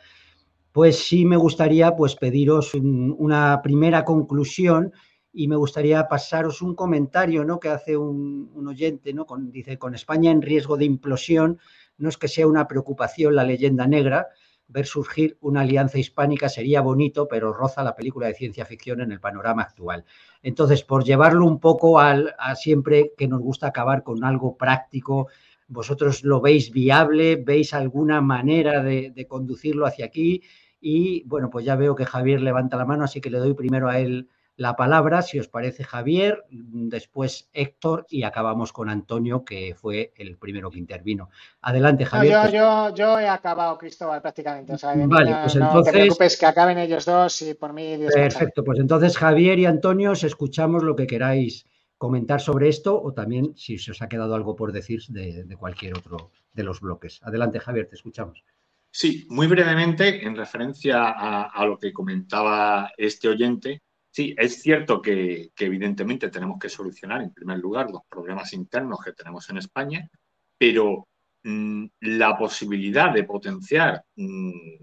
pues 0.73 0.97
sí 0.97 1.27
me 1.27 1.37
gustaría 1.37 1.95
pues 1.95 2.17
pediros 2.17 2.73
una 2.73 3.61
primera 3.63 4.07
conclusión 4.07 4.95
y 5.31 5.47
me 5.47 5.57
gustaría 5.57 6.09
pasaros 6.09 6.63
un 6.63 6.75
comentario 6.75 7.45
¿no? 7.45 7.61
que 7.61 7.69
hace 7.69 7.95
un, 7.95 8.67
oyente, 8.67 9.13
¿no? 9.13 9.27
Dice, 9.39 9.77
con 9.77 9.95
España 9.95 10.31
en 10.31 10.41
riesgo 10.41 10.79
de 10.79 10.87
implosión, 10.87 11.59
no 11.99 12.09
es 12.09 12.17
que 12.17 12.29
sea 12.29 12.47
una 12.47 12.67
preocupación 12.67 13.37
la 13.37 13.45
leyenda 13.45 13.87
negra, 13.87 14.29
ver 14.69 14.87
surgir 14.87 15.39
una 15.41 15.63
alianza 15.63 15.99
hispánica 15.99 16.49
sería 16.49 16.81
bonito, 16.83 17.27
pero 17.27 17.53
roza 17.53 17.83
la 17.83 17.97
película 17.97 18.27
de 18.27 18.35
ciencia 18.35 18.67
ficción 18.67 19.01
en 19.01 19.13
el 19.13 19.21
panorama 19.21 19.63
actual. 19.63 20.05
Entonces, 20.43 20.83
por 20.85 21.05
llevarlo 21.05 21.47
un 21.47 21.59
poco 21.59 21.99
al, 21.99 22.35
a 22.39 22.55
siempre 22.55 23.13
que 23.17 23.29
nos 23.29 23.41
gusta 23.41 23.69
acabar 23.69 24.03
con 24.03 24.25
algo 24.25 24.57
práctico, 24.57 25.29
¿vosotros 25.69 26.23
lo 26.23 26.41
veis 26.41 26.71
viable? 26.71 27.37
¿Veis 27.37 27.73
alguna 27.75 28.21
manera 28.21 28.83
de, 28.83 29.11
de 29.11 29.27
conducirlo 29.27 29.87
hacia 29.87 30.07
aquí? 30.07 30.43
Y 30.81 31.25
bueno, 31.25 31.51
pues 31.51 31.65
ya 31.65 31.75
veo 31.75 31.95
que 31.95 32.05
Javier 32.05 32.41
levanta 32.41 32.77
la 32.77 32.85
mano, 32.85 33.05
así 33.05 33.21
que 33.21 33.31
le 33.31 33.39
doy 33.39 33.55
primero 33.55 33.89
a 33.89 33.99
él 33.99 34.29
la 34.59 34.75
palabra, 34.75 35.23
si 35.23 35.39
os 35.39 35.47
parece, 35.47 35.85
Javier, 35.85 36.45
después 36.51 37.49
Héctor 37.53 38.07
y 38.11 38.25
acabamos 38.25 38.73
con 38.73 38.91
Antonio, 38.91 39.45
que 39.45 39.77
fue 39.77 40.13
el 40.17 40.37
primero 40.37 40.69
que 40.69 40.81
intervino. 40.81 41.31
Adelante, 41.63 42.05
Javier. 42.05 42.51
yo, 42.53 42.93
yo, 42.93 43.21
he 43.21 43.29
acabado, 43.29 43.79
Cristóbal, 43.79 44.21
prácticamente. 44.21 44.75
vale, 44.83 45.37
pues 45.43 45.55
entonces. 45.55 45.61
No 45.61 45.83
te 45.85 45.93
preocupes 45.93 46.37
que 46.37 46.47
acaben 46.47 46.77
ellos 46.77 47.05
dos 47.05 47.41
y 47.43 47.55
por 47.55 47.73
mí. 47.73 47.99
perfecto, 48.13 48.65
pues 48.65 48.81
entonces, 48.81 49.17
Javier 49.17 49.61
y 49.61 49.67
Antonio, 49.67 50.11
os 50.11 50.25
escuchamos 50.25 50.83
lo 50.83 50.97
que 50.97 51.07
queráis 51.07 51.65
comentar 51.97 52.41
sobre 52.41 52.69
esto 52.69 53.01
o 53.01 53.13
también 53.13 53.57
si 53.57 53.79
se 53.79 53.93
os 53.93 54.03
ha 54.03 54.09
quedado 54.09 54.35
algo 54.35 54.57
por 54.57 54.73
decir 54.73 55.03
de, 55.09 55.57
cualquier 55.57 55.97
otro 55.97 56.33
de 56.53 56.65
los 56.65 56.81
bloques. 56.81 57.21
Adelante, 57.23 57.61
Javier, 57.61 57.87
te 57.87 57.95
escuchamos. 57.95 58.43
Sí, 58.91 59.25
muy 59.29 59.47
brevemente, 59.47 60.27
en 60.27 60.35
referencia 60.35 61.11
a, 61.11 61.65
lo 61.65 61.79
que 61.79 61.93
comentaba 61.93 62.91
este 62.97 63.29
oyente, 63.29 63.83
sí, 64.11 64.35
es 64.37 64.63
cierto 64.63 65.01
que, 65.01 65.51
evidentemente 65.57 66.31
tenemos 66.31 66.59
que 66.59 66.69
solucionar, 66.69 67.23
en 67.23 67.33
primer 67.33 67.59
lugar, 67.59 67.91
los 67.91 68.03
problemas 68.09 68.53
internos 68.53 69.01
que 69.05 69.13
tenemos 69.13 69.49
en 69.51 69.59
España, 69.59 70.11
pero 70.57 71.09
mm, 71.45 71.87
la 72.01 72.37
posibilidad 72.37 73.13
de 73.13 73.25
potenciar 73.25 74.05
mm, 74.17 74.77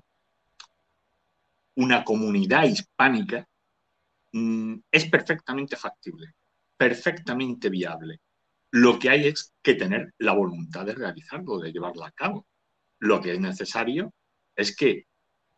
una 1.76 2.03
comunidad 2.03 2.64
hispánica 2.64 3.47
mm, 4.31 4.76
es 4.91 5.10
perfectamente 5.10 5.76
factible, 5.76 6.34
perfectamente 6.77 7.69
viable. 7.69 8.19
Lo 8.72 8.99
que 8.99 9.10
hay 9.10 9.27
es 9.27 9.53
que 9.61 9.76
tener 9.76 10.14
la 10.18 10.34
voluntad 10.34 10.85
de 10.85 10.95
realizarlo, 10.95 11.60
de 11.60 11.72
llevarlo 11.72 12.03
a 12.03 12.11
cabo. 12.11 12.45
Lo 12.99 13.22
que 13.22 13.34
es 13.34 13.39
necesario 13.39 14.14
es 14.56 14.76
que 14.76 15.06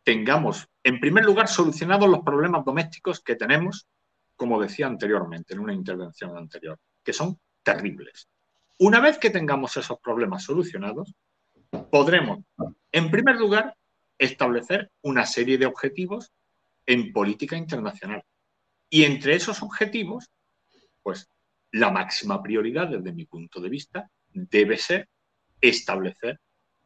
tengamos, 0.08 0.66
en 0.84 1.00
primer 1.00 1.22
lugar, 1.22 1.48
solucionados 1.48 2.08
los 2.08 2.20
problemas 2.20 2.64
domésticos 2.64 3.20
que 3.20 3.36
tenemos, 3.36 3.86
como 4.36 4.58
decía 4.58 4.86
anteriormente 4.86 5.52
en 5.52 5.60
una 5.60 5.74
intervención 5.74 6.34
anterior, 6.34 6.78
que 7.04 7.12
son 7.12 7.38
terribles. 7.62 8.26
Una 8.78 9.00
vez 9.00 9.18
que 9.18 9.28
tengamos 9.28 9.76
esos 9.76 10.00
problemas 10.00 10.44
solucionados, 10.44 11.14
podremos, 11.90 12.38
en 12.90 13.10
primer 13.10 13.36
lugar, 13.36 13.76
establecer 14.16 14.90
una 15.02 15.26
serie 15.26 15.58
de 15.58 15.66
objetivos 15.66 16.32
en 16.86 17.12
política 17.12 17.58
internacional. 17.58 18.24
Y 18.88 19.04
entre 19.04 19.34
esos 19.34 19.62
objetivos, 19.62 20.30
pues 21.02 21.28
la 21.70 21.90
máxima 21.90 22.42
prioridad 22.42 22.88
desde 22.88 23.12
mi 23.12 23.26
punto 23.26 23.60
de 23.60 23.68
vista 23.68 24.10
debe 24.32 24.78
ser 24.78 25.06
establecer, 25.60 26.40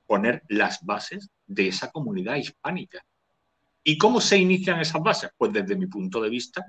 poner 0.08 0.42
las 0.48 0.84
bases 0.84 1.30
de 1.46 1.68
esa 1.68 1.92
comunidad 1.92 2.34
hispánica. 2.34 3.00
¿Y 3.84 3.98
cómo 3.98 4.20
se 4.20 4.38
inician 4.38 4.80
esas 4.80 5.02
bases? 5.02 5.30
Pues 5.36 5.52
desde 5.52 5.76
mi 5.76 5.86
punto 5.86 6.20
de 6.20 6.30
vista, 6.30 6.64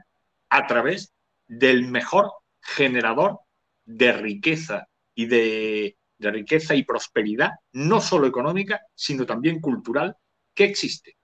a 0.49 0.65
través 0.65 1.13
del 1.47 1.87
mejor 1.87 2.31
generador 2.61 3.39
de 3.85 4.13
riqueza 4.13 4.87
y 5.13 5.25
de, 5.27 5.97
riqueza 6.19 6.73
y 6.73 6.83
prosperidad, 6.83 7.51
no 7.73 7.99
solo 7.99 8.27
económica, 8.27 8.81
sino 8.95 9.25
también 9.25 9.59
cultural 9.59 10.15
que 10.53 10.63
existe 10.63 11.17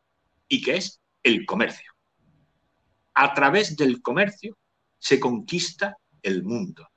y 0.47 0.61
que 0.61 0.77
es 0.77 1.01
el 1.23 1.45
comercio. 1.45 1.91
A 3.13 3.33
través 3.33 3.75
del 3.75 4.01
comercio 4.01 4.57
se 4.97 5.19
conquista 5.19 5.97
el 6.21 6.43
mundo. 6.43 6.87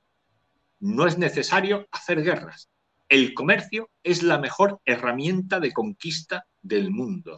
No 0.79 1.07
es 1.07 1.17
necesario 1.17 1.87
hacer 1.91 2.23
guerras. 2.23 2.69
El 3.07 3.33
comercio 3.33 3.89
es 4.03 4.21
la 4.21 4.37
mejor 4.37 4.81
herramienta 4.85 5.59
de 5.59 5.71
conquista 5.71 6.45
del 6.61 6.91
mundo. 6.91 7.37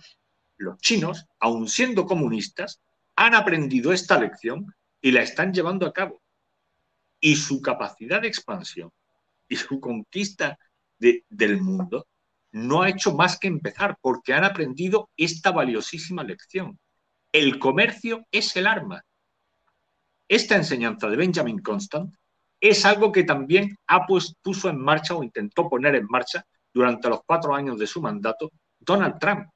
Los 0.58 0.78
chinos, 0.80 1.26
aun 1.40 1.68
siendo 1.68 2.06
comunistas, 2.06 2.82
han 3.16 3.36
aprendido 3.36 3.94
esta 3.94 4.20
lección 4.20 4.74
y 5.02 5.12
la 5.12 5.22
están 5.22 5.54
llevando 5.54 5.86
a 5.86 5.94
cabo. 5.94 6.22
Y 7.20 7.36
su 7.36 7.62
capacidad 7.62 8.22
de 8.22 8.28
expansión 8.28 8.92
y 9.48 9.56
su 9.56 9.80
conquista 9.80 10.58
del 10.98 11.62
mundo 11.62 12.08
no 12.52 12.82
ha 12.82 12.90
hecho 12.90 13.14
más 13.14 13.38
que 13.38 13.48
empezar 13.48 13.98
porque 14.02 14.34
han 14.34 14.44
aprendido 14.44 15.10
esta 15.18 15.52
valiosísima 15.52 16.24
lección. 16.24 16.80
El 17.32 17.60
comercio 17.60 18.26
es 18.32 18.56
el 18.56 18.66
arma. 18.66 19.04
Esta 20.28 20.56
enseñanza 20.56 21.10
de 21.10 21.18
Benjamin 21.18 21.60
Constant 21.60 22.16
es 22.60 22.86
algo 22.86 23.12
que 23.12 23.24
también 23.24 23.78
ha 23.88 24.06
puso 24.06 24.70
en 24.70 24.80
marcha 24.80 25.16
o 25.16 25.24
intentó 25.24 25.70
poner 25.70 25.96
en 25.96 26.08
marcha 26.08 26.46
durante 26.74 27.10
los 27.10 27.20
cuatro 27.26 27.54
años 27.54 27.78
de 27.78 27.88
su 27.88 28.02
mandato 28.02 28.52
Donald 28.80 29.20
Trump. 29.20 29.50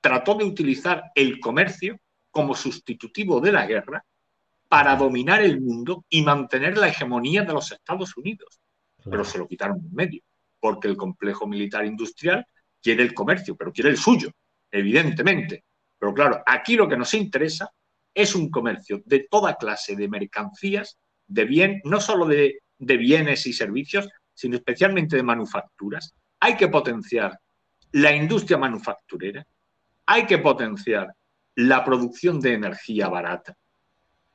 Trató 0.00 0.34
de 0.34 0.44
utilizar 0.44 1.04
el 1.14 1.40
comercio 1.40 1.98
como 2.30 2.54
sustitutivo 2.54 3.40
de 3.40 3.52
la 3.52 3.66
guerra 3.66 4.04
para 4.68 4.96
dominar 4.96 5.42
el 5.42 5.60
mundo 5.60 6.04
y 6.08 6.22
mantener 6.22 6.76
la 6.76 6.88
hegemonía 6.88 7.42
de 7.42 7.52
los 7.52 7.72
Estados 7.72 8.16
Unidos. 8.16 8.60
Pero 9.02 9.24
se 9.24 9.38
lo 9.38 9.48
quitaron 9.48 9.78
en 9.78 9.94
medio 9.94 10.22
porque 10.60 10.88
el 10.88 10.96
complejo 10.96 11.46
militar 11.46 11.84
industrial 11.84 12.44
quiere 12.82 13.02
el 13.02 13.14
comercio, 13.14 13.56
pero 13.56 13.72
quiere 13.72 13.90
el 13.90 13.96
suyo, 13.96 14.30
evidentemente. 14.70 15.64
Pero 15.98 16.14
claro, 16.14 16.42
aquí 16.46 16.76
lo 16.76 16.88
que 16.88 16.96
nos 16.96 17.14
interesa 17.14 17.70
es 18.14 18.34
un 18.34 18.50
comercio 18.50 19.02
de 19.04 19.26
toda 19.30 19.56
clase 19.56 19.96
de 19.96 20.08
mercancías, 20.08 20.98
de 21.26 21.44
bien, 21.44 21.80
no 21.84 22.00
solo 22.00 22.26
de, 22.26 22.60
de 22.78 22.96
bienes 22.96 23.46
y 23.46 23.52
servicios, 23.52 24.08
sino 24.34 24.56
especialmente 24.56 25.16
de 25.16 25.22
manufacturas. 25.22 26.14
Hay 26.40 26.56
que 26.56 26.68
potenciar 26.68 27.38
la 27.92 28.14
industria 28.14 28.58
manufacturera, 28.58 29.46
hay 30.08 30.26
que 30.26 30.38
potenciar 30.38 31.14
la 31.54 31.84
producción 31.84 32.40
de 32.40 32.54
energía 32.54 33.08
barata 33.08 33.56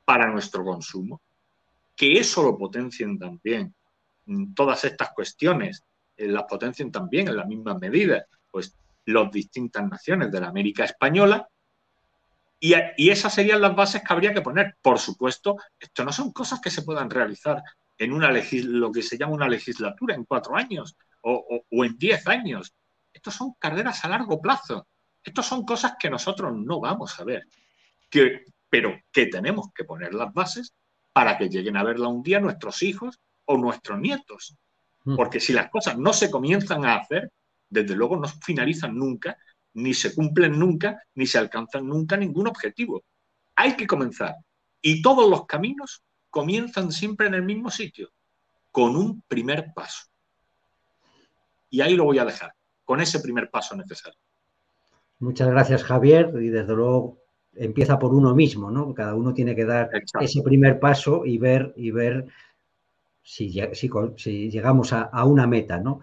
para 0.04 0.30
nuestro 0.30 0.64
consumo, 0.64 1.20
que 1.96 2.18
eso 2.18 2.42
lo 2.42 2.56
potencien 2.56 3.18
también 3.18 3.74
todas 4.54 4.84
estas 4.84 5.12
cuestiones 5.12 5.82
eh, 6.16 6.28
las 6.28 6.44
potencian 6.44 6.90
también 6.90 7.28
en 7.28 7.36
la 7.36 7.44
misma 7.44 7.78
medida, 7.78 8.26
pues 8.50 8.76
las 9.06 9.30
distintas 9.30 9.88
naciones 9.88 10.30
de 10.30 10.40
la 10.40 10.48
América 10.48 10.84
Española. 10.84 11.48
Y, 12.60 12.74
y, 12.96 13.10
esas 13.10 13.34
serían 13.34 13.60
las 13.60 13.76
bases 13.76 14.02
que 14.02 14.12
habría 14.12 14.32
que 14.32 14.40
poner. 14.40 14.76
Por 14.80 14.98
supuesto, 14.98 15.56
esto 15.78 16.04
no 16.04 16.12
son 16.12 16.32
cosas 16.32 16.60
que 16.60 16.70
se 16.70 16.82
puedan 16.82 17.10
realizar 17.10 17.62
en 17.98 18.12
una 18.12 18.30
lo 18.32 18.90
que 18.90 19.02
se 19.02 19.18
llama 19.18 19.34
una 19.34 19.48
legislatura 19.48 20.14
en 20.14 20.24
cuatro 20.24 20.56
años 20.56 20.96
o, 21.20 21.62
o, 21.70 21.84
en 21.84 21.98
diez 21.98 22.26
años. 22.26 22.72
Estos 23.12 23.34
son 23.34 23.54
carreras 23.58 24.04
a 24.04 24.08
largo 24.08 24.40
plazo. 24.40 24.86
Estos 25.24 25.46
son 25.46 25.64
cosas 25.64 25.94
que 25.98 26.10
nosotros 26.10 26.54
no 26.54 26.80
vamos 26.80 27.18
a 27.18 27.24
ver, 27.24 27.48
que, 28.10 28.44
pero 28.68 29.00
que 29.10 29.26
tenemos 29.26 29.72
que 29.74 29.84
poner 29.84 30.12
las 30.12 30.32
bases 30.32 30.74
para 31.12 31.38
que 31.38 31.48
lleguen 31.48 31.76
a 31.76 31.82
verla 31.82 32.08
un 32.08 32.22
día 32.22 32.40
nuestros 32.40 32.82
hijos 32.82 33.20
o 33.46 33.56
nuestros 33.56 33.98
nietos. 33.98 34.54
Mm. 35.04 35.16
Porque 35.16 35.40
si 35.40 35.52
las 35.52 35.70
cosas 35.70 35.98
no 35.98 36.12
se 36.12 36.30
comienzan 36.30 36.84
a 36.84 36.96
hacer, 36.96 37.32
desde 37.70 37.96
luego 37.96 38.16
no 38.16 38.28
finalizan 38.28 38.96
nunca, 38.96 39.38
ni 39.74 39.94
se 39.94 40.14
cumplen 40.14 40.58
nunca, 40.58 41.02
ni 41.14 41.26
se 41.26 41.38
alcanzan 41.38 41.86
nunca 41.86 42.16
ningún 42.16 42.46
objetivo. 42.46 43.04
Hay 43.56 43.76
que 43.76 43.86
comenzar. 43.86 44.34
Y 44.80 45.02
todos 45.02 45.28
los 45.28 45.46
caminos 45.46 46.02
comienzan 46.30 46.92
siempre 46.92 47.26
en 47.26 47.34
el 47.34 47.42
mismo 47.42 47.70
sitio, 47.70 48.12
con 48.70 48.96
un 48.96 49.22
primer 49.22 49.72
paso. 49.74 50.04
Y 51.70 51.80
ahí 51.80 51.94
lo 51.94 52.04
voy 52.04 52.18
a 52.18 52.24
dejar, 52.24 52.52
con 52.84 53.00
ese 53.00 53.20
primer 53.20 53.50
paso 53.50 53.74
necesario. 53.74 54.18
Muchas 55.24 55.48
gracias, 55.48 55.82
Javier. 55.82 56.34
Y 56.38 56.48
desde 56.48 56.74
luego 56.74 57.16
empieza 57.56 57.98
por 57.98 58.12
uno 58.12 58.34
mismo, 58.34 58.70
¿no? 58.70 58.92
Cada 58.92 59.14
uno 59.14 59.32
tiene 59.32 59.56
que 59.56 59.64
dar 59.64 59.90
ese 60.20 60.42
primer 60.42 60.78
paso 60.78 61.24
y 61.24 61.38
ver, 61.38 61.72
y 61.76 61.90
ver 61.90 62.26
si, 63.22 63.50
llegamos 63.50 64.92
a, 64.92 65.24
una 65.24 65.46
meta, 65.46 65.78
¿no? 65.78 66.00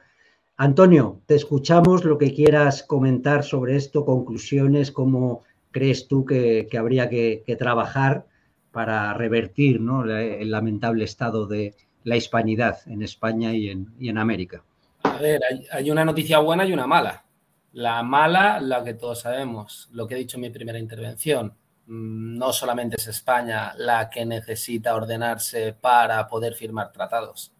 Antonio, 0.57 1.21
te 1.27 1.35
escuchamos 1.35 2.03
lo 2.03 2.17
que 2.17 2.33
quieras 2.33 2.81
comentar 2.81 3.43
sobre 3.43 3.75
esto, 3.75 4.05
conclusiones, 4.05 4.91
cómo 4.91 5.43
crees 5.69 6.07
tú 6.07 6.25
que, 6.25 6.67
habría 6.77 7.07
que, 7.07 7.43
trabajar 7.59 8.25
para 8.71 9.13
revertir 9.13 9.81
el 10.07 10.49
lamentable 10.49 11.03
estado 11.03 11.45
de 11.45 11.75
la 12.03 12.15
hispanidad 12.15 12.79
en 12.87 13.03
España 13.03 13.53
y 13.53 13.69
en, 13.69 14.17
América. 14.17 14.63
A 15.03 15.17
ver, 15.17 15.41
hay, 15.71 15.91
una 15.91 16.05
noticia 16.05 16.39
buena 16.39 16.65
y 16.65 16.73
una 16.73 16.87
mala. 16.87 17.23
La 17.73 18.03
mala, 18.03 18.59
la 18.59 18.83
que 18.83 18.93
todos 18.93 19.21
sabemos, 19.21 19.89
lo 19.91 20.07
que 20.07 20.15
he 20.15 20.17
dicho 20.17 20.37
en 20.37 20.41
mi 20.41 20.49
primera 20.49 20.79
intervención, 20.79 21.55
Mm, 21.91 22.37
no 22.37 22.53
solamente 22.53 22.95
es 22.97 23.07
España 23.07 23.73
la 23.75 24.09
que 24.09 24.25
necesita 24.25 24.95
ordenarse 24.95 25.73
para 25.73 26.25
poder 26.27 26.53
firmar 26.53 26.93
tratados, 26.93 27.51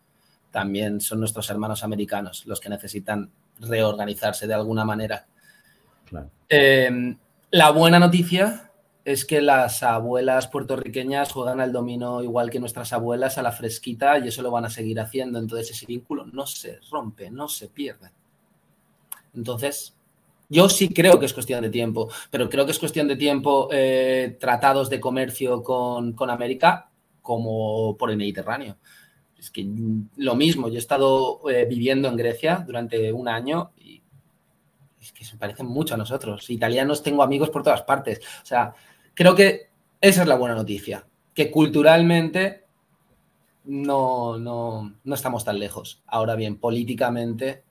también 0.52 1.02
son 1.02 1.20
nuestros 1.20 1.50
hermanos 1.50 1.84
americanos 1.84 2.46
los 2.46 2.62
que 2.62 2.70
necesitan 2.70 3.30
reorganizarse 3.60 4.48
de 4.48 4.54
alguna 4.54 4.86
manera. 4.86 5.26
Em, 6.48 7.18
la 7.52 7.72
buena 7.72 8.00
noticia 8.00 8.72
es 9.04 9.26
que 9.26 9.42
las 9.42 9.84
abuelas 9.84 10.48
puertorriqueñas 10.48 11.32
juegan 11.34 11.60
al 11.60 11.74
dominó 11.74 12.24
igual 12.24 12.50
que 12.50 12.60
nuestras 12.60 12.94
abuelas 12.94 13.38
a 13.38 13.42
la 13.42 13.52
fresquita 13.52 14.18
y 14.20 14.30
eso 14.30 14.42
lo 14.42 14.52
van 14.52 14.64
a 14.64 14.70
seguir 14.70 15.00
haciendo. 15.02 15.40
Entonces 15.40 15.72
ese 15.72 15.86
vínculo 15.86 16.26
no 16.26 16.46
se 16.46 16.80
rompe, 16.90 17.30
no 17.32 17.50
se 17.50 17.68
pierde. 17.68 18.12
Entonces, 19.34 19.96
yo 20.52 20.68
sí 20.68 20.90
creo 20.90 21.18
que 21.18 21.26
es 21.26 21.34
cuestión 21.34 21.62
de 21.62 21.70
tiempo, 21.70 22.10
pero 22.30 22.50
creo 22.50 22.66
que 22.66 22.72
es 22.72 22.80
cuestión 22.80 23.08
de 23.08 23.16
tiempo 23.16 23.70
eh, 23.72 24.36
tratados 24.38 24.90
de 24.90 25.00
comercio 25.00 25.64
con, 25.64 26.14
América 26.30 26.92
como 27.22 27.96
por 27.98 28.12
el 28.12 28.18
Mediterráneo. 28.18 28.78
Es 29.40 29.50
que 29.50 29.66
lo 30.18 30.36
mismo, 30.36 30.68
yo 30.68 30.76
he 30.76 30.80
estado 30.80 31.50
eh, 31.50 31.66
viviendo 31.66 32.10
en 32.10 32.18
Grecia 32.18 32.66
durante 32.68 33.14
un 33.14 33.30
año 33.30 33.72
y 33.78 34.02
es 35.00 35.14
que 35.14 35.24
se 35.24 35.38
parecen 35.38 35.68
mucho 35.68 35.94
a 35.94 35.98
nosotros. 35.98 36.50
Italianos 36.50 37.02
tengo 37.02 37.24
amigos 37.24 37.50
por 37.50 37.64
todas 37.64 37.84
partes. 37.84 38.20
O 38.44 38.46
sea, 38.46 38.74
creo 39.14 39.34
que 39.34 39.70
esa 40.02 40.24
es 40.24 40.28
la 40.28 40.36
buena 40.36 40.56
noticia, 40.56 41.08
que 41.34 41.50
culturalmente 41.50 42.66
no, 43.64 44.38
no, 44.38 44.96
no 45.02 45.16
estamos 45.16 45.46
tan 45.46 45.60
lejos. 45.60 46.04
Ahora 46.08 46.36
bien, 46.36 46.58
políticamente... 46.58 47.64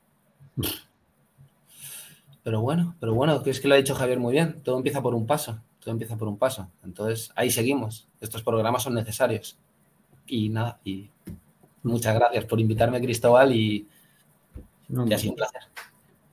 Pero 2.43 2.61
bueno, 2.61 2.97
pero 3.01 3.15
bueno, 3.15 3.43
que 3.43 3.51
es 3.51 3.61
que 3.61 3.69
lo 3.69 3.75
ha 3.75 3.79
dicho 3.79 3.95
Javier 3.95 4.19
muy 4.19 4.33
bien. 4.33 4.61
Todo 4.63 4.77
empieza 4.77 5.03
por 5.03 5.15
un 5.15 5.27
paso. 5.27 5.61
Todo 5.81 5.93
empieza 5.93 6.17
por 6.17 6.29
un 6.29 6.39
paso. 6.39 6.71
Entonces, 6.85 7.31
ahí 7.37 7.51
seguimos. 7.51 8.09
Estos 8.21 8.43
programas 8.43 8.83
son 8.83 8.95
necesarios. 8.95 9.59
Y 10.27 10.49
nada, 10.49 10.79
y 10.85 11.11
muchas 11.83 12.15
gracias 12.15 12.45
por 12.45 12.61
invitarme, 12.61 13.01
Cristóbal, 13.01 13.55
y, 13.55 13.87
ha 14.89 15.19
sido 15.19 15.33
un 15.33 15.37
placer. 15.37 15.63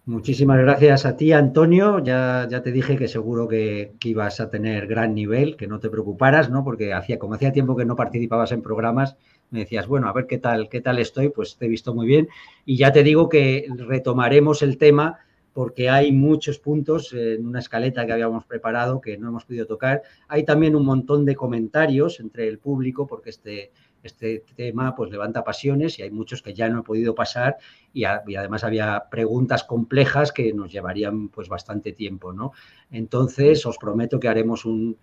Muchísimas 0.06 0.60
gracias 0.60 1.06
a 1.06 1.18
ti, 1.18 1.34
Antonio. 1.34 2.00
Ya, 2.00 2.48
ya 2.50 2.62
te 2.62 2.72
dije 2.72 2.96
que 2.96 3.10
seguro 3.10 3.48
que, 3.48 3.92
que, 4.00 4.10
ibas 4.10 4.40
a 4.40 4.50
tener 4.50 4.88
gran 4.88 5.14
nivel, 5.14 5.58
que 5.58 5.68
no 5.68 5.80
te 5.80 5.90
preocuparas, 5.90 6.50
¿no? 6.50 6.64
Porque 6.64 6.94
hacía, 6.94 7.20
como 7.20 7.34
hacía 7.34 7.52
tiempo 7.52 7.76
que 7.76 7.84
no 7.84 7.98
participabas 7.98 8.54
en 8.54 8.62
programas, 8.62 9.18
me 9.50 9.60
decías, 9.60 9.88
bueno, 9.88 10.08
a 10.08 10.14
ver 10.14 10.28
qué 10.28 10.38
tal, 10.38 10.70
qué 10.70 10.80
tal 10.80 11.00
estoy, 11.00 11.30
pues 11.30 11.58
te 11.58 11.66
he 11.66 11.70
visto 11.70 11.94
muy 11.94 12.08
bien. 12.08 12.30
Y 12.66 12.78
ya 12.78 12.94
te 12.94 13.04
digo 13.04 13.28
que 13.28 13.68
retomaremos 13.76 14.62
el 14.62 14.78
tema 14.78 15.20
porque 15.58 15.90
hay 15.90 16.12
muchos 16.12 16.60
puntos 16.60 17.14
en 17.14 17.48
una 17.48 17.58
escaleta 17.58 18.06
que 18.06 18.14
habíamos 18.14 18.46
preparado 18.46 19.02
que 19.02 19.18
no 19.18 19.30
hemos 19.30 19.44
podido 19.44 19.66
tocar. 19.66 20.04
Hay 20.28 20.44
también 20.44 20.76
un 20.76 20.86
montón 20.86 21.26
de 21.26 21.36
comentarios 21.36 22.20
entre 22.20 22.48
el 22.48 22.60
público, 22.60 23.08
porque 23.08 23.32
este, 23.32 23.72
este 24.04 24.46
tema 24.56 24.96
pues 24.96 25.10
levanta 25.10 25.44
pasiones 25.44 25.98
y 25.98 26.04
hay 26.04 26.12
muchos 26.12 26.44
que 26.44 26.54
ya 26.54 26.70
no 26.70 26.82
he 26.82 26.84
podido 26.84 27.16
pasar 27.16 27.58
y, 27.92 28.04
además 28.04 28.64
había 28.64 29.06
preguntas 29.10 29.64
complejas 29.64 30.32
que 30.32 30.54
nos 30.54 30.72
llevarían 30.72 31.30
pues 31.30 31.50
bastante 31.50 31.92
tiempo, 31.92 32.34
¿no? 32.34 32.52
Entonces 32.92 33.66
os 33.66 33.80
prometo 33.80 34.20
que 34.20 34.28
haremos 34.28 34.64
un, 34.64 34.96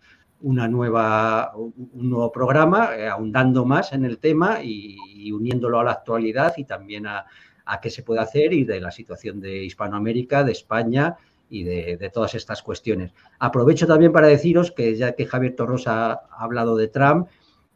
una 0.42 0.68
nueva, 0.68 1.52
un 1.56 2.10
nuevo 2.10 2.30
programa 2.30 2.90
eh, 2.96 3.08
ahondando 3.08 3.64
más 3.64 3.92
en 3.92 4.04
el 4.04 4.18
tema 4.18 4.62
y 4.62 5.32
uniéndolo 5.32 5.80
a 5.80 5.84
la 5.84 5.90
actualidad 5.90 6.54
y 6.56 6.64
también 6.64 7.08
a, 7.08 7.26
a 7.64 7.80
qué 7.80 7.90
se 7.90 8.02
puede 8.02 8.20
hacer 8.20 8.52
y 8.52 8.64
de 8.64 8.80
la 8.80 8.90
situación 8.90 9.40
de 9.40 9.64
Hispanoamérica, 9.64 10.44
de 10.44 10.52
España 10.52 11.16
y 11.48 11.62
de, 11.62 12.10
todas 12.12 12.34
estas 12.34 12.62
cuestiones. 12.62 13.12
Aprovecho 13.38 13.86
también 13.86 14.12
para 14.12 14.28
deciros 14.28 14.72
que 14.72 14.96
ya 14.96 15.12
que 15.12 15.26
Javier 15.26 15.54
Torrosa 15.54 16.12
ha 16.12 16.20
hablado 16.38 16.76
de 16.76 16.88
Trump, 16.88 17.28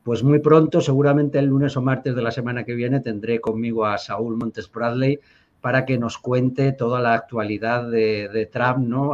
pues 0.03 0.23
muy 0.23 0.39
pronto, 0.39 0.81
seguramente 0.81 1.39
el 1.39 1.47
lunes 1.47 1.77
o 1.77 1.83
martes 1.83 2.15
de 2.15 2.23
la 2.23 2.31
semana 2.31 2.65
que 2.65 2.75
viene, 2.75 3.01
tendré 3.01 3.41
conmigo 3.41 3.85
a 3.85 3.99
Saúl 3.99 4.37
Montes 4.37 4.71
Bradley 4.71 5.21
para 5.61 5.85
que 5.85 5.99
nos 5.99 6.19
cuente 6.19 6.73
toda 6.73 7.01
la 7.01 7.15
actualidad 7.15 7.91
de, 7.91 8.29
de 8.29 8.47
Trump, 8.47 8.79
¿no? 8.79 9.13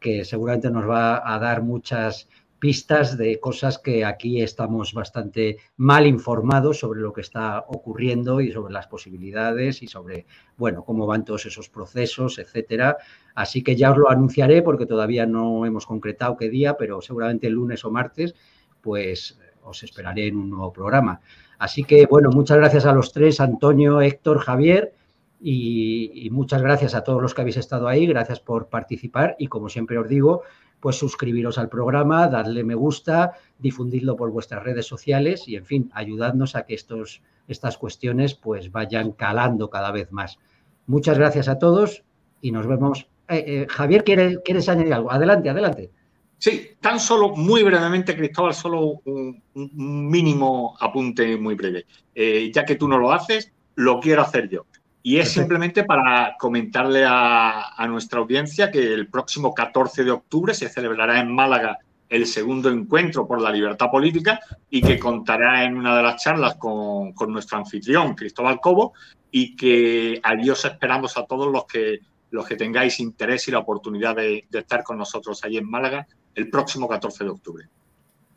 que 0.00 0.24
seguramente 0.24 0.70
nos 0.70 0.88
va 0.88 1.34
a 1.34 1.38
dar 1.38 1.62
muchas 1.62 2.28
pistas 2.66 3.16
de 3.16 3.38
cosas 3.38 3.78
que 3.78 4.04
aquí 4.04 4.42
estamos 4.42 4.92
bastante 4.92 5.58
mal 5.76 6.04
informados 6.04 6.80
sobre 6.80 7.00
lo 7.00 7.12
que 7.12 7.20
está 7.20 7.64
ocurriendo 7.68 8.40
y 8.40 8.50
sobre 8.50 8.72
las 8.72 8.88
posibilidades 8.88 9.84
y 9.84 9.86
sobre, 9.86 10.26
bueno, 10.56 10.84
cómo 10.84 11.06
van 11.06 11.24
todos 11.24 11.46
esos 11.46 11.68
procesos, 11.68 12.40
etcétera. 12.40 12.96
Así 13.36 13.62
que 13.62 13.76
ya 13.76 13.92
os 13.92 13.98
lo 13.98 14.10
anunciaré 14.10 14.62
porque 14.62 14.84
todavía 14.84 15.26
no 15.26 15.64
hemos 15.64 15.86
concretado 15.86 16.36
qué 16.36 16.50
día, 16.50 16.76
pero 16.76 17.00
seguramente 17.00 17.46
el 17.46 17.52
lunes 17.52 17.84
o 17.84 17.92
martes, 17.92 18.34
pues 18.80 19.38
os 19.62 19.84
esperaré 19.84 20.26
en 20.26 20.36
un 20.36 20.50
nuevo 20.50 20.72
programa. 20.72 21.20
Así 21.60 21.84
que, 21.84 22.06
bueno, 22.06 22.30
muchas 22.30 22.56
gracias 22.56 22.84
a 22.84 22.92
los 22.92 23.12
tres, 23.12 23.40
Antonio, 23.40 24.00
Héctor, 24.00 24.40
Javier. 24.40 24.92
Y, 25.40 26.10
y 26.26 26.30
muchas 26.30 26.62
gracias 26.62 26.96
a 26.96 27.04
todos 27.04 27.22
los 27.22 27.32
que 27.32 27.42
habéis 27.42 27.58
estado 27.58 27.86
ahí, 27.86 28.06
gracias 28.06 28.40
por 28.40 28.68
participar 28.68 29.36
y 29.38 29.48
como 29.48 29.68
siempre 29.68 29.98
os 29.98 30.08
digo, 30.08 30.42
pues 30.80 30.96
suscribiros 30.96 31.58
al 31.58 31.68
programa, 31.68 32.28
darle 32.28 32.64
me 32.64 32.74
gusta, 32.74 33.32
difundidlo 33.58 34.16
por 34.16 34.30
vuestras 34.30 34.62
redes 34.62 34.86
sociales 34.86 35.48
y, 35.48 35.56
en 35.56 35.64
fin, 35.64 35.90
ayudadnos 35.94 36.54
a 36.56 36.64
que 36.64 36.74
estos, 36.74 37.22
estas 37.48 37.78
cuestiones 37.78 38.34
pues 38.34 38.70
vayan 38.70 39.12
calando 39.12 39.70
cada 39.70 39.90
vez 39.90 40.12
más. 40.12 40.38
Muchas 40.86 41.18
gracias 41.18 41.48
a 41.48 41.58
todos 41.58 42.04
y 42.40 42.52
nos 42.52 42.66
vemos. 42.66 43.08
Eh, 43.28 43.44
eh, 43.46 43.66
Javier, 43.68 44.04
¿quieres, 44.04 44.68
añadir 44.68 44.94
algo? 44.94 45.10
Adelante, 45.10 45.50
adelante. 45.50 45.90
Sí, 46.38 46.70
tan 46.80 47.00
solo, 47.00 47.30
muy 47.30 47.62
brevemente, 47.62 48.14
Cristóbal, 48.14 48.54
solo 48.54 49.00
un, 49.04 49.42
mínimo 49.54 50.76
apunte 50.78 51.36
muy 51.36 51.54
breve. 51.54 51.86
Eh, 52.14 52.50
ya 52.54 52.64
que 52.64 52.76
tú 52.76 52.86
no 52.86 52.98
lo 52.98 53.10
haces, 53.10 53.52
lo 53.74 54.00
quiero 54.00 54.22
hacer 54.22 54.48
yo. 54.48 54.66
Y 55.06 55.18
es 55.18 55.30
simplemente 55.30 55.84
para 55.84 56.34
comentarle 56.36 57.04
a, 57.06 57.86
nuestra 57.88 58.18
audiencia 58.18 58.72
que 58.72 58.92
el 58.92 59.06
próximo 59.06 59.54
14 59.54 60.02
de 60.02 60.10
octubre 60.10 60.52
se 60.52 60.68
celebrará 60.68 61.20
en 61.20 61.32
Málaga 61.32 61.78
el 62.08 62.26
segundo 62.26 62.70
encuentro 62.70 63.24
por 63.24 63.40
la 63.40 63.52
libertad 63.52 63.88
política 63.88 64.40
y 64.68 64.82
que 64.82 64.98
contará 64.98 65.62
en 65.62 65.76
una 65.76 65.96
de 65.96 66.02
las 66.02 66.20
charlas 66.20 66.56
con, 66.56 67.14
nuestro 67.28 67.56
anfitrión, 67.56 68.16
Cristóbal 68.16 68.58
Cobo, 68.60 68.94
y 69.30 69.54
que 69.54 70.20
adiós 70.24 70.64
esperamos 70.64 71.16
a 71.16 71.24
todos 71.24 71.52
los 71.52 71.66
que, 71.66 72.00
los 72.30 72.44
que 72.44 72.56
tengáis 72.56 72.98
interés 72.98 73.46
y 73.46 73.52
la 73.52 73.60
oportunidad 73.60 74.16
de, 74.16 74.44
de 74.50 74.58
estar 74.58 74.82
con 74.82 74.98
nosotros 74.98 75.44
allí 75.44 75.58
en 75.58 75.70
Málaga 75.70 76.04
el 76.34 76.50
próximo 76.50 76.88
14 76.88 77.22
de 77.22 77.30
octubre. 77.30 77.68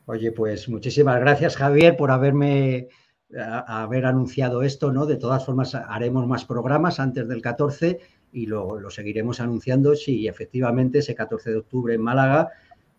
Oye, 0.05 0.31
pues 0.33 0.69
muchísimas 0.69 1.19
gracias, 1.19 1.57
Javier, 1.57 1.97
por 1.97 2.11
haberme 2.11 2.89
haber 3.37 4.05
anunciado 4.05 4.63
esto, 4.63 4.91
¿no? 4.91 5.05
De 5.05 5.17
todas 5.17 5.45
formas, 5.45 5.75
haremos 5.75 6.27
más 6.27 6.45
programas 6.45 6.99
antes 6.99 7.27
del 7.27 7.41
14 7.41 7.99
y 8.31 8.45
lo, 8.45 8.79
lo, 8.79 8.89
seguiremos 8.89 9.39
anunciando 9.39 9.95
si 9.95 10.27
efectivamente 10.27 10.99
ese 10.99 11.15
14 11.15 11.51
de 11.51 11.57
octubre 11.57 11.93
en 11.93 12.01
Málaga, 12.01 12.49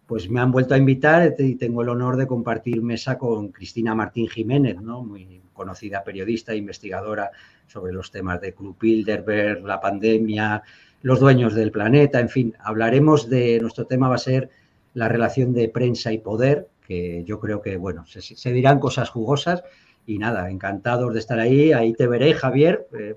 pues 0.06 0.28
me 0.28 0.40
han 0.40 0.50
vuelto 0.50 0.74
a 0.74 0.78
invitar 0.78 1.34
y 1.38 1.54
tengo 1.54 1.82
el 1.82 1.88
honor 1.88 2.16
de 2.16 2.26
compartir 2.26 2.82
mesa 2.82 3.16
con 3.16 3.48
Cristina 3.48 3.94
Martín 3.94 4.28
Jiménez, 4.28 4.80
¿no? 4.80 5.04
Muy 5.04 5.40
conocida 5.52 6.02
periodista 6.02 6.52
e 6.52 6.56
investigadora 6.56 7.30
sobre 7.66 7.92
los 7.92 8.10
temas 8.10 8.40
de 8.40 8.54
Club 8.54 8.76
Bilderberg, 8.80 9.64
la 9.64 9.80
pandemia, 9.80 10.62
los 11.02 11.20
dueños 11.20 11.54
del 11.54 11.70
planeta, 11.70 12.18
en 12.18 12.28
fin, 12.28 12.54
hablaremos 12.58 13.28
de, 13.28 13.60
nuestro 13.60 13.86
tema 13.86 14.08
va 14.08 14.16
a 14.16 14.18
ser 14.18 14.50
la 14.94 15.08
relación 15.08 15.52
de 15.52 15.68
prensa 15.68 16.12
y 16.12 16.18
poder, 16.18 16.68
que 16.86 17.22
yo 17.24 17.38
creo 17.38 17.62
que, 17.62 17.76
bueno, 17.76 18.04
se, 18.06 18.20
se 18.20 18.52
dirán 18.52 18.80
cosas 18.80 19.10
jugosas, 19.10 19.62
y 20.10 20.18
nada, 20.18 20.50
encantados 20.50 21.14
de 21.14 21.20
estar 21.20 21.38
ahí. 21.38 21.72
Ahí 21.72 21.92
te 21.92 22.08
veré, 22.08 22.34
Javier, 22.34 22.88
eh, 22.98 23.14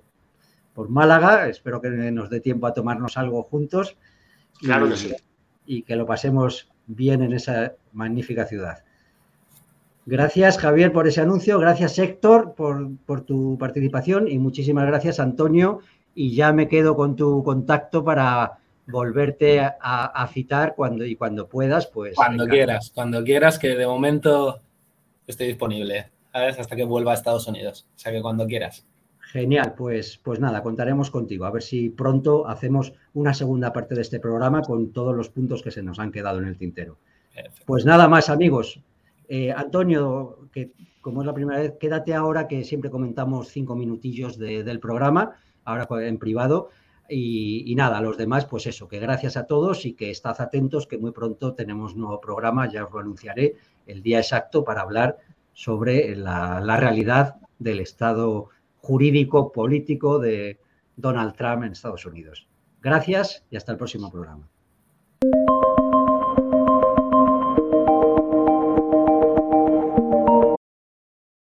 por 0.76 0.90
Málaga. 0.90 1.48
Espero 1.48 1.82
que 1.82 1.90
nos 1.90 2.30
dé 2.30 2.40
tiempo 2.40 2.68
a 2.68 2.74
tomarnos 2.74 3.18
algo 3.18 3.42
juntos. 3.42 3.98
Claro 4.60 4.86
y, 4.86 4.90
que 4.92 4.96
sí. 4.96 5.16
Y 5.66 5.82
que 5.82 5.96
lo 5.96 6.06
pasemos 6.06 6.70
bien 6.86 7.24
en 7.24 7.34
esa 7.34 7.74
magnífica 7.94 8.46
ciudad. 8.46 8.84
Gracias, 10.06 10.60
Javier, 10.60 10.94
por 10.94 11.08
ese 11.08 11.22
anuncio. 11.22 11.58
Gracias, 11.58 11.98
Héctor, 11.98 12.54
por, 12.54 12.96
por 13.08 13.22
tu 13.22 13.58
participación. 13.58 14.28
Y 14.28 14.38
muchísimas 14.38 14.86
gracias, 14.86 15.20
Antonio. 15.20 15.80
Y 16.14 16.36
ya 16.36 16.54
me 16.54 16.68
quedo 16.68 16.96
con 16.96 17.16
tu 17.16 17.44
contacto 17.44 18.04
para 18.04 18.60
volverte 18.86 19.62
a, 19.62 19.78
a 19.80 20.28
citar 20.28 20.76
cuando 20.76 21.06
y 21.06 21.16
cuando 21.16 21.48
puedas, 21.48 21.88
pues. 21.88 22.16
Cuando 22.16 22.46
quieras, 22.46 22.92
cuando 22.94 23.24
quieras, 23.24 23.58
que 23.58 23.70
de 23.70 23.88
momento 23.88 24.62
estoy 25.26 25.48
disponible. 25.48 26.13
Hasta 26.34 26.76
que 26.76 26.84
vuelva 26.84 27.12
a 27.12 27.16
Estados 27.16 27.48
Unidos. 27.48 27.88
O 27.96 28.00
sea 28.00 28.12
que 28.12 28.22
cuando 28.22 28.48
quieras. 28.48 28.86
Genial, 29.20 29.74
pues, 29.76 30.20
pues 30.22 30.40
nada, 30.40 30.62
contaremos 30.62 31.10
contigo. 31.10 31.46
A 31.46 31.52
ver 31.52 31.64
si 31.64 31.90
pronto 31.90 32.48
hacemos 32.48 32.94
una 33.14 33.34
segunda 33.34 33.72
parte 33.72 33.96
de 33.96 34.02
este 34.02 34.20
programa 34.20 34.62
con 34.62 34.92
todos 34.92 35.16
los 35.16 35.30
puntos 35.30 35.62
que 35.62 35.72
se 35.72 35.82
nos 35.82 36.00
han 36.00 36.12
quedado 36.12 36.40
en 36.40 36.46
el 36.46 36.58
tintero. 36.58 36.98
Pues 37.66 37.86
nada 37.86 38.08
más, 38.08 38.30
amigos. 38.30 38.82
Eh, 39.28 39.52
Antonio, 39.52 40.50
que 40.52 40.72
como 41.02 41.22
es 41.22 41.28
la 41.28 41.34
primera 41.34 41.60
vez, 41.60 41.74
quédate 41.80 42.14
ahora 42.14 42.48
que 42.48 42.64
siempre 42.64 42.90
comentamos 42.90 43.50
cinco 43.50 43.76
minutillos 43.76 44.38
del 44.38 44.80
programa, 44.80 45.36
ahora 45.66 45.88
en 46.08 46.18
privado. 46.18 46.70
Y, 47.10 47.64
y, 47.66 47.76
nada, 47.76 47.98
a 47.98 48.02
los 48.02 48.18
demás, 48.18 48.46
pues 48.46 48.66
eso, 48.66 48.88
que 48.88 49.00
gracias 49.00 49.36
a 49.36 49.46
todos 49.46 49.86
y 49.86 49.94
que 49.94 50.10
estad 50.10 50.40
atentos, 50.40 50.88
que 50.88 50.98
muy 50.98 51.12
pronto 51.12 51.54
tenemos 51.54 51.96
nuevo 51.96 52.22
programa, 52.22 52.72
ya 52.72 52.86
os 52.86 52.94
lo 52.94 53.00
anunciaré 53.00 53.56
el 53.86 54.02
día 54.02 54.20
exacto 54.20 54.64
para 54.64 54.82
hablar 54.82 55.18
sobre 55.54 56.16
la, 56.16 56.78
realidad 56.78 57.36
del 57.60 57.80
estado 57.80 58.50
jurídico 58.78 59.52
político 59.52 60.20
de 60.20 60.60
Donald 60.96 61.36
Trump 61.36 61.64
en 61.64 61.72
Estados 61.72 62.06
Unidos. 62.06 62.48
Gracias 62.82 63.46
y 63.50 63.56
hasta 63.56 63.72
el 63.72 63.78
próximo 63.78 64.12
programa. 64.12 64.50